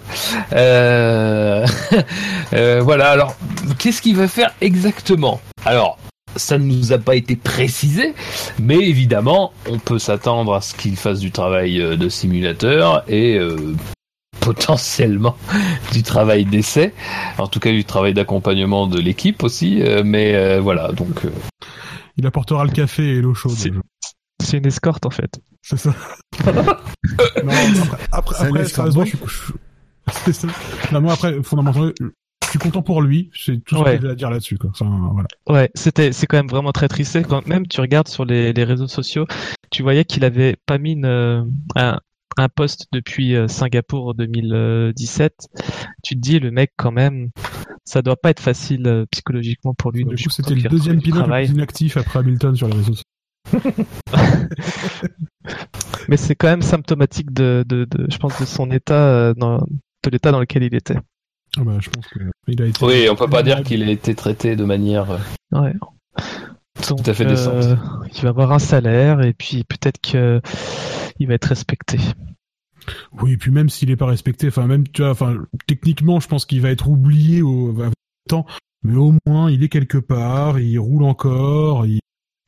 [0.54, 1.66] Euh,
[2.54, 3.10] euh, voilà.
[3.10, 3.36] Alors
[3.78, 5.42] qu'est-ce qu'il va faire exactement?
[5.66, 5.98] Alors
[6.38, 8.14] ça ne nous a pas été précisé,
[8.58, 13.76] mais évidemment, on peut s'attendre à ce qu'il fasse du travail de simulateur et euh,
[14.40, 15.36] potentiellement
[15.92, 16.94] du travail d'essai,
[17.38, 21.26] en tout cas du travail d'accompagnement de l'équipe aussi, euh, mais euh, voilà, donc...
[21.26, 21.32] Euh.
[22.18, 23.54] Il apportera le café et l'eau chaude.
[24.42, 25.40] C'est une escorte en fait.
[25.62, 25.94] C'est ça.
[26.46, 26.54] non,
[28.12, 29.16] après, après, après, je,
[30.26, 30.48] c'est ça.
[30.92, 33.30] Non, moi après, fondamentalement, je suis content pour lui.
[33.34, 33.98] C'est tout ce Ouais.
[33.98, 34.58] que j'ai à dire là-dessus.
[34.80, 35.28] Voilà.
[35.48, 37.22] Ouais, c'était, c'est quand même vraiment très triste.
[37.28, 39.26] Quand même, tu regardes sur les, les réseaux sociaux,
[39.70, 41.44] tu voyais qu'il avait pas mis une, euh,
[41.76, 42.00] un,
[42.38, 45.48] un post depuis euh, Singapour 2017.
[46.04, 47.30] Tu te dis, le mec, quand même,
[47.86, 50.06] ça doit pas être facile euh, psychologiquement pour lui.
[50.16, 51.46] Suis c'était le deuxième pilote le travail.
[51.48, 53.04] plus inactif après Hamilton sur les réseaux sociaux.
[56.08, 59.58] Mais c'est quand même symptomatique de, de, de, je pense, de son état, euh, dans,
[59.58, 60.98] de l'état dans lequel il était.
[61.58, 62.86] Ah bah, je pense que il a été.
[62.86, 65.20] Oui, on peut pas dire qu'il a été traité de manière.
[65.52, 65.74] Ouais.
[66.90, 67.54] Donc, à fait décente.
[67.56, 67.76] euh,
[68.16, 70.42] il va avoir un salaire et puis peut-être que
[71.20, 71.98] il va être respecté.
[73.22, 75.38] Oui, et puis même s'il est pas respecté, enfin même tu vois, enfin
[75.68, 77.76] techniquement, je pense qu'il va être oublié au
[78.28, 78.46] temps,
[78.84, 82.00] mais au moins il est quelque part, il roule encore, il...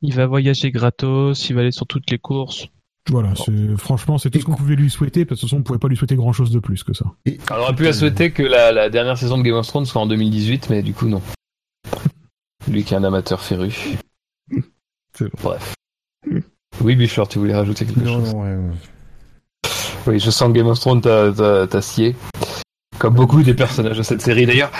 [0.02, 2.66] Il va voyager gratos, il va aller sur toutes les courses.
[3.10, 5.60] voilà, c'est franchement c'est tout ce qu'on pouvait lui souhaiter, parce que de toute façon
[5.60, 7.06] on pouvait pas lui souhaiter grand chose de plus que ça.
[7.26, 9.86] Et- On aurait pu à souhaiter que la, la dernière saison de Game of Thrones
[9.86, 11.22] soit en 2018, mais du coup non.
[12.68, 13.72] Lui qui est un amateur féru.
[15.16, 15.30] C'est bon.
[15.42, 15.74] Bref.
[16.80, 19.70] Oui, Bichler, tu voulais rajouter quelque Non, chose non, ouais, ouais.
[20.06, 22.14] Oui, je sens que Game of Thrones t'a- scié.
[22.98, 24.70] Comme beaucoup des personnages de cette série d'ailleurs.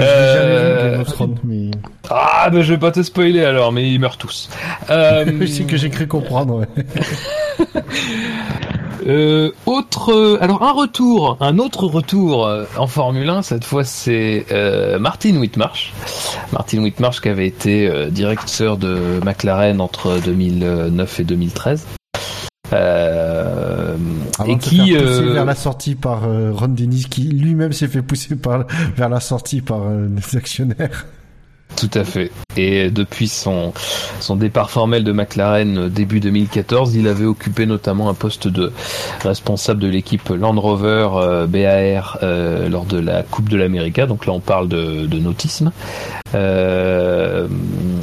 [0.00, 1.70] Euh, Game of Thrones, mais
[2.08, 4.48] Ah, ben je vais pas te spoiler alors, mais ils meurent tous.
[4.90, 6.60] Euh, c'est que j'ai cru comprendre.
[6.60, 6.68] Ouais.
[9.10, 13.42] Euh, autre, euh, alors un retour, un autre retour euh, en Formule 1.
[13.42, 15.92] Cette fois, c'est euh, Martin Whitmarsh.
[16.52, 21.86] Martin Whitmarsh qui avait été euh, directeur de McLaren entre 2009 et 2013.
[22.72, 23.96] Euh,
[24.38, 27.22] Avant et de qui, faire pousser euh, vers la sortie par euh, Ron Dennis, qui
[27.22, 28.64] lui-même s'est fait pousser par,
[28.96, 31.06] vers la sortie par euh, les actionnaires.
[31.76, 32.30] Tout à fait.
[32.56, 33.72] Et depuis son,
[34.20, 38.72] son départ formel de McLaren euh, début 2014, il avait occupé notamment un poste de
[39.22, 44.00] responsable de l'équipe Land Rover euh, BAR euh, lors de la Coupe de l'Amérique.
[44.00, 45.72] Donc là, on parle de, de nautisme.
[46.34, 47.48] Euh,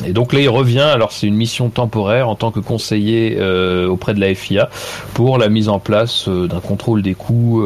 [0.05, 0.79] et donc là, il revient.
[0.79, 4.69] Alors c'est une mission temporaire en tant que conseiller euh, auprès de la FIA
[5.13, 7.63] pour la mise en place euh, d'un contrôle des coûts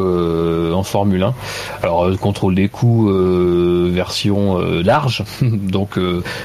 [0.72, 1.34] en Formule 1.
[1.82, 3.10] Alors contrôle des coûts
[3.90, 5.98] version large, donc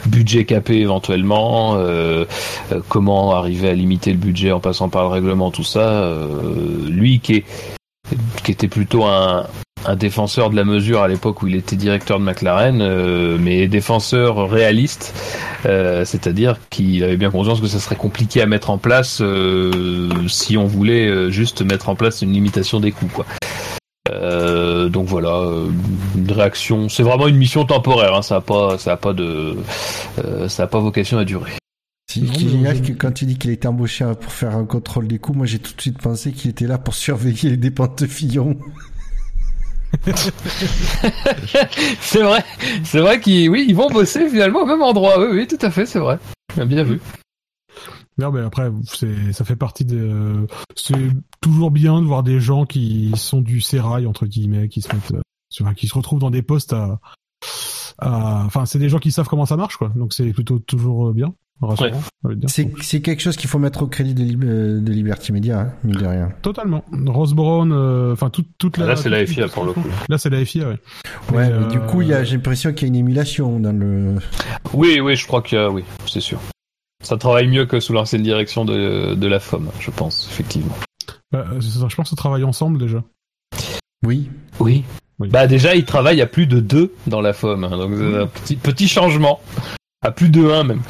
[0.06, 1.78] budget capé éventuellement,
[2.88, 6.12] comment arriver à limiter le budget en passant par le règlement, tout ça.
[6.88, 7.46] lui qui est
[8.44, 9.46] qui était plutôt un,
[9.86, 13.68] un défenseur de la mesure à l'époque où il était directeur de McLaren, euh, mais
[13.68, 15.14] défenseur réaliste,
[15.66, 20.10] euh, c'est-à-dire qu'il avait bien conscience que ça serait compliqué à mettre en place euh,
[20.28, 23.08] si on voulait juste mettre en place une limitation des coûts.
[24.90, 25.44] Donc voilà,
[26.16, 26.90] une réaction.
[26.90, 28.16] C'est vraiment une mission temporaire.
[28.16, 29.58] Hein, ça a pas, ça a pas de,
[30.48, 31.52] ça a pas vocation à durer.
[32.98, 35.60] Quand tu dis qu'il a été embauché pour faire un contrôle des coûts, moi j'ai
[35.60, 38.58] tout de suite pensé qu'il était là pour surveiller les dépenses de Fillon.
[42.00, 42.44] c'est vrai,
[42.84, 45.20] c'est vrai qu'ils, oui, ils vont bosser finalement au même endroit.
[45.20, 46.20] Oui, oui, tout à fait, c'est vrai.
[46.66, 47.00] Bien vu.
[48.18, 48.72] Non, mais après,
[49.32, 50.48] ça fait partie de.
[50.76, 51.10] C'est
[51.42, 55.74] toujours bien de voir des gens qui sont du sérail entre guillemets, qui se euh,
[55.74, 56.74] qui se retrouvent dans des postes
[58.00, 59.90] Enfin, c'est des gens qui savent comment ça marche, quoi.
[59.96, 61.34] Donc c'est plutôt toujours euh, bien.
[61.62, 61.92] Ouais.
[62.82, 65.74] C'est quelque chose qu'il faut mettre au crédit de, Lib- euh, de Liberty Media, hein,
[65.84, 66.32] mine de rien.
[66.44, 66.84] Totalement.
[67.08, 68.86] Ross Brown, euh, enfin toute toute la.
[68.86, 69.84] Ah, là, c'est la FIA pour le coup.
[70.08, 70.78] Là, c'est la FIA, ouais.
[71.34, 72.96] Ouais, Mais, mais du euh, coup, il y a- j'ai l'impression qu'il y a une
[72.96, 74.16] émulation dans le.
[74.74, 76.40] Oui, oui, je crois qu'il y a, oui, c'est sûr.
[77.04, 80.76] Ça travaille mieux que sous l'ancienne direction de, de la FOM, je pense, effectivement.
[81.32, 83.04] bah, je pense qu'on travaille ensemble déjà.
[84.06, 84.30] Oui.
[84.60, 84.84] Oui.
[85.20, 85.30] Oui.
[85.30, 88.28] Bah déjà, il travaille à plus de deux dans la FOM, hein, donc c'est un
[88.28, 89.40] petit, petit changement.
[90.06, 90.82] À plus de un même.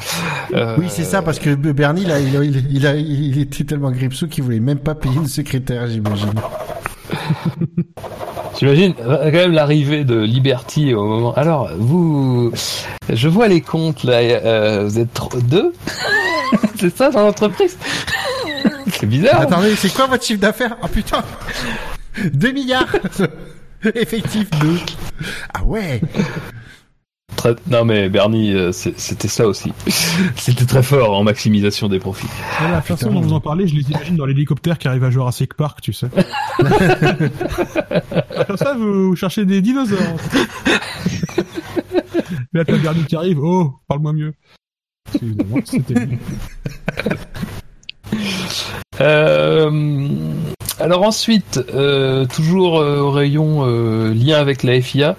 [0.52, 3.64] Euh, Oui, c'est ça, parce que Bernie, là, il, a- il, il, a- il était
[3.64, 6.32] tellement gripsou qu'il voulait même pas payer une secrétaire, j'imagine.
[8.58, 11.32] J'imagine euh, quand même l'arrivée de Liberty au moment.
[11.34, 12.50] Alors, vous,
[13.08, 14.18] je vois les comptes là.
[14.18, 15.72] euh, vous êtes trop- deux
[16.78, 17.78] C'est ça dans l'entreprise?
[18.88, 19.40] C'est bizarre.
[19.42, 20.76] Attendez, c'est quoi votre chiffre d'affaires?
[20.82, 21.22] Ah putain
[22.32, 22.88] 2 milliards
[23.94, 24.78] Effectif 2.
[25.54, 26.00] Ah ouais
[27.38, 29.72] Très- Non mais Bernie, euh, c'était ça aussi.
[30.36, 32.26] C'était très fort en maximisation des profits.
[32.60, 35.10] Ouais, la façon dont vous en parlez, je les imagine dans l'hélicoptère qui arrive à
[35.10, 36.08] Jurassic Park, tu sais.
[38.46, 39.98] Comme ça, vous cherchez des dinosaures.
[42.52, 43.38] Là, t'as Bernie qui arrive.
[43.40, 44.34] Oh, parle-moi mieux.
[45.12, 46.18] Excusez-moi, c'était lui.
[49.00, 49.70] Euh,
[50.80, 55.16] Alors ensuite, euh, toujours euh, au rayon euh, lien avec la FIA,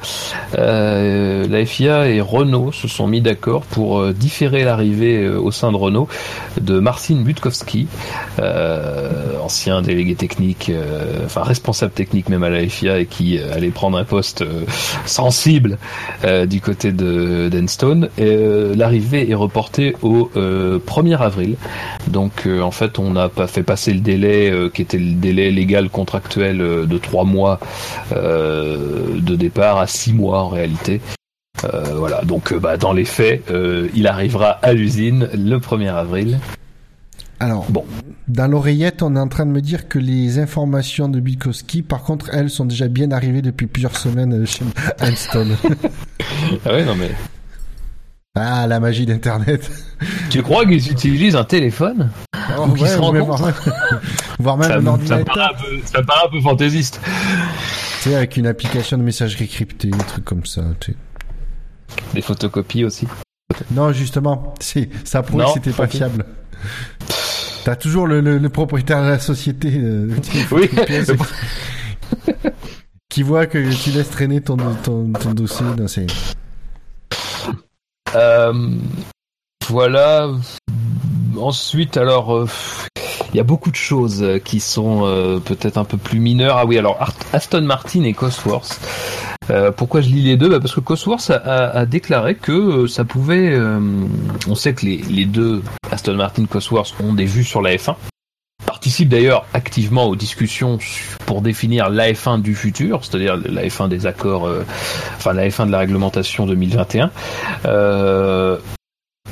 [0.53, 6.07] la FIA et Renault se sont mis d'accord pour différer l'arrivée au sein de Renault
[6.59, 7.87] de Marcin Butkowski,
[9.41, 10.71] ancien délégué technique,
[11.25, 14.43] enfin responsable technique même à la FIA et qui allait prendre un poste
[15.05, 15.77] sensible
[16.47, 18.09] du côté de d'Enstone.
[18.17, 21.55] L'arrivée est reportée au euh, 1er avril.
[22.07, 25.89] Donc en fait, on n'a pas fait passer le délai qui était le délai légal
[25.89, 27.59] contractuel euh, de trois mois
[28.11, 31.01] euh, de départ à six mois en réalité.
[31.65, 36.39] Euh, voilà, donc bah, dans les faits, euh, il arrivera à l'usine le 1er avril.
[37.41, 37.85] Alors, Bon.
[38.27, 42.03] dans l'oreillette, on est en train de me dire que les informations de Bikowski, par
[42.03, 44.65] contre, elles sont déjà bien arrivées depuis plusieurs semaines chez
[44.99, 45.55] Einstein.
[46.65, 47.09] Ah ouais, non mais.
[48.41, 49.69] Ah, la magie d'Internet.
[50.29, 52.09] Tu crois qu'ils utilisent un téléphone
[52.57, 53.51] Oh, Ou qu'ils se ouais, rencontrent.
[54.39, 56.99] voire même, ça, un me- ça ordinateur, paraît un peu, ça paraît un peu fantaisiste.
[58.01, 60.97] tu sais, avec une application de messagerie cryptée, des trucs comme ça, tu sais.
[62.13, 63.07] Des photocopies aussi.
[63.71, 66.25] Non, justement, c'est, ça prouve que c'était pas fiable.
[67.65, 70.69] T'as toujours le, le, le propriétaire de la société euh, qui- Oui,
[73.09, 75.65] qui voit que tu laisses traîner ton, ton, ton dossier.
[75.77, 76.07] Non, c'est...
[78.15, 78.53] Euh,
[79.67, 80.29] voilà.
[81.37, 82.47] Ensuite, alors, euh,
[83.33, 86.57] il y a beaucoup de choses qui sont euh, peut-être un peu plus mineures.
[86.57, 86.97] Ah oui, alors
[87.33, 88.79] Aston Martin et Cosworth.
[89.77, 90.47] Pourquoi je lis les deux?
[90.47, 93.59] Bah Parce que Cosworth a, déclaré que ça pouvait.
[94.47, 97.95] on sait que les, les deux Aston Martin Cosworth ont des vues sur la F1
[98.89, 100.79] participe d'ailleurs activement aux discussions
[101.27, 104.65] pour définir la F1 du futur, c'est-à-dire la F1 des accords, euh,
[105.15, 107.11] enfin la F1 de la réglementation 2021.
[107.65, 108.57] Euh,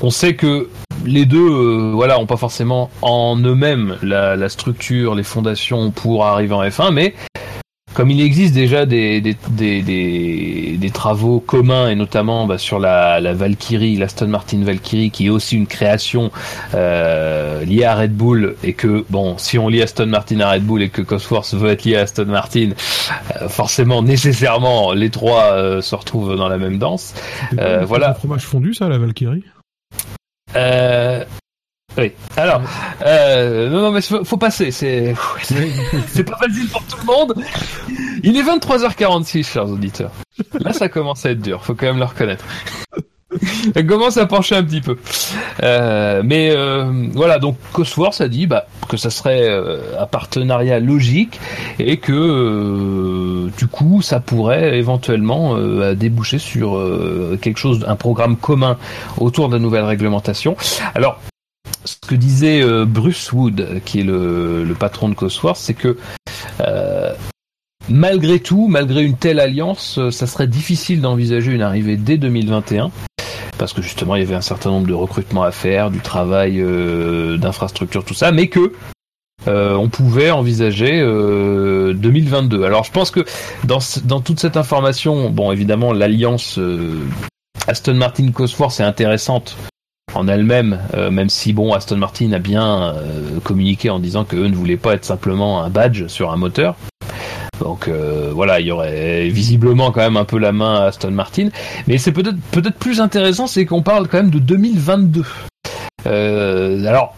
[0.03, 0.69] on sait que
[1.07, 6.27] les deux, euh, voilà, ont pas forcément en eux-mêmes la, la structure, les fondations pour
[6.27, 7.15] arriver en F1, mais
[7.93, 12.79] comme il existe déjà des, des, des, des, des travaux communs et notamment bah, sur
[12.79, 16.31] la, la Valkyrie, l'Aston Martin Valkyrie, qui est aussi une création
[16.75, 20.63] euh, liée à Red Bull et que bon, si on lie Aston Martin à Red
[20.63, 22.71] Bull et que Cosworth veut être lié à Aston Martin,
[23.41, 27.15] euh, forcément, nécessairement, les trois euh, se retrouvent dans la même danse.
[27.57, 28.13] Euh, voilà.
[28.13, 29.43] fromage fondu, ça, la Valkyrie?
[30.55, 31.23] Euh,
[31.97, 32.11] oui.
[32.35, 32.61] Alors,
[33.05, 34.71] euh, non, non, mais faut, faut passer.
[34.71, 35.15] C'est,
[36.07, 37.33] c'est pas facile pour tout le monde.
[38.23, 40.11] Il est 23h46, chers auditeurs.
[40.59, 41.63] Là, ça commence à être dur.
[41.63, 42.45] Faut quand même le reconnaître.
[43.73, 44.97] Ça commence à pencher un petit peu.
[45.61, 50.79] Euh, mais euh, voilà, donc Cosworth a dit bah, que ça serait euh, un partenariat
[50.79, 51.39] logique
[51.77, 57.95] et que euh, du coup ça pourrait éventuellement euh, déboucher sur euh, quelque chose, un
[57.95, 58.77] programme commun
[59.17, 60.55] autour de la nouvelle réglementation.
[60.95, 61.19] Alors,
[61.87, 65.97] ce que disait euh, Bruce Wood, qui est le, le patron de Cosworth, c'est que
[66.59, 67.13] euh,
[67.89, 72.91] malgré tout, malgré une telle alliance, euh, ça serait difficile d'envisager une arrivée dès 2021
[73.57, 76.59] parce que justement il y avait un certain nombre de recrutements à faire, du travail
[76.59, 78.71] euh, d'infrastructure, tout ça, mais que
[79.47, 82.63] euh, on pouvait envisager euh, 2022.
[82.63, 83.25] Alors je pense que
[83.63, 86.99] dans, dans toute cette information, bon évidemment l'alliance euh,
[87.67, 89.57] Aston Martin Cosworth est intéressante
[90.13, 94.35] en elle-même, euh, même si bon Aston Martin a bien euh, communiqué en disant que
[94.35, 96.75] eux ne voulaient pas être simplement un badge sur un moteur.
[97.59, 101.49] Donc euh, voilà, il y aurait visiblement quand même un peu la main Aston Martin.
[101.87, 105.23] Mais c'est peut-être peut-être plus intéressant, c'est qu'on parle quand même de 2022.
[106.05, 107.15] Euh, alors,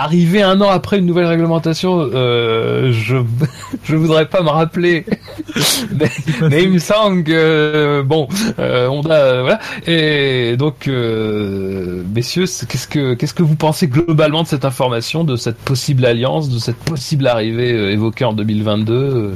[0.00, 3.18] arriver un an après une nouvelle réglementation, euh, je
[3.84, 5.04] je voudrais pas me rappeler,
[5.94, 6.10] mais,
[6.48, 8.26] mais il me semble que bon,
[8.58, 9.60] euh, on a euh, voilà.
[9.86, 15.36] Et donc, euh, messieurs, qu'est-ce que qu'est-ce que vous pensez globalement de cette information, de
[15.36, 19.34] cette possible alliance, de cette possible arrivée euh, évoquée en 2022 euh,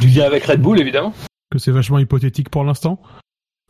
[0.00, 1.12] Du lien avec Red Bull, évidemment.
[1.50, 3.02] que c'est vachement hypothétique pour l'instant.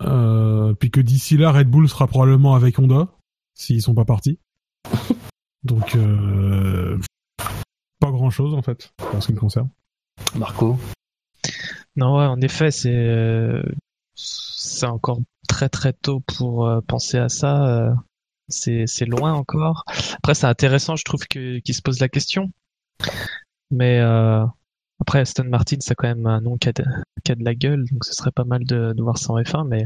[0.03, 3.09] Euh, puis que d'ici là, Red Bull sera probablement avec Honda,
[3.55, 4.39] s'ils sont pas partis.
[5.65, 6.99] Donc, euh,
[8.01, 9.69] pas grand chose en fait, en ce qui me concerne.
[10.35, 10.77] Marco.
[11.97, 13.63] Non, ouais, en effet, c'est euh,
[14.15, 17.67] c'est encore très très tôt pour euh, penser à ça.
[17.67, 17.95] euh,
[18.49, 19.85] c'est c'est loin encore.
[20.15, 22.51] Après, c'est intéressant, je trouve que qu'il se pose la question.
[23.71, 24.45] Mais euh,
[25.01, 26.85] après, Aston Martin, c'est quand même un nom qui a, de,
[27.25, 29.41] qui a de la gueule, donc ce serait pas mal de, de voir ça en
[29.41, 29.85] F1, mais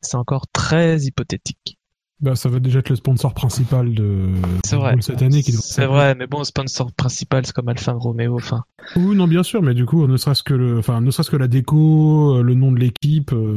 [0.00, 1.78] c'est encore très hypothétique.
[2.20, 4.32] Bah, ça va déjà être le sponsor principal de
[4.72, 4.96] vrai.
[5.00, 5.40] Cette année.
[5.42, 8.34] C'est vrai, mais bon, sponsor principal, c'est comme Alfa Romeo.
[8.34, 8.64] Enfin,
[8.96, 11.36] Oui, non, bien sûr, mais du coup, ne serait-ce que le, enfin, ne serait-ce que
[11.36, 13.56] la déco, euh, le nom de l'équipe, euh,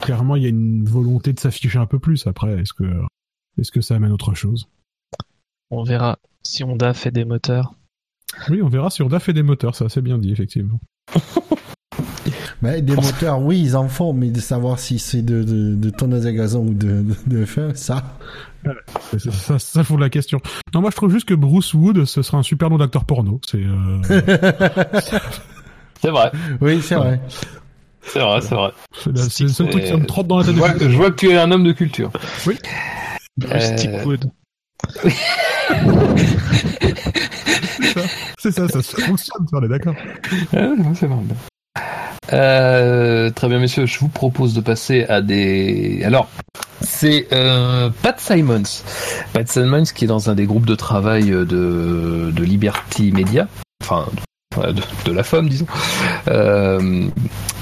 [0.00, 2.26] clairement, il y a une volonté de s'afficher un peu plus.
[2.26, 2.84] Après, est-ce que,
[3.58, 4.68] est-ce que ça amène autre chose?
[5.70, 7.74] On verra si Honda fait des moteurs.
[8.48, 10.80] Oui, on verra si on a fait des moteurs, ça c'est bien dit, effectivement.
[12.62, 15.90] Mais des moteurs, oui, ils en font, mais de savoir si c'est de, de, de
[15.90, 18.02] tonneuse à gazon ou de, de, ça.
[19.16, 20.40] Ça, ça fout la question.
[20.74, 23.40] Non, moi je trouve juste que Bruce Wood, ce sera un super nom d'acteur porno.
[23.50, 23.64] C'est.
[23.64, 24.00] Euh...
[26.02, 26.30] C'est vrai.
[26.60, 27.20] Oui, c'est vrai.
[28.02, 28.70] C'est vrai, c'est vrai.
[29.28, 30.54] C'est le seul truc qui me trotte dans la tête.
[30.54, 32.10] Je vois, je vois que tu es un homme de culture.
[32.44, 32.58] Bruce
[33.52, 34.30] Euh, Tickwood.
[38.38, 39.94] C'est ça, ça, ça fonctionne, ça, on est d'accord.
[40.54, 41.36] Non, c'est normal.
[42.32, 46.02] Euh, très bien, messieurs, je vous propose de passer à des.
[46.04, 46.28] Alors,
[46.80, 48.82] c'est euh, Pat Simons.
[49.32, 51.44] Pat Simons qui est dans un des groupes de travail de,
[52.34, 53.48] de Liberty Media,
[53.82, 54.06] enfin
[54.56, 55.66] de, de la femme, disons,
[56.28, 57.06] euh,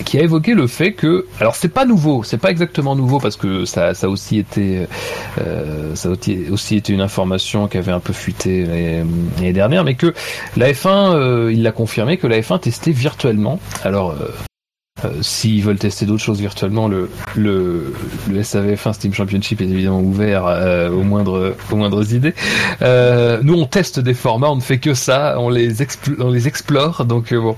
[0.07, 3.37] qui a évoqué le fait que, alors c'est pas nouveau, c'est pas exactement nouveau parce
[3.37, 4.87] que ça, ça aussi été,
[5.39, 6.09] euh, ça
[6.51, 10.15] aussi été une information qui avait un peu fuité l'année dernière, mais que
[10.57, 13.61] la F1, euh, il l'a confirmé que la F1 testait virtuellement.
[13.85, 14.15] Alors,
[15.05, 17.95] euh, s'ils veulent tester d'autres choses virtuellement, le, le,
[18.31, 22.35] le SAVF1 Steam Championship est évidemment ouvert euh, aux moindres aux moindres idées.
[22.83, 26.31] Euh, nous, on teste des formats, on ne fait que ça, on les expl- on
[26.31, 27.05] les explore.
[27.05, 27.57] Donc euh, bon,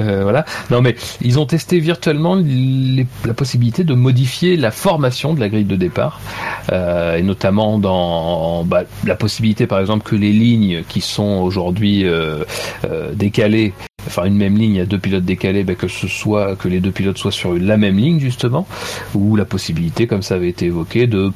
[0.00, 0.44] euh, voilà.
[0.70, 5.48] Non, mais ils ont testé virtuellement les- la possibilité de modifier la formation de la
[5.48, 6.20] grille de départ,
[6.72, 12.04] et notamment dans bah, la possibilité, par exemple, que les lignes qui sont aujourd'hui
[13.14, 13.72] décalées
[14.06, 16.92] enfin une même ligne à deux pilotes décalés, ben, que ce soit que les deux
[16.92, 18.66] pilotes soient sur la même ligne justement,
[19.14, 21.32] ou la possibilité, comme ça avait été évoqué, de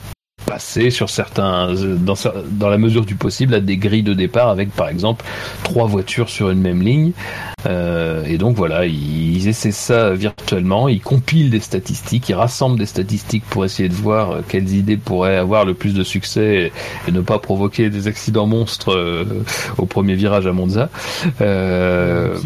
[0.47, 2.15] passer sur certains, dans,
[2.51, 5.25] dans la mesure du possible, à des grilles de départ avec par exemple
[5.65, 7.13] trois voitures sur une même ligne.
[7.67, 12.87] Euh, et donc voilà, ils, essaient ça virtuellement, ils compilent des statistiques, ils rassemblent des
[12.87, 16.73] statistiques pour essayer de voir euh, quelles idées pourraient avoir le plus de succès
[17.07, 19.25] et, et ne pas provoquer des accidents monstres euh,
[19.79, 20.91] au premier virage à Monza.
[21.41, 22.37] Euh,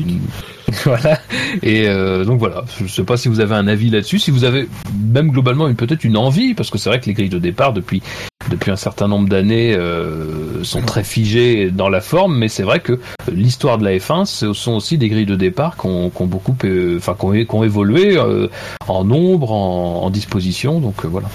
[0.84, 1.20] voilà.
[1.62, 4.44] Et euh, donc voilà, je sais pas si vous avez un avis là-dessus, si vous
[4.44, 4.68] avez
[5.12, 7.73] même globalement une peut-être une envie, parce que c'est vrai que les grilles de départ
[7.73, 8.02] depuis
[8.50, 12.81] depuis un certain nombre d'années euh, sont très figées dans la forme, mais c'est vrai
[12.81, 12.99] que
[13.31, 16.99] l'histoire de la F1, ce sont aussi des grilles de départ qui ont, beaucoup, euh,
[16.99, 18.49] enfin qui ont, évolué euh,
[18.89, 21.28] en nombre, en, en disposition, donc euh, voilà.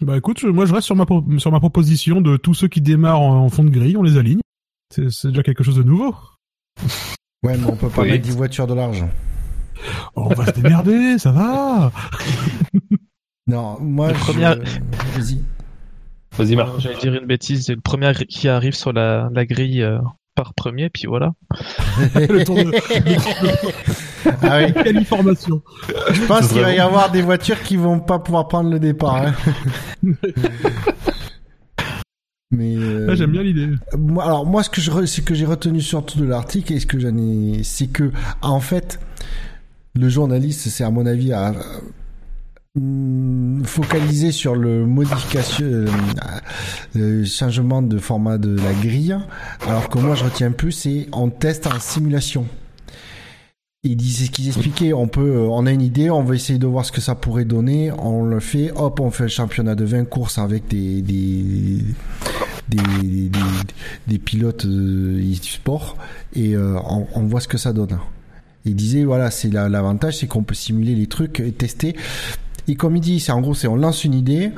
[0.00, 1.04] Bah écoute, moi je reste sur ma,
[1.38, 4.16] sur ma proposition de tous ceux qui démarrent en, en fond de grille, on les
[4.16, 4.40] aligne.
[4.94, 6.14] C'est c'est déjà quelque chose de nouveau.
[7.42, 8.10] Ouais, mais on peut pas Oui.
[8.12, 9.04] mettre 10 voitures de large.
[10.14, 11.90] Oh, on va se démerder, ça va.
[13.46, 14.20] Non, moi, Le je...
[14.20, 14.54] premier-
[15.16, 15.42] Vas-y.
[16.36, 16.78] Vas-y Marc.
[16.80, 19.98] J'allais dire une bêtise, c'est le premier qui arrive sur la, la grille euh,
[20.34, 21.32] par premier, puis voilà.
[22.14, 22.72] Le tour de
[24.42, 24.72] Ah oui.
[24.84, 25.62] quelle information.
[26.12, 29.16] Je pense qu'il va y avoir des voitures qui vont pas pouvoir prendre le départ.
[29.16, 29.34] hein.
[32.50, 33.68] Mais euh, Là, j'aime bien l'idée.
[33.96, 36.86] moi, alors moi, ce que je ce que j'ai retenu surtout de l'article et ce
[36.86, 38.10] que j'en ai, c'est que
[38.42, 38.98] en fait,
[39.94, 41.54] le journaliste, c'est à mon avis à
[42.76, 45.86] hum, focaliser sur le modification, euh,
[46.96, 49.16] euh, changement de format de la grille,
[49.66, 52.46] alors que moi je retiens plus, c'est on teste en simulation.
[53.82, 56.66] Ils disaient qu'ils expliquaient, on peut, euh, on a une idée, on va essayer de
[56.66, 59.86] voir ce que ça pourrait donner, on le fait, hop, on fait le championnat de
[59.86, 61.78] 20 courses avec des, des,
[62.68, 65.96] des, pilotes euh, e-sport
[66.34, 66.78] et euh,
[67.14, 67.98] on, voit ce que ça donne.
[68.66, 71.96] Il disait voilà, c'est la- l'avantage, c'est qu'on peut simuler les trucs et tester.
[72.68, 74.52] Et comme il dit, c'est en gros, c'est on lance une idée.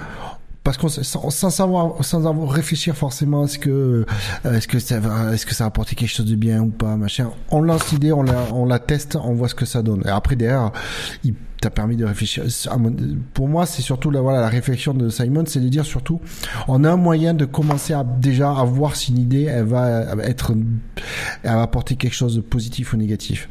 [0.65, 4.07] Parce qu'on sans, sans savoir, sans avoir réfléchir forcément, est-ce que,
[4.45, 6.69] euh, est-ce que ça va, est-ce que ça va apporter quelque chose de bien ou
[6.69, 7.31] pas, machin.
[7.51, 10.03] On lance l'idée, on la, on la teste, on voit ce que ça donne.
[10.07, 10.71] Et après derrière,
[11.25, 12.45] il t'a permis de réfléchir.
[12.71, 12.77] À
[13.35, 16.21] Pour moi, c'est surtout la, voilà, la réflexion de Simon, c'est de dire surtout,
[16.69, 20.15] on a un moyen de commencer à déjà à voir si une idée, elle va
[20.23, 20.53] être,
[21.43, 23.49] elle va apporter quelque chose de positif ou négatif.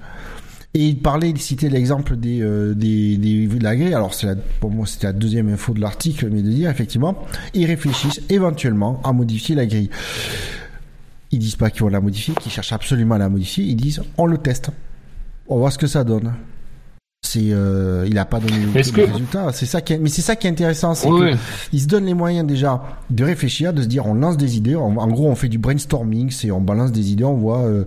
[0.74, 3.94] Et il parlait, il citait l'exemple des, euh, des, des, de la grille.
[3.94, 7.18] Alors, c'est pour moi, c'était la deuxième info de l'article, mais de dire, effectivement,
[7.54, 9.90] ils réfléchissent éventuellement à modifier la grille.
[11.32, 13.66] Ils disent pas qu'ils vont la modifier, qu'ils cherchent absolument à la modifier.
[13.66, 14.70] Ils disent, on le teste.
[15.48, 16.34] On voit ce que ça donne.
[17.24, 19.52] C'est, euh, il a pas donné de que- résultat.
[19.54, 21.32] C'est ça qui est, mais c'est ça qui est intéressant, c'est Oui,
[21.72, 24.76] ils se donnent les moyens déjà de réfléchir, de se dire on lance des idées.
[24.76, 27.86] En, en gros, on fait du brainstorming, c'est on balance des idées, on voit, euh,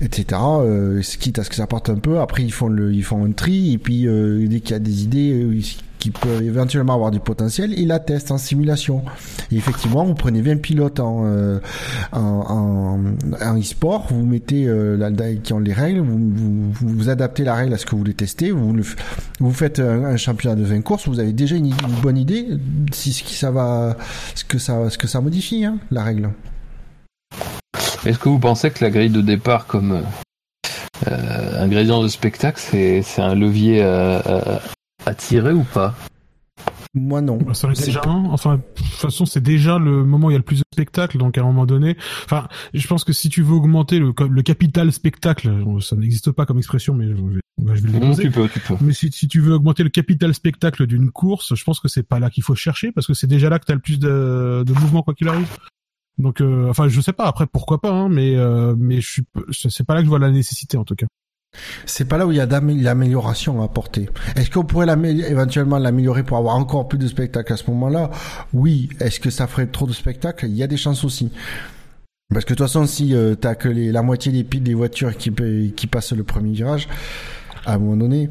[0.00, 0.40] etc.
[0.42, 2.20] Euh, quitte à ce que ça parte un peu.
[2.20, 4.78] Après, ils font le, ils font un tri et puis euh, dès qu'il y a
[4.78, 5.60] des idées euh,
[5.98, 9.02] qui peuvent éventuellement avoir du potentiel, ils la testent en simulation.
[9.50, 11.58] Et effectivement, vous prenez 20 pilotes en euh,
[12.12, 17.08] en, en, en e-sport, vous mettez euh, la, qui ont les règles, vous, vous, vous,
[17.08, 18.84] adaptez la règle à ce que vous voulez tester, vous le,
[19.40, 22.46] vous faites un, championnat de 20 courses, vous avez déjà une, une bonne idée
[22.92, 23.96] si ce qui ça va
[24.34, 26.30] ce que ça ce que ça modifie hein, la règle.
[28.06, 30.02] Est-ce que vous pensez que la grille de départ comme
[31.06, 34.60] euh, ingrédient de spectacle, c'est c'est un levier à, à-
[35.06, 35.94] à tirer ou pas?
[36.94, 37.36] Moi non.
[37.36, 38.24] Bah, Ça en est C'est déjà un.
[38.26, 40.64] Enfin, de toute façon, c'est déjà le moment où il y a le plus de
[40.72, 41.96] spectacles, donc à un moment donné.
[42.24, 46.46] Enfin, je pense que si tu veux augmenter le, le capital spectacle, ça n'existe pas
[46.46, 48.14] comme expression, mais je vais, bah, je vais le Non.
[48.14, 48.74] Tu peux, tu peux.
[48.80, 52.02] Mais si, si tu veux augmenter le capital spectacle d'une course, je pense que c'est
[52.08, 54.64] pas là qu'il faut chercher, parce que c'est déjà là que t'as le plus de,
[54.66, 55.46] de mouvement quoi qu'il arrive.
[56.18, 57.26] Donc, euh, enfin, je sais pas.
[57.26, 60.18] Après, pourquoi pas, hein, mais euh, mais je suis, c'est pas là que je vois
[60.18, 61.06] la nécessité en tout cas.
[61.86, 64.10] C'est pas là où il y a l'amélioration à apporter.
[64.36, 64.86] Est-ce qu'on pourrait
[65.28, 68.10] éventuellement l'améliorer pour avoir encore plus de spectacles à ce moment-là?
[68.52, 68.90] Oui.
[69.00, 70.46] Est-ce que ça ferait trop de spectacles?
[70.46, 71.30] Il y a des chances aussi.
[72.32, 74.74] Parce que de toute façon, si euh, t'as que les, la moitié des piles des
[74.74, 75.32] voitures qui,
[75.74, 76.86] qui passent le premier virage,
[77.64, 78.28] à un moment donné,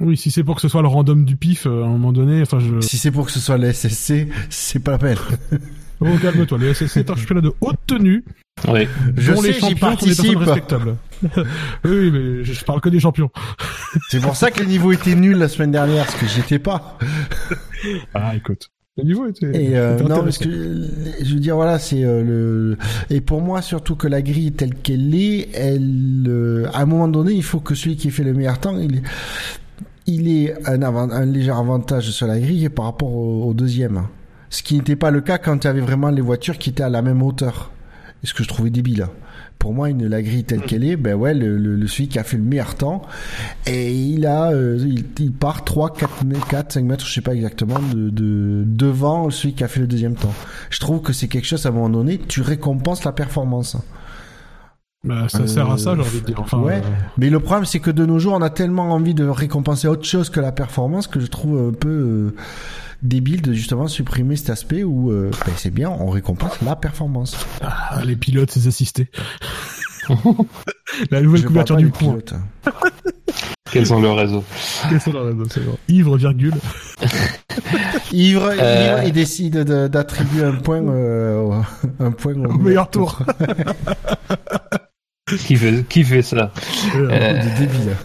[0.00, 2.12] Oui, si c'est pour que ce soit le random du pif, euh, à un moment
[2.12, 2.80] donné, enfin, je.
[2.80, 5.18] si c'est pour que ce soit le SSC, c'est pas la peine.
[6.00, 6.58] Oh, calme-toi.
[6.58, 8.24] Le SSC est un championnat de haute tenue.
[8.68, 8.86] Oui.
[9.16, 10.38] Je dont sais, les j'y champions sont des personnes participe.
[10.38, 10.96] respectables.
[11.84, 13.30] oui, mais je parle que des champions.
[14.10, 16.58] C'est pour ça que le niveau était nul la semaine dernière, parce que j'y étais
[16.58, 16.98] pas.
[18.14, 18.70] Ah, écoute.
[18.96, 19.46] Le niveau était.
[19.64, 22.78] Et euh, était non, parce que je veux dire voilà, c'est euh, le
[23.10, 27.06] et pour moi surtout que la grille telle qu'elle est, elle euh, à un moment
[27.06, 29.02] donné, il faut que celui qui fait le meilleur temps, il
[30.06, 34.04] il ait un, avant- un léger avantage sur la grille par rapport au, au deuxième.
[34.50, 36.82] Ce qui n'était pas le cas quand il y avait vraiment les voitures qui étaient
[36.82, 37.70] à la même hauteur.
[38.22, 39.06] Et ce que je trouvais débile.
[39.58, 42.18] Pour moi, une, la grille telle qu'elle est, ben ouais, le, le, le- celui qui
[42.18, 43.02] a fait le meilleur temps,
[43.66, 47.34] et il a, euh, il, il part 3, 4, 4, 5 mètres, je sais pas
[47.34, 50.32] exactement, de, de devant celui qui a fait le deuxième temps.
[50.70, 53.76] Je trouve que c'est quelque chose à un moment donné, tu récompenses la performance.
[55.04, 56.40] Bah, ça Euh, sert à ça, j'ai envie de dire.
[56.40, 56.76] Enfin, ouais.
[56.84, 59.88] euh, Mais le problème, c'est que de nos jours, on a tellement envie de récompenser
[59.88, 62.34] autre chose que la performance que je trouve un peu euh,
[63.06, 67.36] débile de justement supprimer cet aspect où euh, ben, c'est bien, on récompense la performance.
[67.62, 69.10] ah, les pilotes, ses assistés.
[71.10, 72.10] La nouvelle Je couverture du des point.
[72.12, 72.34] pilotes.
[73.72, 74.44] Quels sont leurs réseaux
[74.88, 75.44] Quels sont leurs réseaux.
[75.88, 76.54] Ivre, virgule.
[78.12, 78.94] Ivre, Euh.
[78.98, 81.54] Ivre, il décide de- d'attribuer un point, euh, au-
[82.04, 83.18] un point au Au meilleur tour.
[85.44, 86.52] qui fait, qui fait ça
[86.94, 87.96] Euh, Euh, de débile.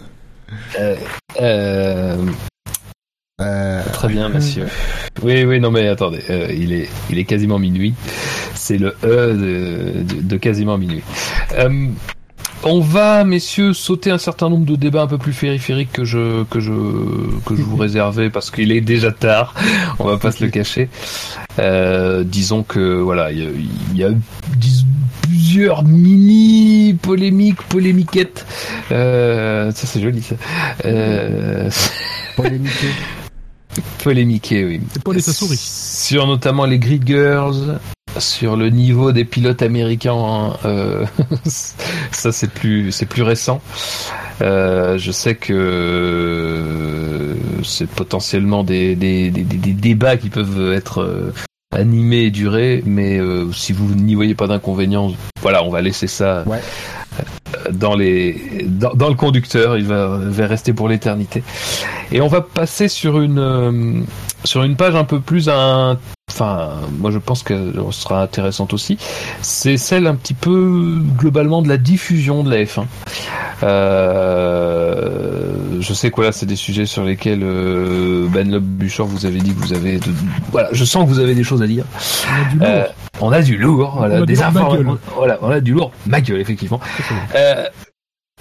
[3.41, 4.65] Euh, Très bien, monsieur.
[5.21, 7.93] Oui, oui, non, mais attendez, euh, il est, il est quasiment minuit.
[8.55, 11.01] C'est le E de, de, de quasiment minuit.
[11.57, 11.87] Euh,
[12.63, 16.43] on va, messieurs, sauter un certain nombre de débats un peu plus périphériques que je
[16.43, 16.71] que je
[17.45, 19.55] que je vous réservais parce qu'il est déjà tard.
[19.97, 20.87] On va pas se le cacher.
[21.59, 23.39] Euh, disons que voilà, il
[23.95, 24.15] y a, y a
[24.57, 24.85] dis-
[25.23, 28.45] plusieurs mini polémiques, polémiquettes.
[28.91, 30.35] Euh, ça c'est joli ça.
[30.85, 31.67] Euh,
[34.03, 34.65] polémiqué.
[34.65, 34.81] Oui.
[34.93, 35.57] C'est pas les sa souris.
[35.57, 37.79] Sur notamment les Grid Girls,
[38.17, 41.05] sur le niveau des pilotes américains, euh,
[41.45, 43.61] ça c'est plus c'est plus récent.
[44.41, 51.31] Euh, je sais que euh, c'est potentiellement des, des, des, débats qui peuvent être
[51.71, 56.07] animés et durer, mais euh, si vous n'y voyez pas d'inconvénient, voilà, on va laisser
[56.07, 56.59] ça Ouais.
[57.71, 61.43] Dans les dans le conducteur, il va, va rester pour l'éternité.
[62.11, 64.01] Et on va passer sur une euh,
[64.43, 65.97] sur une page un peu plus un
[66.31, 68.97] enfin moi je pense qu'elle sera intéressante aussi.
[69.41, 72.85] C'est celle un petit peu globalement de la diffusion de la F1.
[73.63, 79.25] Euh, je sais quoi là, c'est des sujets sur lesquels euh, Ben Loeb Buchor vous
[79.25, 80.11] avez dit que vous avez de...
[80.51, 81.85] voilà, je sens que vous avez des choses à dire.
[82.25, 82.67] On a du lourd.
[82.67, 82.85] Euh,
[83.21, 84.99] on a du lourd, voilà, a du des lourd, informations.
[85.15, 86.79] Voilà, on a du lourd, ma gueule, effectivement.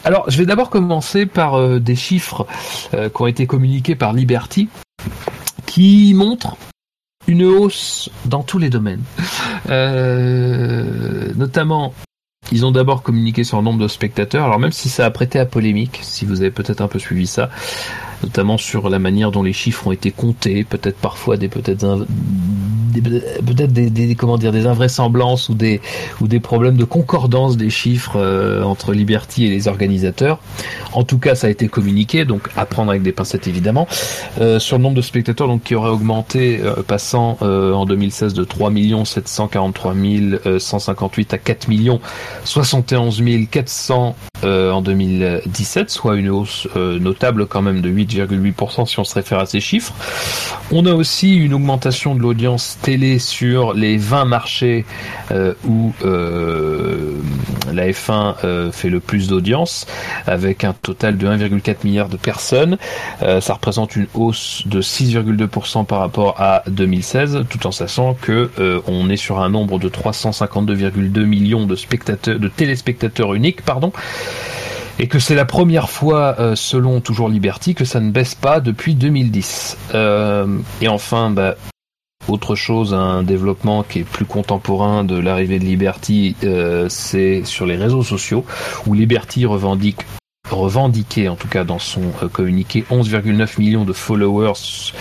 [0.04, 2.46] Alors, je vais d'abord commencer par des chiffres
[2.92, 4.70] qui ont été communiqués par Liberty,
[5.66, 6.56] qui montrent
[7.30, 9.02] une hausse dans tous les domaines.
[9.70, 11.94] Euh, notamment,
[12.50, 14.44] ils ont d'abord communiqué sur le nombre de spectateurs.
[14.44, 17.28] Alors même si ça a prêté à polémique, si vous avez peut-être un peu suivi
[17.28, 17.48] ça,
[18.24, 22.04] notamment sur la manière dont les chiffres ont été comptés, peut-être parfois des peut-être
[22.90, 25.80] peut-être des, des- comment dire des invraisemblances ou des
[26.20, 30.38] ou des problèmes de concordance des chiffres euh, entre Liberty et les organisateurs.
[30.92, 33.86] En tout cas, ça a été communiqué, donc à prendre avec des pincettes évidemment.
[34.40, 38.34] Euh, sur le nombre de spectateurs donc qui aurait augmenté, euh, passant euh, en 2016
[38.34, 38.70] de 3
[39.04, 39.94] 743
[40.58, 41.68] 158 à 4
[42.44, 48.98] 71 400 euh, en 2017, soit une hausse euh, notable quand même de 8,8% si
[48.98, 49.92] on se réfère à ces chiffres.
[50.72, 54.84] On a aussi une augmentation de l'audience télé sur les 20 marchés
[55.30, 55.92] euh, où
[57.72, 59.86] la F1 fait le plus d'audience,
[60.26, 62.78] avec un total de 1,4 milliard de personnes.
[63.20, 68.50] ça représente une hausse de 6,2% par rapport à 2016, tout en sachant que
[68.86, 73.92] on est sur un nombre de 352,2 millions de spectateurs, de téléspectateurs uniques, pardon,
[74.98, 78.60] et que c'est la première fois, euh, selon toujours Liberty, que ça ne baisse pas
[78.60, 79.78] depuis 2010.
[79.94, 81.56] Euh, et enfin, bah,
[82.30, 87.66] autre chose, un développement qui est plus contemporain de l'arrivée de Liberty, euh, c'est sur
[87.66, 88.44] les réseaux sociaux,
[88.86, 90.04] où Liberty revendique
[90.50, 92.02] revendiqué en tout cas dans son
[92.32, 94.92] communiqué 11,9 millions de followers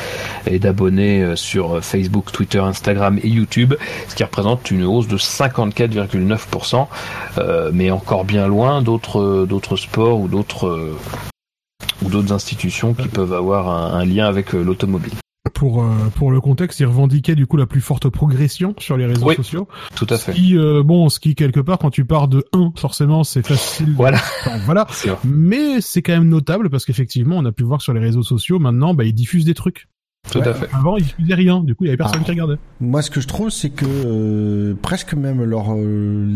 [0.47, 3.73] et d'abonnés euh, sur euh, Facebook, Twitter, Instagram et YouTube,
[4.07, 6.87] ce qui représente une hausse de 54,9%,
[7.37, 10.93] euh, mais encore bien loin d'autres d'autres sports ou d'autres
[12.03, 15.13] ou d'autres institutions qui peuvent avoir un, lien avec l'automobile.
[15.53, 19.33] Pour pour le contexte, il revendiquait du coup la plus forte progression sur les réseaux
[19.33, 19.67] sociaux.
[19.95, 20.31] Tout à fait.
[20.31, 23.93] Ce qui, bon, ce qui quelque part quand tu pars de 1, forcément, c'est facile.
[23.95, 24.19] Voilà.
[24.65, 24.87] voilà.
[25.23, 28.59] Mais c'est quand même notable parce qu'effectivement, on a pu voir sur les réseaux sociaux
[28.59, 29.87] maintenant, bah, ils diffusent des trucs.
[30.31, 30.67] Tout à fait.
[30.73, 31.61] Avant, ils faisaient rien.
[31.63, 32.25] Du coup, il y avait personne ah.
[32.25, 32.57] qui regardait.
[32.79, 36.27] Moi, ce que je trouve, c'est que euh, presque même leur euh,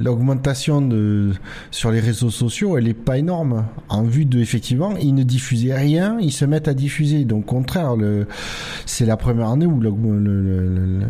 [0.00, 1.32] l'augmentation de
[1.70, 3.66] sur les réseaux sociaux, elle est pas énorme.
[3.88, 7.24] En vue de effectivement, ils ne diffusaient rien, ils se mettent à diffuser.
[7.24, 8.26] Donc, au contraire, le
[8.84, 11.00] c'est la première année où le, le,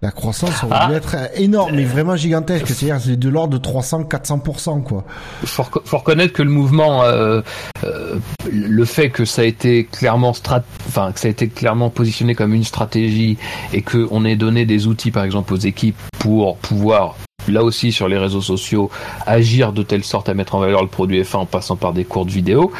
[0.00, 0.96] la croissance aurait dû ah.
[0.96, 2.68] être énorme, mais vraiment gigantesque.
[2.68, 5.04] C'est-à-dire, c'est de l'ordre de 300, 400%, quoi.
[5.44, 7.40] Faut, faut reconnaître que le mouvement, euh,
[7.84, 8.16] euh,
[8.50, 12.36] le fait que ça a été clairement strat, enfin, que ça a été clairement positionné
[12.36, 13.38] comme une stratégie
[13.72, 17.16] et qu'on ait donné des outils, par exemple, aux équipes pour pouvoir
[17.48, 18.90] là aussi sur les réseaux sociaux,
[19.26, 22.04] agir de telle sorte à mettre en valeur le produit F1 en passant par des
[22.04, 22.70] courtes vidéos.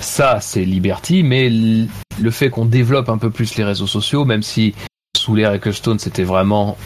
[0.00, 4.42] Ça, c'est Liberty, mais le fait qu'on développe un peu plus les réseaux sociaux, même
[4.42, 4.74] si
[5.20, 6.78] sous l'ère Ecclestone, c'était vraiment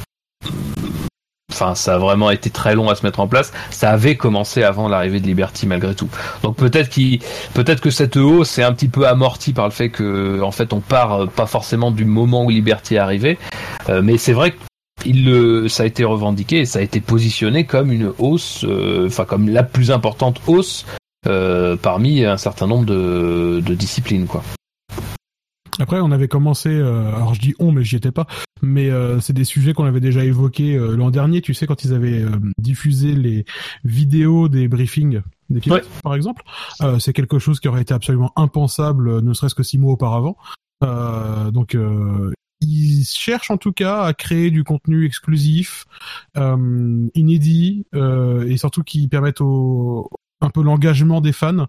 [1.53, 3.53] enfin ça a vraiment été très long à se mettre en place.
[3.71, 6.09] Ça avait commencé avant l'arrivée de Liberty malgré tout.
[6.43, 7.21] Donc peut-être qu'il
[7.55, 10.73] peut-être que cette hausse est un petit peu amortie par le fait que en fait
[10.73, 13.39] on part euh, pas forcément du moment où Liberty est arrivé,
[13.89, 14.57] euh, mais c'est vrai que
[15.07, 19.07] il le, ça a été revendiqué et ça a été positionné comme une hausse, euh,
[19.07, 20.87] enfin comme la plus importante hausse
[21.83, 24.43] parmi un certain nombre de, de disciplines quoi.
[25.79, 28.27] Après, on avait commencé, euh, alors je dis on, mais j'y étais pas,
[28.63, 31.85] mais euh, c'est des sujets qu'on avait déjà évoqués euh, l'an dernier, tu sais, quand
[31.85, 32.25] ils avaient
[32.59, 33.45] diffusé les
[33.85, 36.43] vidéos des briefings des pilotes, par exemple.
[36.99, 40.37] c'est quelque chose qui aurait été absolument impensable, ne serait-ce que six mois auparavant.
[40.81, 41.77] donc,
[42.61, 45.85] ils cherchent en tout cas à créer du contenu exclusif,
[46.35, 50.09] inédit, et surtout qui permettent aux,
[50.41, 51.67] un peu l'engagement des fans.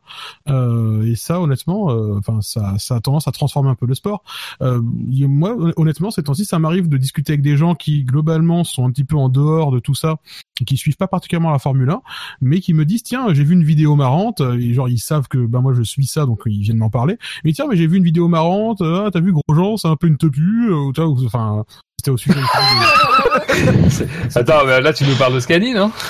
[0.50, 3.96] Euh, et ça honnêtement euh, enfin ça ça a tendance à transformer un peu le
[3.96, 4.24] sport.
[4.62, 8.86] Euh, moi honnêtement ces temps-ci ça m'arrive de discuter avec des gens qui globalement sont
[8.86, 10.18] un petit peu en dehors de tout ça
[10.66, 12.02] qui suivent pas particulièrement la Formule 1
[12.42, 15.38] mais qui me disent tiens j'ai vu une vidéo marrante et genre ils savent que
[15.38, 17.18] ben moi je suis ça donc ils viennent m'en parler.
[17.44, 20.08] Mais tiens mais j'ai vu une vidéo marrante ah, t'as vu Grosjean c'est un peu
[20.08, 20.92] une tepu ou
[21.26, 21.64] enfin
[21.98, 22.40] c'était au sujet
[24.36, 25.92] Attends, mais là tu nous parles de Scani, non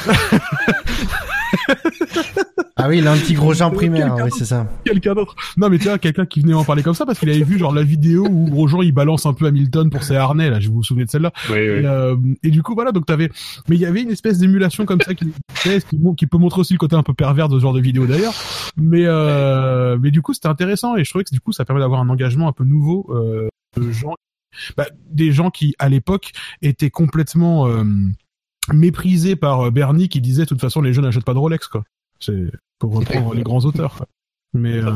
[2.78, 4.68] ah oui, l'anti-Grosjean primaire, oui, c'est ça.
[4.84, 5.34] Quelqu'un d'autre.
[5.56, 7.58] Non, mais tu vois, quelqu'un qui venait en parler comme ça parce qu'il avait vu
[7.58, 10.70] genre la vidéo où Grosjean il balance un peu Hamilton pour ses harnais, là, je
[10.70, 11.32] vous souviens de celle-là.
[11.50, 11.60] Oui, oui.
[11.60, 13.30] Et, euh, et, du coup, voilà, donc t'avais,
[13.70, 15.32] mais il y avait une espèce d'émulation comme ça qui,
[15.64, 18.08] qui, qui peut montrer aussi le côté un peu pervers de ce genre de vidéo
[18.08, 18.34] d'ailleurs.
[18.76, 21.80] Mais, euh, mais du coup, c'était intéressant et je trouvais que du coup, ça permet
[21.80, 23.48] d'avoir un engagement un peu nouveau, euh,
[23.78, 24.16] de gens,
[24.76, 27.86] bah, des gens qui, à l'époque, étaient complètement, euh,
[28.74, 31.84] méprisés par Bernie qui disait de toute façon les jeunes n'achètent pas de Rolex quoi.
[32.19, 34.06] C'est pour reprendre les grands auteurs.
[34.53, 34.92] Mais euh,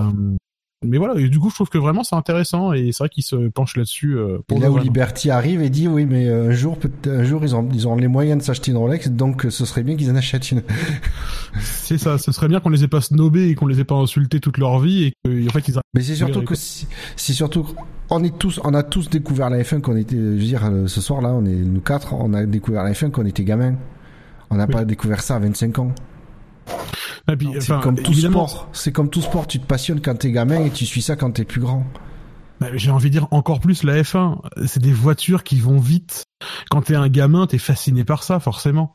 [0.85, 3.25] mais voilà, et du coup, je trouve que vraiment c'est intéressant et c'est vrai qu'ils
[3.25, 4.17] se penchent là-dessus.
[4.17, 7.53] Euh, pour là où Liberty arrive et dit oui, mais un jour, un jour, ils
[7.53, 10.15] ont, ils ont les moyens de s'acheter une Rolex, donc ce serait bien qu'ils en
[10.15, 10.63] achètent une.
[11.59, 13.95] c'est ça, ce serait bien qu'on les ait pas snobés et qu'on les ait pas
[13.95, 15.75] insultés toute leur vie et qu'en fait ils.
[15.93, 17.67] Mais c'est surtout que c'est surtout
[18.09, 20.87] on est tous, on a tous découvert la F1 qu'on était, je veux dire, euh,
[20.87, 23.75] ce soir-là, on est nous quatre, on a découvert la F1 qu'on était gamin.
[24.49, 25.93] On n'a pas découvert ça à 25 ans
[27.59, 28.69] c'est comme tout sport.
[28.73, 29.47] C'est comme tout sport.
[29.47, 31.85] Tu te passionnes quand t'es gamin et tu suis ça quand t'es plus grand.
[32.59, 34.39] Bah, j'ai envie de dire encore plus la F1.
[34.65, 36.25] C'est des voitures qui vont vite.
[36.69, 38.93] Quand t'es un gamin, t'es fasciné par ça, forcément.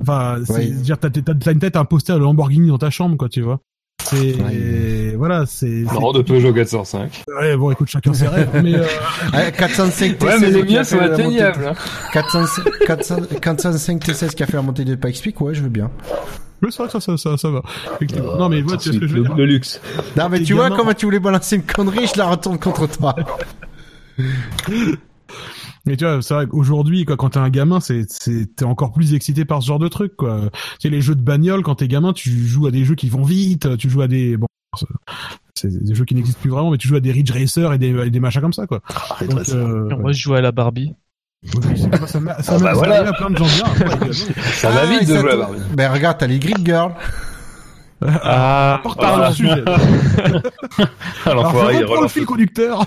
[0.00, 3.28] Enfin, c'est dire t'as, t'as une tête un poster de Lamborghini dans ta chambre, quoi,
[3.28, 3.60] tu vois.
[4.02, 5.84] C'est voilà, c'est.
[5.84, 7.24] Marrant de Peugeot 405.
[7.40, 8.74] Ouais, bon, écoute, chacun ses rêves, mais.
[8.74, 9.50] Euh...
[9.56, 10.24] 405 T16.
[10.24, 11.74] Ouais, mais les miens sont atteignables.
[12.12, 12.64] 405,
[13.40, 15.90] 405 T16 qui a fait la montée de Pikes Peak, ouais, je veux bien.
[16.62, 17.62] Mais c'est vrai que ça, ça, ça, ça va.
[17.96, 18.36] Effectivement.
[18.36, 19.34] non, mais de tu vois ce que je veux le, dire.
[19.36, 19.80] le luxe.
[20.16, 23.14] Non, mais tu vois, comment tu voulais balancer une connerie, je la retourne contre toi.
[25.84, 28.92] Mais tu vois, c'est vrai qu'aujourd'hui, quoi, quand t'es un gamin, c'est, c'est, t'es encore
[28.92, 30.42] plus excité par ce genre de truc, quoi.
[30.78, 33.08] Tu sais, les jeux de bagnole, quand t'es gamin, tu joues à des jeux qui
[33.08, 34.46] vont vite, tu joues à des, bon,
[34.78, 34.86] c'est-
[35.54, 37.78] c'est des jeux qui n'existent plus vraiment, mais tu joues à des Ridge Racer et
[37.78, 38.80] des, et des machins comme ça, quoi.
[39.28, 40.94] Donc, euh, Moi, je joue à la Barbie.
[41.50, 43.12] Pas- ça m'a, Ah bah voilà.
[43.12, 43.64] plein de gens bien.
[43.64, 44.12] après.
[44.52, 45.32] Ça va Ah, vite de ça jouer.
[45.74, 46.92] Ben regarde, t'as les Grid Girls.
[48.04, 49.30] Ah, On repart Voilà.
[49.30, 49.62] au sujet.
[49.66, 49.76] Ah,
[51.30, 52.84] Alors, l'enfoiré, je reprends le fil conducteur.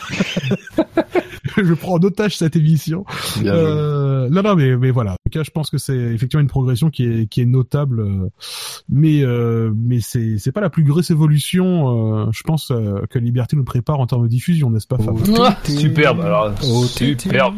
[1.58, 3.06] je prends en otage cette émission.
[3.46, 5.12] Euh, non, non, mais, mais voilà.
[5.12, 8.02] En tout cas, je pense que c'est effectivement une progression qui est, qui est notable,
[8.02, 8.30] euh,
[8.90, 13.18] mais, euh, mais c'est, c'est pas la plus grosse évolution, euh, je pense, euh, que
[13.20, 15.44] Liberty nous prépare en termes de diffusion, n'est-ce pas, Fab Oh.
[15.46, 17.56] Ah, superbe, alors Oh, superbe,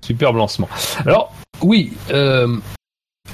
[0.00, 0.68] superbe lancement.
[1.04, 2.56] Alors oui, euh,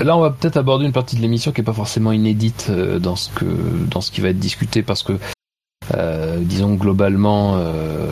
[0.01, 2.99] là on va peut-être aborder une partie de l'émission qui est pas forcément inédite euh,
[2.99, 3.45] dans ce que
[3.91, 5.13] dans ce qui va être discuté parce que
[5.95, 8.11] euh, disons globalement euh,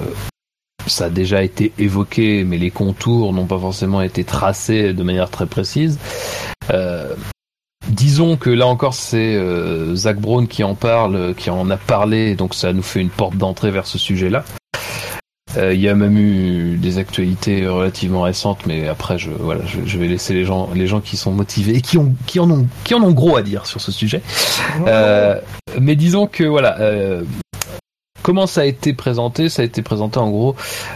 [0.87, 5.31] ça a déjà été évoqué, mais les contours n'ont pas forcément été tracés de manière
[5.31, 5.99] très précise.
[6.71, 7.15] Euh,
[7.89, 9.37] Disons que là encore c'est
[9.97, 13.37] Zach Brown qui en parle, qui en a parlé, donc ça nous fait une porte
[13.37, 14.45] d'entrée vers ce sujet-là.
[15.57, 19.79] Euh, Il y a même eu des actualités relativement récentes, mais après je voilà, je,
[19.85, 22.51] je vais laisser les gens les gens qui sont motivés et qui ont qui en
[22.51, 24.23] ont qui en ont gros à dire sur ce sujet.
[24.87, 25.39] Euh,
[25.81, 26.79] mais disons que voilà.
[26.81, 27.23] Euh,
[28.23, 29.49] Comment ça a été présenté?
[29.49, 30.55] Ça a été présenté en gros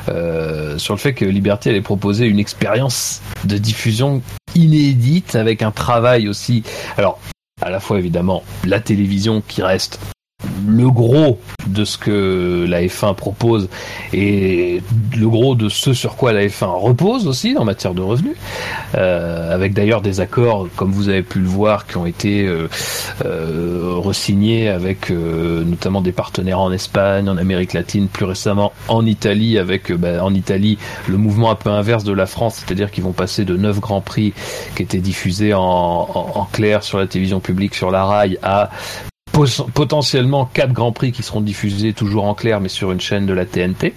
[0.09, 4.23] euh, sur le fait que Liberty allait proposer une expérience de diffusion
[4.55, 6.63] inédite avec un travail aussi.
[6.97, 7.19] Alors,
[7.61, 9.99] à la fois évidemment la télévision qui reste
[10.67, 13.69] le gros de ce que la F1 propose
[14.13, 14.83] et
[15.17, 18.37] le gros de ce sur quoi la F1 repose aussi en matière de revenus,
[18.95, 22.69] euh, avec d'ailleurs des accords, comme vous avez pu le voir, qui ont été euh,
[23.25, 29.05] euh, re-signés avec euh, notamment des partenaires en Espagne, en Amérique latine, plus récemment en
[29.07, 30.79] Italie, avec euh, bah, en Italie
[31.09, 34.01] le mouvement un peu inverse de la France, c'est-à-dire qu'ils vont passer de 9 grands
[34.01, 34.33] prix
[34.77, 38.71] qui étaient diffusés en, en, clair sur la télévision publique sur la rail à
[39.75, 43.35] potentiellement quatre grands prix qui seront diffusés toujours en clair mais sur une chaîne de
[43.35, 43.93] la TNT.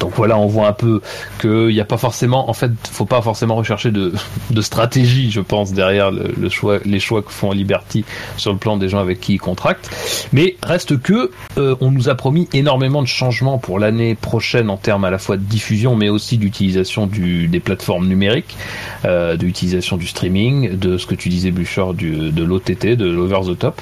[0.00, 1.02] Donc voilà, on voit un peu
[1.40, 4.14] qu'il n'y a pas forcément, en fait, faut pas forcément rechercher de,
[4.50, 8.04] de stratégie, je pense, derrière le, choix, les choix que font Liberty
[8.36, 9.90] sur le plan des gens avec qui ils contractent.
[10.32, 14.76] Mais reste que euh, on nous a promis énormément de changements pour l'année prochaine en
[14.76, 18.56] termes à la fois de diffusion mais aussi d'utilisation du, des plateformes numériques,
[19.04, 23.10] euh, de l'utilisation du streaming, de ce que tu disais Bouchard, du, de l'OTT, de
[23.10, 23.80] l'over the top.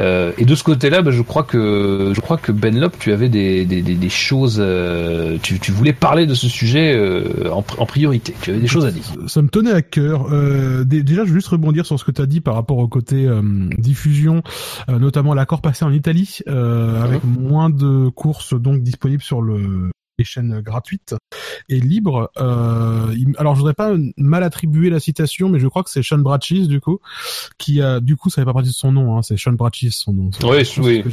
[0.00, 3.12] Euh, et de ce côté-là, bah, je crois que je crois que Ben Lop, tu
[3.12, 7.50] avais des, des, des, des choses, euh, tu, tu voulais parler de ce sujet euh,
[7.52, 8.34] en, en priorité.
[8.42, 9.02] Tu avais des choses à dire.
[9.26, 10.32] Ça me tenait à cœur.
[10.32, 12.78] Euh, dé- déjà, je veux juste rebondir sur ce que tu as dit par rapport
[12.78, 13.42] au côté euh,
[13.78, 14.42] diffusion,
[14.88, 19.90] euh, notamment l'accord passé en Italie, euh, avec moins de courses donc disponibles sur le
[20.22, 21.14] les chaînes gratuites
[21.68, 22.30] et libres.
[22.38, 26.18] Euh, alors, je voudrais pas mal attribuer la citation, mais je crois que c'est Sean
[26.18, 27.00] Bratchis, du coup,
[27.58, 29.90] qui a, du coup, ça fait pas partie de son nom, hein, c'est Sean Bratchis,
[29.90, 30.30] son nom.
[30.44, 31.04] Oui, oui.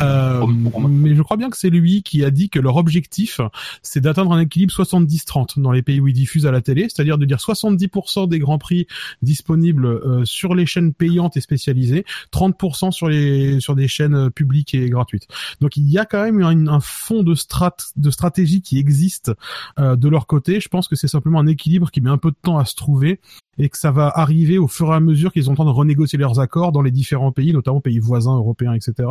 [0.00, 0.46] Euh,
[0.88, 3.40] mais je crois bien que c'est lui qui a dit que leur objectif,
[3.82, 7.18] c'est d'atteindre un équilibre 70-30 dans les pays où ils diffusent à la télé, c'est-à-dire
[7.18, 8.86] de dire 70% des grands prix
[9.22, 14.74] disponibles euh, sur les chaînes payantes et spécialisées, 30% sur les sur des chaînes publiques
[14.74, 15.26] et gratuites.
[15.60, 19.32] Donc il y a quand même un, un fond de strat de stratégie qui existe
[19.78, 20.60] euh, de leur côté.
[20.60, 22.74] Je pense que c'est simplement un équilibre qui met un peu de temps à se
[22.74, 23.20] trouver
[23.58, 25.70] et que ça va arriver au fur et à mesure qu'ils ont en train de
[25.70, 29.08] renégocier leurs accords dans les différents pays, notamment pays voisins européens, etc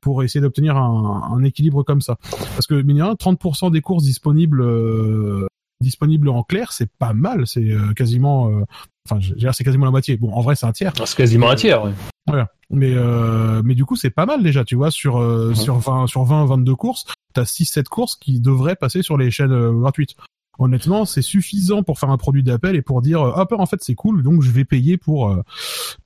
[0.00, 2.16] pour essayer d'obtenir un, un équilibre comme ça.
[2.54, 5.46] Parce que mine de rien, 30% des courses disponibles euh,
[5.82, 8.64] disponibles en clair, c'est pas mal, c'est euh, quasiment euh,
[9.10, 9.20] enfin
[9.52, 10.16] c'est quasiment la moitié.
[10.16, 10.92] Bon, en vrai, c'est un tiers.
[11.04, 11.84] C'est quasiment un tiers.
[11.84, 11.90] oui.
[12.26, 12.48] Voilà.
[12.70, 15.54] Mais euh, mais du coup, c'est pas mal déjà, tu vois, sur euh, Ouais.
[15.56, 17.04] sur 20 sur 20 22 courses,
[17.34, 20.14] t'as 6 7 courses qui devraient passer sur les chaînes euh, gratuites.
[20.58, 23.94] Honnêtement, c'est suffisant pour faire un produit d'appel et pour dire ah en fait c'est
[23.94, 25.34] cool donc je vais payer pour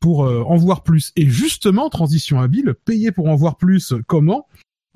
[0.00, 1.12] pour euh, en voir plus.
[1.16, 4.46] Et justement, transition habile, payer pour en voir plus, comment?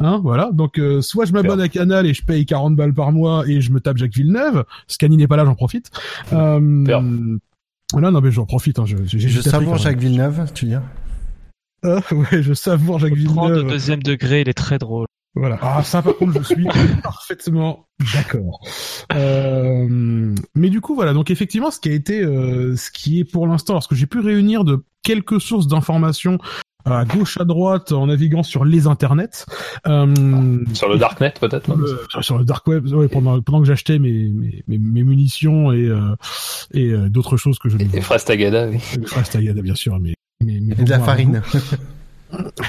[0.01, 0.51] Hein, voilà.
[0.53, 3.61] Donc, euh, soit je m'abonne à Canal et je paye 40 balles par mois et
[3.61, 4.65] je me tape Jacques Villeneuve.
[4.89, 5.91] Scani n'est pas là, j'en profite.
[6.33, 7.37] Euh,
[7.93, 8.79] voilà, non mais j'en profite.
[8.79, 9.77] Hein, je, j'ai- Je savoure.
[9.77, 10.75] Jacques Villeneuve, tu dis.
[11.83, 13.71] Ah, ouais, je savoure Jacques Au 30 de Villeneuve.
[13.73, 15.07] deuxième degré, il est très drôle.
[15.35, 15.59] Voilà.
[15.63, 16.67] Ah, ça, par contre, je suis
[17.03, 18.61] parfaitement d'accord.
[19.15, 21.13] Euh, mais du coup, voilà.
[21.13, 24.19] Donc, effectivement, ce qui a été, euh, ce qui est pour l'instant, lorsque j'ai pu
[24.21, 26.39] réunir de quelques sources d'informations
[26.85, 29.47] à gauche, à droite, en naviguant sur les internets,
[29.87, 31.71] euh, Sur le darknet peut-être.
[31.71, 34.33] euh, sur- sur le dark web, ouais, pendant, pendant que j'achetais mes,
[34.69, 36.15] mes, munitions et, euh,
[36.73, 38.79] et euh, d'autres choses que je Et Frastagada, oui.
[39.07, 41.43] Frastagada, bien sûr, mais mais, mais Et de la farine.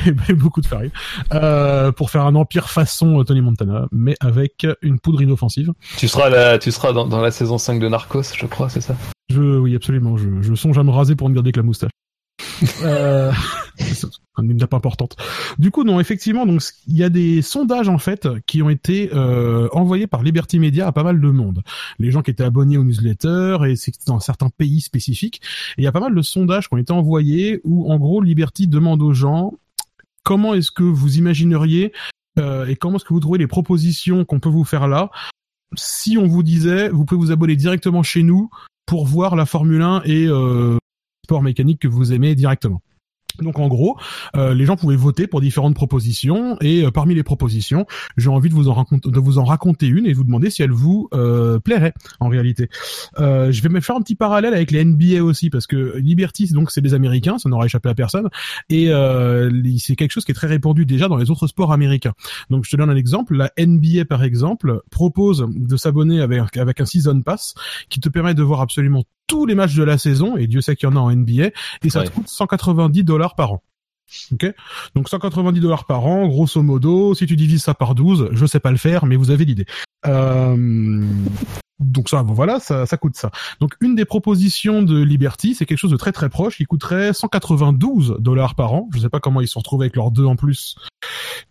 [0.08, 0.90] et beaucoup de farine,
[1.34, 5.72] euh, pour faire un empire façon Tony Montana, mais avec une poudre inoffensive.
[5.98, 8.82] Tu seras là, tu seras dans, dans la saison 5 de Narcos, je crois, c'est
[8.82, 8.96] ça?
[9.30, 10.18] Je, oui, absolument.
[10.18, 11.92] Je, je songe à me raser pour ne garder que la moustache.
[12.84, 13.32] euh,
[14.42, 15.16] une étape importante.
[15.60, 19.12] Du coup, non, effectivement, donc il y a des sondages en fait qui ont été
[19.14, 21.64] euh, envoyés par Liberty Media à pas mal de monde.
[22.00, 25.42] Les gens qui étaient abonnés aux newsletters et c'est dans certains pays spécifiques.
[25.78, 28.68] Il y a pas mal de sondages qui ont été envoyés où, en gros, Liberty
[28.68, 29.54] demande aux gens
[30.24, 31.94] comment est-ce que vous imagineriez
[32.40, 35.10] euh, et comment est-ce que vous trouvez les propositions qu'on peut vous faire là?
[35.76, 38.50] Si on vous disait vous pouvez vous abonner directement chez nous
[38.86, 40.78] pour voir la Formule 1 et euh,
[41.26, 42.82] sport mécanique que vous aimez directement.
[43.40, 43.98] Donc en gros,
[44.36, 47.86] euh, les gens pouvaient voter pour différentes propositions et euh, parmi les propositions,
[48.18, 51.60] j'ai envie de vous en raconter, une et de vous demander si elle vous euh,
[51.60, 52.70] plairait en réalité.
[53.18, 56.72] Je vais me faire un petit parallèle avec les NBA aussi parce que Liberty donc
[56.72, 58.30] c'est des Américains, ça n'aura échappé à personne
[58.70, 58.92] et
[59.80, 62.14] c'est quelque chose qui est très répandu déjà dans les autres sports américains.
[62.50, 66.82] Donc je te donne un exemple, la NBA par exemple propose de s'abonner avec avec
[66.82, 67.54] un season pass
[67.90, 70.76] qui te permet de voir absolument tous les matchs de la saison et Dieu sait
[70.76, 71.50] qu'il y en a en NBA
[71.84, 72.06] et ça Ouais.
[72.06, 73.64] te coûte 190 dollars par an.
[74.34, 74.46] Ok,
[74.94, 77.16] donc 190 dollars par an, grosso modo.
[77.16, 79.66] Si tu divises ça par 12, je sais pas le faire, mais vous avez l'idée.
[80.06, 81.06] Euh,
[81.80, 83.32] donc ça, bon, voilà, ça, ça coûte ça.
[83.62, 87.14] Donc une des propositions de Liberty, c'est quelque chose de très très proche, qui coûterait
[87.14, 88.90] 192 dollars par an.
[88.94, 90.76] Je sais pas comment ils se sont retrouvés avec leurs deux en plus,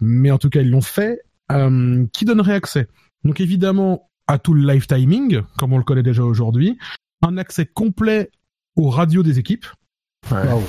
[0.01, 1.21] mais en tout cas ils l'ont fait.
[1.51, 2.89] Euh, qui donnerait accès?
[3.25, 6.79] Donc évidemment à tout le live timing, comme on le connaît déjà aujourd'hui,
[7.23, 8.31] un accès complet
[8.77, 9.67] aux radios des équipes.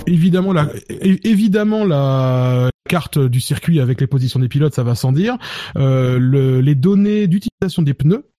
[0.07, 5.11] Évidemment la, évidemment la carte du circuit avec les positions des pilotes, ça va sans
[5.11, 5.37] dire.
[5.77, 8.29] Euh, le- les données d'utilisation des pneus,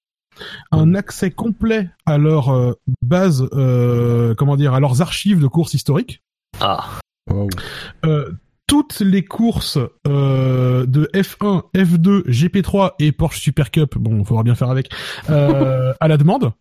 [0.73, 5.75] un accès complet à leur euh, base, euh, comment dire, à leurs archives de courses
[5.75, 6.23] historiques.
[6.61, 6.99] Ah.
[8.05, 8.31] Euh,
[8.67, 14.43] toutes les courses euh, de F1, F2, GP3 et Porsche Super Cup, bon, il faudra
[14.43, 14.91] bien faire avec,
[15.31, 16.53] euh, à la demande.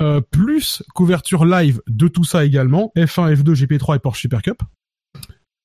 [0.00, 4.62] Euh, plus couverture live de tout ça également, F1, F2, GP3 et Porsche Super Cup.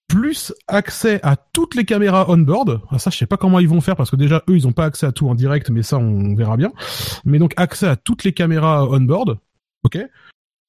[0.08, 2.82] Plus accès à toutes les caméras on-board.
[2.90, 4.74] Ah, ça, je sais pas comment ils vont faire parce que déjà, eux, ils ont
[4.74, 6.74] pas accès à tout en direct, mais ça, on verra bien.
[7.24, 9.38] Mais donc, accès à toutes les caméras on-board.
[9.84, 9.98] Ok?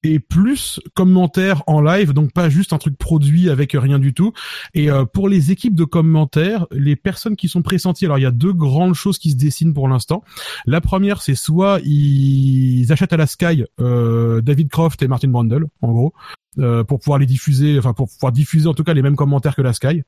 [0.05, 4.33] Et plus commentaires en live, donc pas juste un truc produit avec rien du tout.
[4.75, 8.27] Et euh, pour les équipes de commentaires, les personnes qui sont pressenties, alors il y
[8.27, 10.25] a deux grandes choses qui se dessinent pour l'instant.
[10.67, 15.67] La première, c'est soit ils achètent à la Sky euh, David Croft et Martin Brundle,
[15.83, 16.13] en gros,
[16.59, 19.55] euh, pour pouvoir les diffuser, enfin pour pouvoir diffuser en tout cas les mêmes commentaires
[19.55, 20.03] que la Sky.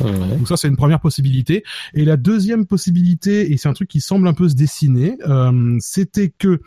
[0.00, 0.12] Ouais.
[0.38, 1.64] Donc ça, c'est une première possibilité.
[1.94, 5.76] Et la deuxième possibilité, et c'est un truc qui semble un peu se dessiner, euh,
[5.80, 6.60] c'était que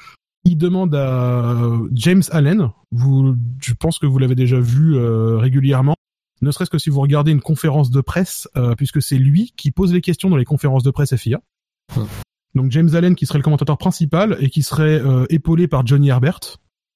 [0.48, 1.56] il demande à
[1.92, 5.96] James Allen, vous, je pense que vous l'avez déjà vu euh, régulièrement,
[6.42, 9.72] ne serait-ce que si vous regardez une conférence de presse, euh, puisque c'est lui qui
[9.72, 11.42] pose les questions dans les conférences de presse FIA.
[12.56, 16.10] Donc James Allen qui serait le commentateur principal et qui serait euh, épaulé par Johnny
[16.10, 16.40] Herbert,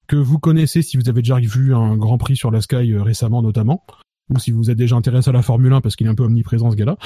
[0.07, 3.41] que vous connaissez si vous avez déjà vu un Grand Prix sur la Sky récemment
[3.41, 3.83] notamment,
[4.29, 6.23] ou si vous êtes déjà intéressé à la Formule 1 parce qu'il est un peu
[6.23, 6.97] omniprésent ce gars-là.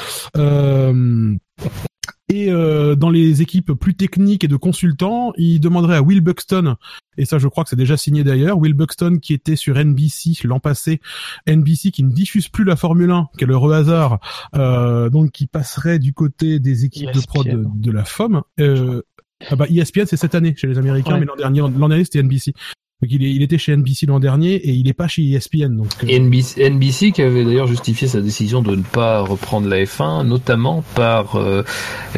[2.27, 6.75] Et euh, dans les équipes plus techniques et de consultants, il demanderait à Will Buxton,
[7.17, 10.31] et ça je crois que c'est déjà signé d'ailleurs, Will Buxton qui était sur NBC
[10.45, 11.01] l'an passé,
[11.47, 14.19] NBC qui ne diffuse plus la Formule 1, quel heureux hasard,
[14.55, 18.41] euh, donc qui passerait du côté des équipes de prod de, de la FOM.
[18.59, 19.03] Euh,
[19.49, 21.19] ah bah ESPN c'est cette année chez les Américains, Ouais.
[21.19, 22.53] mais l'an dernier, l'an dernier c'était NBC.
[23.01, 25.75] Donc il, est, il était chez NBC l'an dernier et il est pas chez ESPN.
[25.75, 29.83] Donc euh, NBC, NBC qui avait d'ailleurs justifié sa décision de ne pas reprendre la
[29.83, 31.63] F1, notamment par euh,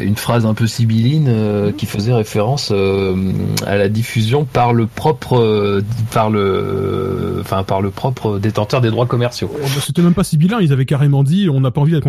[0.00, 3.32] une phrase un peu sibylline euh, qui faisait référence euh,
[3.66, 5.82] à la diffusion par le propre,
[6.12, 9.50] par le, enfin par le propre détenteur des droits commerciaux.
[9.52, 11.92] Oh, bah, C'était même pas si bilan, ils avaient carrément dit on n'a pas envie,
[11.92, 12.08] d'être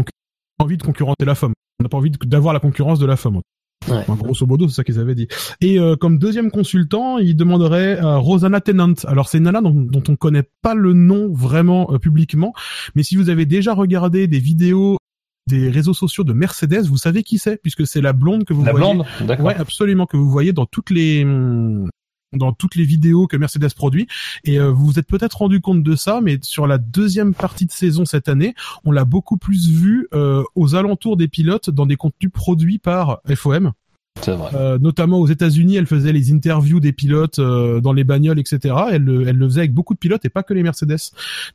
[0.59, 1.53] envie de concurrencer la FOM.
[1.79, 3.41] On n'a pas envie d'avoir la concurrence de la FOM.
[3.87, 3.95] Ouais.
[4.07, 5.27] Enfin, grosso modo, c'est ça qu'ils avaient dit.
[5.61, 8.93] Et euh, comme deuxième consultant, il demanderait à Rosanna Tennant.
[9.07, 12.53] Alors c'est une nana dont, dont on connaît pas le nom vraiment euh, publiquement,
[12.95, 14.97] mais si vous avez déjà regardé des vidéos
[15.47, 18.63] des réseaux sociaux de Mercedes, vous savez qui c'est, puisque c'est la blonde que vous
[18.63, 18.85] La voyez.
[18.93, 19.47] blonde, d'accord.
[19.47, 21.89] Ouais, absolument, que vous voyez dans toutes les hum,
[22.33, 24.07] dans toutes les vidéos que Mercedes produit.
[24.43, 27.65] Et euh, vous vous êtes peut-être rendu compte de ça, mais sur la deuxième partie
[27.65, 31.85] de saison cette année, on l'a beaucoup plus vu euh, aux alentours des pilotes dans
[31.85, 33.73] des contenus produits par FOM.
[34.21, 34.51] C'est vrai.
[34.53, 38.75] Euh, notamment aux États-Unis, elle faisait les interviews des pilotes euh, dans les bagnoles, etc.
[38.91, 40.97] Elle, le- elle le faisait avec beaucoup de pilotes et pas que les Mercedes.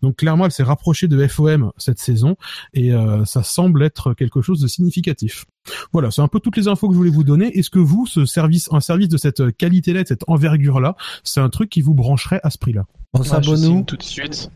[0.03, 2.37] Donc clairement, elle s'est rapprochée de FOM cette saison
[2.73, 5.45] et euh, ça semble être quelque chose de significatif.
[5.93, 7.57] Voilà, c'est un peu toutes les infos que je voulais vous donner.
[7.59, 11.49] Est-ce que vous, ce service, un service de cette qualité-là, de cette envergure-là, c'est un
[11.49, 12.85] truc qui vous brancherait à ce prix-là?
[13.13, 14.51] On s'abonne tout de suite.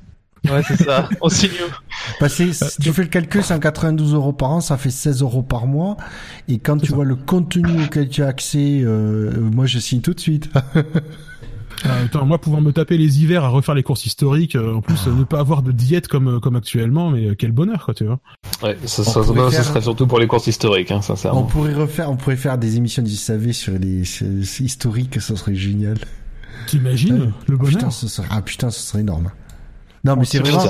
[0.50, 1.08] Ouais, c'est ça.
[1.20, 1.50] On signe
[2.20, 5.42] Bah, c'est- si tu fais le calcul, 192 euros par an, ça fait 16 euros
[5.42, 5.96] par mois.
[6.48, 10.14] Et quand tu vois le contenu auquel tu as accès, euh, moi je signe tout
[10.14, 10.48] de suite.
[10.76, 10.82] Euh,
[12.04, 15.06] attends, moi, pouvoir me taper les hivers à refaire les courses historiques, euh, en plus,
[15.06, 18.04] euh, ne pas avoir de diète comme euh, comme actuellement, mais quel bonheur, quoi, tu
[18.04, 18.18] vois.
[18.62, 21.42] Ouais, ça, On serait surtout pour les courses historiques, hein, on sincèrement.
[21.44, 25.36] pourrait refaire, on pourrait faire des émissions du SAV sur les sur- c'est historiques, ça
[25.36, 25.98] serait génial.
[26.66, 27.28] T'imagines Ouais.
[27.46, 29.30] le bonheur Putain, ce serait, ah putain, ce serait énorme.
[30.04, 30.64] Non, mais c'est vraiment,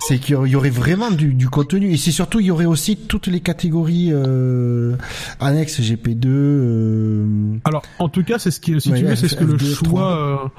[0.00, 2.96] c'est qu'il y aurait- vraiment du, du contenu et c'est surtout il y aurait aussi
[2.96, 4.96] toutes les catégories euh,
[5.38, 6.26] annexes GP2.
[6.26, 7.26] Euh,
[7.64, 9.56] Alors, en tout cas, c'est ce qui, si Ouais, tu veux, c'est ce que le
[9.56, 9.88] FD3.
[9.88, 10.50] choix.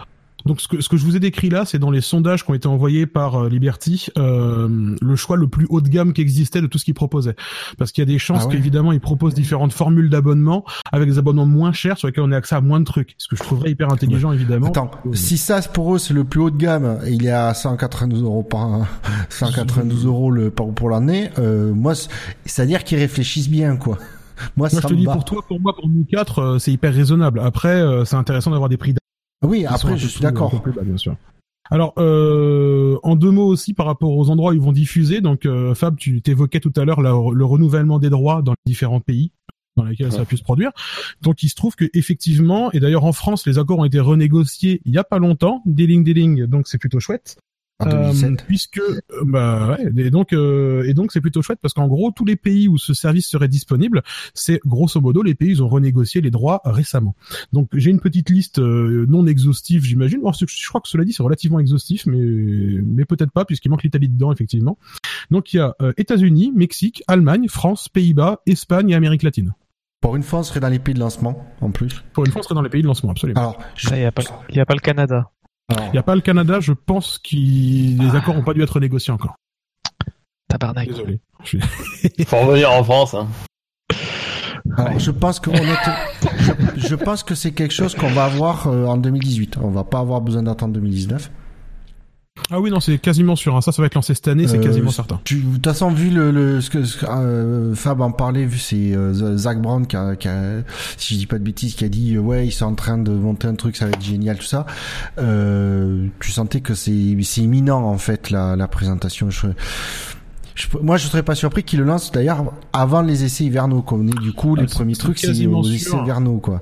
[0.45, 2.43] Euh, donc, ce que, ce que je vous ai décrit là, c'est dans les sondages
[2.45, 6.13] qui ont été envoyés par euh, Liberty, euh, le choix le plus haut de gamme
[6.13, 7.35] qui existait de tout ce qu'ils proposaient.
[7.77, 8.55] Parce qu'il y a des chances Ah ouais.
[8.55, 12.37] qu'évidemment, ils proposent différentes formules d'abonnement avec des abonnements moins chers sur lesquels on a
[12.37, 13.15] accès à moins de trucs.
[13.17, 14.67] Ce que je trouverais hyper intelligent, évidemment.
[14.67, 18.23] Attends, si ça pour eux c'est le plus haut de gamme, il est à 192
[18.23, 18.85] euros par
[19.29, 22.09] 192 euros le pour l'année, euh, moi c'est-
[22.45, 23.97] c'est-à-dire qu'ils réfléchissent bien quoi.
[24.57, 26.71] Moi, Moi, ça je te dis, pour toi, pour moi, pour nous quatre, euh, c'est
[26.71, 27.39] hyper raisonnable.
[27.43, 28.95] Après, euh, c'est intéressant d'avoir des prix
[29.43, 30.63] Oui, après je suis d'accord.
[30.83, 31.15] bien sûr.
[31.69, 35.21] Alors, euh, en deux mots aussi par rapport aux endroits où ils vont diffuser.
[35.21, 38.99] Donc, euh, Fab, tu t'évoquais tout à l'heure le renouvellement des droits dans les différents
[38.99, 39.31] pays
[39.77, 40.71] dans lesquels ça a pu se produire.
[41.21, 44.81] Donc, il se trouve que effectivement, et d'ailleurs en France, les accords ont été renégociés
[44.85, 47.37] il y a pas longtemps, dealing dealing, donc c'est plutôt chouette.
[47.81, 48.45] En Euh, 2017.
[48.45, 52.11] puisque euh, bah ouais, et donc euh, et donc c'est plutôt chouette parce qu'en gros
[52.11, 54.01] tous les pays où ce service serait disponible,
[54.33, 57.15] c'est grosso modo les pays ils ont renégocié les droits récemment.
[57.53, 60.19] Donc j'ai une petite liste euh, non exhaustive j'imagine.
[60.23, 62.19] Or, je crois que cela dit c'est relativement exhaustif mais
[62.85, 64.77] mais peut-être pas puisqu'il manque l'Italie dedans effectivement.
[65.31, 69.53] Donc il y a euh, États-Unis, Mexique, Allemagne, France, Pays-Bas, Espagne et Amérique latine.
[70.01, 72.03] Pour une fois, on serait dans les pays de lancement en plus.
[72.13, 73.39] Pour une fois on serait dans les pays de lancement absolument.
[73.39, 75.29] Alors, je- Il n'y a, pas- y a pas le Canada.
[75.91, 78.79] Il y a pas le Canada, je pense que les accords ont pas dû être
[78.79, 79.35] négociés encore.
[80.47, 80.87] Tabarnak.
[80.89, 81.19] Désolé.
[81.43, 83.13] Je suis- Faut revenir en France.
[83.13, 83.27] Hein.
[84.77, 85.49] alors, je pense que
[86.77, 89.57] je pense que c'est quelque chose qu'on va avoir euh, en 2018.
[89.61, 91.31] On va pas avoir besoin d'attendre 2019.
[92.49, 93.55] Ah oui, non, c'est quasiment sûr.
[93.57, 93.61] hein.
[93.61, 95.19] Ça, ça va être lancé cette année, c'est Euh, quasiment certain.
[95.25, 96.79] Tu, de toute façon, vu le, le ce que,
[97.09, 100.61] euh, Fab en parlait, vu c'est euh, Zach Brown qui a, qui a,
[100.97, 102.97] si je dis pas de bêtises, qui a dit euh, ouais ils sont en train
[102.97, 104.65] de monter un truc, ça va être génial tout ça.
[105.17, 109.29] Euh, tu sentais que c'est c'est imminent en fait la, la présentation.
[109.29, 109.47] Je,
[110.55, 113.81] je, moi je serais pas surpris qu'ils le lancent d'ailleurs avant les essais hivernaux.
[113.81, 115.75] Comme du coup les Ah, premiers trucs c'est aux sûr.
[115.75, 116.61] essais hivernaux quoi.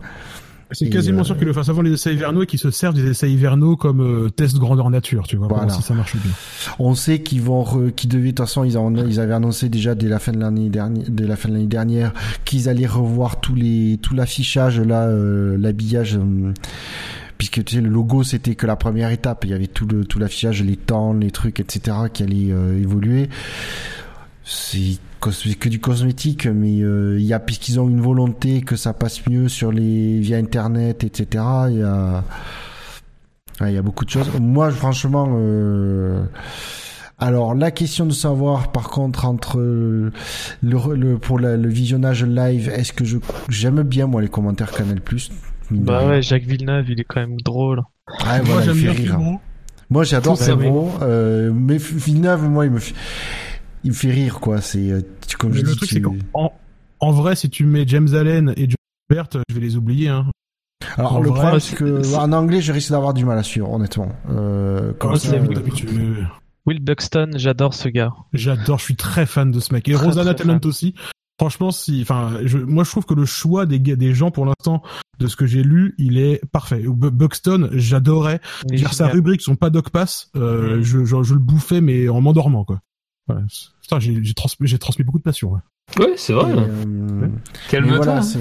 [0.71, 2.93] C'est quasiment euh, sûr qu'ils le fassent avant les essais hivernaux et qu'ils se servent
[2.93, 5.71] des essais hivernaux comme euh, test grandeur nature, tu vois, pour Voilà.
[5.71, 6.31] voir si ça marche bien.
[6.77, 9.67] On sait qu'ils vont, re- qu'ils devaient, de toute façon, ils, en- ils avaient annoncé
[9.69, 12.13] déjà dès la fin de l'année dernière, dès la fin de l'année dernière,
[12.45, 16.17] qu'ils allaient revoir tous les, tout l'affichage là, euh, l'habillage.
[16.17, 16.53] euh,
[17.37, 20.03] Puisque tu sais, le logo c'était que la première étape, il y avait tout le
[20.03, 21.95] tout l'affichage, les temps, les trucs, etc.
[22.11, 23.29] qui allaient euh, évoluer.
[24.51, 24.97] C'est
[25.59, 29.27] que du cosmétique, mais euh, il y a puisqu'ils ont une volonté que ça passe
[29.27, 31.43] mieux sur les via internet, etc.
[31.69, 32.23] Il y a
[33.61, 34.29] Ouais, il y a beaucoup de choses.
[34.39, 36.23] Moi, franchement, euh,
[37.17, 40.11] alors la question de savoir, par contre, entre le,
[40.61, 43.17] le pour la- le visionnage live, est-ce que je
[43.49, 45.29] j'aime bien moi les commentaires Canal Plus.
[45.71, 47.79] Bah ouais, Jacques Villeneuve, il est quand même drôle.
[47.79, 47.85] Ouais,
[48.25, 49.39] Moi, voilà, il j'aime fait bien.
[49.91, 50.37] Moi, j'adore
[51.01, 52.95] euh, mais Villeneuve, moi, il me fait,
[53.83, 54.61] il me fait rire, quoi.
[54.61, 56.51] C'est, euh, tu- comme Mais je le dis, truc, tu- c'est qu'en en,
[56.99, 58.75] en vrai, si tu mets James Allen et John
[59.09, 60.09] Bert, je vais les oublier.
[60.09, 60.25] Hein.
[60.97, 63.43] Alors, en le vrai, problème, c'est- que, en anglais, je risque d'avoir du mal à
[63.43, 64.11] suivre, honnêtement.
[64.29, 65.89] Euh, comme Ouais, ça, c'est euh, d'habitude.
[66.65, 68.11] Will Buxton, j'adore ce gars.
[68.33, 69.87] J'adore, je suis très fan de ce mec.
[69.87, 70.59] Et Très, Rosanna fan.
[70.65, 70.93] aussi.
[71.39, 74.45] Franchement, si, enfin, je, moi, je trouve que le choix des, gars- des gens pour
[74.45, 74.83] l'instant,
[75.19, 76.83] de ce que j'ai lu, il est parfait.
[76.85, 78.41] Bu- Buxton, j'adorais.
[78.65, 80.81] Dire sa rubrique, son paddock pass, euh, Mhm.
[80.83, 82.81] je, je, je le bouffais, mais en m'endormant, quoi.
[83.81, 84.67] Putain, j'ai, transmis,
[85.03, 85.51] beaucoup de passion.
[85.51, 85.59] ouais.
[85.99, 86.51] Ouais, c'est vrai.
[86.51, 87.27] euh,
[87.81, 88.21] mais voilà, hein.
[88.21, 88.37] c'est-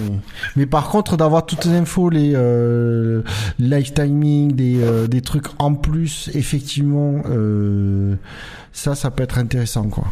[0.55, 3.23] mais par contre, d'avoir toutes les infos, les euh,
[3.59, 8.17] live timing, des, euh, des trucs en plus, effectivement, euh,
[8.73, 10.05] ça, ça peut être intéressant, quoi.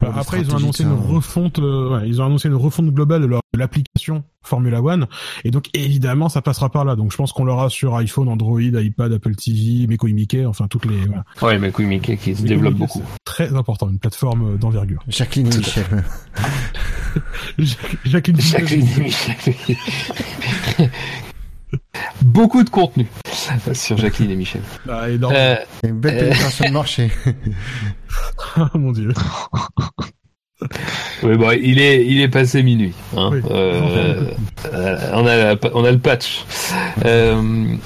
[0.00, 1.14] Bah, après, ils ont annoncé une ouais.
[1.14, 5.06] refonte, euh, ouais, ils ont annoncé une refonte globale de, leur- de l'application Formula One,
[5.44, 6.96] et donc évidemment, ça passera par là.
[6.96, 10.66] Donc, je pense qu'on l'aura sur iPhone, Android, iPad, Apple TV, Meko et Mickey, enfin
[10.68, 10.98] toutes les.
[11.06, 11.24] Voilà.
[11.58, 13.02] Ouais, Mickey qui se développe Mickey, beaucoup.
[13.24, 15.02] Très important, une plateforme euh, d'envergure.
[15.08, 15.84] Jacqueline et Michel.
[18.04, 18.40] Jacqueline.
[18.40, 19.34] Jacqueline Michel.
[22.22, 23.06] Beaucoup de contenu
[23.72, 24.62] sur Jacqueline et Michel.
[24.88, 25.34] Ah, énorme.
[25.36, 26.20] Euh, Une belle Euh.
[26.20, 27.10] pénétration de marché.
[28.56, 29.12] Ah, mon dieu.
[31.22, 32.94] bon, il est, il est passé minuit.
[33.16, 33.30] Hein.
[33.32, 33.40] Oui.
[33.50, 34.30] Euh,
[34.72, 36.44] euh, on a, on a le patch.
[37.04, 37.76] Euh,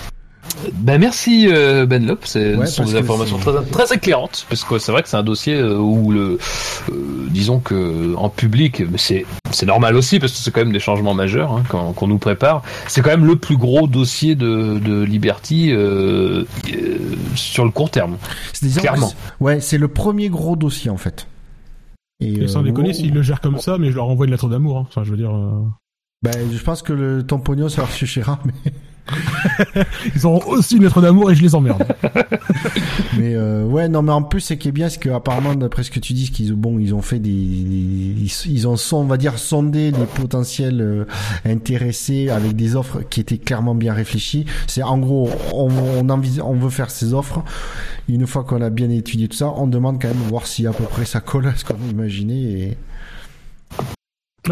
[0.74, 3.52] Ben merci euh, Ben Lop, c'est Ouais, ce sont des informations très,
[3.86, 6.38] très éclairantes parce que c'est vrai que c'est un dossier euh, où le
[6.90, 6.94] euh,
[7.30, 11.14] disons que en public c'est c'est normal aussi parce que c'est quand même des changements
[11.14, 12.62] majeurs hein, qu'on qu'on nous prépare.
[12.86, 16.98] C'est quand même le plus gros dossier de, de Liberty euh, euh,
[17.34, 18.16] sur le court terme.
[18.78, 19.12] Clairement.
[19.40, 21.26] Ouais, c'est le premier gros dossier en fait.
[22.20, 24.26] Et, Et sans euh, déconner, on- s'ils le gèrent comme ça, mais je leur envoie
[24.26, 24.78] une lettre d'amour.
[24.78, 24.86] hein.
[24.88, 25.62] Enfin, je veux dire, euh,
[26.22, 28.40] Ben, je pense que le, pognon, ça leur suffira.
[28.44, 28.72] Mais,
[30.14, 31.84] ils auront aussi une lettre d'amour et je les emmerde.
[33.18, 35.90] mais euh, ouais, non, mais en plus, ce qui est bien, c'est qu'apparemment, d'après ce
[35.90, 41.04] que tu dis, qu'ils bon, ils ont fait des, ils, ont, sondé les potentiels euh,
[41.44, 44.46] intéressés avec des offres qui étaient clairement bien réfléchies.
[44.66, 47.42] C'est en gros, on, veut faire ces offres.
[48.08, 50.72] Une fois qu'on a bien étudié tout ça, on demande quand même voir si à
[50.72, 52.76] peu près ça colle à ce qu'on imaginait.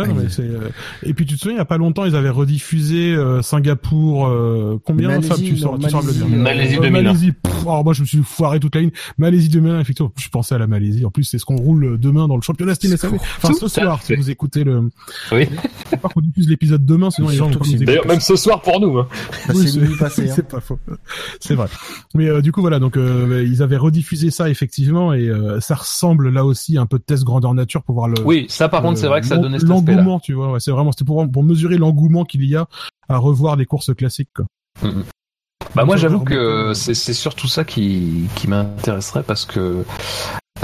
[0.02, 0.28] Ouais, non, mais Allez.
[0.31, 0.68] c'est, euh,
[1.02, 4.26] Et puis tu te souviens, il y a pas longtemps, ils avaient rediffusé euh, Singapour.
[4.28, 6.26] euh, Combien Malaisie, Fab, tu non, sauras- tu sauras me le dire.
[6.28, 7.02] Malaisie, euh, Malaisie Euh, 2001.
[7.02, 7.33] Malaisie.
[7.33, 8.91] pff, alors moi je me suis foiré toute la ligne.
[9.18, 10.12] Malaisie 2001, effectivement.
[10.18, 11.05] Je pensais à la Malaisie.
[11.05, 13.15] En plus, c'est ce qu'on roule demain dans le championnat Steam SAV.
[13.15, 14.91] Enfin, ce soir, si vous écoutez le.
[15.33, 15.47] Oui.
[15.86, 17.84] Faut pas qu'on diffuse l'épisode demain, sinon les gens vont pas nous.
[17.84, 18.99] D'ailleurs même ce soir pour nous.
[18.99, 19.08] hein.
[19.55, 20.23] Oui, c'est- minuit passé.
[20.28, 20.33] Hein.
[20.34, 20.78] C'est pas faux.
[21.41, 21.66] C'est vrai.
[22.15, 25.75] Mais euh, du coup voilà, donc euh, ils avaient rediffusé ça effectivement et euh, ça
[25.76, 28.15] ressemble là aussi à un peu de test grandeur nature pour voir le.
[28.25, 29.58] Oui, ça par contre c'est vrai que ça donnait.
[29.86, 30.52] L'engouement, tu vois.
[30.52, 32.66] Ouais, c'est vraiment c'était pour pour mesurer l'engouement qu'il y a
[33.08, 34.31] à revoir des courses classiques.
[34.34, 34.47] Quoi.
[35.74, 39.84] Bah moi j'avoue que c'est c'est surtout ça qui, qui m'intéresserait parce que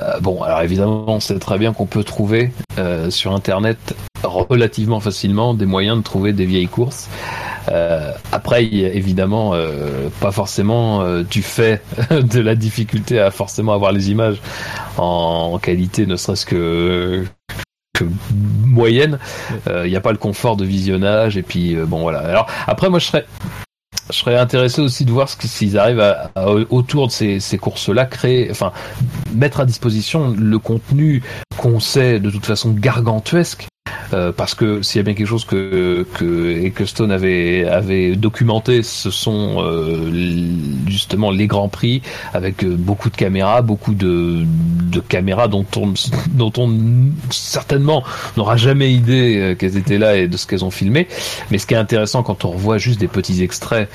[0.00, 3.94] euh, bon alors évidemment on sait très bien qu'on peut trouver euh, sur internet
[4.24, 7.10] relativement facilement des moyens de trouver des vieilles courses.
[7.68, 9.52] Euh, après il y a évidemment
[10.20, 14.40] pas forcément du fait de la difficulté à forcément avoir les images
[14.96, 17.26] en, en qualité ne serait-ce que
[18.66, 19.18] moyenne,
[19.84, 22.20] il n'y a pas le confort de visionnage et puis euh, bon voilà.
[22.20, 23.26] Alors après moi je serais
[24.10, 27.58] je serais intéressé aussi de voir ce s'ils arrivent à, à- autour de ces, ces
[27.58, 28.72] courses-là créer, enfin
[29.34, 31.22] mettre à disposition le contenu
[31.56, 33.66] qu'on sait de toute façon gargantuesque.
[34.14, 38.82] Euh, parce que s'il y a bien quelque chose que que Ecclestone avait avait documenté,
[38.82, 40.10] ce sont euh,
[40.86, 42.02] justement les grands prix
[42.34, 45.94] avec euh, beaucoup de caméras, beaucoup de de caméras dont on
[46.30, 46.70] dont on
[47.30, 48.04] certainement
[48.36, 51.08] n'aura jamais idée euh, qu'elles étaient là et de ce qu'elles ont filmé.
[51.50, 53.88] Mais ce qui est intéressant quand on revoit juste des petits extraits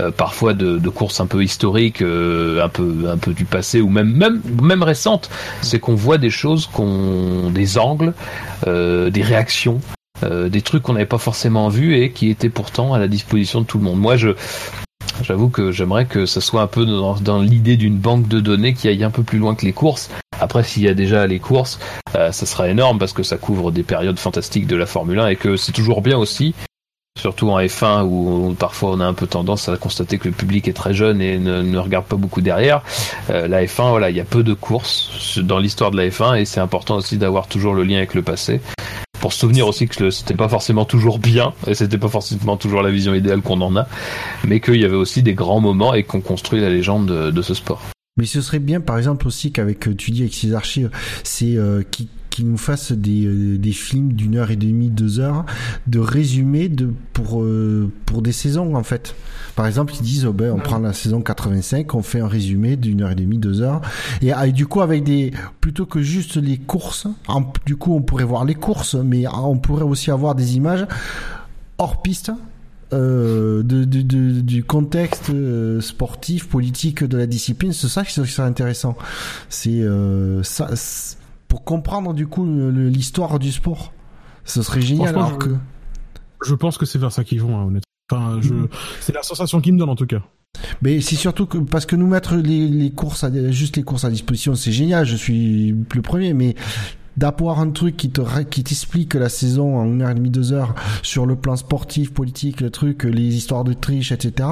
[0.00, 3.80] euh, parfois de, de courses un peu historiques, euh, un peu un peu du passé
[3.80, 5.28] ou même même même récentes,
[5.62, 8.12] c'est qu'on voit des choses, qu'on des angles,
[8.64, 9.80] des réactions,
[10.22, 13.60] euh, des trucs qu'on n'avait pas forcément vus et qui étaient pourtant à la disposition
[13.60, 13.98] de tout le monde.
[13.98, 14.30] Moi, je
[15.22, 18.86] J'avoue que j'aimerais que ça soit un peu dans, l'idée d'une banque de données qui
[18.88, 20.10] aille un peu plus loin que les courses.
[20.38, 21.78] Après, s'il y a déjà les courses,
[22.14, 25.28] euh, ça sera énorme parce que ça couvre des périodes fantastiques de la Formule 1
[25.28, 26.54] et que c'est toujours bien aussi
[27.18, 30.68] surtout en F1 où parfois on a un peu tendance à constater que le public
[30.68, 32.82] est très jeune et ne, ne regarde pas beaucoup derrière.
[33.30, 36.38] Euh, la F1, voilà, il y a peu de courses dans l'histoire de la F1
[36.38, 38.60] et c'est important aussi d'avoir toujours le lien avec le passé.
[39.26, 42.80] Pour se souvenir aussi que c'était pas forcément toujours bien et c'était pas forcément toujours
[42.80, 43.88] la vision idéale qu'on en a,
[44.46, 47.52] mais qu'il y avait aussi des grands moments et qu'on construit la légende de, ce
[47.52, 47.82] sport.
[48.16, 50.90] Mais ce serait bien, par exemple, aussi qu'avec, tu dis, avec ces archives,
[51.24, 55.20] c'est euh, qui qui nous fassent des, euh, des films d'une heure et demie, deux
[55.20, 55.46] heures,
[55.86, 59.14] de résumé de pour euh, pour des saisons en fait.
[59.54, 62.76] Par exemple, ils disent, oh ben, on prend la saison 85, on fait un résumé
[62.76, 63.80] d'une heure et demie, deux heures,
[64.20, 65.30] et, ah, et du coup avec des
[65.62, 69.40] plutôt que juste les courses, en- du coup on pourrait voir les courses, mais ah,
[69.44, 70.86] on pourrait aussi avoir des images
[71.78, 72.32] hors piste
[72.92, 78.12] euh, de, de- de- du contexte euh, sportif, politique de la discipline, c'est ça qui
[78.12, 78.94] serait intéressant.
[79.48, 80.68] C'est euh, ça,
[81.48, 83.92] pour comprendre du coup l'histoire du sport.
[84.44, 85.08] Ce serait génial.
[85.14, 85.54] Alors je- que
[86.44, 87.80] Je pense que c'est vers ça qu'ils vont, hein, honnêtement.
[88.12, 88.54] Enfin, je...
[89.00, 90.22] c'est la sensation qu'ils me donne en tout cas.
[90.80, 94.04] Mais c'est surtout que parce que nous mettre les, les courses à, juste les courses
[94.04, 95.04] à disposition, c'est génial.
[95.04, 96.54] Je suis le premier, mais
[97.16, 100.52] d'avoir un truc qui te qui t'explique la saison en une heure et demie, deux
[100.52, 104.48] heures sur le plan sportif, politique, le truc, les histoires de triche, etc.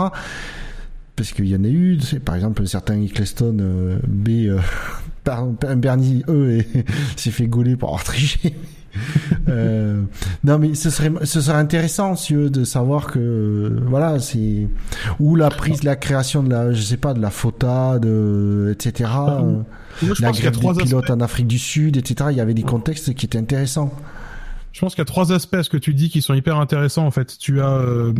[1.17, 4.29] Parce qu'il y en a eu, tu sais, par exemple, un certain Ecclestone euh, B,
[4.49, 4.59] euh,
[5.25, 6.67] par- un Bernie E et
[7.17, 8.55] s'est fait gauler pour avoir triché.
[9.49, 10.03] Euh,
[10.45, 14.69] non mais ce serait ce serait intéressant si eux, de savoir que voilà c'est
[15.19, 19.11] ou la prise la création de la je sais pas de la FOTA de etc
[19.17, 19.63] euh,
[20.01, 20.85] Moi, je la pense qu'il y a grève trois des aspects.
[20.85, 23.93] pilotes en Afrique du Sud etc il y avait des contextes qui étaient intéressants
[24.73, 26.59] Je pense qu'il y a trois aspects à ce que tu dis qui sont hyper
[26.59, 27.37] intéressants en fait.
[27.39, 28.13] Tu as euh,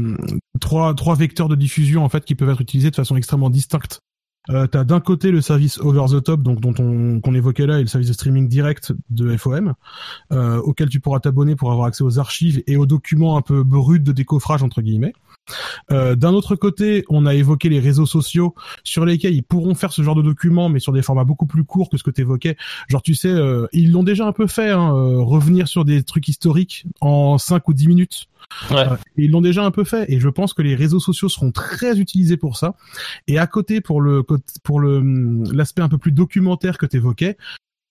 [0.61, 4.01] trois trois vecteurs de diffusion en fait qui peuvent être utilisés de façon extrêmement distincte.
[4.51, 7.79] Euh, T'as d'un côté le service over the top, donc dont on qu'on évoquait là,
[7.79, 9.75] et le service de streaming direct de FOM,
[10.33, 13.63] euh, auquel tu pourras t'abonner pour avoir accès aux archives et aux documents un peu
[13.63, 15.15] bruts de décoffrage entre guillemets.
[15.91, 19.93] Euh, D'un autre côté, on a évoqué les réseaux sociaux sur lesquels ils pourront faire
[19.93, 22.23] ce genre de documents, mais sur des formats beaucoup plus courts que ce que tu
[22.23, 22.57] évoquais.
[22.89, 23.35] Genre, tu sais,
[23.73, 27.75] ils l'ont déjà un peu fait, hein, revenir sur des trucs historiques en 5 ou
[27.75, 28.29] 10 minutes.
[28.71, 28.89] Ouais.
[28.89, 31.53] Euh, ils l'ont déjà un peu fait, et je pense que les réseaux sociaux seront
[31.53, 32.75] très utilisés pour ça.
[33.27, 34.25] Et à côté, pour le
[34.63, 37.37] pour le hum, l'aspect un peu plus documentaire que tu évoquais,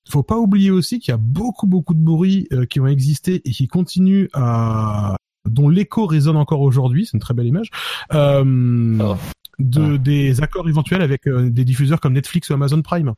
[0.09, 3.41] faut pas oublier aussi qu'il y a beaucoup beaucoup de bruits euh, qui ont existé
[3.45, 5.15] et qui continuent à
[5.45, 7.69] dont l'écho résonne encore aujourd'hui, c'est une très belle image,
[8.13, 9.15] euh, Oh.
[9.59, 13.13] De, des accords éventuels avec euh, des diffuseurs comme Netflix ou Amazon Prime.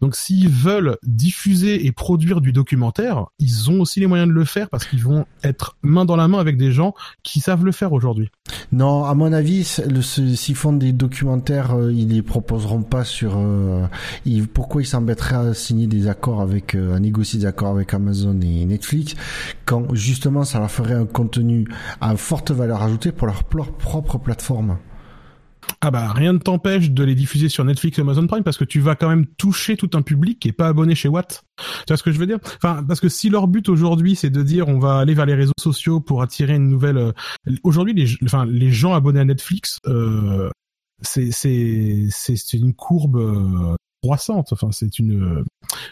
[0.00, 4.44] Donc s'ils veulent diffuser et produire du documentaire, ils ont aussi les moyens de le
[4.44, 7.72] faire parce qu'ils vont être main dans la main avec des gens qui savent le
[7.72, 8.30] faire aujourd'hui.
[8.72, 13.34] Non, à mon avis, s'ils font des documentaires, euh, ils les proposeront pas sur.
[13.36, 13.86] euh,
[14.24, 17.94] ils- pourquoi ils s'embêteraient à signer des accords avec, euh, à négocier des accords avec
[17.94, 19.14] Amazon et Netflix,
[19.64, 21.66] quand justement ça leur ferait un contenu
[22.00, 24.78] à forte valeur ajoutée pour leur propre plateforme?
[25.80, 28.64] Ah bah rien ne t'empêche de les diffuser sur Netflix et Amazon Prime parce que
[28.64, 31.44] tu vas quand même toucher tout un public qui est pas abonné chez Watt.
[31.58, 32.38] Tu vois ce que je veux dire?
[32.56, 35.34] Enfin parce que si leur but aujourd'hui c'est de dire on va aller vers les
[35.34, 37.12] réseaux sociaux pour attirer une nouvelle euh,
[37.62, 40.50] aujourd'hui les enfin les gens abonnés à Netflix euh,
[41.02, 45.44] c'est c'est c'est une courbe euh, croissante enfin c'est une euh,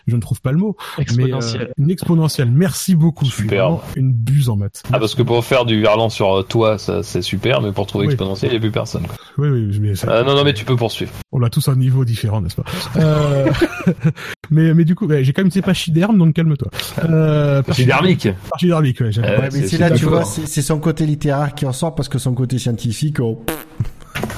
[0.06, 0.76] je ne trouve pas le mot
[1.16, 2.50] mais euh, une exponentielle.
[2.50, 3.24] Merci beaucoup.
[3.26, 4.82] Vraiment une buse en maths.
[4.92, 7.86] Ah, parce que pour faire du verlan sur euh, toi, ça c'est super, mais pour
[7.86, 8.12] trouver Oui.
[8.12, 9.06] exponentiel, il n'y a plus personne.
[9.06, 9.16] quoi.
[9.38, 11.12] Oui oui, mais ça- Ah, non, non, mais tu peux poursuivre.
[11.32, 12.64] On a tous un niveau différent, n'est-ce pas?
[12.96, 13.50] Euh...
[14.50, 16.68] mais, mais du coup, ouais, j'ai quand même une pachyderme, donc calme-toi.
[17.04, 18.28] Euh, Pachydermique.
[18.50, 19.12] Pachydermique, ouais.
[19.12, 19.38] j'aime Euh, bien.
[19.40, 22.18] Ouais, mais c'est- là, tu vois, c'est son côté littéraire qui en sort parce que
[22.18, 23.44] son côté scientifique, oh,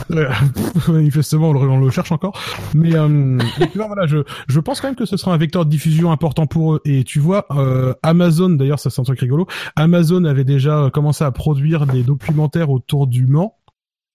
[0.89, 2.39] manifestement, on le, on le cherche encore.
[2.75, 3.39] Mais, euh,
[3.73, 6.11] tu vois, voilà, je, je pense quand même que ce sera un vecteur de diffusion
[6.13, 6.81] important pour eux.
[6.85, 9.47] Et tu vois, euh, Amazon, d'ailleurs, ça c'est un truc rigolo.
[9.77, 13.58] Amazon avait déjà commencé à produire des documentaires autour du Mans.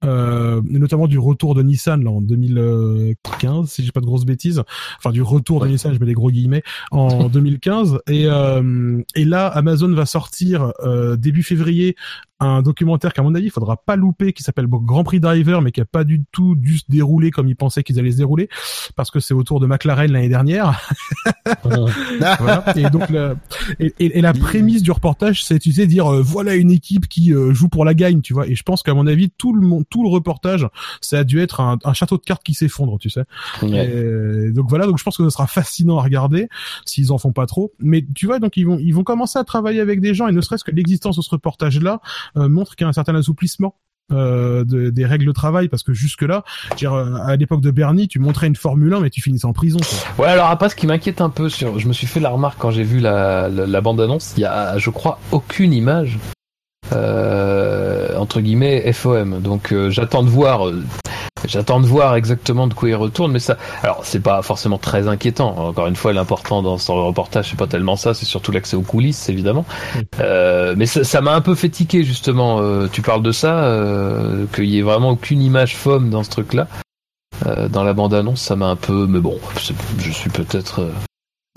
[0.04, 4.62] Euh, notamment du retour de Nissan là, en 2015 si j'ai pas de grosses bêtises.
[4.98, 5.68] Enfin du retour de.
[5.68, 10.72] Nissan je mets des gros guillemets en 2015 et euh, et là Amazon va sortir
[10.84, 11.96] euh, début février
[12.40, 15.72] un documentaire qu'à mon avis il faudra pas louper qui s'appelle Grand Prix Driver mais
[15.72, 18.50] qui a pas du tout dû se dérouler comme ils pensaient qu'ils allaient se dérouler
[18.98, 20.80] parce que c'est autour de McLaren l'année dernière.
[21.64, 22.64] Voilà.
[22.76, 23.36] et donc la,
[23.80, 27.08] et, et- et la prémisse du reportage c'est tu sais dire euh, voilà une équipe
[27.08, 28.48] qui euh, joue pour la gagne tu vois.
[28.48, 30.68] Et je pense qu'à mon avis tout le monde tout le reportage
[31.02, 33.24] ça a dû être un, un château de cartes qui s'effondre tu sais
[33.62, 33.86] Ouais.
[33.88, 36.50] et donc voilà, donc je pense que ce sera fascinant à regarder
[36.86, 37.72] s'ils en font pas trop.
[37.80, 40.32] Mais tu vois, donc ils vont ils vont commencer à travailler avec des gens et
[40.32, 42.00] ne serait-ce que l'existence de ce reportage-là
[42.38, 43.76] euh, montre qu'il y a un certain assouplissement.
[44.12, 46.44] euh, de- des règles de travail parce que jusque là
[47.26, 50.26] à l'époque de Bernie tu montrais une Formule 1 mais tu finissais en prison quoi.
[50.26, 52.58] Ouais, alors après, ce qui m'inquiète un peu, sur, je me suis fait la remarque
[52.60, 56.34] quand j'ai vu la, la, la bande-annonce, il y a, je crois, aucune image euh,
[56.94, 59.42] entre guillemets FOM.
[59.42, 60.82] Donc euh, j'attends de voir, euh,
[61.46, 63.32] j'attends de voir exactement de quoi il retourne.
[63.32, 65.56] Mais ça, alors c'est pas forcément très inquiétant.
[65.58, 68.82] Encore une fois, l'important dans ce reportage, c'est pas tellement ça, c'est surtout l'accès aux
[68.82, 69.66] coulisses, évidemment.
[69.96, 70.02] Oui.
[70.20, 72.60] Euh, mais ça m'a un peu fait tiquer justement.
[72.62, 76.30] Euh, tu parles de ça, euh, qu'il y ait vraiment aucune image FOM dans ce
[76.30, 76.68] truc-là.
[77.46, 79.38] Euh, dans la bande-annonce, ça m'a un peu, mais bon,
[79.98, 80.92] je suis peut-être euh,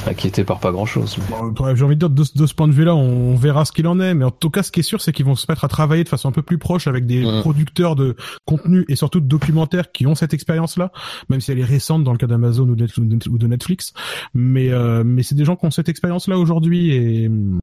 [0.09, 1.17] inquiété par pas grand-chose.
[1.31, 3.65] Bon, bref, J'ai envie de dire de, ce- de ce point de vue-là, on verra
[3.65, 4.15] ce qu'il en est.
[4.15, 6.05] Mais en tout cas, ce qui est sûr, c'est qu'ils vont se mettre à travailler
[6.05, 9.93] de façon un peu plus proche avec des producteurs de contenu et surtout de documentaires
[9.93, 10.93] qui ont cette expérience-là,
[11.29, 12.87] même si elle est récente dans le cas d'Amazon ou de,
[13.31, 13.93] ou de Netflix.
[14.35, 17.59] Mais euh, mais c'est des gens qui ont cette expérience-là aujourd'hui et du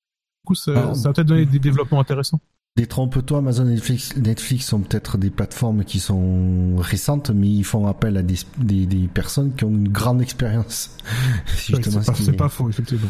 [0.45, 0.93] coup, ça, Ah.
[0.93, 2.39] ça va peut-être donner des développements intéressants.
[2.75, 7.85] Détrompe-toi, Amazon et Netflix, Netflix sont peut-être des plateformes qui sont récentes, mais ils font
[7.85, 10.97] appel à des, des, des personnes qui ont une grande expérience.
[11.45, 13.09] C'est ce pas, est- pas faux, effectivement.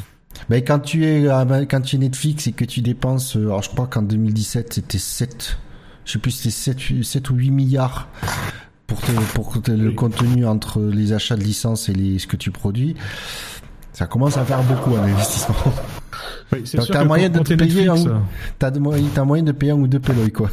[0.49, 1.27] Mais quand tu es
[1.69, 4.97] quand tu es Netflix et que tu dépenses, euh, alors je crois qu'en 2017 c'était
[4.97, 5.57] 7,
[6.03, 8.09] je sais plus c'était 7, 7 ou 8 milliards
[8.85, 9.95] pour te, pour te- le Oui.
[9.95, 12.95] contenu entre les achats de licences et les, ce que tu produis.
[13.93, 15.55] Ça commence à faire beaucoup un investissement.
[16.51, 18.19] Oui, c'est Donc, sûr t'as moyen de te payer Netflix, un- euh,
[18.59, 20.49] T'as de moyen, t'as moyen de payer un ou deux péloïs, quoi.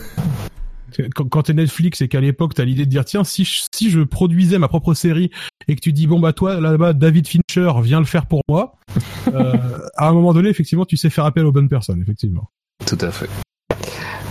[1.15, 3.91] quand, quand t'es Netflix et qu'à l'époque t'as l'idée de dire tiens si je, si
[3.91, 5.31] je produisais ma propre série
[5.69, 8.75] et que tu dis bon bah toi là-bas David Fincher viens le faire pour moi
[9.35, 9.55] euh,
[9.97, 12.51] à un moment donné effectivement tu sais faire appel aux bonnes personnes effectivement
[12.86, 13.28] Tout à fait.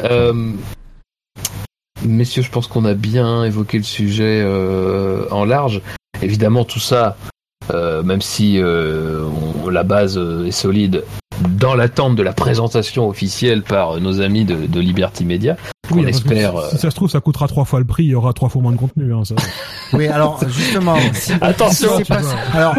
[0.03, 0.51] Euh,
[2.05, 5.81] messieurs, je pense qu'on a bien évoqué le sujet euh, en large.
[6.21, 7.17] Évidemment, tout ça,
[7.73, 9.23] même si euh,
[9.65, 11.03] on- la base euh, est solide,
[11.57, 15.55] dans l'attente de la présentation officielle par nos amis de, de Liberty Media,
[15.91, 16.53] Oui, que espère.
[16.69, 18.49] si, si ça se trouve ça coûtera trois fois le prix il y aura trois
[18.49, 19.35] fois moins de contenu hein, ça.
[19.93, 22.21] Oui, alors justement, si, Attention, si c'est pas-
[22.53, 22.75] alors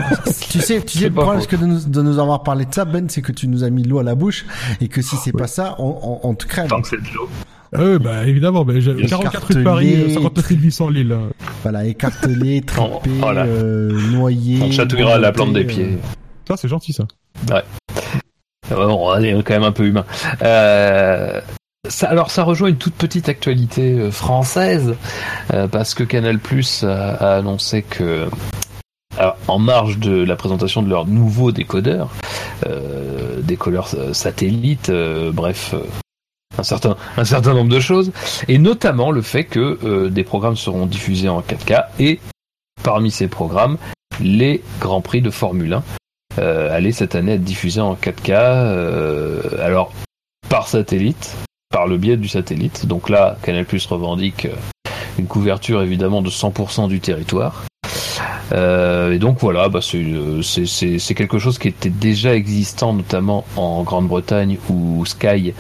[0.51, 2.85] tu sais, tu sais le problème que de nous, de nous avoir parlé de ça,
[2.85, 4.45] Ben, c'est que tu nous as mis l'eau à la bouche
[4.81, 6.69] et que si c'est pas ça, on, on, on te crève.
[6.69, 7.29] Tant que c'est de l'eau.
[7.73, 10.15] Ah ouais, bah évidemment, bah, j'ai 44 rue de Paris, Écartelé.
[10.15, 11.13] 59 800 Lille.
[11.13, 11.29] hein.
[11.63, 13.45] Voilà, écartelé, trempé, Voilà.
[13.45, 14.59] euh, noyé.
[14.63, 15.99] On chatouillera la plante des euh, pieds.
[16.49, 17.05] Ça, c'est gentil, ça.
[17.51, 17.63] Ouais,
[18.71, 20.05] bon, on est quand même un peu humain.
[20.43, 21.41] Euh,
[21.89, 24.95] ça, alors ça rejoint une toute petite actualité euh, française
[25.55, 28.27] euh, parce que Canal Plus a, a annoncé que
[29.19, 32.11] alors, en marge de la présentation de leur nouveau décodeur,
[32.67, 35.83] euh, décodeur euh, satellite, euh, bref, euh,
[36.59, 38.13] un certain un certain nombre de choses,
[38.49, 42.21] et notamment le fait que euh, des programmes seront diffusés en 4K et
[42.83, 43.79] parmi ces programmes
[44.21, 45.83] les grands prix de Formule 1
[46.39, 49.93] euh, allaient cette année être diffusés en 4K, euh, alors
[50.49, 51.37] par satellite,
[51.71, 52.87] par le biais du satellite.
[52.87, 54.49] Donc là, Canal Plus revendique
[55.19, 57.65] une couverture évidemment de 100% du territoire.
[58.53, 65.05] Et donc voilà, bah, c'est quelque chose qui était déjà existant, notamment en Grande-Bretagne où
[65.07, 65.55] Sky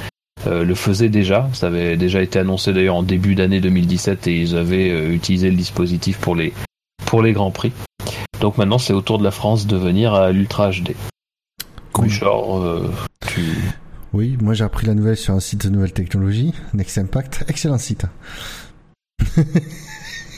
[0.47, 1.49] euh, le faisait déjà.
[1.53, 5.51] Ça avait déjà été annoncé d'ailleurs en début d'année 2017 et ils avaient euh, utilisé
[5.51, 6.53] le dispositif pour les
[7.07, 7.73] pour les grands prix.
[8.41, 10.95] Donc maintenant, c'est au tour de la France de venir à l'Ultra HD.
[11.93, 12.05] Cool.
[12.07, 12.91] Bouchard, euh,
[13.27, 13.43] tu...
[14.13, 17.45] Oui, moi j'ai appris la nouvelle sur un site de nouvelles technologies, Next Impact.
[17.49, 18.07] Excellent site.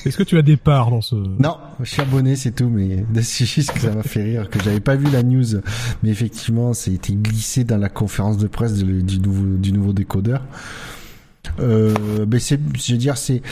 [0.04, 1.14] Est-ce que tu as des parts dans ce...
[1.14, 4.62] Non, je suis abonné, c'est tout, mais c'est juste que ça m'a fait rire, que
[4.62, 5.60] j'avais pas vu la news,
[6.02, 10.42] mais effectivement, ça a été glissé dans la conférence de presse du nouveau, décodeur.
[11.60, 11.94] Euh,
[12.30, 13.42] mais c'est, je veux dire, c'est,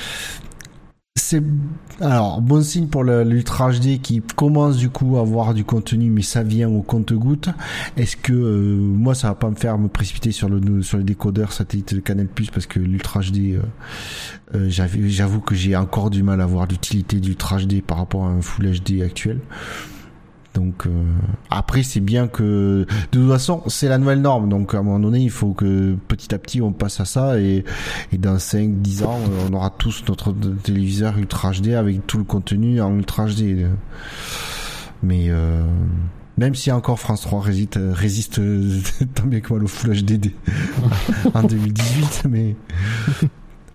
[1.21, 1.43] c'est,
[2.01, 6.23] alors, bon signe pour l'Ultra HD qui commence du coup à avoir du contenu, mais
[6.23, 7.51] ça vient au compte-goutte.
[7.97, 11.05] Est-ce que, euh, moi, ça va pas me faire me précipiter sur le, sur le
[11.05, 13.63] décodeur satellite de Canal+, parce que l'Ultra HD, euh,
[14.55, 18.29] euh, j'avoue que j'ai encore du mal à voir l'utilité du HD par rapport à
[18.29, 19.39] un Full HD actuel.
[20.55, 20.91] Donc euh,
[21.49, 24.49] après c'est bien que de toute façon c'est la nouvelle norme.
[24.49, 27.39] Donc à un moment donné il faut que petit à petit on passe à ça.
[27.41, 27.65] Et,
[28.13, 32.19] et dans 5 10 ans euh, on aura tous notre téléviseur Ultra HD avec tout
[32.19, 33.67] le contenu en Ultra HD.
[35.03, 35.63] Mais euh,
[36.37, 38.41] même si encore France 3 résiste résiste
[39.15, 40.35] tant bien que mal au Full HD des-
[41.35, 42.57] en 2018 mais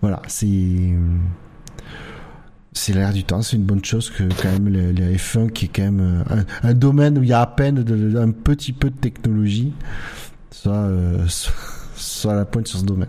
[0.02, 0.46] voilà, c'est
[2.76, 5.64] c'est l'air du temps, c'est une bonne chose que quand même le, le F1 qui
[5.64, 7.78] est quand même euh, un, domaine où il y a à peine
[8.16, 9.72] un petit peu de technologie
[10.50, 11.26] soit euh,
[12.24, 13.08] à la pointe sur ce domaine.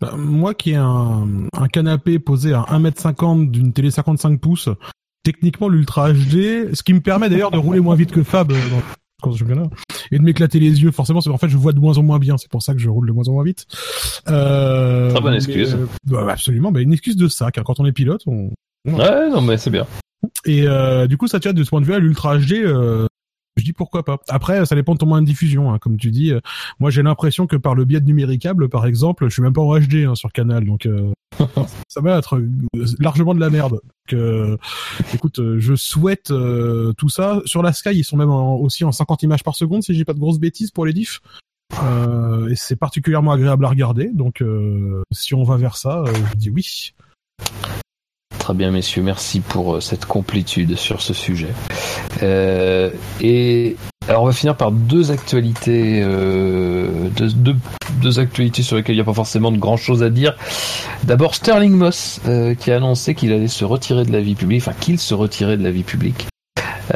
[0.00, 1.26] Bah, moi qui ai un,
[1.72, 4.68] canapé posé à 1m50 d'une télé 55 pouces,
[5.22, 8.58] techniquement l'Ultra HD, ce qui me permet d'ailleurs de rouler moins vite que Fab euh,
[9.28, 9.68] dans ce championnat,
[10.10, 12.18] et de m'éclater les yeux, forcément, c'est en fait je vois de moins en moins
[12.18, 13.66] bien, c'est pour ça que je roule de moins en moins vite.
[14.28, 15.74] Euh, Très bonne mais, excuse.
[15.74, 18.50] euh, bah, absolument, bah, une excuse de ça, car quand on est pilote, on...
[18.86, 19.86] Ouais, non, mais c'est bien.
[20.46, 23.06] Et euh, du coup, ça tient de ce point de vue-là, l'Ultra HD, euh,
[23.56, 24.18] je dis pourquoi pas.
[24.28, 26.32] Après, ça dépend de ton moyen de diffusion, hein, comme tu dis.
[26.32, 26.40] Euh,
[26.78, 29.60] moi, j'ai l'impression que par le biais de numéricable, par exemple, je suis même pas
[29.60, 31.12] en HD hein, sur Canal, donc euh,
[31.88, 32.48] ça va être euh,
[32.98, 33.72] largement de la merde.
[33.72, 34.56] Donc, euh,
[35.14, 36.32] écoute, je souhaite
[36.96, 37.40] tout ça.
[37.44, 40.04] Sur la Sky, ils sont même en- aussi en 50 images par seconde, si j'ai
[40.04, 41.20] pas de grosses bêtises pour les diffs.
[41.72, 44.10] Et c'est particulièrement agréable à regarder.
[44.12, 44.42] Donc,
[45.12, 46.92] si on va vers ça, je dis oui.
[48.50, 51.54] Très bien, messieurs, merci pour euh, cette complétude sur ce sujet.
[52.24, 53.76] Euh, et
[54.08, 57.54] alors, on va finir par deux actualités, euh, deux, deux,
[58.02, 60.34] deux actualités sur lesquelles il n'y a pas forcément de grand chose à dire.
[61.04, 64.62] D'abord, Sterling Moss, euh, qui a annoncé qu'il allait se retirer de la vie publique,
[64.66, 66.26] enfin qu'il se retirait de la vie publique.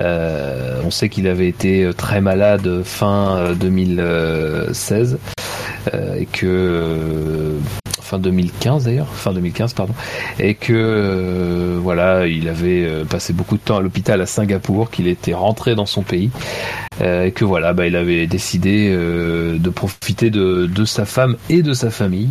[0.00, 5.18] Euh, on sait qu'il avait été très malade fin euh, 2016
[5.94, 7.58] euh, et que euh,
[8.04, 9.94] fin 2015 d'ailleurs, fin 2015 pardon,
[10.38, 14.90] et que euh, voilà, il avait euh, passé beaucoup de temps à l'hôpital à Singapour,
[14.90, 16.30] qu'il était rentré dans son pays,
[17.00, 21.36] euh, et que voilà, bah, il avait décidé euh, de profiter de, de sa femme
[21.48, 22.30] et de sa famille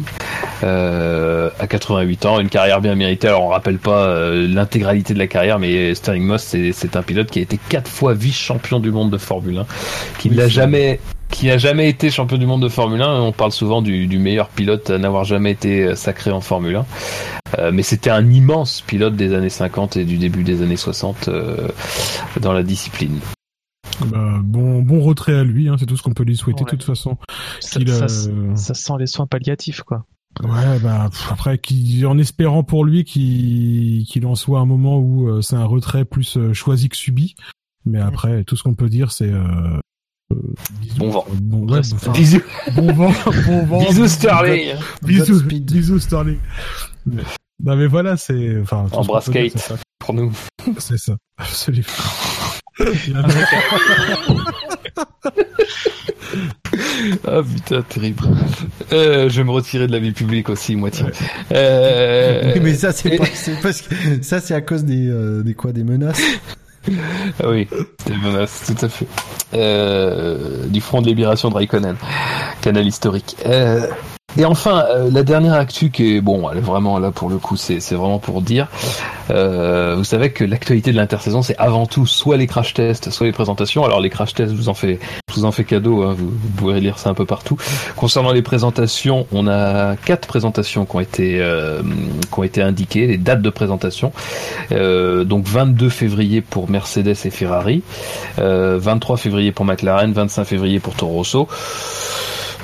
[0.66, 3.28] à 88 ans, une carrière bien méritée.
[3.28, 7.40] Alors on rappelle pas l'intégralité de la carrière, mais Sterling Moss c'est, un pilote qui
[7.40, 9.66] a été quatre fois vice-champion du monde de Formule 1,
[10.20, 11.02] qui Oui, n'a jamais
[11.34, 13.22] qui n'a jamais été champion du monde de Formule 1.
[13.22, 16.86] On parle souvent du, du meilleur pilote à n'avoir jamais été sacré en Formule 1.
[17.60, 21.28] Euh, mais c'était un immense pilote des années 50 et du début des années 60
[21.28, 21.68] euh,
[22.42, 23.20] dans la discipline.
[24.08, 26.72] Bah, bon, bon retrait à lui, hein, c'est tout ce qu'on peut lui souhaiter Ouais.
[26.72, 27.18] de toute façon.
[27.60, 30.06] Ça, ça, euh, ça sent les soins palliatifs, quoi.
[30.42, 34.98] Ouais, bah pff, après, qu'il- en espérant pour lui qu'il qu'il en soit un moment
[34.98, 37.36] où euh, c'est un retrait plus euh, choisi que subi.
[37.86, 39.80] Mais après, tout ce qu'on peut dire, c'est euh, euh.
[40.98, 41.26] Bon vent.
[41.42, 42.42] Bon, ouais, enfin, Bisous,
[42.76, 43.12] bon vent,
[43.48, 43.80] bon vent.
[43.90, 44.76] bisous Sterling.
[45.04, 46.38] Bisous, bisous Sterling.
[47.06, 48.88] Non mais voilà, c'est enfin.
[48.92, 49.58] Embrasse Kate.
[49.58, 49.76] ça.
[50.00, 50.32] Pour nous.
[50.80, 51.88] C'est ça, absolument.
[57.28, 58.24] Ah putain, terrible.
[58.92, 61.10] Euh, je vais me retirer de la vie publique aussi, moi, tiens.
[61.52, 65.44] Euh, mais ça, c'est et- pas, c'est parce que ça, c'est à cause des, euh,
[65.44, 66.22] des quoi, des menaces.
[67.42, 67.68] Ah oui,
[68.00, 69.08] c'était une menace, tout à fait.
[69.54, 71.96] Euh, du front de libération de Raikkonen,
[72.62, 73.38] canal historique.
[73.46, 73.88] Euh,
[74.36, 77.38] et enfin, euh, la dernière actu qui est, bon, elle est vraiment là pour le
[77.38, 78.68] coup, c'est vraiment pour dire,
[79.30, 83.28] euh, vous savez que l'actualité de l'intersaison, c'est avant tout soit les crash tests, soit
[83.28, 83.86] les présentations.
[83.86, 86.30] Alors les crash tests, je vous en fais, je vous en fais cadeau, hein, vous,
[86.30, 87.58] vous pourrez lire ça un peu partout.
[87.96, 91.84] Concernant les présentations, on a quatre présentations qui ont été, euh,
[92.32, 94.14] qui ont été indiquées, les dates de présentation.
[94.72, 97.84] Euh, donc 22 février pour Mercedes et Ferrari,
[98.40, 101.48] euh, 23 février pour McLaren, 25 février pour Toro Rosso.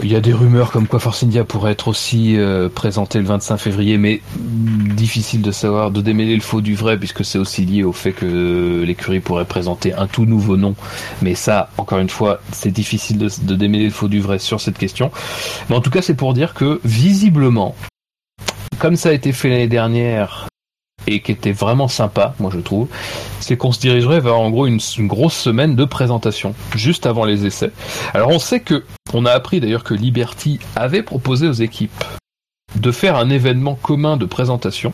[0.02, 3.26] Il y a des rumeurs comme quoi Force India pourrait être aussi euh, présenté le
[3.26, 7.66] 25 février, mais difficile de savoir, de démêler le faux du vrai, puisque c'est aussi
[7.66, 10.76] lié au fait que l'écurie pourrait présenter un tout nouveau nom.
[11.22, 14.78] Mais ça, encore une fois, c'est difficile de démêler le faux du vrai sur cette
[14.78, 15.12] question.
[15.70, 17.76] Mais en tout cas, c'est pour dire que visiblement,
[18.80, 20.49] comme ça a été fait l'année dernière
[21.08, 22.88] et qui était vraiment sympa, moi je trouve,
[23.40, 27.46] c'est qu'on se dirigerait vers en gros une, grosse semaine de présentation, juste avant les
[27.46, 27.72] essais.
[28.14, 32.04] Alors on sait que, on a appris d'ailleurs que Liberty avait proposé aux équipes
[32.76, 34.94] de faire un événement commun de présentation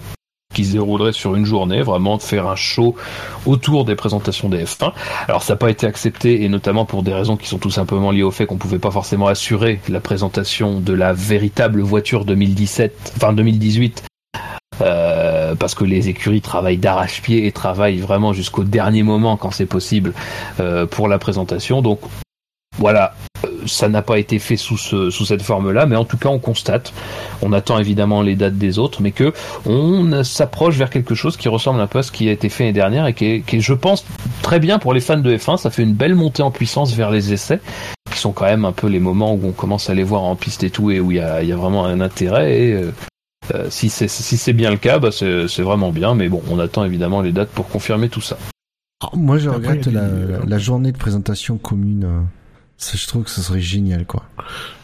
[0.53, 2.95] qui se déroulerait sur une journée, vraiment de faire un show
[3.45, 4.93] autour des présentations des F1.
[5.27, 8.11] Alors ça n'a pas été accepté, et notamment pour des raisons qui sont tout simplement
[8.11, 13.13] liées au fait qu'on pouvait pas forcément assurer la présentation de la véritable voiture 2017,
[13.17, 14.05] enfin 2018,
[14.81, 19.65] euh, parce que les écuries travaillent d'arrache-pied et travaillent vraiment jusqu'au dernier moment quand c'est
[19.65, 20.13] possible
[20.59, 21.81] euh, pour la présentation.
[21.81, 21.99] Donc
[22.77, 23.13] voilà,
[23.45, 26.29] euh, ça n'a pas été fait sous, ce, sous cette forme-là, mais en tout cas
[26.29, 26.93] on constate,
[27.41, 29.33] on attend évidemment les dates des autres, mais que
[29.65, 32.65] on s'approche vers quelque chose qui ressemble un peu à ce qui a été fait
[32.65, 34.05] l'année dernière et qui est, qui est, je pense,
[34.41, 35.57] très bien pour les fans de F1.
[35.57, 37.61] Ça fait une belle montée en puissance vers les essais,
[38.11, 40.35] qui sont quand même un peu les moments où on commence à les voir en
[40.35, 42.59] piste et tout, et où il y a, y a vraiment un intérêt.
[42.59, 42.81] Et,
[43.53, 46.29] euh, euh, si c'est si c'est bien le cas, bah c'est c'est vraiment bien, mais
[46.29, 48.37] bon, on attend évidemment les dates pour confirmer tout ça.
[49.01, 52.03] Alors, Ah, moi, je Après, regrette la, des- la- journée de présentation commune.
[52.05, 52.19] euh,
[52.77, 54.23] ça, je trouve que ce serait génial, quoi.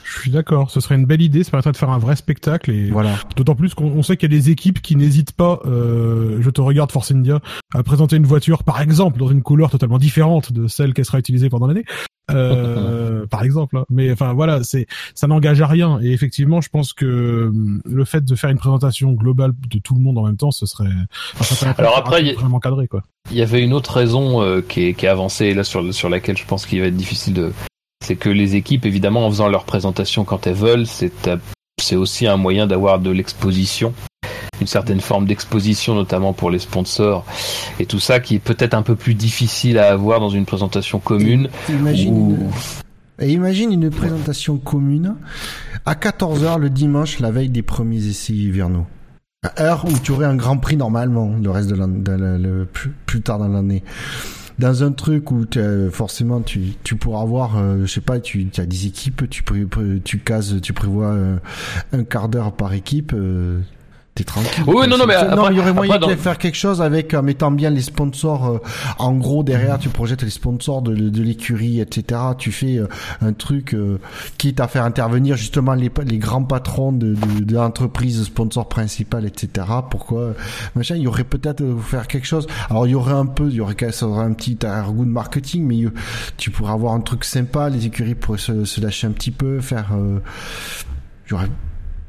[0.03, 2.69] Je suis d'accord, ce serait une belle idée, ça permettrait de faire un vrai spectacle
[2.71, 3.15] et Voilà.
[3.37, 6.49] d'autant plus qu'on on sait qu'il y a des équipes qui n'hésitent pas, euh, je
[6.49, 7.39] te regarde Force India,
[7.73, 11.17] à présenter une voiture par exemple dans une couleur totalement différente de celle qui sera
[11.19, 11.85] utilisée pendant l'année.
[12.35, 13.85] Euh, par exemple, hein.
[13.89, 18.05] mais enfin voilà, c'est ça n'engage à rien et effectivement, je pense que hum, le
[18.05, 20.89] fait de faire une présentation globale de tout le monde en même temps, ce serait
[21.39, 23.03] enfin, Alors après, y a- vraiment cadré quoi.
[23.29, 25.93] Il y avait une autre raison euh, qui, est, qui est avancée et là sur,
[25.93, 27.51] sur laquelle je pense qu'il va être difficile de.
[28.03, 31.37] C'est que les équipes, évidemment, en faisant leur présentation quand elles veulent, c'est euh,
[31.79, 33.93] c'est aussi un moyen d'avoir de l'exposition,
[34.61, 37.25] une certaine forme d'exposition, notamment pour les sponsors
[37.79, 40.99] et tout ça, qui est peut-être un peu plus difficile à avoir dans une présentation
[40.99, 41.49] commune.
[41.69, 42.49] Imagine, une-
[43.19, 45.15] et imagine une présentation commune
[45.85, 48.85] à 14h le dimanche, la veille des premiers essais hivernaux.
[49.43, 52.65] À heure où tu aurais un grand prix normalement, le reste de l'année, de le-
[52.71, 53.83] plus, plus tard dans l'année.
[54.59, 58.47] Dans un truc où t'as- forcément tu, tu pourras avoir, euh, je sais pas, tu
[58.59, 59.65] as des équipes, tu, pré-
[60.03, 61.37] tu cases, tu prévois euh,
[61.93, 63.13] un quart d'heure par équipe.
[63.15, 63.59] euh,
[64.13, 64.65] T'es tranquille.
[64.67, 67.13] Oui, non, non, mais après- il y aurait moyen après, de faire quelque chose avec
[67.13, 68.45] en mettant bien les sponsors.
[68.45, 68.57] euh,
[68.99, 72.19] en gros, derrière, tu projettes les sponsors de, de l'écurie, etc.
[72.37, 72.87] Tu fais euh,
[73.21, 73.99] un truc euh,
[74.37, 79.25] quitte à faire intervenir justement les, les grands patrons de, de, de l'entreprise sponsor principale,
[79.25, 79.65] etc.
[79.89, 80.33] Pourquoi
[80.75, 82.47] machin Il y aurait peut-être euh, faire quelque chose.
[82.69, 84.57] Alors, il y aurait un peu, il y aurait, ça aurait un petit
[84.89, 85.93] goût de marketing, mais euh,
[86.35, 87.69] tu pourrais avoir un truc sympa.
[87.69, 89.91] Les écuries pourraient se, se lâcher un petit peu, faire.
[89.93, 90.19] euh,
[91.27, 91.47] il y aurait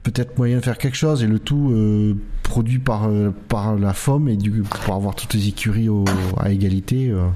[0.02, 3.92] peut-être moyen de faire quelque chose et le tout euh, produit par euh, par la
[3.92, 6.04] FOM et du pour avoir toutes les écuries au,
[6.38, 7.26] à égalité euh,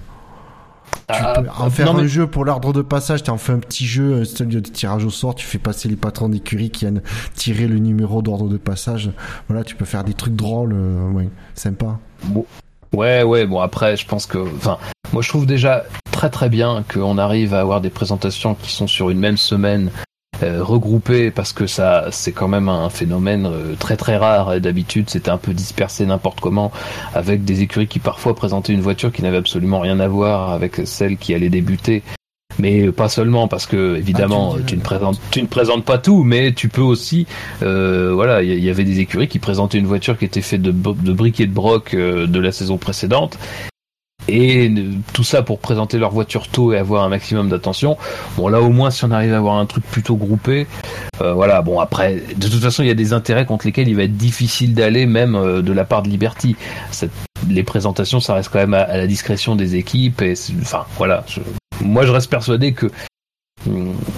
[1.08, 3.30] tu Ah, peux en ah, faire non, un mais- jeu pour l'ordre de passage tu
[3.30, 5.96] en fais un petit jeu un style de tirage au sort tu fais passer les
[5.96, 7.02] patrons d'écurie qui viennent
[7.34, 9.10] tirer le numéro d'ordre de passage
[9.48, 12.44] voilà tu peux faire des trucs drôles euh, ouais sympa Bon.
[12.92, 14.78] Ouais, ouais, bon après, je pense que, enfin,
[15.12, 18.86] moi je trouve déjà très très bien qu'on arrive à avoir des présentations qui sont
[18.86, 19.90] sur une même semaine
[20.42, 24.54] euh, regroupées parce que ça, c'est quand même un phénomène euh, très très rare.
[24.54, 26.72] Et D'habitude, c'était un peu dispersé n'importe comment
[27.14, 30.80] avec des écuries qui parfois présentaient une voiture qui n'avait absolument rien à voir avec
[30.84, 32.02] celle qui allait débuter.
[32.58, 36.22] Mais pas seulement parce que évidemment Ah, tu ne présentes tu ne présentes pas tout,
[36.24, 37.26] mais tu peux aussi
[37.62, 40.62] euh, voilà il y, y avait des écuries qui présentaient une voiture qui était faite
[40.62, 43.38] de, de briques et de broc euh, de la saison précédente
[44.28, 44.72] et
[45.12, 47.96] tout ça pour présenter leur voiture tôt et avoir un maximum d'attention.
[48.36, 50.66] Bon là au moins si on arrive à avoir un truc plutôt groupé,
[51.20, 53.96] euh, voilà bon après de toute façon il y a des intérêts contre lesquels il
[53.96, 56.56] va être difficile d'aller même euh, de la part de Liberty.
[57.48, 61.24] Les présentations ça reste quand même à, à la discrétion des équipes et enfin voilà
[61.80, 62.90] moi je reste persuadé que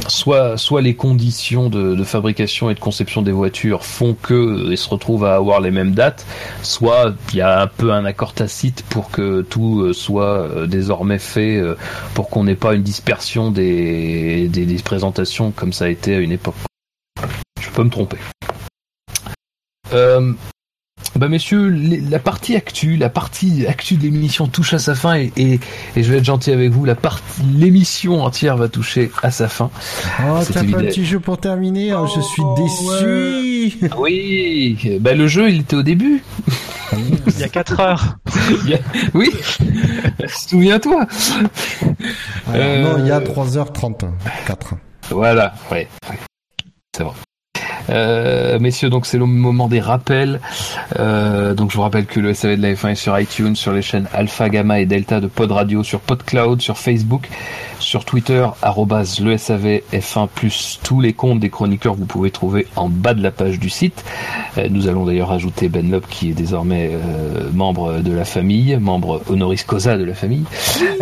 [0.08, 4.78] soit, soit les conditions de, de fabrication et de conception des voitures font que ils
[4.78, 6.26] se retrouvent à avoir les mêmes dates,
[6.62, 10.66] soit il y a un peu un accord tacite pour que tout euh, soit euh,
[10.66, 11.76] désormais fait euh,
[12.14, 16.18] pour qu'on n'ait pas une dispersion des, des, des présentations comme ça a été à
[16.18, 16.54] une époque.
[17.60, 18.18] Je peux me tromper.
[19.92, 20.32] Euh,
[21.16, 25.16] bah messieurs, les- la partie actu, la partie actu de l'émission touche à sa fin
[25.16, 25.60] et, et,
[25.96, 29.48] et je vais être gentil avec vous, la partie l'émission entière va toucher à sa
[29.48, 29.70] fin.
[30.20, 33.88] Oh, C'est t'as pas un petit jeu pour terminer hein, Je suis déçu.
[33.98, 36.22] Oui, bah le jeu il était au début.
[36.96, 38.16] Il y a 4 heures.
[39.14, 39.30] Oui,
[40.26, 41.06] souviens-toi.
[42.46, 44.06] Alors, Euh, Non, il y a 3h30.
[44.46, 44.74] 4.
[45.10, 46.18] Voilà, ouais, ouais.
[46.96, 47.12] c'est vrai.
[47.90, 50.40] Euh, messieurs, donc c'est le moment des rappels.
[50.98, 53.72] Euh, donc je vous rappelle que le SAV de la F1 est sur iTunes, sur
[53.72, 57.28] les chaînes Alpha, Gamma et Delta de Pod Radio, sur PodCloud, sur Facebook,
[57.80, 62.30] sur Twitter, arrobase le SAV F1 plus tous les comptes des chroniqueurs que vous pouvez
[62.30, 64.04] trouver en bas de la page du site.
[64.58, 68.76] Euh, nous allons d'ailleurs ajouter Ben Lop qui est désormais euh, membre de la famille,
[68.76, 70.44] membre honoris causa de la famille.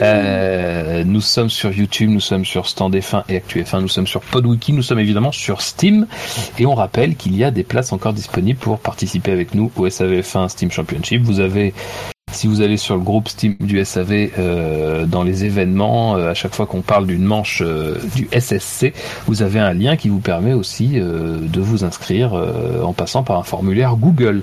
[0.00, 4.06] Euh, nous sommes sur YouTube, nous sommes sur Stand F1 et Actu F1, nous sommes
[4.06, 6.06] sur PodWiki, nous sommes évidemment sur Steam
[6.58, 9.90] et on rappelle qu'il y a des places encore disponibles pour participer avec nous au
[9.90, 11.22] SAV F1 Steam Championship.
[11.22, 11.74] Vous avez
[12.32, 16.34] si vous allez sur le groupe Steam du SAV euh, dans les événements, euh, à
[16.34, 18.92] chaque fois qu'on parle d'une manche euh, du SSC,
[19.26, 22.34] vous avez un lien qui vous permet aussi de vous inscrire
[22.82, 24.42] en passant par un formulaire Google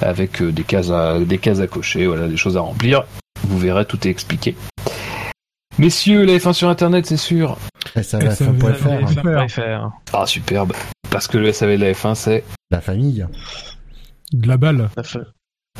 [0.00, 3.04] avec des cases à des cases à cocher, voilà, des choses à remplir.
[3.44, 4.54] Vous verrez, tout est expliqué.
[5.82, 7.58] Messieurs, la F1 sur Internet, c'est sûr.
[8.04, 9.42] Ça va, Ça F1.fr, va,
[9.74, 9.92] hein.
[10.12, 10.72] Ah, superbe.
[11.10, 13.26] Parce que le SAV de la F1, c'est la famille.
[14.32, 14.90] De la balle.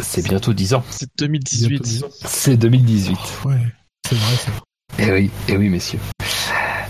[0.00, 0.82] c'est bientôt 10 ans.
[0.90, 1.82] C'est Bientôt 2018.
[1.82, 2.08] dix ans.
[2.10, 3.16] C'est 2018.
[3.44, 3.54] Ouais,
[4.04, 4.50] c'est vrai ça.
[4.98, 6.00] Eh oui, eh oui, messieurs.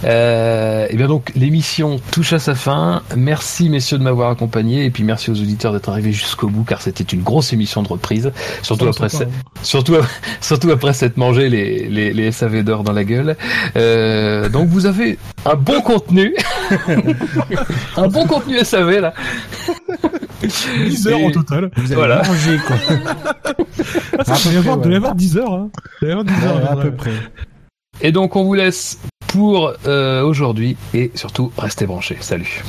[0.05, 3.03] Euh, et bien donc l'émission touche à sa fin.
[3.17, 6.83] Merci messieurs de m'avoir accompagné et puis merci aux auditeurs d'être arrivés jusqu'au bout car
[6.83, 8.33] c'était une grosse émission de reprise,
[8.63, 9.31] surtout après ce- pas-
[9.63, 9.95] surtout
[10.41, 13.37] surtout après s'être mangé les les, les SAV d'or dans la gueule.
[13.77, 16.35] Euh, donc vous avez un bon contenu,
[17.97, 19.15] un bon contenu SAV là.
[20.43, 21.71] 10 heures Et- en total.
[21.77, 22.23] Vous Voilà.
[22.27, 22.77] manger, quoi.
[24.19, 24.97] Ah, ça, À peu avoir, ouais.
[24.97, 25.53] avoir 10 heures.
[25.53, 25.71] Hein.
[26.03, 26.57] Il doit y avoir 10 heures.
[26.57, 27.13] Ouais, à peu près.
[28.01, 28.99] Et donc on vous laisse
[29.33, 32.19] pour euh, aujourd'hui et surtout restez branchés.
[32.21, 32.63] Salut.